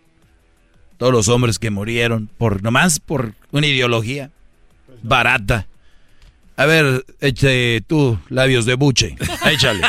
todos 0.97 1.13
los 1.13 1.29
hombres 1.29 1.59
que 1.59 1.71
murieron 1.71 2.29
por 2.39 2.63
nomás 2.63 2.99
por 2.99 3.35
una 3.53 3.67
ideología 3.67 4.31
barata. 5.03 5.67
A 6.57 6.67
ver, 6.67 7.05
eche 7.21 7.81
tú 7.87 8.19
labios 8.29 8.67
de 8.67 8.75
buche. 8.75 9.17
Échale. 9.51 9.83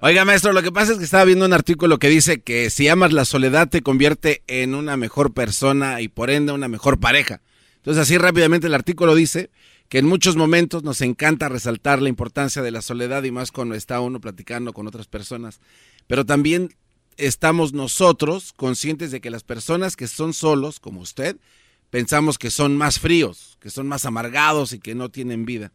Oiga, 0.00 0.24
maestro, 0.24 0.52
lo 0.52 0.62
que 0.62 0.72
pasa 0.72 0.92
es 0.92 0.98
que 0.98 1.04
estaba 1.04 1.24
viendo 1.24 1.44
un 1.44 1.52
artículo 1.52 1.98
que 1.98 2.08
dice 2.08 2.42
que 2.42 2.70
si 2.70 2.88
amas 2.88 3.12
la 3.12 3.24
soledad 3.24 3.68
te 3.68 3.82
convierte 3.82 4.42
en 4.46 4.74
una 4.74 4.96
mejor 4.96 5.32
persona 5.32 6.00
y 6.00 6.08
por 6.08 6.30
ende 6.30 6.52
una 6.52 6.68
mejor 6.68 7.00
pareja. 7.00 7.40
Entonces, 7.76 8.02
así 8.02 8.18
rápidamente 8.18 8.66
el 8.66 8.74
artículo 8.74 9.14
dice 9.14 9.50
que 9.88 9.98
en 9.98 10.06
muchos 10.06 10.36
momentos 10.36 10.82
nos 10.82 11.00
encanta 11.00 11.48
resaltar 11.48 12.02
la 12.02 12.08
importancia 12.08 12.62
de 12.62 12.70
la 12.70 12.82
soledad 12.82 13.22
y 13.22 13.30
más 13.30 13.52
cuando 13.52 13.74
está 13.74 14.00
uno 14.00 14.20
platicando 14.20 14.72
con 14.72 14.86
otras 14.86 15.06
personas. 15.06 15.60
Pero 16.06 16.26
también 16.26 16.74
estamos 17.16 17.72
nosotros 17.72 18.52
conscientes 18.54 19.10
de 19.10 19.20
que 19.20 19.30
las 19.30 19.44
personas 19.44 19.96
que 19.96 20.08
son 20.08 20.34
solos, 20.34 20.80
como 20.80 21.00
usted, 21.00 21.36
pensamos 21.96 22.36
que 22.36 22.50
son 22.50 22.76
más 22.76 23.00
fríos, 23.00 23.56
que 23.58 23.70
son 23.70 23.88
más 23.88 24.04
amargados 24.04 24.74
y 24.74 24.78
que 24.78 24.94
no 24.94 25.08
tienen 25.08 25.46
vida. 25.46 25.72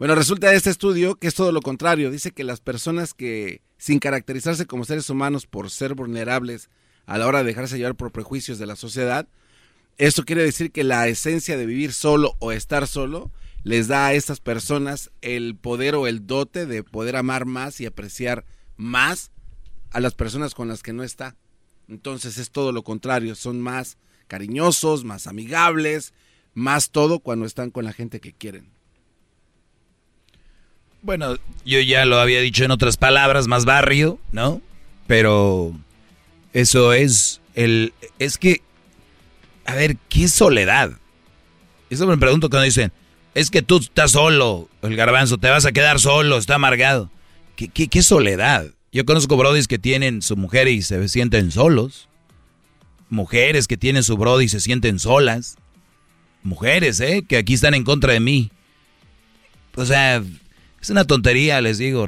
Bueno, 0.00 0.16
resulta 0.16 0.50
de 0.50 0.56
este 0.56 0.70
estudio 0.70 1.14
que 1.14 1.28
es 1.28 1.34
todo 1.34 1.52
lo 1.52 1.60
contrario. 1.60 2.10
Dice 2.10 2.32
que 2.32 2.42
las 2.42 2.60
personas 2.60 3.14
que, 3.14 3.62
sin 3.78 4.00
caracterizarse 4.00 4.66
como 4.66 4.84
seres 4.84 5.08
humanos 5.10 5.46
por 5.46 5.70
ser 5.70 5.94
vulnerables 5.94 6.70
a 7.06 7.18
la 7.18 7.28
hora 7.28 7.38
de 7.38 7.44
dejarse 7.44 7.78
llevar 7.78 7.94
por 7.94 8.10
prejuicios 8.10 8.58
de 8.58 8.66
la 8.66 8.74
sociedad, 8.74 9.28
esto 9.96 10.24
quiere 10.24 10.42
decir 10.42 10.72
que 10.72 10.82
la 10.82 11.06
esencia 11.06 11.56
de 11.56 11.66
vivir 11.66 11.92
solo 11.92 12.34
o 12.40 12.50
estar 12.50 12.88
solo 12.88 13.30
les 13.62 13.86
da 13.86 14.06
a 14.06 14.12
estas 14.12 14.40
personas 14.40 15.12
el 15.22 15.54
poder 15.54 15.94
o 15.94 16.08
el 16.08 16.26
dote 16.26 16.66
de 16.66 16.82
poder 16.82 17.14
amar 17.14 17.44
más 17.44 17.80
y 17.80 17.86
apreciar 17.86 18.44
más 18.76 19.30
a 19.92 20.00
las 20.00 20.14
personas 20.14 20.52
con 20.52 20.66
las 20.66 20.82
que 20.82 20.92
no 20.92 21.04
está. 21.04 21.36
Entonces 21.86 22.38
es 22.38 22.50
todo 22.50 22.72
lo 22.72 22.82
contrario, 22.82 23.36
son 23.36 23.60
más 23.60 23.98
cariñosos, 24.34 25.04
más 25.04 25.28
amigables, 25.28 26.12
más 26.54 26.90
todo 26.90 27.20
cuando 27.20 27.46
están 27.46 27.70
con 27.70 27.84
la 27.84 27.92
gente 27.92 28.18
que 28.18 28.32
quieren. 28.32 28.66
Bueno, 31.02 31.36
yo 31.64 31.78
ya 31.78 32.04
lo 32.04 32.18
había 32.18 32.40
dicho 32.40 32.64
en 32.64 32.72
otras 32.72 32.96
palabras, 32.96 33.46
más 33.46 33.64
barrio, 33.64 34.18
¿no? 34.32 34.60
Pero 35.06 35.72
eso 36.52 36.92
es 36.92 37.40
el 37.54 37.92
es 38.18 38.36
que 38.36 38.60
a 39.66 39.76
ver, 39.76 39.98
¿qué 40.08 40.26
soledad? 40.26 40.90
Eso 41.88 42.04
me 42.08 42.18
pregunto 42.18 42.50
cuando 42.50 42.64
dicen, 42.64 42.90
es 43.36 43.52
que 43.52 43.62
tú 43.62 43.78
estás 43.78 44.10
solo, 44.10 44.68
el 44.82 44.96
garbanzo, 44.96 45.38
te 45.38 45.48
vas 45.48 45.64
a 45.64 45.70
quedar 45.70 46.00
solo, 46.00 46.38
está 46.38 46.56
amargado. 46.56 47.08
¿Qué, 47.54 47.68
qué, 47.68 47.86
qué 47.86 48.02
soledad? 48.02 48.66
Yo 48.90 49.04
conozco 49.04 49.36
brodis 49.36 49.68
que 49.68 49.78
tienen 49.78 50.22
su 50.22 50.36
mujer 50.36 50.66
y 50.66 50.82
se 50.82 51.08
sienten 51.08 51.52
solos. 51.52 52.08
Mujeres 53.14 53.68
que 53.68 53.76
tienen 53.76 54.02
su 54.02 54.16
brody 54.16 54.46
y 54.46 54.48
se 54.48 54.60
sienten 54.60 54.98
solas. 54.98 55.56
Mujeres, 56.42 56.98
¿eh? 57.00 57.24
Que 57.26 57.36
aquí 57.36 57.54
están 57.54 57.74
en 57.74 57.84
contra 57.84 58.12
de 58.12 58.20
mí. 58.20 58.50
O 59.76 59.86
sea, 59.86 60.22
es 60.82 60.90
una 60.90 61.04
tontería, 61.04 61.60
les 61.60 61.78
digo. 61.78 62.06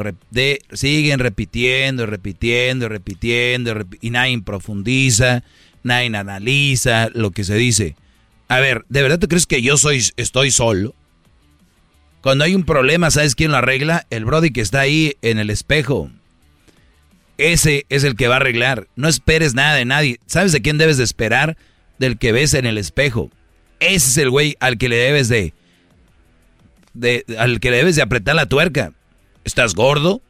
siguen 0.72 1.20
repitiendo, 1.20 2.06
repitiendo, 2.06 2.88
repitiendo, 2.88 3.74
repi- 3.74 3.98
y 4.00 4.10
nadie 4.10 4.40
profundiza, 4.42 5.42
nadie 5.82 6.14
analiza 6.16 7.08
lo 7.14 7.30
que 7.30 7.44
se 7.44 7.54
dice. 7.54 7.96
A 8.48 8.60
ver, 8.60 8.84
¿de 8.88 9.02
verdad 9.02 9.18
tú 9.18 9.28
crees 9.28 9.46
que 9.46 9.62
yo 9.62 9.76
soy, 9.76 10.02
estoy 10.16 10.50
solo? 10.50 10.94
Cuando 12.20 12.44
hay 12.44 12.54
un 12.56 12.64
problema, 12.64 13.10
¿sabes 13.12 13.36
quién 13.36 13.52
lo 13.52 13.58
arregla? 13.58 14.06
El 14.10 14.24
Brody 14.24 14.50
que 14.50 14.60
está 14.60 14.80
ahí 14.80 15.14
en 15.22 15.38
el 15.38 15.50
espejo. 15.50 16.10
Ese 17.38 17.86
es 17.88 18.04
el 18.04 18.16
que 18.16 18.28
va 18.28 18.34
a 18.34 18.38
arreglar. 18.38 18.88
No 18.96 19.08
esperes 19.08 19.54
nada 19.54 19.74
de 19.74 19.84
nadie. 19.84 20.20
¿Sabes 20.26 20.52
de 20.52 20.62
quién 20.62 20.78
debes 20.78 20.96
de 20.96 21.04
esperar? 21.04 21.56
Del 21.98 22.18
que 22.18 22.32
ves 22.32 22.54
en 22.54 22.66
el 22.66 22.78
espejo. 22.78 23.30
Ese 23.80 24.10
es 24.10 24.16
el 24.18 24.30
güey 24.30 24.56
al 24.60 24.78
que 24.78 24.88
le 24.88 24.96
debes 24.96 25.28
de, 25.28 25.52
de 26.94 27.24
al 27.38 27.60
que 27.60 27.70
le 27.70 27.78
debes 27.78 27.96
de 27.96 28.02
apretar 28.02 28.34
la 28.34 28.46
tuerca. 28.46 28.92
¿Estás 29.44 29.74
gordo? 29.74 30.22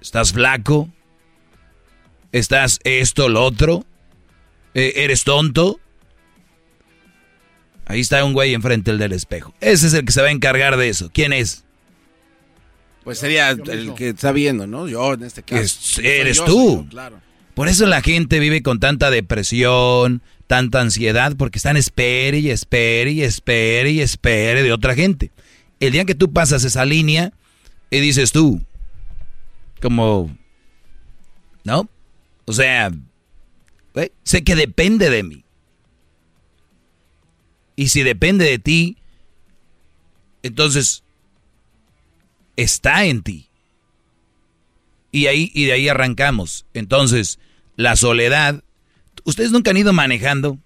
¿Estás 0.00 0.32
flaco? 0.32 0.88
¿Estás 2.30 2.80
esto, 2.84 3.28
lo 3.28 3.44
otro? 3.44 3.84
Eh, 4.74 4.92
¿Eres 4.96 5.24
tonto? 5.24 5.80
Ahí 7.86 8.00
está 8.00 8.24
un 8.24 8.32
güey 8.32 8.54
enfrente 8.54 8.90
el 8.90 8.98
del 8.98 9.12
espejo. 9.12 9.54
Ese 9.60 9.86
es 9.86 9.94
el 9.94 10.04
que 10.04 10.12
se 10.12 10.22
va 10.22 10.28
a 10.28 10.32
encargar 10.32 10.76
de 10.76 10.88
eso. 10.88 11.10
¿Quién 11.12 11.32
es? 11.32 11.64
Pues 13.04 13.18
sería 13.18 13.50
el 13.50 13.94
que 13.94 14.08
está 14.10 14.32
viendo, 14.32 14.66
¿no? 14.66 14.88
Yo 14.88 15.12
en 15.14 15.22
este 15.24 15.42
caso. 15.42 15.62
Es- 15.62 15.98
eres 15.98 16.38
yo, 16.38 16.44
tú. 16.46 16.52
soy 16.76 16.84
yo, 16.84 16.88
claro. 16.88 17.20
Por 17.54 17.68
eso 17.68 17.86
la 17.86 18.02
gente 18.02 18.40
vive 18.40 18.62
con 18.62 18.80
tanta 18.80 19.10
depresión, 19.10 20.22
tanta 20.48 20.80
ansiedad, 20.80 21.36
porque 21.36 21.58
están 21.58 21.76
espere 21.76 22.38
y 22.38 22.50
espere 22.50 23.12
y 23.12 23.22
espere 23.22 23.92
y 23.92 24.00
espere 24.00 24.62
de 24.62 24.72
otra 24.72 24.94
gente. 24.94 25.30
El 25.78 25.92
día 25.92 26.04
que 26.04 26.16
tú 26.16 26.32
pasas 26.32 26.64
esa 26.64 26.84
línea 26.84 27.32
y 27.90 28.00
dices 28.00 28.32
tú, 28.32 28.60
como, 29.80 30.36
¿no? 31.62 31.88
O 32.46 32.52
sea, 32.52 32.90
sé 34.24 34.42
que 34.42 34.56
depende 34.56 35.10
de 35.10 35.22
mí. 35.22 35.44
Y 37.76 37.88
si 37.88 38.02
depende 38.02 38.44
de 38.46 38.58
ti, 38.58 38.96
entonces 40.42 41.03
está 42.56 43.04
en 43.04 43.22
ti. 43.22 43.48
Y 45.12 45.26
ahí 45.26 45.50
y 45.54 45.66
de 45.66 45.72
ahí 45.72 45.88
arrancamos. 45.88 46.66
Entonces, 46.74 47.38
la 47.76 47.96
soledad. 47.96 48.62
Ustedes 49.24 49.52
nunca 49.52 49.70
han 49.70 49.76
ido 49.76 49.92
manejando 49.92 50.58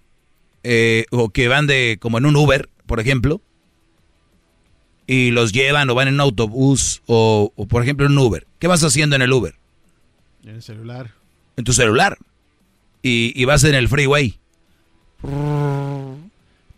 eh, 0.62 1.06
o 1.10 1.30
que 1.30 1.48
van 1.48 1.66
de 1.66 1.98
como 2.00 2.18
en 2.18 2.26
un 2.26 2.36
Uber, 2.36 2.68
por 2.86 2.98
ejemplo, 2.98 3.40
y 5.06 5.30
los 5.30 5.52
llevan 5.52 5.88
o 5.90 5.94
van 5.94 6.08
en 6.08 6.14
un 6.14 6.20
autobús 6.20 7.02
o, 7.06 7.52
o, 7.54 7.66
por 7.66 7.82
ejemplo 7.82 8.06
en 8.06 8.12
un 8.12 8.18
Uber. 8.18 8.46
¿Qué 8.58 8.66
vas 8.66 8.82
haciendo 8.82 9.16
en 9.16 9.22
el 9.22 9.32
Uber? 9.32 9.54
En 10.44 10.56
el 10.56 10.62
celular. 10.62 11.12
En 11.56 11.64
tu 11.64 11.72
celular. 11.72 12.18
Y, 13.02 13.32
y 13.40 13.44
vas 13.44 13.64
en 13.64 13.74
el 13.74 13.88
freeway. 13.88 14.38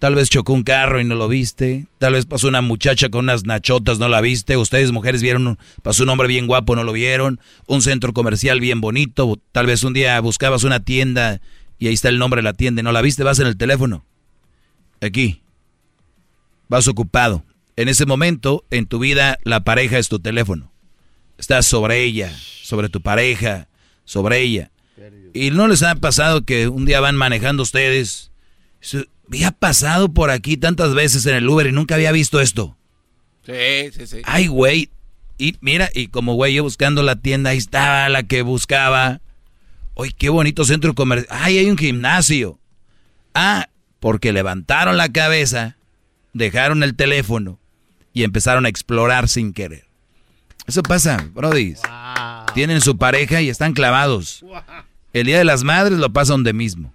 Tal 0.00 0.14
vez 0.14 0.30
chocó 0.30 0.54
un 0.54 0.62
carro 0.62 0.98
y 0.98 1.04
no 1.04 1.14
lo 1.14 1.28
viste. 1.28 1.86
Tal 1.98 2.14
vez 2.14 2.24
pasó 2.24 2.48
una 2.48 2.62
muchacha 2.62 3.10
con 3.10 3.26
unas 3.26 3.44
nachotas, 3.44 3.98
no 3.98 4.08
la 4.08 4.22
viste. 4.22 4.56
Ustedes, 4.56 4.92
mujeres, 4.92 5.20
vieron, 5.20 5.58
pasó 5.82 6.04
un 6.04 6.08
hombre 6.08 6.26
bien 6.26 6.46
guapo, 6.46 6.74
no 6.74 6.84
lo 6.84 6.92
vieron. 6.92 7.38
Un 7.66 7.82
centro 7.82 8.14
comercial 8.14 8.60
bien 8.60 8.80
bonito. 8.80 9.38
Tal 9.52 9.66
vez 9.66 9.84
un 9.84 9.92
día 9.92 10.18
buscabas 10.20 10.64
una 10.64 10.80
tienda 10.80 11.42
y 11.78 11.88
ahí 11.88 11.92
está 11.92 12.08
el 12.08 12.18
nombre 12.18 12.38
de 12.38 12.44
la 12.44 12.54
tienda 12.54 12.80
y 12.80 12.82
no 12.82 12.92
la 12.92 13.02
viste. 13.02 13.24
Vas 13.24 13.40
en 13.40 13.46
el 13.46 13.58
teléfono. 13.58 14.06
Aquí. 15.02 15.42
Vas 16.70 16.88
ocupado. 16.88 17.44
En 17.76 17.88
ese 17.90 18.06
momento, 18.06 18.64
en 18.70 18.86
tu 18.86 19.00
vida, 19.00 19.38
la 19.44 19.64
pareja 19.64 19.98
es 19.98 20.08
tu 20.08 20.18
teléfono. 20.18 20.72
Estás 21.36 21.66
sobre 21.66 22.02
ella, 22.04 22.34
sobre 22.62 22.88
tu 22.88 23.02
pareja, 23.02 23.68
sobre 24.06 24.40
ella. 24.40 24.70
¿Y 25.34 25.50
no 25.50 25.68
les 25.68 25.82
ha 25.82 25.94
pasado 25.96 26.46
que 26.46 26.68
un 26.68 26.86
día 26.86 27.00
van 27.00 27.16
manejando 27.16 27.62
ustedes? 27.62 28.32
Había 29.30 29.52
pasado 29.52 30.12
por 30.12 30.30
aquí 30.30 30.56
tantas 30.56 30.92
veces 30.92 31.24
en 31.26 31.36
el 31.36 31.48
Uber 31.48 31.68
y 31.68 31.72
nunca 31.72 31.94
había 31.94 32.10
visto 32.10 32.40
esto. 32.40 32.76
Sí, 33.46 33.92
sí, 33.92 34.06
sí. 34.08 34.22
Ay, 34.24 34.48
güey. 34.48 34.90
Y 35.38 35.56
mira, 35.60 35.88
y 35.94 36.08
como 36.08 36.34
güey, 36.34 36.54
yo 36.54 36.64
buscando 36.64 37.04
la 37.04 37.14
tienda, 37.14 37.50
ahí 37.50 37.58
estaba 37.58 38.08
la 38.08 38.24
que 38.24 38.42
buscaba. 38.42 39.20
Uy, 39.94 40.12
qué 40.12 40.30
bonito 40.30 40.64
centro 40.64 40.94
comercial. 40.96 41.38
Ay, 41.40 41.58
hay 41.58 41.70
un 41.70 41.78
gimnasio. 41.78 42.58
Ah, 43.32 43.68
porque 44.00 44.32
levantaron 44.32 44.96
la 44.96 45.08
cabeza, 45.10 45.76
dejaron 46.32 46.82
el 46.82 46.96
teléfono 46.96 47.60
y 48.12 48.24
empezaron 48.24 48.66
a 48.66 48.68
explorar 48.68 49.28
sin 49.28 49.52
querer. 49.52 49.86
Eso 50.66 50.82
pasa, 50.82 51.28
Brody. 51.32 51.74
Tienen 52.54 52.80
su 52.80 52.98
pareja 52.98 53.40
y 53.40 53.48
están 53.48 53.74
clavados. 53.74 54.44
El 55.12 55.26
día 55.26 55.38
de 55.38 55.44
las 55.44 55.62
madres 55.62 55.98
lo 55.98 56.12
pasa 56.12 56.32
donde 56.32 56.52
mismo. 56.52 56.92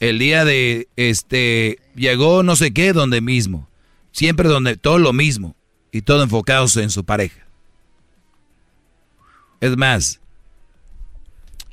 El 0.00 0.18
día 0.18 0.44
de 0.44 0.88
este 0.96 1.78
llegó 1.94 2.42
no 2.42 2.56
sé 2.56 2.72
qué 2.72 2.92
donde 2.92 3.20
mismo. 3.20 3.68
Siempre 4.12 4.48
donde 4.48 4.76
todo 4.76 4.98
lo 4.98 5.12
mismo 5.12 5.56
y 5.92 6.02
todo 6.02 6.22
enfocados 6.22 6.76
en 6.76 6.90
su 6.90 7.04
pareja. 7.04 7.46
Es 9.60 9.76
más, 9.76 10.20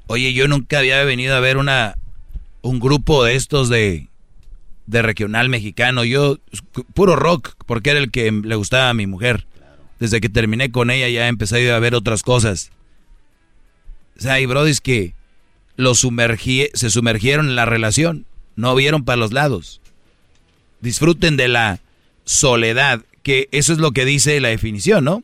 oye, 0.07 0.33
yo 0.33 0.47
nunca 0.47 0.79
había 0.79 1.03
venido 1.03 1.35
a 1.35 1.39
ver 1.39 1.57
una 1.57 1.97
un 2.61 2.79
grupo 2.79 3.23
de 3.23 3.35
estos 3.35 3.69
de 3.69 4.07
de 4.85 5.01
regional 5.01 5.49
mexicano. 5.49 6.03
Yo 6.03 6.37
puro 6.93 7.15
rock 7.15 7.53
porque 7.65 7.91
era 7.91 7.99
el 7.99 8.11
que 8.11 8.31
le 8.31 8.55
gustaba 8.55 8.89
a 8.89 8.93
mi 8.93 9.07
mujer. 9.07 9.47
Desde 9.99 10.19
que 10.19 10.29
terminé 10.29 10.71
con 10.71 10.89
ella 10.89 11.07
ya 11.09 11.27
empecé 11.27 11.71
a 11.71 11.79
ver 11.79 11.95
otras 11.95 12.23
cosas. 12.23 12.71
O 14.17 14.21
sea, 14.21 14.33
hay 14.33 14.45
brodis 14.45 14.81
que 14.81 15.13
lo 15.81 15.95
sumergí, 15.95 16.67
se 16.75 16.91
sumergieron 16.91 17.47
en 17.47 17.55
la 17.55 17.65
relación, 17.65 18.27
no 18.55 18.75
vieron 18.75 19.03
para 19.03 19.15
los 19.15 19.33
lados. 19.33 19.81
Disfruten 20.79 21.37
de 21.37 21.47
la 21.47 21.79
soledad, 22.23 23.01
que 23.23 23.49
eso 23.51 23.73
es 23.73 23.79
lo 23.79 23.91
que 23.91 24.05
dice 24.05 24.39
la 24.39 24.49
definición, 24.49 25.03
¿no? 25.03 25.23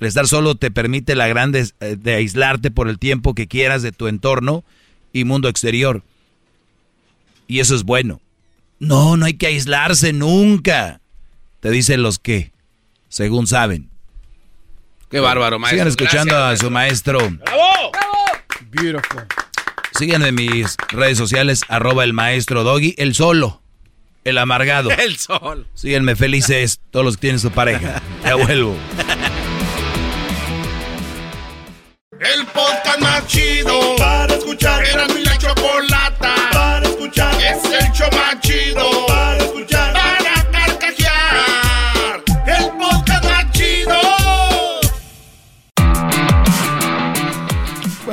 El 0.00 0.08
estar 0.08 0.26
solo 0.26 0.56
te 0.56 0.72
permite 0.72 1.14
la 1.14 1.28
grande 1.28 1.68
eh, 1.78 1.96
de 1.96 2.14
aislarte 2.14 2.72
por 2.72 2.88
el 2.88 2.98
tiempo 2.98 3.36
que 3.36 3.46
quieras 3.46 3.82
de 3.82 3.92
tu 3.92 4.08
entorno 4.08 4.64
y 5.12 5.22
mundo 5.22 5.48
exterior. 5.48 6.02
Y 7.46 7.60
eso 7.60 7.76
es 7.76 7.84
bueno. 7.84 8.20
No, 8.80 9.16
no 9.16 9.26
hay 9.26 9.34
que 9.34 9.46
aislarse 9.46 10.12
nunca. 10.12 11.00
Te 11.60 11.70
dicen 11.70 12.02
los 12.02 12.18
que, 12.18 12.50
según 13.08 13.46
saben. 13.46 13.88
Qué 15.08 15.20
bárbaro, 15.20 15.60
maestro. 15.60 15.76
Sigan 15.76 15.88
escuchando 15.88 16.36
a 16.36 16.56
su 16.56 16.72
maestro. 16.72 17.20
¡Bravo! 17.30 17.92
Beautiful. 18.72 19.28
Síganme 19.92 20.28
en 20.28 20.34
mis 20.34 20.76
redes 20.88 21.18
sociales, 21.18 21.62
arroba 21.68 22.04
el 22.04 22.12
maestro 22.12 22.64
Doggy, 22.64 22.94
el 22.98 23.14
solo, 23.14 23.62
el 24.24 24.38
amargado. 24.38 24.90
El 24.98 25.16
sol. 25.16 25.66
Síganme 25.74 26.16
felices 26.16 26.80
todos 26.90 27.04
los 27.04 27.16
que 27.16 27.22
tienen 27.22 27.40
su 27.40 27.50
pareja. 27.50 28.00
Ya 28.24 28.36
vuelvo. 28.36 28.76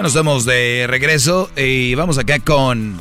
Estamos 0.09 0.43
de 0.43 0.87
regreso 0.87 1.51
y 1.55 1.93
vamos 1.93 2.17
acá 2.17 2.39
con 2.39 2.99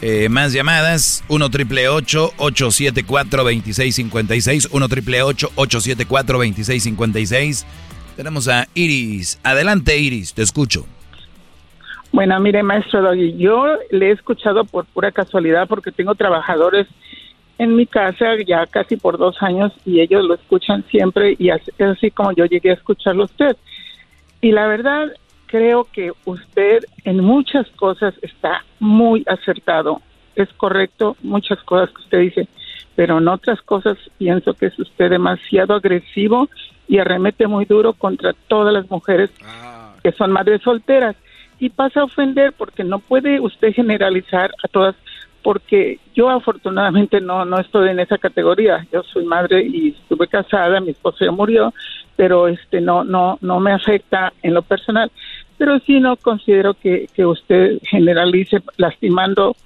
eh, 0.00 0.30
más 0.30 0.54
llamadas. 0.54 1.22
1 1.28 1.50
triple 1.50 1.86
874 1.88 3.44
2656 3.44 4.68
1 4.72 4.88
triple 4.88 5.22
874 5.22 6.38
2656 6.38 7.66
Tenemos 8.16 8.48
a 8.48 8.66
Iris. 8.72 9.38
Adelante, 9.44 9.98
Iris, 9.98 10.32
te 10.32 10.40
escucho. 10.40 10.86
Bueno, 12.10 12.40
mire, 12.40 12.62
maestro 12.62 13.02
Doggy, 13.02 13.36
yo 13.36 13.66
le 13.90 14.08
he 14.08 14.12
escuchado 14.12 14.64
por 14.64 14.86
pura 14.86 15.12
casualidad 15.12 15.68
porque 15.68 15.92
tengo 15.92 16.14
trabajadores 16.14 16.86
en 17.58 17.76
mi 17.76 17.86
casa 17.86 18.34
ya 18.46 18.64
casi 18.66 18.96
por 18.96 19.18
dos 19.18 19.36
años 19.42 19.72
y 19.84 20.00
ellos 20.00 20.24
lo 20.24 20.34
escuchan 20.34 20.86
siempre 20.90 21.36
y 21.38 21.50
así, 21.50 21.70
así 21.82 22.10
como 22.10 22.32
yo 22.32 22.46
llegué 22.46 22.70
a 22.70 22.74
escucharlo 22.74 23.24
a 23.24 23.26
usted. 23.26 23.56
Y 24.40 24.52
la 24.52 24.66
verdad, 24.66 25.12
creo 25.46 25.86
que 25.92 26.12
usted 26.24 26.84
en 27.04 27.22
muchas 27.24 27.68
cosas 27.72 28.14
está 28.22 28.64
muy 28.80 29.24
acertado. 29.26 30.00
Es 30.34 30.52
correcto, 30.54 31.16
muchas 31.22 31.62
cosas 31.62 31.90
que 31.90 32.02
usted 32.02 32.18
dice, 32.18 32.48
pero 32.94 33.18
en 33.18 33.28
otras 33.28 33.60
cosas 33.62 33.96
pienso 34.18 34.54
que 34.54 34.66
es 34.66 34.78
usted 34.78 35.10
demasiado 35.10 35.74
agresivo 35.74 36.48
y 36.88 36.98
arremete 36.98 37.46
muy 37.46 37.64
duro 37.64 37.94
contra 37.94 38.34
todas 38.48 38.72
las 38.72 38.90
mujeres 38.90 39.30
que 40.02 40.12
son 40.12 40.32
madres 40.32 40.62
solteras. 40.62 41.16
Y 41.58 41.70
pasa 41.70 42.00
a 42.00 42.04
ofender 42.04 42.52
porque 42.52 42.84
no 42.84 42.98
puede 42.98 43.40
usted 43.40 43.72
generalizar 43.72 44.50
a 44.62 44.68
todas 44.68 44.94
porque 45.42 46.00
yo 46.12 46.28
afortunadamente 46.28 47.20
no 47.20 47.44
no 47.44 47.58
estoy 47.58 47.88
en 47.88 48.00
esa 48.00 48.18
categoría. 48.18 48.86
Yo 48.92 49.02
soy 49.04 49.24
madre 49.24 49.62
y 49.62 49.90
estuve 49.90 50.26
casada 50.26 50.80
mi 50.80 50.90
esposo 50.90 51.24
ya 51.24 51.30
murió 51.30 51.72
pero 52.16 52.48
este 52.48 52.80
no 52.80 53.04
no 53.04 53.38
no 53.42 53.60
me 53.60 53.72
afecta 53.72 54.32
en 54.42 54.54
lo 54.54 54.62
personal 54.62 55.10
pero 55.58 55.78
sí 55.80 56.00
no 56.00 56.16
considero 56.16 56.74
que, 56.74 57.08
que 57.14 57.24
usted 57.24 57.78
generalice 57.82 58.62
lastimando 58.76 59.56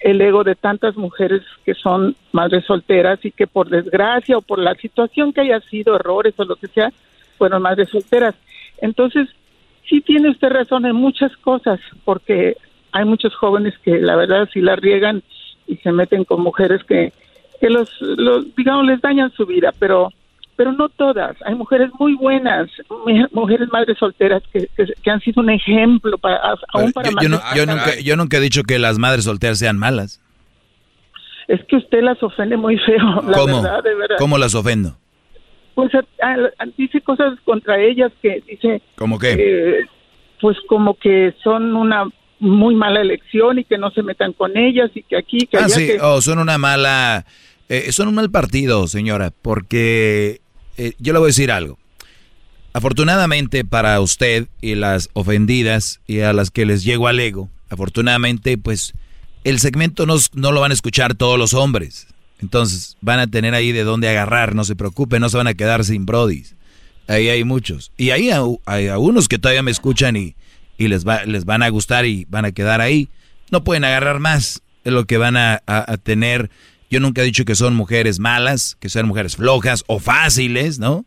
el 0.00 0.20
ego 0.20 0.44
de 0.44 0.54
tantas 0.54 0.96
mujeres 0.96 1.42
que 1.64 1.74
son 1.74 2.14
madres 2.32 2.64
solteras 2.64 3.24
y 3.24 3.32
que 3.32 3.46
por 3.46 3.68
desgracia 3.68 4.38
o 4.38 4.42
por 4.42 4.58
la 4.58 4.74
situación 4.74 5.32
que 5.32 5.42
haya 5.42 5.60
sido 5.60 5.96
errores 5.96 6.34
o 6.36 6.44
lo 6.44 6.56
que 6.56 6.68
sea 6.68 6.92
fueron 7.38 7.62
madres 7.62 7.88
solteras. 7.90 8.34
Entonces 8.78 9.28
sí 9.88 10.00
tiene 10.00 10.30
usted 10.30 10.48
razón 10.48 10.86
en 10.86 10.96
muchas 10.96 11.34
cosas, 11.38 11.80
porque 12.04 12.56
hay 12.92 13.04
muchos 13.04 13.34
jóvenes 13.34 13.74
que 13.78 13.98
la 13.98 14.16
verdad 14.16 14.48
sí 14.52 14.60
la 14.60 14.76
riegan 14.76 15.22
y 15.66 15.76
se 15.76 15.92
meten 15.92 16.24
con 16.24 16.42
mujeres 16.42 16.82
que, 16.84 17.12
que 17.60 17.70
los, 17.70 17.90
los, 18.00 18.54
digamos, 18.54 18.86
les 18.86 19.00
dañan 19.00 19.32
su 19.32 19.46
vida, 19.46 19.72
pero 19.78 20.12
pero 20.56 20.72
no 20.72 20.88
todas. 20.88 21.36
Hay 21.44 21.54
mujeres 21.54 21.90
muy 21.98 22.14
buenas, 22.14 22.68
mu- 22.88 23.26
mujeres 23.32 23.68
madres 23.70 23.96
solteras 23.98 24.42
que, 24.52 24.68
que, 24.76 24.86
que 25.02 25.10
han 25.10 25.20
sido 25.20 25.42
un 25.42 25.50
ejemplo 25.50 26.16
para 26.18 26.40
aún 26.72 26.92
para 26.92 27.10
Yo, 27.10 27.16
yo 27.22 27.28
no- 27.28 27.40
yo 27.54 27.66
nunca, 27.66 28.00
yo 28.00 28.16
nunca 28.16 28.36
he 28.38 28.40
dicho 28.40 28.62
que 28.62 28.78
las 28.78 28.98
madres 28.98 29.24
solteras 29.24 29.58
sean 29.58 29.78
malas. 29.78 30.20
Es 31.48 31.60
que 31.66 31.76
usted 31.76 32.02
las 32.02 32.20
ofende 32.22 32.56
muy 32.56 32.76
feo, 32.78 33.22
la 33.28 33.38
¿Cómo? 33.38 33.62
verdad, 33.62 33.82
de 33.84 33.94
verdad. 33.94 34.16
¿Cómo 34.18 34.38
las 34.38 34.54
ofendo? 34.54 34.96
Pues 35.74 35.92
a- 35.94 35.98
a- 36.26 36.66
dice 36.76 37.00
cosas 37.02 37.38
contra 37.44 37.78
ellas 37.80 38.10
que 38.22 38.42
dice 38.48 38.80
¿Cómo 38.96 39.18
qué? 39.18 39.36
eh, 39.38 39.86
pues 40.40 40.56
como 40.68 40.94
que 40.94 41.34
son 41.44 41.76
una 41.76 42.04
muy 42.38 42.74
mala 42.74 43.00
elección 43.00 43.58
y 43.58 43.64
que 43.64 43.78
no 43.78 43.90
se 43.90 44.02
metan 44.02 44.32
con 44.32 44.56
ellas 44.56 44.90
y 44.94 45.02
que 45.02 45.16
aquí 45.16 45.46
que 45.46 45.56
Ah, 45.58 45.64
allá 45.64 45.74
sí, 45.74 45.86
que 45.86 45.98
oh, 46.00 46.20
son 46.20 46.38
una 46.38 46.58
mala... 46.58 47.24
eh, 47.68 47.92
son 47.92 48.08
un 48.08 48.14
mal 48.14 48.30
partido, 48.30 48.86
señora, 48.88 49.32
porque 49.42 50.40
eh, 50.76 50.92
yo 50.98 51.12
le 51.12 51.18
voy 51.18 51.26
a 51.26 51.28
decir 51.28 51.50
algo. 51.50 51.78
Afortunadamente 52.72 53.64
para 53.64 54.00
usted 54.00 54.48
y 54.60 54.74
las 54.74 55.08
ofendidas 55.14 56.00
y 56.06 56.20
a 56.20 56.32
las 56.32 56.50
que 56.50 56.66
les 56.66 56.84
llego 56.84 57.08
al 57.08 57.18
ego, 57.20 57.48
afortunadamente 57.70 58.58
pues 58.58 58.92
el 59.44 59.60
segmento 59.60 60.04
no, 60.04 60.16
no 60.34 60.52
lo 60.52 60.60
van 60.60 60.72
a 60.72 60.74
escuchar 60.74 61.14
todos 61.14 61.38
los 61.38 61.54
hombres. 61.54 62.06
Entonces 62.40 62.98
van 63.00 63.18
a 63.18 63.26
tener 63.28 63.54
ahí 63.54 63.72
de 63.72 63.82
dónde 63.84 64.10
agarrar, 64.10 64.54
no 64.54 64.64
se 64.64 64.76
preocupe, 64.76 65.18
no 65.20 65.30
se 65.30 65.38
van 65.38 65.46
a 65.46 65.54
quedar 65.54 65.84
sin 65.84 66.04
brodis. 66.04 66.54
Ahí 67.08 67.28
hay 67.28 67.44
muchos. 67.44 67.92
Y 67.96 68.10
ahí 68.10 68.30
hay, 68.30 68.42
hay 68.66 68.88
a 68.88 68.98
unos 68.98 69.28
que 69.28 69.38
todavía 69.38 69.62
me 69.62 69.70
escuchan 69.70 70.16
y, 70.16 70.34
y 70.76 70.88
les, 70.88 71.06
va, 71.06 71.24
les 71.24 71.46
van 71.46 71.62
a 71.62 71.68
gustar 71.70 72.04
y 72.04 72.26
van 72.28 72.44
a 72.44 72.52
quedar 72.52 72.82
ahí. 72.82 73.08
No 73.50 73.64
pueden 73.64 73.84
agarrar 73.84 74.18
más 74.18 74.60
de 74.84 74.90
lo 74.90 75.06
que 75.06 75.16
van 75.16 75.36
a- 75.38 75.62
a 75.66 75.96
tener. 75.96 76.50
Yo 76.90 77.00
nunca 77.00 77.22
he 77.22 77.24
dicho 77.24 77.44
que 77.44 77.54
son 77.54 77.74
mujeres 77.74 78.18
malas, 78.20 78.76
que 78.80 78.88
sean 78.88 79.06
mujeres 79.08 79.36
flojas 79.36 79.84
o 79.86 79.98
fáciles, 79.98 80.78
¿no? 80.78 81.04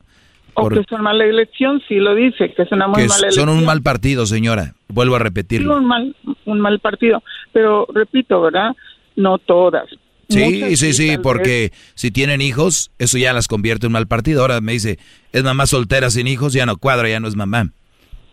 o 0.56 0.67
que 0.67 0.83
son 0.90 1.01
mala 1.03 1.24
elección, 1.24 1.82
sí 1.88 1.95
lo 1.95 2.14
dice, 2.16 2.53
que 2.53 2.64
es 2.64 2.72
una 2.74 2.88
muy 2.88 3.03
que 3.03 3.08
mala 3.08 3.14
son 3.32 3.43
elección. 3.48 3.49
un 3.49 3.66
mal 3.66 3.82
partido, 3.82 4.25
señora. 4.25 4.75
Vuelvo 4.90 5.16
a 5.16 5.19
Sí, 5.19 5.24
repetirlo. 5.24 5.77
un 5.77 5.85
mal 5.85 6.14
un 6.45 6.59
mal 6.59 6.80
partido, 6.80 7.24
pero 7.53 7.88
repito, 7.93 8.41
¿verdad? 8.41 8.72
No 9.16 9.38
todas. 9.38 9.85
Sí, 10.27 10.61
Muchas 10.64 10.80
sí, 10.80 10.93
sí, 10.93 11.17
porque 11.24 11.72
si 11.95 12.11
tienen 12.11 12.41
hijos, 12.41 12.91
eso 12.99 13.17
ya 13.17 13.32
las 13.32 13.48
convierte 13.48 13.85
en 13.88 13.93
mal 13.93 14.08
partido. 14.08 14.41
Ahora 14.41 14.59
me 14.59 14.74
dice, 14.74 14.99
es 15.32 15.43
mamá 15.43 15.66
soltera 15.66 16.09
sin 16.09 16.27
hijos, 16.27 16.51
ya 16.51 16.66
no 16.66 16.75
cuadra, 16.77 17.08
ya 17.08 17.19
no 17.22 17.27
es 17.30 17.35
mamá. 17.38 17.72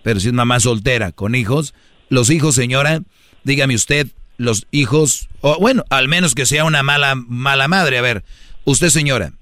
Pero 0.02 0.18
si 0.18 0.26
es 0.28 0.34
mamá 0.34 0.58
soltera 0.58 1.12
con 1.12 1.34
hijos, 1.36 1.74
los 2.08 2.28
hijos, 2.30 2.54
señora, 2.56 3.00
dígame 3.44 3.74
usted, 3.76 4.08
los 4.38 4.66
hijos, 4.70 5.28
o 5.40 5.58
bueno, 5.60 5.84
al 5.90 6.08
menos 6.08 6.34
que 6.34 6.46
sea 6.46 6.64
una 6.64 6.82
mala, 6.82 7.14
mala 7.14 7.68
madre. 7.68 7.98
A 7.98 8.02
ver, 8.02 8.24
usted, 8.64 8.88
señora, 8.88 9.32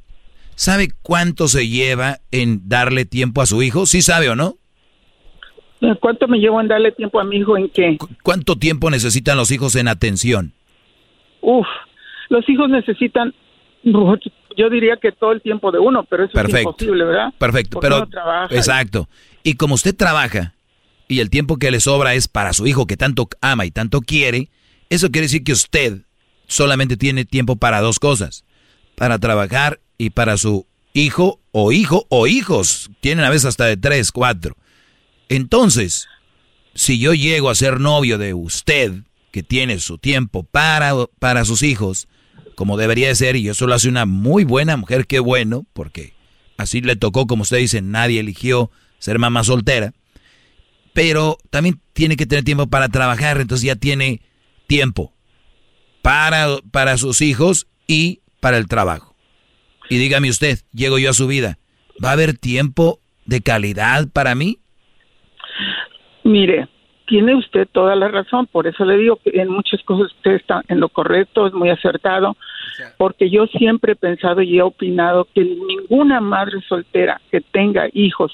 ¿sabe 0.54 0.88
cuánto 1.02 1.48
se 1.48 1.68
lleva 1.68 2.18
en 2.30 2.68
darle 2.68 3.04
tiempo 3.04 3.42
a 3.42 3.46
su 3.46 3.62
hijo? 3.62 3.86
¿Sí 3.86 4.02
sabe 4.02 4.28
o 4.30 4.36
no? 4.36 4.56
¿Cuánto 6.00 6.28
me 6.28 6.38
llevo 6.38 6.60
en 6.60 6.68
darle 6.68 6.92
tiempo 6.92 7.20
a 7.20 7.24
mi 7.24 7.36
hijo 7.36 7.58
en 7.58 7.68
qué? 7.68 7.98
¿Cuánto 8.22 8.56
tiempo 8.56 8.90
necesitan 8.90 9.36
los 9.36 9.50
hijos 9.50 9.76
en 9.76 9.88
atención? 9.88 10.52
Uf, 11.42 11.66
los 12.30 12.48
hijos 12.48 12.70
necesitan 12.70 13.34
yo 14.56 14.70
diría 14.70 14.96
que 14.96 15.12
todo 15.12 15.32
el 15.32 15.42
tiempo 15.42 15.70
de 15.70 15.78
uno, 15.78 16.04
pero 16.04 16.24
eso 16.24 16.32
Perfecto. 16.32 16.56
es 16.56 16.64
imposible, 16.64 17.04
¿verdad? 17.04 17.34
Perfecto, 17.36 17.70
Porque 17.74 17.84
pero 17.86 17.96
uno 17.98 18.08
trabaja 18.08 18.54
y- 18.54 18.56
exacto. 18.56 19.08
Y 19.42 19.54
como 19.56 19.74
usted 19.74 19.94
trabaja 19.94 20.54
y 21.06 21.20
el 21.20 21.28
tiempo 21.28 21.58
que 21.58 21.70
le 21.70 21.80
sobra 21.80 22.14
es 22.14 22.28
para 22.28 22.54
su 22.54 22.66
hijo 22.66 22.86
que 22.86 22.96
tanto 22.96 23.28
ama 23.42 23.66
y 23.66 23.70
tanto 23.70 24.00
quiere, 24.00 24.48
eso 24.90 25.10
quiere 25.10 25.26
decir 25.26 25.44
que 25.44 25.52
usted 25.52 26.02
solamente 26.46 26.96
tiene 26.96 27.24
tiempo 27.24 27.56
para 27.56 27.80
dos 27.80 27.98
cosas, 27.98 28.44
para 28.94 29.18
trabajar 29.18 29.80
y 29.98 30.10
para 30.10 30.36
su 30.36 30.66
hijo 30.92 31.40
o 31.52 31.72
hijo 31.72 32.06
o 32.08 32.26
hijos. 32.26 32.90
Tienen 33.00 33.24
a 33.24 33.30
veces 33.30 33.46
hasta 33.46 33.66
de 33.66 33.76
tres, 33.76 34.12
cuatro. 34.12 34.56
Entonces, 35.28 36.06
si 36.74 36.98
yo 36.98 37.14
llego 37.14 37.50
a 37.50 37.54
ser 37.54 37.80
novio 37.80 38.18
de 38.18 38.34
usted, 38.34 38.92
que 39.30 39.42
tiene 39.42 39.80
su 39.80 39.98
tiempo 39.98 40.44
para, 40.44 40.94
para 41.18 41.44
sus 41.44 41.62
hijos, 41.62 42.08
como 42.54 42.76
debería 42.76 43.08
de 43.08 43.16
ser, 43.16 43.36
y 43.36 43.48
eso 43.48 43.66
lo 43.66 43.74
hace 43.74 43.88
una 43.88 44.06
muy 44.06 44.44
buena 44.44 44.76
mujer, 44.76 45.06
qué 45.06 45.18
bueno, 45.18 45.66
porque 45.72 46.14
así 46.56 46.80
le 46.80 46.94
tocó, 46.94 47.26
como 47.26 47.42
usted 47.42 47.58
dice, 47.58 47.82
nadie 47.82 48.20
eligió 48.20 48.70
ser 49.00 49.18
mamá 49.18 49.42
soltera, 49.42 49.92
pero 50.92 51.38
también 51.50 51.80
tiene 51.92 52.16
que 52.16 52.26
tener 52.26 52.44
tiempo 52.44 52.68
para 52.68 52.88
trabajar, 52.88 53.40
entonces 53.40 53.64
ya 53.64 53.74
tiene 53.74 54.22
tiempo 54.66 55.12
para, 56.02 56.46
para 56.70 56.96
sus 56.96 57.20
hijos 57.22 57.66
y 57.86 58.20
para 58.40 58.58
el 58.58 58.68
trabajo. 58.68 59.14
Y 59.88 59.98
dígame 59.98 60.30
usted, 60.30 60.58
llego 60.72 60.98
yo 60.98 61.10
a 61.10 61.14
su 61.14 61.26
vida, 61.26 61.58
¿va 62.02 62.10
a 62.10 62.12
haber 62.12 62.36
tiempo 62.36 63.00
de 63.26 63.40
calidad 63.40 64.08
para 64.12 64.34
mí? 64.34 64.58
Mire, 66.24 66.68
tiene 67.06 67.34
usted 67.34 67.68
toda 67.70 67.94
la 67.96 68.08
razón, 68.08 68.46
por 68.46 68.66
eso 68.66 68.84
le 68.84 68.96
digo 68.96 69.16
que 69.16 69.30
en 69.40 69.48
muchas 69.48 69.82
cosas 69.82 70.12
usted 70.12 70.32
está 70.32 70.62
en 70.68 70.80
lo 70.80 70.88
correcto, 70.88 71.46
es 71.46 71.52
muy 71.52 71.68
acertado, 71.68 72.36
porque 72.96 73.30
yo 73.30 73.46
siempre 73.46 73.92
he 73.92 73.96
pensado 73.96 74.40
y 74.42 74.58
he 74.58 74.62
opinado 74.62 75.28
que 75.34 75.44
ninguna 75.44 76.20
madre 76.20 76.60
soltera 76.68 77.20
que 77.30 77.40
tenga 77.40 77.88
hijos, 77.92 78.32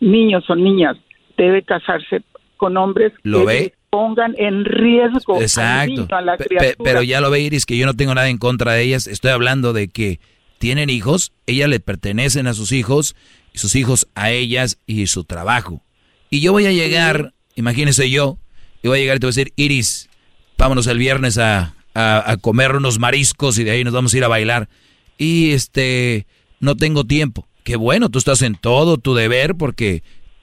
niños 0.00 0.48
o 0.48 0.54
niñas, 0.54 0.96
debe 1.36 1.62
casarse 1.62 2.22
con 2.56 2.76
hombres 2.76 3.12
¿Lo 3.22 3.44
que 3.46 3.74
pongan 3.96 4.34
en 4.38 4.64
riesgo 4.64 5.38
Exacto. 5.42 6.06
a 6.16 6.22
la 6.22 6.38
criatura. 6.38 6.72
pero 6.82 7.02
ya 7.02 7.20
lo 7.20 7.30
ve 7.30 7.40
Iris, 7.40 7.66
que 7.66 7.76
yo 7.76 7.84
no 7.84 7.92
tengo 7.94 8.14
nada 8.14 8.30
en 8.30 8.38
contra 8.38 8.72
de 8.72 8.82
ellas. 8.84 9.06
Estoy 9.06 9.32
hablando 9.32 9.74
de 9.74 9.88
que 9.88 10.18
tienen 10.56 10.88
hijos, 10.88 11.32
ellas 11.46 11.68
le 11.68 11.78
pertenecen 11.78 12.46
a 12.46 12.54
sus 12.54 12.72
hijos, 12.72 13.14
y 13.52 13.58
sus 13.58 13.76
hijos 13.76 14.08
a 14.14 14.30
ellas 14.30 14.78
y 14.86 15.06
su 15.08 15.24
trabajo. 15.24 15.82
Y 16.30 16.40
yo 16.40 16.52
voy 16.52 16.64
a 16.64 16.72
llegar, 16.72 17.34
imagínese 17.54 18.08
yo, 18.08 18.38
y 18.82 18.88
voy 18.88 18.96
a 18.98 19.02
llegar 19.02 19.18
y 19.18 19.20
te 19.20 19.26
voy 19.26 19.32
a 19.32 19.36
decir, 19.36 19.52
Iris, 19.56 20.08
vámonos 20.56 20.86
el 20.86 20.96
viernes 20.96 21.36
a, 21.36 21.74
a- 21.92 22.30
a 22.30 22.36
comer 22.38 22.74
unos 22.74 22.98
mariscos 22.98 23.58
y 23.58 23.64
de 23.64 23.72
ahí 23.72 23.84
nos 23.84 23.92
vamos 23.92 24.14
a 24.14 24.16
ir 24.16 24.24
a 24.24 24.28
bailar. 24.28 24.70
Y 25.18 25.50
este, 25.50 26.26
no 26.60 26.76
tengo 26.78 27.04
tiempo. 27.04 27.46
Qué 27.62 27.76
bueno, 27.76 28.08
tú 28.08 28.18
estás 28.18 28.40
en 28.40 28.54
todo 28.54 28.96
tu 28.96 29.14
deber 29.14 29.54
porque, 29.54 30.02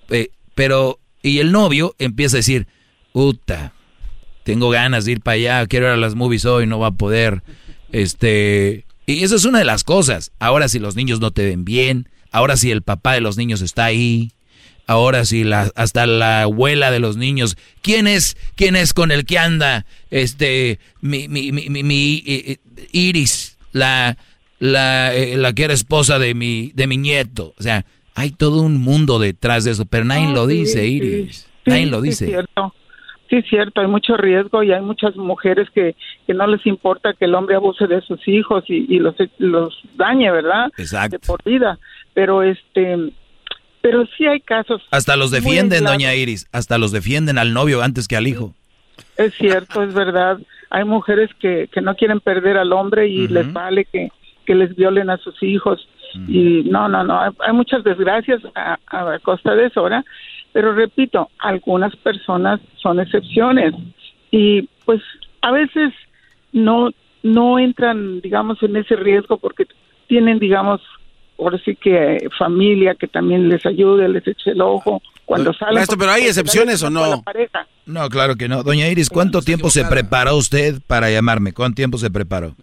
eh, 0.09 0.29
pero, 0.53 0.99
y 1.23 1.39
el 1.39 1.51
novio 1.51 1.95
empieza 1.97 2.37
a 2.37 2.41
decir, 2.45 2.67
puta, 3.11 3.73
tengo 4.43 4.69
ganas 4.69 5.05
de 5.05 5.13
ir 5.13 5.21
para 5.21 5.35
allá, 5.35 5.67
quiero 5.67 5.87
ir 5.87 5.93
a 5.93 5.97
las 5.97 6.15
movies 6.15 6.45
hoy, 6.45 6.67
no 6.67 6.79
va 6.79 6.87
a 6.87 6.91
poder. 6.91 7.43
Este, 7.91 8.85
y 9.05 9.23
eso 9.23 9.35
es 9.35 9.45
una 9.45 9.59
de 9.59 9.65
las 9.65 9.83
cosas. 9.83 10.31
Ahora 10.39 10.67
si 10.67 10.79
los 10.79 10.95
niños 10.95 11.19
no 11.19 11.31
te 11.31 11.45
ven 11.45 11.65
bien, 11.65 12.09
ahora 12.31 12.57
si 12.57 12.71
el 12.71 12.81
papá 12.81 13.13
de 13.13 13.21
los 13.21 13.37
niños 13.37 13.61
está 13.61 13.85
ahí, 13.85 14.31
ahora 14.87 15.25
si 15.25 15.43
la, 15.43 15.71
hasta 15.75 16.05
la 16.07 16.43
abuela 16.43 16.91
de 16.91 16.99
los 16.99 17.17
niños, 17.17 17.57
¿quién 17.81 18.07
es, 18.07 18.37
quién 18.55 18.75
es 18.75 18.93
con 18.93 19.11
el 19.11 19.25
que 19.25 19.37
anda? 19.37 19.85
Este, 20.09 20.79
mi, 21.01 21.27
mi, 21.27 21.51
mi, 21.51 21.69
mi, 21.69 21.83
mi, 21.83 22.23
eh, 22.25 22.57
eh, 22.75 22.87
Iris, 22.91 23.57
la, 23.71 24.17
la, 24.59 25.13
eh, 25.15 25.37
la 25.37 25.53
que 25.53 25.63
era 25.65 25.73
esposa 25.73 26.17
de 26.17 26.33
mi, 26.33 26.71
de 26.73 26.87
mi 26.87 26.97
nieto. 26.97 27.53
O 27.57 27.63
sea, 27.63 27.85
hay 28.15 28.31
todo 28.31 28.61
un 28.61 28.77
mundo 28.77 29.19
detrás 29.19 29.63
de 29.63 29.71
eso, 29.71 29.85
pero 29.85 30.05
nadie 30.05 30.25
No, 30.25 30.33
lo 30.33 30.47
dice. 30.47 30.87
Iris. 30.87 31.47
Nadie 31.65 31.85
lo 31.85 32.01
dice. 32.01 32.35
Sí, 33.29 33.37
es 33.37 33.45
cierto, 33.47 33.81
hay 33.81 33.87
mucho 33.87 34.17
riesgo 34.17 34.63
y 34.63 34.71
hay 34.71 34.81
muchas 34.81 35.15
mujeres 35.15 35.69
que, 35.69 35.95
que 36.25 36.33
no 36.33 36.47
les 36.47 36.65
importa 36.65 37.13
que 37.13 37.25
el 37.25 37.35
hombre 37.35 37.55
abuse 37.55 37.85
de 37.85 38.01
sus 38.01 38.27
hijos 38.27 38.63
y, 38.67 38.87
y 38.89 38.99
los, 38.99 39.15
los 39.37 39.79
dañe, 39.95 40.31
¿verdad? 40.31 40.71
Exacto. 40.77 41.17
De 41.17 41.19
por 41.19 41.43
vida. 41.43 41.77
Pero 42.15 42.41
este, 42.41 43.11
pero 43.81 44.05
sí 44.17 44.25
hay 44.25 44.39
casos. 44.41 44.81
Hasta 44.89 45.15
los 45.15 45.29
defienden, 45.29 45.83
doña 45.83 46.15
Iris. 46.15 46.47
Hasta 46.51 46.79
los 46.79 46.91
defienden 46.91 47.37
al 47.37 47.53
novio 47.53 47.83
antes 47.83 48.07
que 48.07 48.17
al 48.17 48.27
hijo. 48.27 48.55
Es 49.15 49.35
cierto, 49.35 49.83
es 49.83 49.93
verdad. 49.93 50.39
Hay 50.71 50.85
mujeres 50.85 51.29
que, 51.39 51.69
que 51.71 51.81
no 51.81 51.95
quieren 51.95 52.19
perder 52.19 52.57
al 52.57 52.73
hombre 52.73 53.07
y 53.07 53.27
les 53.27 53.51
vale 53.53 53.85
que, 53.85 54.09
que 54.45 54.55
les 54.55 54.75
violen 54.75 55.09
a 55.09 55.17
sus 55.17 55.41
hijos. 55.43 55.87
Y 56.27 56.63
no, 56.63 56.89
no, 56.89 57.03
no, 57.03 57.21
hay, 57.21 57.29
hay 57.45 57.53
muchas 57.53 57.83
desgracias 57.83 58.41
a, 58.55 58.79
a 58.87 59.19
costa 59.19 59.53
de 59.53 59.67
eso, 59.67 59.83
¿verdad? 59.83 60.03
Pero 60.51 60.73
repito, 60.73 61.29
algunas 61.39 61.95
personas 61.97 62.59
son 62.81 62.99
excepciones 62.99 63.73
y 64.31 64.63
pues 64.85 65.01
a 65.41 65.51
veces 65.51 65.93
no, 66.51 66.89
no 67.23 67.59
entran, 67.59 68.21
digamos, 68.21 68.61
en 68.63 68.75
ese 68.75 68.95
riesgo 68.95 69.37
porque 69.37 69.67
tienen, 70.07 70.39
digamos, 70.39 70.81
ahora 71.37 71.59
sí 71.63 71.75
que 71.75 72.15
eh, 72.15 72.29
familia 72.37 72.95
que 72.95 73.07
también 73.07 73.47
les 73.47 73.65
ayude, 73.65 74.09
les 74.09 74.27
eche 74.27 74.51
el 74.51 74.61
ojo 74.61 75.01
cuando 75.25 75.53
salen. 75.53 75.75
Maestro, 75.75 75.97
pero 75.97 76.11
¿hay 76.11 76.23
excepciones 76.23 76.81
o 76.83 76.89
no? 76.89 77.23
No, 77.85 78.09
claro 78.09 78.35
que 78.35 78.47
no. 78.47 78.63
Doña 78.63 78.87
Iris, 78.87 79.09
¿cuánto 79.09 79.41
tiempo 79.41 79.69
se 79.69 79.85
preparó 79.85 80.35
usted 80.35 80.81
para 80.87 81.09
llamarme? 81.09 81.53
¿Cuánto 81.53 81.75
tiempo 81.75 81.97
se 81.97 82.09
preparó? 82.09 82.55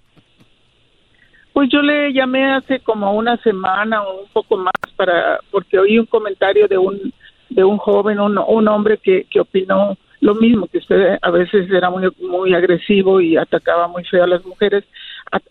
Pues 1.53 1.71
yo 1.73 1.81
le 1.81 2.13
llamé 2.13 2.53
hace 2.53 2.81
como 2.81 3.13
una 3.15 3.37
semana 3.39 4.03
o 4.03 4.23
un 4.23 4.29
poco 4.29 4.59
más 4.59 4.75
para 4.95 5.39
porque 5.51 5.79
oí 5.79 5.99
un 5.99 6.07
comentario 6.07 6.69
de 6.69 6.77
un 6.77 7.15
de 7.50 7.65
un 7.65 7.78
joven, 7.78 8.20
un, 8.20 8.39
un 8.39 8.68
hombre 8.68 8.99
que, 8.99 9.26
que 9.31 9.41
opinó 9.41 9.97
lo 10.20 10.34
mismo 10.34 10.66
que 10.66 10.78
usted 10.78 11.18
a 11.20 11.31
veces 11.31 11.70
era 11.70 11.91
muy 11.91 12.08
muy 12.20 12.55
agresivo 12.55 13.20
y 13.20 13.36
atacaba 13.36 13.86
muy 13.86 14.05
feo 14.05 14.25
a 14.25 14.26
las 14.26 14.44
mujeres 14.44 14.84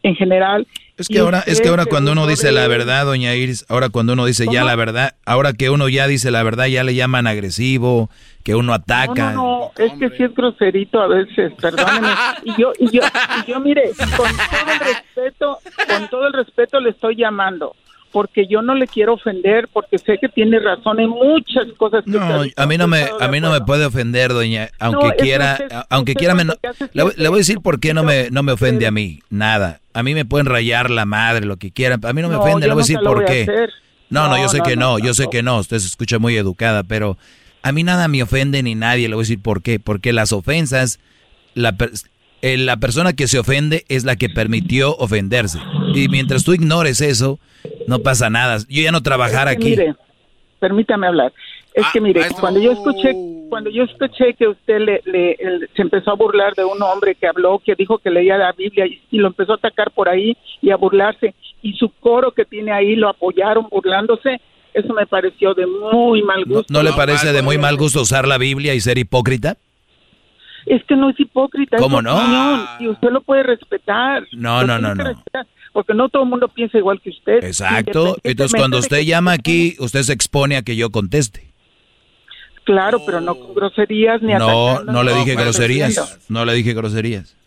en 0.03 0.15
general. 0.15 0.67
Es 0.97 1.09
que 1.09 1.19
ahora, 1.19 1.43
es 1.45 1.59
que 1.59 1.67
ahora 1.67 1.85
cuando 1.85 2.13
uno 2.13 2.25
dice 2.25 2.51
la 2.53 2.67
verdad, 2.67 3.05
doña 3.05 3.35
Iris, 3.35 3.65
ahora 3.67 3.89
cuando 3.89 4.13
uno 4.13 4.25
dice 4.25 4.45
ya 4.49 4.63
la 4.63 4.75
verdad, 4.75 5.15
ahora 5.25 5.51
que 5.51 5.69
uno 5.69 5.89
ya 5.89 6.07
dice 6.07 6.31
la 6.31 6.41
verdad, 6.41 6.67
ya 6.67 6.85
le 6.85 6.95
llaman 6.95 7.27
agresivo, 7.27 8.09
que 8.43 8.55
uno 8.55 8.73
ataca. 8.73 9.33
No, 9.33 9.71
no, 9.77 9.83
es 9.83 9.91
que 9.99 10.09
sí 10.11 10.23
es 10.23 10.33
groserito 10.33 11.01
a 11.01 11.07
veces, 11.07 11.51
perdóneme. 11.59 12.07
Y 12.43 12.61
yo, 12.61 12.71
y 12.79 12.89
yo, 12.91 13.01
y 13.43 13.51
yo, 13.51 13.59
mire, 13.59 13.91
con 13.97 14.09
todo 14.09 14.25
el 14.25 14.79
respeto, 14.79 15.59
con 15.87 16.07
todo 16.09 16.27
el 16.27 16.33
respeto 16.33 16.79
le 16.79 16.91
estoy 16.91 17.17
llamando, 17.17 17.75
porque 18.15 18.47
yo 18.47 18.61
no 18.61 18.75
le 18.75 18.87
quiero 18.87 19.15
ofender, 19.15 19.67
porque 19.73 19.97
sé 19.97 20.17
que 20.21 20.29
tiene 20.29 20.57
razón 20.59 21.01
en 21.01 21.09
muchas 21.09 21.65
cosas 21.75 22.05
que 22.05 22.11
No, 22.11 22.43
a 22.55 22.65
mí 22.65 22.77
no 22.77 22.87
me, 22.87 23.05
a 23.19 23.27
mí 23.27 23.41
no 23.41 23.51
me 23.51 23.59
puede 23.59 23.85
ofender, 23.85 24.31
doña, 24.31 24.69
aunque 24.79 25.17
quiera, 25.17 25.57
aunque 25.89 26.15
quiera, 26.15 26.33
me- 26.33 26.45
le, 26.93 27.03
voy- 27.03 27.11
le 27.17 27.27
voy 27.27 27.35
a 27.35 27.39
decir 27.39 27.59
por 27.59 27.81
qué 27.81 27.93
no 27.93 28.03
me, 28.03 28.29
no 28.31 28.41
me 28.41 28.53
ofende 28.53 28.87
a 28.87 28.91
mí, 28.91 29.19
nada. 29.29 29.81
A 29.93 30.01
mí 30.01 30.13
me 30.13 30.23
pueden 30.23 30.45
rayar 30.45 30.89
la 30.91 31.03
madre, 31.05 31.45
lo 31.45 31.57
que 31.57 31.71
quieran, 31.71 31.99
a 32.05 32.13
mí 32.13 32.21
no 32.21 32.29
me 32.29 32.35
ofende, 32.37 32.67
le 32.67 32.73
voy 32.73 32.83
a 32.83 32.85
decir 32.85 32.99
por 33.03 33.25
qué. 33.25 33.45
No, 34.09 34.29
no, 34.29 34.37
yo 34.37 34.47
sé 34.47 34.61
que 34.61 34.77
no, 34.77 34.97
yo 34.97 35.13
sé 35.13 35.27
que 35.29 35.43
no, 35.43 35.57
usted 35.59 35.79
se 35.79 35.87
escucha 35.87 36.17
muy 36.17 36.37
educada, 36.37 36.83
pero 36.83 37.17
a 37.63 37.73
mí 37.73 37.83
nada 37.83 38.07
me 38.07 38.23
ofende 38.23 38.63
ni 38.63 38.75
nadie, 38.75 39.09
le 39.09 39.15
voy 39.15 39.23
a 39.23 39.25
decir 39.25 39.41
por 39.41 39.61
qué, 39.61 39.77
porque 39.81 40.13
las 40.13 40.31
ofensas, 40.31 40.99
la, 41.53 41.75
eh, 42.53 42.57
la 42.57 42.77
persona 42.77 43.13
que 43.13 43.27
se 43.27 43.39
ofende 43.39 43.85
es 43.89 44.03
la 44.05 44.15
que 44.15 44.29
permitió 44.29 44.95
ofenderse. 44.97 45.59
Y 45.93 46.07
mientras 46.09 46.43
tú 46.43 46.53
ignores 46.53 47.01
eso, 47.01 47.39
no 47.87 47.99
pasa 47.99 48.29
nada. 48.29 48.57
Yo 48.69 48.81
ya 48.83 48.91
no 48.91 49.01
trabajar 49.01 49.47
Es 49.47 49.55
que 49.57 49.61
aquí. 49.63 49.69
Mire, 49.71 49.95
permítame 50.59 51.07
hablar. 51.07 51.33
Es 51.73 51.85
que 51.91 51.99
mire, 51.99 52.21
cuando 52.39 52.61
yo 52.61 52.71
escuché, 52.71 53.13
cuando 53.49 53.69
yo 53.69 53.83
escuché 53.83 54.33
que 54.33 54.47
usted 54.47 54.79
le, 54.79 55.01
le- 55.05 55.33
el- 55.39 55.69
se 55.75 55.81
empezó 55.81 56.11
a 56.11 56.15
burlar 56.15 56.53
de 56.55 56.63
un 56.63 56.81
hombre 56.81 57.15
que 57.15 57.27
habló, 57.27 57.59
que 57.65 57.75
dijo 57.75 57.97
que 57.97 58.09
leía 58.09 58.37
la 58.37 58.53
Biblia 58.53 58.85
y, 58.85 59.01
y 59.11 59.17
lo 59.17 59.27
empezó 59.27 59.51
a 59.53 59.55
atacar 59.55 59.91
por 59.91 60.07
ahí 60.07 60.37
y 60.61 60.69
a 60.71 60.77
burlarse, 60.77 61.33
y 61.61 61.73
su 61.73 61.89
coro 61.99 62.31
que 62.31 62.45
tiene 62.45 62.71
ahí 62.71 62.95
lo 62.95 63.09
apoyaron 63.09 63.67
burlándose, 63.69 64.39
eso 64.73 64.93
me 64.93 65.05
pareció 65.05 65.53
de 65.53 65.65
muy 65.67 66.21
mal 66.23 66.43
¿No, 66.45 66.55
gusto. 66.57 66.73
no 66.73 66.81
le 66.83 66.93
parece 66.93 67.33
de 67.33 67.41
muy 67.41 67.57
mal 67.57 67.75
gusto 67.75 68.01
usar 68.01 68.25
la 68.27 68.37
Biblia 68.37 68.73
y 68.73 68.79
ser 68.79 68.97
hipócrita? 68.97 69.57
Es 70.65 70.83
que 70.85 70.95
no 70.95 71.09
es 71.09 71.19
hipócrita, 71.19 71.77
¿Cómo 71.77 71.99
es 71.99 72.05
no? 72.05 72.17
opinión, 72.17 72.67
y 72.79 72.87
usted 72.87 73.09
lo 73.11 73.21
puede 73.21 73.43
respetar. 73.43 74.23
No, 74.31 74.65
no, 74.65 74.79
no, 74.79 74.95
no. 74.95 75.03
Porque 75.73 75.93
no 75.93 76.09
todo 76.09 76.23
el 76.23 76.29
mundo 76.29 76.47
piensa 76.47 76.77
igual 76.77 77.01
que 77.01 77.09
usted. 77.09 77.43
Exacto. 77.43 78.17
Entonces 78.23 78.57
cuando 78.57 78.79
usted 78.79 79.01
llama 79.01 79.33
aquí, 79.33 79.75
usted 79.79 80.01
se 80.01 80.13
expone 80.13 80.57
a 80.57 80.61
que 80.61 80.75
yo 80.75 80.89
conteste. 80.89 81.55
Claro, 82.63 82.99
pero 83.05 83.21
no 83.21 83.35
con 83.35 83.53
groserías 83.53 84.21
ni 84.21 84.33
No, 84.33 84.83
no 84.83 85.03
le 85.03 85.13
dije 85.13 85.35
groserías. 85.35 86.19
No 86.29 86.45
le 86.45 86.53
dije 86.53 86.73
groserías. 86.73 87.37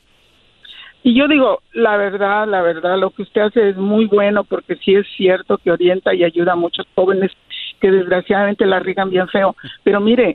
Y 1.03 1.15
yo 1.15 1.27
digo, 1.27 1.63
la 1.73 1.97
verdad, 1.97 2.47
la 2.47 2.61
verdad, 2.61 2.99
lo 2.99 3.11
que 3.11 3.23
usted 3.23 3.41
hace 3.41 3.71
es 3.71 3.77
muy 3.77 4.07
bueno 4.07 4.45
porque 4.45 4.77
sí 4.77 4.95
es 4.95 5.07
cierto 5.17 5.59
que 5.59 5.71
orienta 5.71 6.15
y 6.15 6.25
ayuda 6.25 6.53
a 6.53 6.57
muchos 6.57 6.87
jóvenes 6.95 7.33
que 7.81 7.91
desgraciadamente 7.91 8.67
la 8.67 8.81
riegan 8.81 9.11
bien 9.11 9.29
feo. 9.29 9.57
Pero 9.85 10.01
mire, 10.01 10.35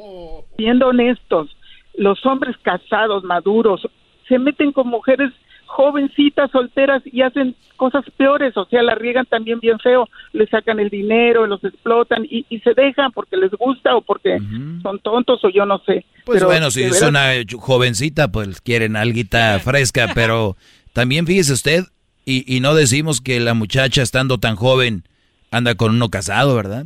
siendo 0.58 0.88
honestos, 0.88 1.56
los 1.96 2.26
hombres 2.26 2.56
casados, 2.62 3.24
maduros, 3.24 3.88
se 4.28 4.40
meten 4.40 4.72
con 4.72 4.88
mujeres 4.88 5.32
jovencitas 5.66 6.52
solteras 6.52 7.02
y 7.06 7.22
hacen 7.22 7.56
cosas 7.78 8.06
peores, 8.16 8.56
o 8.58 8.66
sea, 8.66 8.84
la 8.84 8.94
riegan 8.94 9.26
también 9.26 9.60
bien 9.60 9.80
feo, 9.80 10.08
le 10.32 10.46
sacan 10.48 10.80
el 10.80 10.90
dinero, 10.90 11.48
los 11.48 11.64
explotan 11.64 12.26
y, 12.26 12.46
y 12.50 12.60
se 12.60 12.74
dejan 12.76 13.12
porque 13.12 13.38
les 13.38 13.52
gusta 13.52 13.96
o 13.96 14.02
porque 14.02 14.38
son 14.84 15.00
tontos 15.00 15.44
o 15.44 15.50
yo 15.50 15.66
no 15.66 15.80
sé. 15.80 16.06
Pues 16.26 16.40
Pero, 16.40 16.48
bueno, 16.48 16.70
si 16.70 16.84
es 16.84 17.02
una 17.02 17.32
jovencita, 17.58 18.32
pues 18.32 18.62
quieren 18.62 18.96
alguita 18.96 19.60
fresca, 19.64 20.12
pero 20.14 20.56
también 20.94 21.26
fíjese 21.26 21.54
usted, 21.54 21.84
y, 22.24 22.44
y 22.56 22.60
no 22.60 22.76
decimos 22.76 23.20
que 23.20 23.40
la 23.40 23.56
muchacha 23.56 24.04
estando 24.04 24.38
tan 24.38 24.56
joven 24.56 25.04
anda 25.50 25.74
con 25.76 25.92
uno 25.92 26.10
casado, 26.10 26.56
¿verdad? 26.56 26.86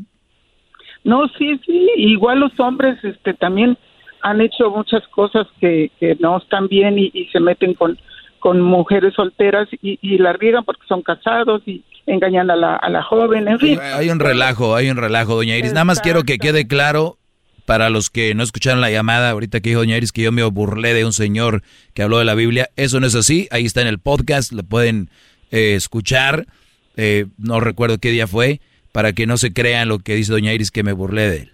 No, 1.03 1.27
sí, 1.37 1.59
sí, 1.65 1.89
igual 1.97 2.39
los 2.39 2.57
hombres 2.59 2.97
este, 3.03 3.33
también 3.33 3.77
han 4.21 4.41
hecho 4.41 4.69
muchas 4.69 5.05
cosas 5.07 5.47
que, 5.59 5.91
que 5.99 6.15
no 6.19 6.37
están 6.37 6.67
bien 6.67 6.97
y, 6.97 7.11
y 7.13 7.25
se 7.27 7.39
meten 7.39 7.73
con, 7.73 7.97
con 8.39 8.61
mujeres 8.61 9.13
solteras 9.15 9.67
y, 9.81 9.99
y 10.01 10.17
la 10.17 10.33
riegan 10.33 10.63
porque 10.63 10.83
son 10.87 11.01
casados 11.01 11.61
y 11.65 11.83
engañan 12.05 12.49
a 12.49 12.55
la, 12.55 12.75
a 12.75 12.89
la 12.89 13.03
joven, 13.03 13.47
en 13.47 13.59
fin. 13.59 13.79
Hay 13.81 14.09
un 14.09 14.19
relajo, 14.19 14.75
hay 14.75 14.89
un 14.89 14.97
relajo, 14.97 15.35
doña 15.35 15.57
Iris. 15.57 15.73
Nada 15.73 15.85
más 15.85 15.99
quiero 15.99 16.23
que 16.23 16.37
quede 16.37 16.67
claro 16.67 17.17
para 17.65 17.89
los 17.89 18.09
que 18.09 18.33
no 18.33 18.43
escucharon 18.43 18.79
la 18.79 18.89
llamada 18.89 19.29
ahorita 19.31 19.59
que 19.59 19.69
dijo 19.69 19.81
doña 19.81 19.97
Iris 19.97 20.13
que 20.13 20.21
yo 20.21 20.31
me 20.31 20.43
burlé 20.43 20.93
de 20.93 21.03
un 21.03 21.11
señor 21.11 21.63
que 21.93 22.01
habló 22.01 22.17
de 22.19 22.25
la 22.25 22.33
Biblia. 22.33 22.69
Eso 22.77 22.99
no 22.99 23.07
es 23.07 23.15
así. 23.15 23.47
Ahí 23.51 23.65
está 23.65 23.81
en 23.81 23.87
el 23.87 23.99
podcast, 23.99 24.53
lo 24.53 24.63
pueden 24.63 25.09
eh, 25.51 25.75
escuchar. 25.75 26.47
Eh, 26.95 27.25
no 27.37 27.59
recuerdo 27.59 27.97
qué 27.97 28.09
día 28.09 28.25
fue, 28.25 28.61
para 28.93 29.11
que 29.11 29.27
no 29.27 29.37
se 29.37 29.51
crean 29.51 29.89
lo 29.89 29.99
que 29.99 30.15
dice 30.15 30.31
doña 30.31 30.53
Iris 30.53 30.71
que 30.71 30.83
me 30.83 30.93
burlé 30.93 31.29
de 31.29 31.37
él. 31.41 31.51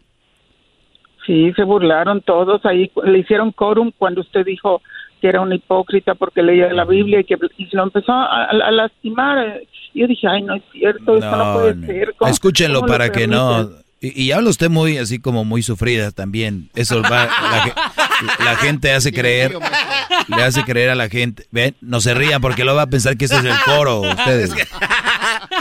Sí, 1.26 1.54
se 1.56 1.64
burlaron 1.64 2.22
todos, 2.22 2.66
ahí 2.66 2.92
le 3.06 3.20
hicieron 3.20 3.52
quórum 3.52 3.92
cuando 3.98 4.22
usted 4.22 4.46
dijo 4.46 4.82
que 5.22 5.30
era 5.30 5.40
un 5.40 5.54
hipócrita 5.54 6.16
porque 6.16 6.44
leía 6.44 6.74
la 6.74 6.84
Biblia 6.84 7.22
y 7.22 7.24
que 7.24 7.38
y 7.58 7.66
se 7.68 7.78
lo 7.78 7.84
empezó 7.84 8.12
a, 8.12 8.44
a 8.46 8.72
lastimar. 8.72 9.62
Yo 9.94 10.06
dije, 10.08 10.28
ay, 10.28 10.42
no 10.42 10.56
es 10.56 10.64
cierto, 10.74 11.16
esto 11.16 11.36
no 11.36 11.54
puede 11.54 11.76
no. 11.76 11.88
ser. 11.88 12.14
¿cómo- 12.18 12.30
Escúchenlo 12.32 12.80
cómo 12.82 12.92
para 12.92 13.10
que 13.12 13.28
no. 13.28 13.70
Y, 14.02 14.22
y 14.24 14.32
habla 14.34 14.50
usted 14.50 14.70
muy 14.70 14.98
así 14.98 15.20
como 15.20 15.46
muy 15.46 15.62
sufrida 15.64 16.12
también. 16.12 16.70
Eso 16.76 17.02
va, 17.04 17.26
la, 17.28 17.74
la 18.44 18.56
gente 18.58 18.92
hace 18.92 19.14
creer, 19.14 19.54
le 20.28 20.44
hace 20.44 20.64
creer 20.66 20.90
a 20.90 20.96
la 20.96 21.08
gente. 21.08 21.46
Ven, 21.52 21.74
no 21.80 22.02
se 22.02 22.14
rían 22.14 22.42
porque 22.42 22.66
lo 22.66 22.76
va 22.76 22.82
a 22.82 22.88
pensar 22.88 23.16
que 23.16 23.24
ese 23.26 23.38
es 23.38 23.46
el 23.46 23.56
coro. 23.66 24.02
Ustedes. 24.02 24.54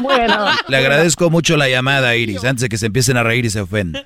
Bueno, 0.00 0.46
Le 0.68 0.76
agradezco 0.78 1.28
mucho 1.30 1.56
la 1.56 1.68
llamada, 1.68 2.16
Iris, 2.16 2.44
antes 2.44 2.62
de 2.62 2.68
que 2.68 2.78
se 2.78 2.86
empiecen 2.86 3.16
a 3.16 3.22
reír 3.22 3.44
y 3.44 3.50
se 3.50 3.60
ofendan. 3.60 4.04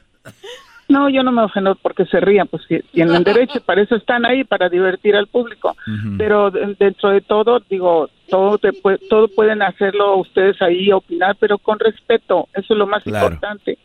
No, 0.89 1.09
yo 1.09 1.23
no 1.23 1.33
me 1.33 1.43
ofendo 1.43 1.75
porque 1.75 2.05
se 2.07 2.21
rían, 2.21 2.47
pues 2.49 2.63
tienen 2.93 3.25
derecho, 3.25 3.61
para 3.61 3.83
eso 3.83 3.97
están 3.97 4.25
ahí, 4.25 4.45
para 4.45 4.69
divertir 4.69 5.17
al 5.17 5.27
público. 5.27 5.77
Pero 6.17 6.51
de- 6.51 6.77
dentro 6.79 7.11
de 7.11 7.21
todo, 7.21 7.61
digo, 7.69 8.09
todo, 8.29 8.59
te 8.59 8.71
todo 9.09 9.29
pueden 9.29 9.63
hacerlo 9.63 10.17
ustedes 10.17 10.61
ahí, 10.63 10.93
opinar, 10.93 11.37
pero 11.41 11.59
con 11.59 11.79
respeto, 11.79 12.49
eso 12.55 12.73
es 12.75 12.79
lo 12.79 12.87
más 12.87 13.03
Claro. 13.03 13.27
importante, 13.27 13.79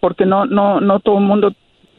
porque 0.00 0.26
no, 0.26 0.46
no, 0.46 0.80
no 0.80 1.00
todo 1.00 1.18
el 1.18 1.24
mundo 1.24 1.52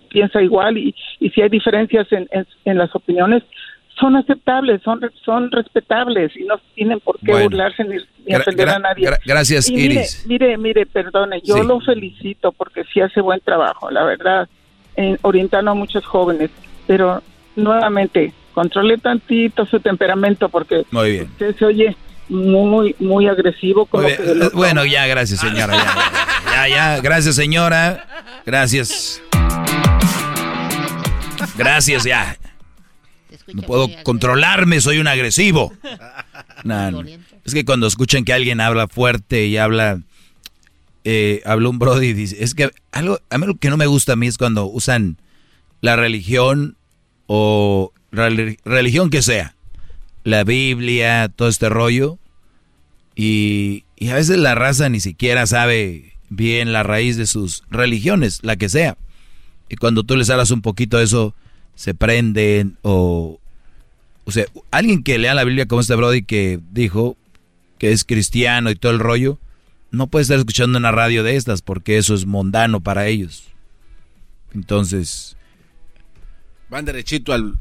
piensa 0.10 0.42
igual 0.42 0.78
y, 0.78 0.96
y 1.20 1.30
si 1.30 1.42
hay 1.42 1.50
diferencias 1.50 2.12
en, 2.12 2.28
en, 2.32 2.46
en 2.66 2.78
las 2.78 2.94
opiniones, 2.96 3.44
son 4.00 4.16
aceptables, 4.16 4.82
son, 4.84 5.02
son 5.26 5.52
respetables 5.52 6.32
y 6.38 6.44
no 6.45 6.56
tienen 6.76 7.00
por 7.00 7.19
qué 7.19 7.32
Bueno. 7.32 7.45
burlarse 7.50 7.84
ni, 7.84 7.98
ni 8.26 8.36
ofender 8.36 8.69
a 8.69 8.80
nadie. 8.80 9.08
gra- 9.10 9.19
gracias, 9.26 9.69
Y 9.69 9.76
Iris. 9.76 10.26
Mire, 10.28 10.58
mire, 10.58 10.86
perdone, 10.86 11.42
yo 11.44 11.56
Sí. 11.58 11.64
lo 11.68 11.80
felicito 11.82 12.52
porque 12.53 12.84
sí 12.94 13.02
hace 13.02 13.19
buen 13.22 13.40
trabajo, 13.42 13.92
la 13.92 14.03
verdad, 14.06 14.48
en, 14.95 15.18
orientando 15.22 15.72
a 15.72 15.74
muchos 15.74 16.06
jóvenes, 16.06 16.50
pero 16.88 17.22
nuevamente, 17.56 18.34
controle 18.53 18.98
tantito 18.98 19.66
su 19.66 19.80
temperamento 19.80 20.50
porque 20.50 20.84
Muy 20.92 21.11
bien. 21.11 21.24
usted 21.26 21.56
se 21.58 21.66
oye 21.66 21.98
muy, 22.30 22.95
muy 23.00 23.28
agresivo. 23.28 23.86
Como 23.86 24.03
Muy 24.03 24.16
que 24.16 24.50
Bueno, 24.53 24.86
ya, 24.86 25.08
gracias, 25.08 25.40
señora. 25.40 25.74
Ya, 25.76 26.68
ya, 26.68 26.68
ya, 26.95 27.02
gracias, 27.02 27.36
señora. 27.36 28.06
Gracias. 28.45 29.22
Gracias, 31.58 32.03
ya. 32.06 32.36
No 33.53 33.61
puedo 33.64 33.90
controlarme, 34.03 34.82
soy 34.82 34.98
un 35.00 35.08
agresivo. 35.08 35.74
No, 36.64 36.92
no. 36.92 37.03
Es 37.45 37.53
que 37.53 37.66
cuando 37.66 37.88
escuchan 37.88 38.26
que 38.26 38.34
alguien 38.34 38.61
habla 38.61 38.88
fuerte 38.88 39.45
y 39.48 39.58
habla, 39.58 40.02
eh, 41.03 41.42
habla 41.45 41.69
un 41.69 41.80
brody 41.80 42.08
y 42.08 42.14
dice, 42.14 42.44
es 42.44 42.53
que 42.53 42.69
algo, 42.92 43.19
a 43.30 43.38
mí 43.38 43.45
lo 43.48 43.56
que 43.56 43.69
no 43.69 43.78
me 43.78 43.88
gusta 43.88 44.14
a 44.14 44.16
mí 44.16 44.28
es 44.28 44.38
cuando 44.38 44.66
usan 44.66 45.18
la 45.82 45.95
religión 45.95 46.76
o 47.28 47.94
rel- 48.11 48.60
religión 48.66 49.10
que 49.10 49.22
sea, 49.22 49.56
la 50.24 50.44
Biblia, 50.44 51.30
todo 51.30 51.48
este 51.48 51.69
rollo, 51.69 52.19
y, 53.16 53.86
y 53.98 54.10
a 54.10 54.16
veces 54.16 54.38
la 54.38 54.56
raza 54.56 54.90
ni 54.90 55.00
siquiera 55.00 55.48
sabe 55.48 56.14
bien 56.30 56.74
la 56.74 56.84
raíz 56.84 57.18
de 57.18 57.26
sus 57.26 57.64
religiones, 57.69 58.40
la 58.44 58.56
que 58.56 58.69
sea. 58.69 58.98
Y 59.69 59.76
cuando 59.78 60.03
tú 60.03 60.16
les 60.16 60.30
hablas 60.30 60.52
un 60.52 60.61
poquito 60.61 60.98
de 60.98 61.06
eso, 61.06 61.34
se 61.76 61.94
prenden 61.94 62.78
o... 62.82 63.39
O 64.30 64.32
sea, 64.32 64.45
alguien 64.69 65.01
que 65.01 65.17
lea 65.17 65.33
la 65.33 65.43
Biblia 65.43 65.66
como 65.66 65.82
este 65.82 65.95
Brody 65.95 66.22
que 66.22 66.59
dijo 66.69 67.17
que 67.80 67.91
es 67.91 68.03
cristiano 68.03 68.69
y 68.69 68.75
todo 68.75 68.91
el 68.91 68.99
rollo, 68.99 69.40
no 69.90 70.06
puede 70.06 70.22
estar 70.22 70.38
escuchando 70.38 70.77
una 70.77 70.91
radio 70.91 71.24
de 71.24 71.35
estas 71.35 71.64
porque 71.64 71.98
eso 71.98 72.14
es 72.14 72.27
mundano 72.27 72.80
para 72.80 73.08
ellos. 73.08 73.45
Entonces... 74.53 75.35
Van 76.69 76.85
derechito 76.85 77.33
al... 77.33 77.56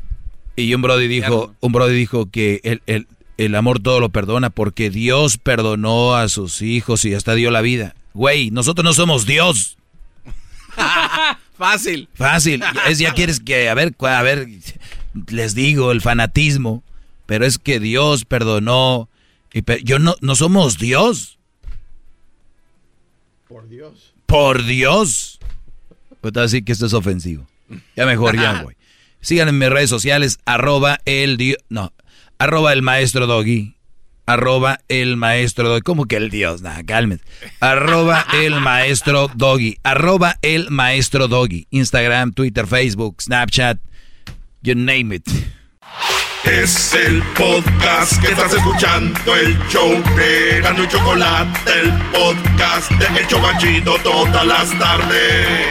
Y 0.57 0.75
un 0.75 0.83
Brody 0.83 1.09
dijo, 1.09 1.55
un 1.61 1.73
Brody 1.73 1.95
dijo 1.95 2.31
que 2.31 2.61
el, 2.65 2.83
el, 2.85 3.07
el 3.39 3.55
amor 3.55 3.81
todo 3.81 3.99
lo 3.99 4.11
perdona 4.11 4.51
porque 4.51 4.91
Dios 4.91 5.39
perdonó 5.39 6.17
a 6.17 6.29
sus 6.29 6.61
hijos 6.61 7.07
y 7.07 7.15
hasta 7.15 7.35
dio 7.35 7.51
la 7.51 7.63
vida. 7.63 7.95
Güey, 8.13 8.51
nosotros 8.51 8.85
no 8.85 8.93
somos 8.93 9.25
Dios. 9.25 9.79
Fácil. 11.57 12.11
Fácil. 12.13 12.63
Es 12.91 12.99
ya 12.99 13.15
quieres 13.15 13.41
que, 13.41 13.71
a 13.71 13.75
ver, 13.75 13.95
a 13.99 14.23
ver, 14.23 14.47
les 15.29 15.55
digo, 15.55 15.93
el 15.93 16.01
fanatismo, 16.01 16.83
pero 17.27 17.45
es 17.45 17.59
que 17.59 17.81
Dios 17.81 18.25
perdonó. 18.25 19.09
Y 19.53 19.63
yo 19.85 19.99
no, 19.99 20.17
no 20.21 20.35
somos 20.35 20.79
Dios. 20.79 21.39
Por 23.49 23.69
Dios. 23.69 24.15
Por 24.27 24.65
Dios. 24.65 25.39
Pues 26.21 26.33
te 26.33 26.41
voy 26.41 26.43
a 26.45 26.47
decir 26.47 26.65
que 26.65 26.73
esto 26.73 26.87
es 26.87 26.95
ofensivo. 26.95 27.47
Ya 27.97 28.07
mejor 28.07 28.37
ya, 28.37 28.63
güey. 28.63 28.77
Síganme 29.21 29.51
en 29.51 29.59
mis 29.59 29.69
redes 29.69 29.91
sociales, 29.91 30.39
arroba 30.45 31.01
el 31.05 31.37
Dios, 31.37 31.59
no, 31.69 31.93
arroba 32.39 32.73
el 32.73 32.83
maestro 32.83 33.27
Doggy, 33.27 33.75
arroba 34.27 34.79
el 34.89 35.17
maestro 35.17 35.69
Doggy, 35.69 35.83
¿cómo 35.83 36.07
que 36.07 36.17
el 36.17 36.31
Dios? 36.31 36.63
Cálmense. 36.87 37.25
Arroba 37.59 38.25
el 38.35 38.61
maestro 38.61 39.29
Doggy, 39.35 39.79
arroba 39.83 40.37
el 40.43 40.71
maestro 40.71 41.27
Doggy, 41.27 41.67
Instagram, 41.71 42.33
Twitter, 42.33 42.67
Facebook, 42.67 43.21
Snapchat, 43.21 43.81
you 44.69 44.75
name 44.75 45.15
it. 45.15 45.27
Es 46.45 46.93
el 46.93 47.23
podcast 47.35 48.21
que 48.21 48.29
estás 48.29 48.53
escuchando, 48.53 49.35
el 49.35 49.59
show 49.69 49.91
de 50.15 50.61
Gano 50.61 50.85
y 50.85 50.89
Chocolate, 50.89 51.73
el 51.81 51.93
podcast 52.13 52.91
de 52.91 53.07
El 53.19 53.27
Chocachito 53.29 53.97
todas 54.03 54.45
las 54.45 54.79
tardes. 54.79 55.69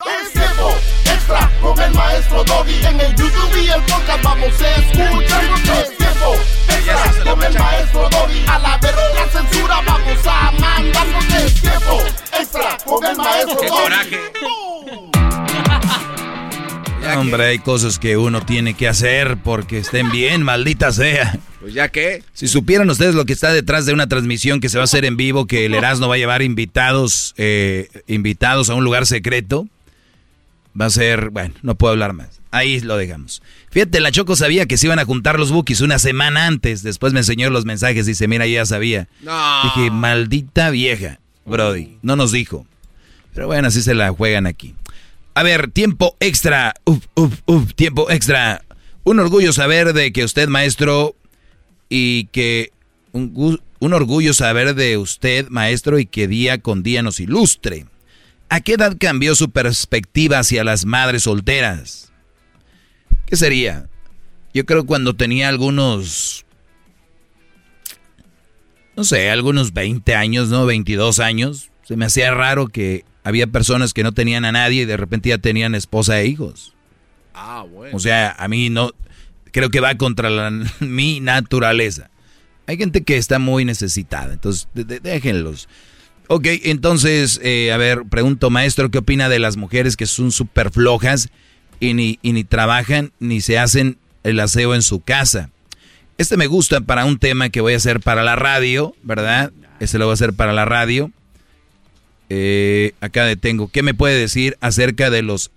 Es 0.00 0.32
tiempo 0.32 0.74
extra 1.04 1.50
con 1.60 1.78
el 1.78 1.92
maestro 1.92 2.42
Doggy. 2.44 2.86
En 2.86 3.00
el 3.00 3.14
YouTube 3.16 3.62
y 3.62 3.68
el 3.68 3.82
podcast 3.82 4.22
vamos 4.22 4.62
a 4.62 4.76
escuchar. 4.76 5.44
Es 5.44 5.98
tiempo 5.98 6.34
extra 6.68 7.24
con 7.24 7.42
el 7.42 7.58
maestro 7.58 8.08
Doggy. 8.08 8.44
A 8.48 8.58
la 8.60 8.78
verga 8.78 9.02
la 9.14 9.28
censura 9.30 9.82
vamos 9.84 10.26
a 10.26 10.52
mandar. 10.52 11.06
Es 11.44 11.60
tiempo 11.60 12.02
extra 12.32 12.78
con 12.86 13.04
el 13.04 13.16
maestro 13.16 13.56
¡Qué 13.60 13.66
Doggy. 13.66 14.71
Hombre, 17.18 17.44
hay 17.44 17.58
cosas 17.58 17.98
que 17.98 18.16
uno 18.16 18.44
tiene 18.44 18.74
que 18.74 18.88
hacer 18.88 19.36
porque 19.42 19.78
estén 19.78 20.10
bien, 20.10 20.42
maldita 20.44 20.92
sea. 20.92 21.38
Pues 21.60 21.74
ya 21.74 21.88
que. 21.88 22.22
Si 22.32 22.48
supieran 22.48 22.88
ustedes 22.90 23.14
lo 23.14 23.24
que 23.24 23.32
está 23.32 23.52
detrás 23.52 23.86
de 23.86 23.92
una 23.92 24.08
transmisión 24.08 24.60
que 24.60 24.68
se 24.68 24.78
va 24.78 24.82
a 24.82 24.84
hacer 24.84 25.04
en 25.04 25.16
vivo, 25.16 25.46
que 25.46 25.66
el 25.66 25.74
Erasmo 25.74 26.08
va 26.08 26.16
a 26.16 26.18
llevar 26.18 26.42
invitados, 26.42 27.34
eh, 27.36 27.88
invitados 28.06 28.70
a 28.70 28.74
un 28.74 28.84
lugar 28.84 29.06
secreto, 29.06 29.68
va 30.78 30.86
a 30.86 30.90
ser, 30.90 31.30
bueno, 31.30 31.54
no 31.62 31.74
puedo 31.74 31.92
hablar 31.92 32.12
más. 32.12 32.40
Ahí 32.50 32.80
lo 32.80 32.96
dejamos. 32.96 33.42
Fíjate, 33.70 34.00
la 34.00 34.12
Choco 34.12 34.36
sabía 34.36 34.66
que 34.66 34.76
se 34.76 34.86
iban 34.86 34.98
a 34.98 35.06
juntar 35.06 35.38
los 35.38 35.50
bookies 35.50 35.80
una 35.80 35.98
semana 35.98 36.46
antes. 36.46 36.82
Después 36.82 37.14
me 37.14 37.20
enseñó 37.20 37.48
los 37.48 37.64
mensajes. 37.64 38.04
Dice, 38.04 38.28
mira, 38.28 38.46
ya 38.46 38.66
sabía. 38.66 39.08
No. 39.22 39.62
Dije, 39.62 39.90
maldita 39.90 40.68
vieja, 40.68 41.18
Brody. 41.46 41.96
No 42.02 42.14
nos 42.14 42.30
dijo. 42.30 42.66
Pero 43.34 43.46
bueno, 43.46 43.68
así 43.68 43.80
se 43.80 43.94
la 43.94 44.10
juegan 44.10 44.46
aquí. 44.46 44.74
A 45.34 45.42
ver, 45.42 45.70
tiempo 45.70 46.16
extra. 46.20 46.74
Uf, 46.84 47.06
uf, 47.14 47.40
uf, 47.46 47.74
tiempo 47.74 48.10
extra. 48.10 48.64
Un 49.04 49.18
orgullo 49.18 49.52
saber 49.52 49.92
de 49.92 50.12
que 50.12 50.24
usted, 50.24 50.48
maestro, 50.48 51.16
y 51.88 52.26
que 52.26 52.72
un, 53.12 53.60
un 53.80 53.92
orgullo 53.92 54.34
saber 54.34 54.74
de 54.74 54.96
usted, 54.98 55.48
maestro, 55.48 55.98
y 55.98 56.06
que 56.06 56.28
día 56.28 56.58
con 56.58 56.82
día 56.82 57.02
nos 57.02 57.20
ilustre. 57.20 57.86
¿A 58.48 58.60
qué 58.60 58.74
edad 58.74 58.96
cambió 58.98 59.34
su 59.34 59.50
perspectiva 59.50 60.38
hacia 60.38 60.64
las 60.64 60.84
madres 60.84 61.22
solteras? 61.22 62.12
¿Qué 63.26 63.36
sería? 63.36 63.88
Yo 64.52 64.66
creo 64.66 64.84
cuando 64.84 65.14
tenía 65.14 65.48
algunos 65.48 66.44
no 68.96 69.04
sé, 69.04 69.30
algunos 69.30 69.72
20 69.72 70.14
años, 70.14 70.48
¿no? 70.48 70.66
22 70.66 71.18
años. 71.18 71.70
Se 71.82 71.96
me 71.96 72.04
hacía 72.04 72.32
raro 72.34 72.68
que 72.68 73.04
había 73.24 73.46
personas 73.46 73.94
que 73.94 74.02
no 74.02 74.12
tenían 74.12 74.44
a 74.44 74.52
nadie 74.52 74.82
y 74.82 74.86
de 74.86 74.96
repente 74.96 75.28
ya 75.28 75.38
tenían 75.38 75.74
esposa 75.74 76.20
e 76.20 76.26
hijos. 76.26 76.74
Ah, 77.34 77.64
bueno. 77.68 77.96
O 77.96 78.00
sea, 78.00 78.34
a 78.38 78.48
mí 78.48 78.68
no, 78.70 78.92
creo 79.52 79.70
que 79.70 79.80
va 79.80 79.96
contra 79.96 80.30
la, 80.30 80.50
mi 80.80 81.20
naturaleza. 81.20 82.10
Hay 82.66 82.76
gente 82.76 83.02
que 83.02 83.16
está 83.16 83.38
muy 83.38 83.64
necesitada, 83.64 84.32
entonces 84.32 84.68
déjenlos. 84.74 85.68
Ok, 86.28 86.46
entonces, 86.62 87.40
eh, 87.42 87.72
a 87.72 87.76
ver, 87.76 88.04
pregunto, 88.08 88.48
maestro, 88.50 88.90
¿qué 88.90 88.98
opina 88.98 89.28
de 89.28 89.38
las 89.38 89.56
mujeres 89.56 89.96
que 89.96 90.06
son 90.06 90.30
súper 90.30 90.70
flojas 90.70 91.28
y 91.80 91.94
ni, 91.94 92.18
y 92.22 92.32
ni 92.32 92.44
trabajan 92.44 93.12
ni 93.18 93.40
se 93.40 93.58
hacen 93.58 93.98
el 94.22 94.40
aseo 94.40 94.74
en 94.74 94.82
su 94.82 95.00
casa? 95.00 95.50
Este 96.18 96.36
me 96.36 96.46
gusta 96.46 96.80
para 96.80 97.04
un 97.04 97.18
tema 97.18 97.48
que 97.48 97.60
voy 97.60 97.74
a 97.74 97.78
hacer 97.78 98.00
para 98.00 98.22
la 98.22 98.36
radio, 98.36 98.94
¿verdad? 99.02 99.52
Este 99.80 99.98
lo 99.98 100.06
voy 100.06 100.12
a 100.12 100.14
hacer 100.14 100.32
para 100.32 100.52
la 100.52 100.64
radio. 100.64 101.10
Eh, 102.34 102.94
acá 103.02 103.26
detengo. 103.26 103.68
¿Qué 103.70 103.82
me 103.82 103.92
puede 103.92 104.18
decir 104.18 104.56
acerca 104.62 105.10
de 105.10 105.20
los 105.20 105.50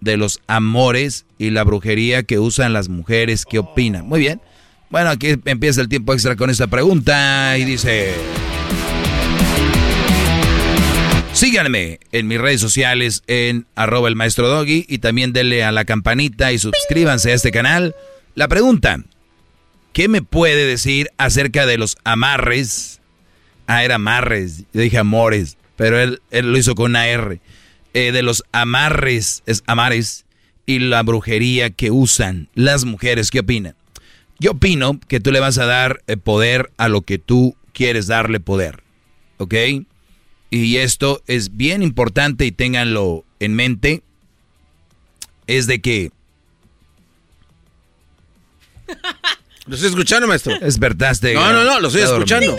de 0.00 0.16
los 0.16 0.40
amores 0.48 1.26
y 1.38 1.50
la 1.50 1.62
brujería 1.62 2.24
que 2.24 2.40
usan 2.40 2.72
las 2.72 2.88
mujeres? 2.88 3.44
¿Qué 3.44 3.60
opina? 3.60 4.02
Muy 4.02 4.18
bien. 4.18 4.40
Bueno, 4.90 5.10
aquí 5.10 5.36
empieza 5.44 5.80
el 5.80 5.88
tiempo 5.88 6.12
extra 6.12 6.34
con 6.34 6.50
esta 6.50 6.66
pregunta 6.66 7.56
y 7.56 7.64
dice... 7.66 8.14
Síganme 11.32 12.00
en 12.10 12.26
mis 12.26 12.40
redes 12.40 12.60
sociales 12.60 13.22
en 13.28 13.66
arroba 13.76 14.08
el 14.08 14.16
maestro 14.16 14.48
doggy 14.48 14.84
y 14.88 14.98
también 14.98 15.32
denle 15.32 15.62
a 15.62 15.70
la 15.70 15.84
campanita 15.84 16.50
y 16.50 16.58
suscríbanse 16.58 17.30
a 17.30 17.34
este 17.34 17.52
canal. 17.52 17.94
La 18.34 18.48
pregunta, 18.48 19.04
¿qué 19.92 20.08
me 20.08 20.20
puede 20.20 20.66
decir 20.66 21.10
acerca 21.16 21.64
de 21.64 21.78
los 21.78 21.96
amarres? 22.02 23.00
Ah, 23.66 23.84
era 23.84 23.96
amarres, 23.96 24.64
yo 24.72 24.80
dije 24.80 24.98
amores, 24.98 25.56
pero 25.76 25.98
él, 26.00 26.20
él 26.30 26.52
lo 26.52 26.58
hizo 26.58 26.74
con 26.74 26.90
una 26.92 27.08
R. 27.08 27.40
Eh, 27.94 28.12
de 28.12 28.22
los 28.22 28.42
amarres, 28.52 29.42
es 29.46 29.62
amares, 29.66 30.24
y 30.66 30.80
la 30.80 31.02
brujería 31.02 31.70
que 31.70 31.90
usan 31.90 32.48
las 32.54 32.84
mujeres, 32.84 33.30
¿qué 33.30 33.40
opinan? 33.40 33.76
Yo 34.38 34.52
opino 34.52 34.98
que 35.08 35.20
tú 35.20 35.30
le 35.30 35.40
vas 35.40 35.58
a 35.58 35.66
dar 35.66 36.02
eh, 36.06 36.16
poder 36.16 36.72
a 36.76 36.88
lo 36.88 37.02
que 37.02 37.18
tú 37.18 37.56
quieres 37.72 38.06
darle 38.06 38.40
poder. 38.40 38.82
¿Ok? 39.38 39.54
Y 40.50 40.76
esto 40.76 41.22
es 41.26 41.56
bien 41.56 41.82
importante 41.82 42.46
y 42.46 42.52
ténganlo 42.52 43.24
en 43.40 43.54
mente. 43.54 44.02
Es 45.46 45.66
de 45.66 45.80
que... 45.80 46.10
Lo 49.66 49.76
estoy 49.76 49.90
escuchando, 49.90 50.26
maestro. 50.26 50.58
Despertaste. 50.58 51.32
No, 51.34 51.52
no, 51.52 51.64
no, 51.64 51.80
lo 51.80 51.88
estoy 51.88 52.02
escuchando. 52.02 52.54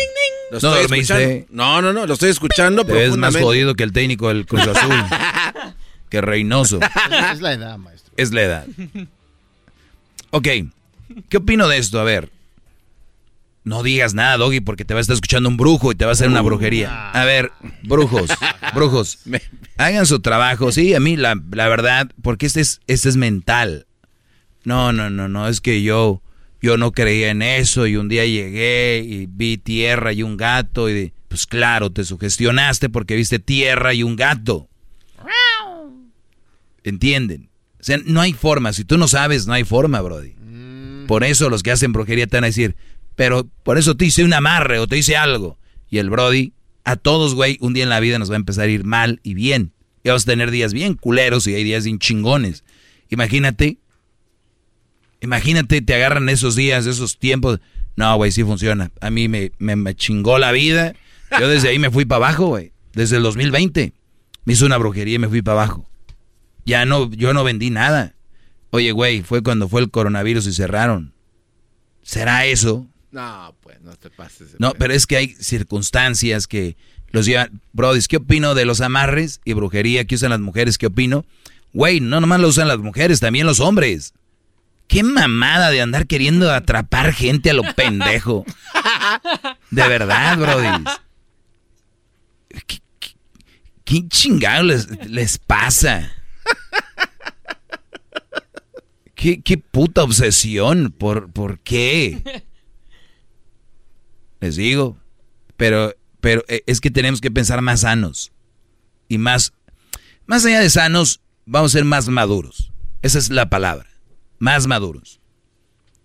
Lo 0.51 0.59
no 0.59 0.75
estoy 0.75 0.99
escuchando. 0.99 1.45
No, 1.49 1.82
no, 1.82 1.93
no, 1.93 2.06
lo 2.06 2.14
estoy 2.14 2.30
escuchando. 2.30 2.82
Es 2.95 3.17
más 3.17 3.35
jodido 3.35 3.75
que 3.75 3.83
el 3.83 3.91
técnico 3.91 4.27
del 4.30 4.45
Cruz 4.45 4.67
Azul. 4.67 4.95
que 6.09 6.22
Reynoso. 6.22 6.80
Es 7.32 7.41
la 7.41 7.53
edad, 7.53 7.77
maestro. 7.77 8.14
Es 8.17 8.32
la 8.32 8.41
edad. 8.43 8.67
Ok. 10.32 10.48
¿Qué 11.30 11.38
opino 11.38 11.67
de 11.67 11.77
esto? 11.77 11.99
A 11.99 12.03
ver. 12.03 12.30
No 13.65 13.82
digas 13.82 14.14
nada, 14.14 14.38
Doggy, 14.38 14.59
porque 14.59 14.85
te 14.85 14.93
va 14.93 14.99
a 14.99 15.01
estar 15.01 15.15
escuchando 15.15 15.49
un 15.49 15.57
brujo 15.57 15.91
y 15.91 15.95
te 15.95 16.06
va 16.06 16.11
a 16.11 16.14
hacer 16.14 16.27
una 16.27 16.41
brujería. 16.41 17.09
A 17.09 17.25
ver, 17.25 17.51
brujos, 17.82 18.30
brujos, 18.75 19.17
hagan 19.77 20.06
su 20.06 20.19
trabajo. 20.19 20.72
Sí, 20.72 20.93
a 20.93 20.99
mí 20.99 21.17
la, 21.17 21.35
la 21.51 21.67
verdad, 21.67 22.11
porque 22.22 22.45
este 22.45 22.61
es, 22.61 22.80
este 22.85 23.09
es 23.09 23.15
mental. 23.15 23.88
No, 24.65 24.93
no, 24.93 25.09
no, 25.09 25.27
no, 25.27 25.48
es 25.48 25.61
que 25.61 25.82
yo, 25.82 26.22
yo 26.61 26.77
no 26.77 26.92
creía 26.92 27.30
en 27.30 27.42
eso 27.42 27.88
y 27.88 27.95
un 27.95 28.09
día 28.09 28.25
llegué 28.25 29.03
y 29.06 29.27
vi 29.27 29.58
tierra 29.58 30.14
y 30.14 30.24
un 30.24 30.38
gato 30.38 30.90
y 30.90 31.14
pues 31.27 31.45
claro, 31.45 31.92
te 31.92 32.03
sugestionaste 32.03 32.90
porque 32.90 33.16
viste 33.16 33.40
tierra 33.40 33.93
y 33.93 34.03
un 34.03 34.16
gato. 34.16 34.69
¿Entienden? 36.84 37.50
O 37.80 37.84
sea, 37.84 38.00
no 38.06 38.22
hay 38.22 38.34
forma. 38.34 38.74
Si 38.74 38.85
tú 38.85 38.98
no 38.98 39.08
sabes, 39.08 39.48
no 39.48 39.53
hay 39.53 39.64
forma, 39.64 40.01
Brody. 40.01 40.34
Por 41.08 41.24
eso 41.24 41.50
los 41.50 41.61
que 41.61 41.72
hacen 41.72 41.93
brujería 41.93 42.27
te 42.27 42.38
van 42.38 42.45
a 42.45 42.48
decir, 42.48 42.75
pero 43.16 43.48
por 43.64 43.77
eso 43.77 43.95
te 43.95 44.06
hice 44.06 44.24
un 44.24 44.34
amarre 44.34 44.80
o 44.80 44.88
te 44.88 44.98
hice 44.98 45.16
algo. 45.16 45.58
Y 45.90 45.98
el 45.98 46.09
Brody, 46.09 46.53
a 46.84 46.95
todos, 46.95 47.35
güey, 47.35 47.58
un 47.61 47.74
día 47.74 47.84
en 47.84 47.90
la 47.90 48.00
vida 48.00 48.19
nos 48.19 48.30
va 48.30 48.35
a 48.35 48.38
empezar 48.38 48.69
a 48.69 48.72
ir 48.72 48.84
mal 48.84 49.19
y 49.24 49.34
bien. 49.34 49.74
Y 50.03 50.09
vamos 50.09 50.24
a 50.24 50.32
tener 50.32 50.51
días 50.51 50.74
bien 50.74 50.95
culeros 50.95 51.48
y 51.48 51.56
hay 51.56 51.64
días 51.64 51.85
bien 51.85 52.00
chingones. 52.00 52.64
Imagínate, 53.09 53.80
imagínate, 55.25 55.81
te 55.81 55.93
agarran 55.93 56.29
esos 56.29 56.55
días, 56.55 56.85
esos 56.85 57.19
tiempos. 57.19 57.59
No, 57.95 58.15
güey, 58.15 58.31
sí 58.31 58.43
funciona. 58.43 58.91
A 59.01 59.09
mí 59.09 59.27
me, 59.27 59.51
me, 59.57 59.75
me 59.75 59.95
chingó 59.95 60.37
la 60.37 60.51
vida. 60.51 60.93
Yo 61.39 61.47
desde 61.47 61.69
ahí 61.69 61.79
me 61.79 61.91
fui 61.91 62.05
para 62.05 62.27
abajo, 62.27 62.47
güey. 62.47 62.71
Desde 62.93 63.17
el 63.17 63.23
2020. 63.23 63.93
Me 64.45 64.53
hizo 64.53 64.65
una 64.65 64.77
brujería 64.77 65.15
y 65.15 65.19
me 65.19 65.27
fui 65.27 65.41
para 65.41 65.63
abajo. 65.63 65.89
Ya 66.65 66.85
no, 66.85 67.11
yo 67.11 67.33
no 67.33 67.43
vendí 67.43 67.69
nada. 67.69 68.15
Oye, 68.71 68.91
güey, 68.91 69.21
fue 69.21 69.41
cuando 69.43 69.69
fue 69.69 69.81
el 69.81 69.91
coronavirus 69.91 70.47
y 70.47 70.53
cerraron. 70.53 71.13
¿Será 72.01 72.45
eso? 72.45 72.87
No, 73.11 73.55
pues 73.61 73.81
no 73.81 73.95
te 73.95 74.09
pases. 74.09 74.55
No, 74.59 74.73
pero 74.77 74.93
es 74.93 75.07
que 75.07 75.17
hay 75.17 75.27
circunstancias 75.39 76.47
que 76.47 76.75
los 77.11 77.25
llevan. 77.25 77.61
Brody, 77.73 78.01
¿qué 78.07 78.17
opino 78.17 78.53
de 78.53 78.65
los 78.65 78.81
amarres 78.81 79.41
y 79.45 79.53
brujería 79.53 80.05
que 80.05 80.15
usan 80.15 80.31
las 80.31 80.41
mujeres? 80.41 80.77
¿Qué 80.77 80.87
opino? 80.87 81.25
Güey, 81.73 81.99
no 81.99 82.21
nomás 82.21 82.39
lo 82.39 82.47
usan 82.47 82.67
las 82.67 82.79
mujeres, 82.79 83.19
también 83.19 83.45
los 83.45 83.59
hombres. 83.59 84.13
Qué 84.88 85.03
mamada 85.03 85.72
de 85.72 85.81
andar 85.81 86.07
queriendo 86.07 86.51
atrapar 86.51 87.14
gente 87.14 87.49
a 87.49 87.53
lo 87.53 87.64
pendejo. 87.73 88.45
De 89.72 89.88
verdad, 89.88 90.38
Brody. 90.38 90.83
¿Qué, 92.67 92.81
qué, 92.99 93.09
qué 93.83 94.07
chingado 94.07 94.64
les, 94.64 94.88
les 95.07 95.38
pasa? 95.38 96.11
¿Qué, 99.15 99.41
¿Qué, 99.41 99.57
puta 99.57 100.03
obsesión? 100.03 100.93
¿Por, 100.95 101.31
¿Por 101.31 101.59
qué? 101.59 102.43
Les 104.39 104.55
digo. 104.55 104.97
Pero, 105.57 105.95
pero 106.19 106.43
eh, 106.47 106.64
es 106.67 106.80
que 106.81 106.91
tenemos 106.91 107.22
que 107.22 107.31
pensar 107.31 107.61
más 107.61 107.81
sanos. 107.81 108.31
Y 109.07 109.17
más, 109.17 109.53
más 110.25 110.45
allá 110.45 110.59
de 110.59 110.69
sanos, 110.69 111.22
vamos 111.45 111.72
a 111.72 111.77
ser 111.77 111.85
más 111.85 112.07
maduros. 112.07 112.72
Esa 113.01 113.17
es 113.17 113.30
la 113.30 113.49
palabra. 113.49 113.94
Más 114.45 114.67
maduros. 114.67 115.19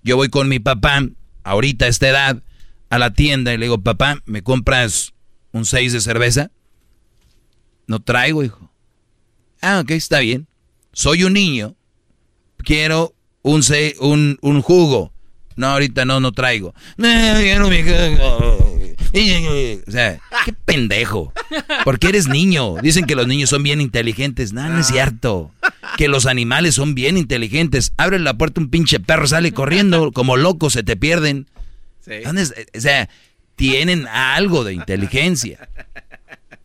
Yo 0.03 0.17
voy 0.17 0.31
con 0.31 0.49
mi 0.49 0.61
papá, 0.61 1.07
ahorita 1.45 1.85
a 1.85 1.89
esta 1.89 2.09
edad, 2.09 2.43
a 2.89 2.99
la 2.99 3.13
tienda 3.13 3.53
y 3.53 3.59
le 3.59 3.67
digo, 3.67 3.83
papá, 3.83 4.23
¿me 4.25 4.43
compras 4.43 5.13
un 5.53 5.67
6 5.67 5.93
de 5.93 6.01
cerveza? 6.01 6.51
No 7.87 8.01
traigo, 8.01 8.43
hijo. 8.43 8.73
Ah, 9.61 9.81
ok, 9.81 9.91
está 9.91 10.21
bien. 10.21 10.49
Soy 10.95 11.25
un 11.25 11.35
niño. 11.35 11.77
Quiero 12.57 13.15
un, 13.43 13.63
un, 14.01 14.39
un 14.41 14.63
jugo. 14.63 15.13
No, 15.57 15.67
ahorita 15.67 16.07
no, 16.07 16.19
no 16.21 16.33
traigo. 16.33 16.73
O 19.13 19.91
sea, 19.91 20.21
qué 20.45 20.53
pendejo. 20.53 21.33
Porque 21.85 22.09
eres 22.09 22.29
niño. 22.29 22.77
Dicen 22.83 23.07
que 23.07 23.15
los 23.15 23.27
niños 23.27 23.51
son 23.51 23.63
bien 23.63 23.81
inteligentes. 23.81 24.53
No, 24.53 24.69
no 24.69 24.81
es 24.81 24.87
cierto. 24.87 25.51
Que 25.97 26.09
los 26.09 26.27
animales 26.27 26.77
son 26.77 26.95
bien 26.95 27.17
inteligentes. 27.17 27.93
Abre 27.97 28.19
la 28.19 28.35
puerta 28.35 28.61
un 28.61 28.71
pinche 28.71 29.01
perro, 29.01 29.27
sale 29.27 29.53
corriendo 29.53 30.13
como 30.13 30.37
loco, 30.37 30.71
se 30.71 30.83
te 30.83 30.97
pierden. 30.97 31.47
O 32.25 32.81
sea, 32.81 33.09
tienen 33.57 34.07
algo 34.09 34.65
de 34.65 34.75
inteligencia. 34.75 35.69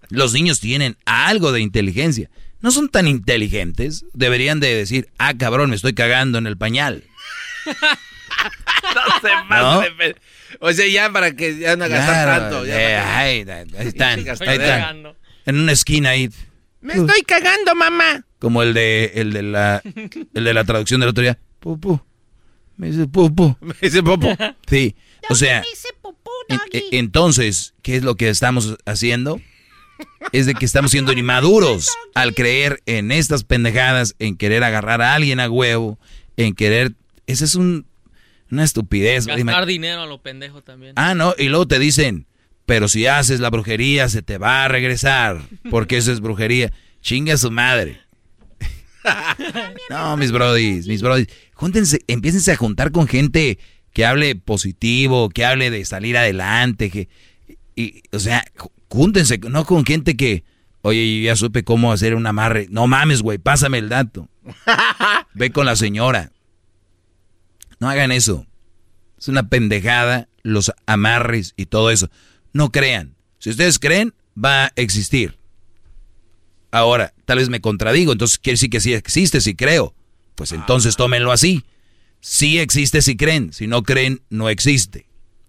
Los 0.10 0.34
niños 0.34 0.60
tienen 0.60 0.98
algo 1.06 1.52
de 1.52 1.62
inteligencia. 1.62 2.30
No 2.62 2.72
son 2.72 2.90
tan 2.90 3.08
inteligentes. 3.08 4.06
Deberían 4.14 4.60
de 4.60 4.74
decir, 4.74 5.10
ah, 5.18 5.34
cabrón, 5.36 5.72
me 5.72 5.76
estoy 5.76 5.94
cagando 5.94 6.38
en 6.38 6.48
el 6.48 6.58
pañal. 6.58 7.04
no 7.66 9.20
se 9.22 9.30
¿No? 9.50 9.84
O 10.66 10.74
sea, 10.74 10.88
ya 10.88 11.12
para 11.12 11.36
que 11.36 11.58
ya 11.60 11.76
no 11.76 11.88
gastar 11.88 12.26
Claro, 12.26 12.42
tanto. 12.42 12.66
Ya 12.66 12.74
eh, 12.76 12.98
para 12.98 13.18
ahí, 13.20 13.46
que- 13.46 13.52
ahí 13.52 13.88
están, 13.88 14.20
Sí, 14.22 14.28
ahí 14.28 14.34
estoy 14.34 14.48
están. 14.50 14.58
cagando. 14.80 15.16
En 15.46 15.60
una 15.60 15.72
esquina 15.72 16.10
ahí. 16.10 16.30
Me 16.82 16.94
estoy 16.94 17.22
cagando, 17.24 17.76
mamá. 17.76 18.26
Como 18.40 18.62
el 18.64 18.74
de, 18.74 19.12
el 19.16 19.34
de 19.34 19.42
la, 19.44 19.82
el 20.34 20.44
de 20.44 20.54
la 20.54 20.64
traducción 20.64 21.00
del 21.00 21.10
otro 21.10 21.22
día. 21.24 21.38
Pupu. 21.60 22.00
Me 22.78 22.92
dice 22.92 23.08
pupu. 23.08 23.56
Me 23.62 23.74
dice 23.82 24.04
popo. 24.04 24.36
Sí. 24.68 24.96
O 25.30 25.36
sea, 25.36 25.64
en- 26.50 26.60
entonces, 26.92 27.74
¿qué 27.82 27.96
es 27.96 28.04
lo 28.04 28.16
que 28.16 28.30
estamos 28.30 28.76
haciendo? 28.86 29.42
Es 30.34 30.46
de 30.46 30.54
que 30.56 30.66
estamos 30.66 30.92
siendo 30.92 31.14
inmaduros 31.14 31.90
al 32.16 32.36
creer 32.36 32.82
en 32.86 33.12
estas 33.12 33.44
pendejadas, 33.44 34.16
en 34.20 34.36
querer 34.36 34.64
agarrar 34.64 35.02
a 35.02 35.14
alguien 35.16 35.40
a 35.40 35.50
huevo, 35.50 35.98
en 36.38 36.54
querer... 36.54 36.92
Esa 37.28 37.46
es 37.46 37.56
un, 37.56 37.86
una 38.52 38.64
estupidez. 38.64 39.26
Gastar 39.26 39.66
dinero 39.66 40.02
a 40.02 40.06
lo 40.06 40.22
pendejo 40.22 40.62
también. 40.62 40.94
Ah, 40.96 41.14
no, 41.16 41.34
y 41.38 41.50
luego 41.50 41.68
te 41.68 41.80
dicen, 41.80 42.28
pero 42.66 42.88
si 42.88 43.06
haces 43.08 43.40
la 43.40 43.50
brujería 43.50 44.10
se 44.10 44.22
te 44.22 44.38
va 44.38 44.64
a 44.64 44.68
regresar, 44.68 45.42
porque 45.70 45.98
eso 45.98 46.12
es 46.12 46.20
brujería. 46.20 46.72
Chinga 47.02 47.36
a 47.36 47.38
su 47.38 47.52
madre. 47.52 48.02
No, 49.90 50.18
mis 50.18 50.32
brodis, 50.32 50.88
mis 50.88 51.02
brodis, 51.04 51.28
júntense, 51.54 52.00
empiécense 52.08 52.52
a 52.52 52.56
juntar 52.56 52.92
con 52.92 53.08
gente 53.08 53.60
que 53.94 54.06
hable 54.06 54.36
positivo, 54.36 55.30
que 55.30 55.46
hable 55.46 55.70
de 55.70 55.86
salir 55.86 56.18
adelante, 56.18 56.90
que, 56.90 57.08
y, 57.76 58.02
o 58.12 58.20
sea, 58.20 58.44
júntense, 58.90 59.38
no 59.38 59.66
con 59.66 59.86
gente 59.86 60.18
que, 60.18 60.44
oye, 60.82 61.20
yo 61.20 61.26
ya 61.26 61.36
supe 61.36 61.64
cómo 61.64 61.92
hacer 61.92 62.16
un 62.16 62.26
amarre. 62.26 62.68
No 62.70 62.88
mames, 62.88 63.22
güey, 63.22 63.38
pásame 63.38 63.78
el 63.78 63.90
dato. 63.90 64.28
Ve 65.34 65.52
con 65.52 65.66
la 65.66 65.76
señora. 65.76 66.32
No 67.80 67.90
hagan 67.90 68.12
eso. 68.12 68.46
Es 69.18 69.28
una 69.28 69.50
pendejada 69.50 70.28
los 70.44 70.72
amarres 70.86 71.54
y 71.58 71.66
todo 71.66 71.90
eso. 71.90 72.10
No 72.54 72.72
crean. 72.72 73.16
Si 73.40 73.50
ustedes 73.50 73.80
creen, 73.80 74.14
va 74.44 74.66
a 74.66 74.72
existir. 74.76 75.38
Ahora, 76.72 77.14
tal 77.26 77.38
vez 77.40 77.50
me 77.50 77.62
contradigo, 77.62 78.12
entonces 78.12 78.38
quiere 78.38 78.56
decir 78.56 78.70
que 78.70 78.80
sí 78.80 78.94
existe, 78.94 79.42
si 79.42 79.56
creo. 79.56 79.96
Pues 80.36 80.52
entonces 80.52 80.96
tómenlo 80.96 81.32
así. 81.32 81.64
Sí 82.20 82.60
existe 82.60 83.02
si 83.02 83.16
creen, 83.16 83.54
si 83.54 83.68
no 83.68 83.84
creen, 83.84 84.22
no 84.30 84.50
existe. 84.50 85.08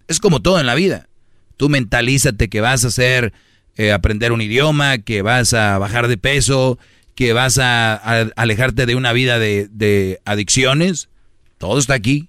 Es 0.09 0.21
como 0.21 0.41
todo 0.41 0.61
en 0.61 0.67
la 0.67 0.75
vida. 0.75 1.09
Tú 1.57 1.69
mentalízate 1.69 2.49
que 2.49 2.61
vas 2.61 2.85
a 2.85 2.89
hacer, 2.89 3.33
eh, 3.77 3.93
aprender 3.93 4.33
un 4.33 4.41
idioma, 4.41 4.99
que 4.99 5.23
vas 5.23 5.53
a 5.55 5.79
bajar 5.79 6.07
de 6.07 6.19
peso, 6.19 6.79
que 7.15 7.33
vas 7.33 7.59
a, 7.59 7.95
alejarte 8.37 8.87
de 8.87 8.95
una 8.95 9.13
vida 9.13 9.39
de, 9.39 9.69
de 9.71 10.21
adicciones. 10.25 11.09
Todo 11.59 11.78
está 11.78 11.94
aquí. 11.94 12.28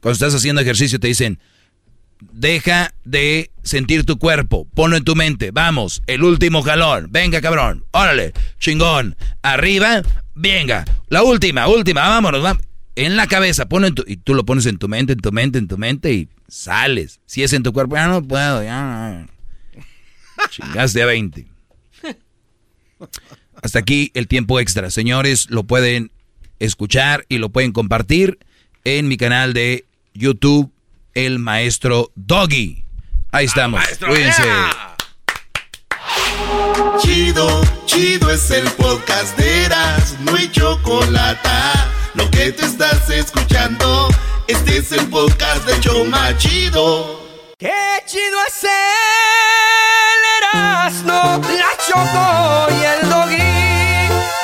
Cuando 0.00 0.14
estás 0.14 0.34
haciendo 0.34 0.60
ejercicio 0.60 1.00
te 1.00 1.08
dicen, 1.08 1.38
deja 2.32 2.94
de 3.04 3.50
sentir 3.62 4.04
tu 4.04 4.18
cuerpo, 4.18 4.66
ponlo 4.74 4.96
en 4.96 5.04
tu 5.04 5.14
mente, 5.14 5.50
vamos, 5.50 6.02
el 6.06 6.22
último 6.22 6.62
jalón, 6.62 7.08
venga 7.10 7.40
cabrón, 7.40 7.84
órale, 7.92 8.32
chingón, 8.58 9.16
arriba, 9.42 10.02
venga, 10.34 10.84
la 11.08 11.22
última, 11.22 11.68
última, 11.68 12.08
vámonos, 12.08 12.42
vamos. 12.42 12.62
En 12.96 13.16
la 13.16 13.26
cabeza, 13.26 13.66
ponlo 13.66 13.88
en 13.88 13.94
tu, 13.94 14.04
y 14.06 14.18
tú 14.18 14.34
lo 14.34 14.44
pones 14.44 14.66
en 14.66 14.78
tu 14.78 14.88
mente, 14.88 15.14
en 15.14 15.18
tu 15.18 15.32
mente, 15.32 15.58
en 15.58 15.66
tu 15.66 15.76
mente 15.76 16.12
y 16.12 16.28
sales. 16.46 17.18
Si 17.26 17.42
es 17.42 17.52
en 17.52 17.64
tu 17.64 17.72
cuerpo, 17.72 17.96
ya 17.96 18.06
no 18.06 18.22
puedo, 18.22 18.62
ya. 18.62 19.26
Chingaste 20.50 21.02
a 21.02 21.06
20. 21.06 21.44
Hasta 23.60 23.78
aquí 23.80 24.12
el 24.14 24.28
tiempo 24.28 24.60
extra. 24.60 24.90
Señores, 24.92 25.50
lo 25.50 25.64
pueden 25.64 26.12
escuchar 26.60 27.26
y 27.28 27.38
lo 27.38 27.48
pueden 27.48 27.72
compartir 27.72 28.38
en 28.84 29.08
mi 29.08 29.16
canal 29.16 29.54
de 29.54 29.86
YouTube, 30.12 30.70
El 31.14 31.38
Maestro 31.38 32.12
Doggy. 32.14 32.84
Ahí 33.32 33.46
estamos. 33.46 33.82
Cuídense. 34.06 34.42
Chido, 37.00 37.62
chido 37.86 38.30
es 38.30 38.50
el 38.50 38.64
podcast 38.72 39.36
de 39.38 39.64
Eras, 39.64 40.16
no 40.20 40.36
hay 40.36 40.50
chocolate. 40.50 41.48
Lo 42.14 42.30
que 42.30 42.52
te 42.52 42.66
estás 42.66 43.08
escuchando, 43.10 44.08
este 44.46 44.78
es 44.78 44.92
el 44.92 45.08
podcast 45.08 45.66
de 45.66 45.80
Choma 45.80 46.36
Chido. 46.36 47.20
Qué 47.58 47.72
chido 48.06 48.38
es 48.46 48.64
el 48.64 48.70
Erasmo, 50.38 51.40
la 51.42 51.72
Choco 51.88 52.68
y 52.70 52.84
el 52.84 53.08
Doggy. 53.08 53.36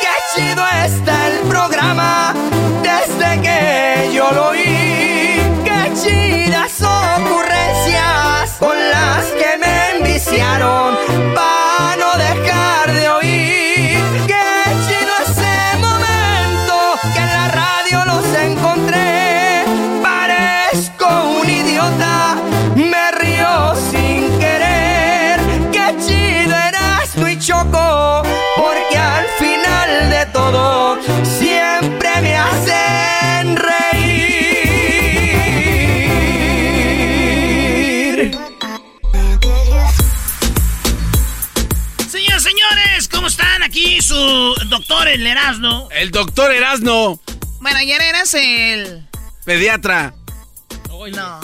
Qué 0.01 0.15
chido 0.35 0.67
está 0.85 1.29
el 1.29 1.41
programa 1.41 2.35
yo 4.13 4.31
lo 4.33 4.49
oí. 4.49 4.80
Doctor 44.71 45.09
el 45.09 45.27
Erasno. 45.27 45.89
El 45.91 46.11
doctor 46.11 46.53
Erasno, 46.53 47.21
Bueno, 47.61 47.79
ayer 47.79 48.01
eras 48.01 48.33
el... 48.35 49.07
pediatra. 49.45 50.15
No. 51.13 51.41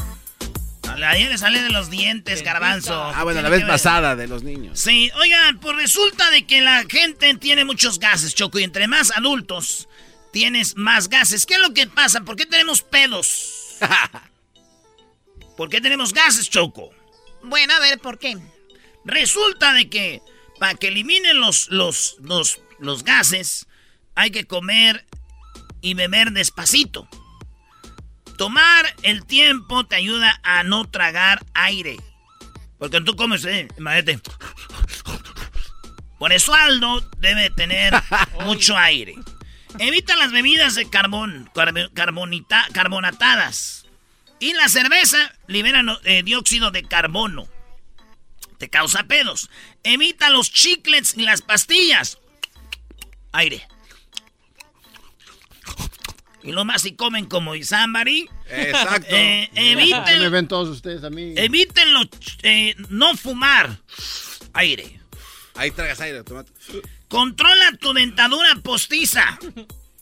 Ayer 1.05 1.31
le 1.31 1.37
sale 1.37 1.61
de 1.61 1.71
los 1.71 1.91
dientes, 1.91 2.43
garbanzo. 2.43 2.95
Ah, 2.95 3.23
bueno, 3.25 3.43
la 3.43 3.51
vez 3.51 3.65
pasada 3.65 4.17
de 4.17 4.27
los 4.29 4.43
niños. 4.43 4.79
Sí, 4.79 5.11
oigan, 5.17 5.59
pues 5.61 5.77
resulta 5.77 6.31
de 6.31 6.47
que 6.47 6.61
la 6.63 6.85
gente 6.89 7.35
tiene 7.35 7.65
muchos 7.65 7.99
gases, 7.99 8.35
Choco, 8.35 8.59
y 8.59 8.65
entre 8.65 8.87
más 8.89 9.11
adultos 9.11 9.89
tienes 10.33 10.77
más 10.77 11.09
gases. 11.09 11.45
¿Qué 11.45 11.55
es 11.55 11.61
lo 11.61 11.75
que 11.75 11.87
pasa? 11.87 12.23
¿Por 12.23 12.37
qué 12.37 12.47
tenemos 12.47 12.83
pedos? 12.83 13.77
¿Por 15.57 15.69
qué 15.69 15.81
tenemos 15.81 16.13
gases, 16.15 16.49
Choco? 16.49 16.91
Bueno, 17.43 17.75
a 17.75 17.81
ver, 17.81 17.99
¿por 17.99 18.19
qué? 18.19 18.39
Resulta 19.05 19.73
de 19.73 19.89
que 19.91 20.23
para 20.59 20.75
que 20.75 20.89
eliminen 20.89 21.41
los, 21.41 21.69
los, 21.69 22.17
los, 22.21 22.61
los 22.79 23.05
gases, 23.05 23.67
hay 24.15 24.31
que 24.31 24.47
comer 24.47 25.07
y 25.81 25.95
beber 25.95 26.33
despacito. 26.33 27.09
Tomar 28.37 28.95
el 29.03 29.25
tiempo 29.25 29.87
te 29.87 29.97
ayuda 29.97 30.41
a 30.43 30.63
no 30.63 30.89
tragar 30.89 31.45
aire. 31.55 31.97
Porque 32.79 33.01
tú 33.01 33.17
comes, 33.17 33.45
eh, 33.47 33.69
imagínate. 33.79 34.21
Por 36.19 36.33
eso 36.33 36.55
Aldo 36.55 37.01
debe 37.19 37.51
tener 37.51 37.95
mucho 38.45 38.77
aire. 38.77 39.15
Evita 39.79 40.17
las 40.17 40.33
bebidas 40.33 40.75
de 40.75 40.89
carbón, 40.89 41.51
carbonita- 41.55 42.67
carbonatadas. 42.73 43.87
Y 44.39 44.53
la 44.55 44.69
cerveza 44.69 45.35
libera 45.47 45.83
eh, 46.05 46.23
dióxido 46.23 46.71
de 46.71 46.83
carbono. 46.83 47.47
Te 48.59 48.69
causa 48.71 49.05
pedos. 49.05 49.51
Evita 49.83 50.31
los 50.31 50.51
chiclets 50.51 51.17
y 51.17 51.23
las 51.23 51.43
pastillas. 51.43 52.19
Aire. 53.37 53.67
Y 56.43 56.53
lo 56.53 56.65
más 56.65 56.83
si 56.83 56.95
comen 56.95 57.27
como 57.27 57.55
Isambari. 57.57 58.29
Exacto. 58.49 59.09
Eh, 59.11 59.51
¿Qué 59.53 59.61
me 59.61 59.73
eviten, 59.83 60.31
ven 60.31 60.49
todos 60.49 60.69
ustedes 60.69 61.03
a 61.03 61.11
mí? 61.11 61.35
eviten 61.37 61.93
lo, 61.93 62.03
eh, 62.43 62.75
no 62.89 63.17
fumar. 63.17 63.79
Aire. 64.53 65.01
Ahí 65.57 65.71
tragas 65.73 66.01
aire, 66.01 66.23
tomate. 66.23 66.53
Controla 67.09 67.73
tu 67.81 67.93
dentadura 67.93 68.55
postiza. 68.63 69.39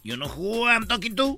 You 0.03 0.17
know 0.17 0.29
who 0.29 0.69
I'm 0.69 0.87
talking 0.87 1.15
to? 1.17 1.37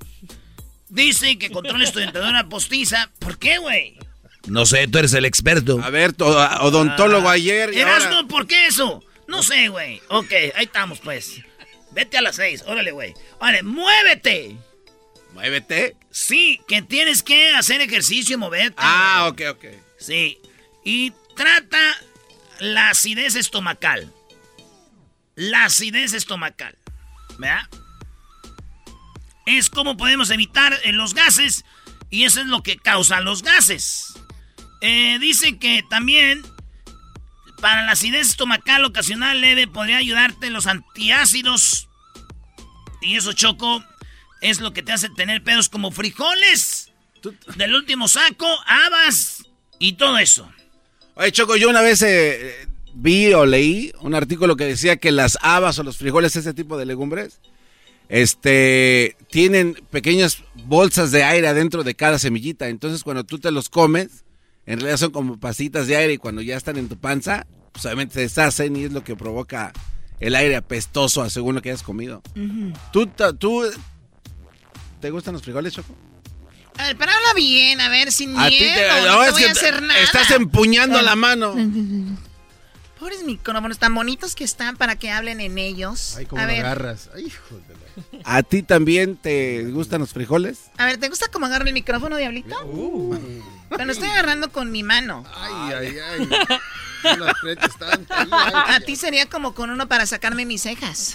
Dice 0.88 1.38
que 1.38 1.50
controles 1.50 1.92
tu 1.92 2.00
dentadura 2.00 2.48
postiza. 2.48 3.10
¿Por 3.20 3.38
qué, 3.38 3.58
güey? 3.58 3.98
No 4.46 4.66
sé, 4.66 4.88
tú 4.88 4.98
eres 4.98 5.12
el 5.14 5.24
experto. 5.24 5.80
A 5.82 5.90
ver, 5.90 6.14
odontólogo 6.18 7.28
ayer 7.28 7.72
y 7.74 7.80
ahora- 7.80 7.96
Erasmo, 7.96 8.28
¿por 8.28 8.46
qué 8.46 8.66
eso? 8.66 9.04
No 9.28 9.42
sé, 9.42 9.68
güey. 9.68 10.00
Ok, 10.08 10.32
ahí 10.54 10.64
estamos, 10.64 10.98
pues. 11.00 11.42
Vete 11.96 12.18
a 12.18 12.20
las 12.20 12.36
seis. 12.36 12.62
Órale, 12.66 12.92
güey. 12.92 13.14
Vale, 13.40 13.62
muévete. 13.62 14.54
¿Muévete? 15.32 15.96
Sí, 16.10 16.60
que 16.68 16.82
tienes 16.82 17.22
que 17.22 17.54
hacer 17.54 17.80
ejercicio 17.80 18.34
y 18.34 18.38
moverte. 18.38 18.76
Ah, 18.76 19.26
ok, 19.30 19.40
ok. 19.52 19.64
Sí. 19.98 20.38
Y 20.84 21.14
trata 21.34 21.96
la 22.60 22.90
acidez 22.90 23.34
estomacal. 23.34 24.12
La 25.36 25.64
acidez 25.64 26.12
estomacal. 26.12 26.76
¿Verdad? 27.38 27.66
Es 29.46 29.70
como 29.70 29.96
podemos 29.96 30.28
evitar 30.28 30.78
eh, 30.84 30.92
los 30.92 31.14
gases. 31.14 31.64
Y 32.10 32.24
eso 32.24 32.42
es 32.42 32.46
lo 32.46 32.62
que 32.62 32.76
causa 32.76 33.22
los 33.22 33.42
gases. 33.42 34.18
Eh, 34.82 35.16
dice 35.18 35.58
que 35.58 35.82
también 35.88 36.42
para 37.60 37.84
la 37.84 37.92
acidez 37.92 38.28
estomacal 38.28 38.84
ocasional 38.84 39.40
leve 39.40 39.66
podría 39.66 39.98
ayudarte 39.98 40.50
los 40.50 40.66
antiácidos. 40.66 41.88
Y 43.00 43.16
eso, 43.16 43.32
Choco, 43.32 43.84
es 44.40 44.60
lo 44.60 44.72
que 44.72 44.82
te 44.82 44.92
hace 44.92 45.08
tener 45.10 45.42
pedos 45.42 45.68
como 45.68 45.90
frijoles 45.90 46.92
del 47.56 47.74
último 47.74 48.08
saco, 48.08 48.46
habas 48.66 49.44
y 49.78 49.94
todo 49.94 50.18
eso. 50.18 50.50
Oye, 51.14 51.32
Choco, 51.32 51.56
yo 51.56 51.68
una 51.68 51.80
vez 51.80 52.02
eh, 52.02 52.68
vi 52.94 53.32
o 53.32 53.46
leí 53.46 53.92
un 54.00 54.14
artículo 54.14 54.56
que 54.56 54.64
decía 54.64 54.96
que 54.96 55.12
las 55.12 55.38
habas 55.40 55.78
o 55.78 55.82
los 55.82 55.96
frijoles, 55.96 56.36
ese 56.36 56.54
tipo 56.54 56.76
de 56.76 56.86
legumbres, 56.86 57.40
este, 58.08 59.16
tienen 59.30 59.74
pequeñas 59.90 60.42
bolsas 60.54 61.10
de 61.10 61.24
aire 61.24 61.48
adentro 61.48 61.84
de 61.84 61.94
cada 61.94 62.18
semillita. 62.18 62.68
Entonces, 62.68 63.02
cuando 63.02 63.24
tú 63.24 63.38
te 63.38 63.50
los 63.50 63.68
comes, 63.68 64.24
en 64.66 64.80
realidad 64.80 64.98
son 64.98 65.10
como 65.12 65.38
pasitas 65.38 65.86
de 65.86 65.96
aire 65.96 66.14
y 66.14 66.18
cuando 66.18 66.42
ya 66.42 66.56
están 66.56 66.76
en 66.76 66.88
tu 66.88 66.96
panza, 66.98 67.46
pues 67.72 67.84
obviamente 67.86 68.14
se 68.14 68.20
deshacen 68.22 68.76
y 68.76 68.84
es 68.84 68.92
lo 68.92 69.04
que 69.04 69.14
provoca 69.16 69.72
el 70.20 70.34
aire 70.34 70.56
apestoso 70.56 71.28
según 71.30 71.54
lo 71.54 71.62
que 71.62 71.70
hayas 71.70 71.82
comido. 71.82 72.22
¿Tú, 72.92 73.06
tú, 73.38 73.64
¿Te 75.00 75.10
gustan 75.10 75.34
los 75.34 75.42
frijoles, 75.42 75.74
Choco? 75.74 75.94
A 76.78 76.84
ver, 76.88 76.96
pero 76.96 77.10
habla 77.12 77.32
bien, 77.34 77.80
a 77.80 77.88
ver, 77.88 78.12
sin 78.12 78.36
A 78.36 78.48
miedo. 78.48 78.58
te- 78.74 78.88
no, 78.88 79.16
no, 79.18 79.24
te 79.24 79.30
voy 79.32 79.44
a 79.44 79.52
hacer 79.52 79.82
nada. 79.82 80.00
estás 80.00 80.30
empuñando 80.32 81.00
la 81.00 81.16
mano. 81.16 81.54
Pobres 82.98 83.24
micrófonos 83.24 83.78
tan 83.78 83.94
bonitos 83.94 84.34
que 84.34 84.42
están 84.44 84.76
para 84.76 84.96
que 84.96 85.10
hablen 85.10 85.40
en 85.40 85.58
ellos. 85.58 86.16
Ay, 86.16 86.26
ver, 86.32 86.64
agarras. 86.64 87.10
Ay, 87.14 87.26
hijo 87.26 87.56
de 87.68 87.74
la- 87.74 88.20
¿A 88.24 88.42
ti 88.42 88.62
también 88.62 89.16
te 89.16 89.64
gustan 89.70 90.00
los 90.00 90.12
frijoles? 90.12 90.70
a 90.78 90.86
ver, 90.86 90.96
¿te 90.98 91.08
gusta 91.08 91.26
cómo 91.30 91.46
agarro 91.46 91.66
el 91.66 91.74
micrófono, 91.74 92.16
Diablito? 92.16 92.56
Pero 93.70 93.84
lo 93.84 93.92
estoy 93.92 94.08
agarrando 94.08 94.50
con 94.50 94.70
mi 94.70 94.82
mano. 94.82 95.24
Ay, 95.36 95.72
ay, 95.74 95.98
ay. 95.98 96.28
Tanto. 97.78 98.14
Ay, 98.14 98.28
ay, 98.32 98.52
A 98.74 98.80
ti 98.80 98.96
sería 98.96 99.26
como 99.26 99.54
con 99.54 99.70
uno 99.70 99.86
para 99.86 100.06
sacarme 100.06 100.44
mis 100.44 100.62
cejas. 100.62 101.14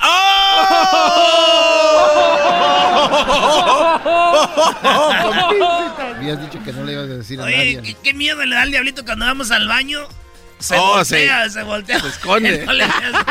Habías 6.15 6.41
dicho 6.41 6.63
que 6.63 6.71
no 6.73 6.83
le 6.83 6.93
ibas 6.93 7.05
a 7.05 7.13
decir 7.13 7.39
a 7.39 7.43
Oye, 7.45 7.75
nadie. 7.75 7.81
¿qué, 7.81 7.95
qué 8.01 8.13
miedo 8.13 8.43
le 8.45 8.55
da 8.55 8.61
al 8.63 8.71
diablito 8.71 9.03
cuando 9.05 9.25
vamos 9.25 9.51
al 9.51 9.67
baño. 9.67 10.01
Se 10.59 10.77
Oh, 10.77 10.95
voltea, 10.97 11.45
sí. 11.45 11.51
se 11.53 11.63
voltea. 11.63 11.99
Se 11.99 12.07
esconde. 12.07 12.65
No 12.65 12.73
le 12.73 12.83
hagas- 12.83 13.25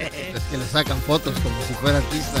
Es 0.00 0.42
que 0.50 0.56
le 0.56 0.66
sacan 0.66 1.00
fotos 1.02 1.34
como 1.40 1.60
si 1.66 1.74
fuera 1.74 1.98
artista. 1.98 2.40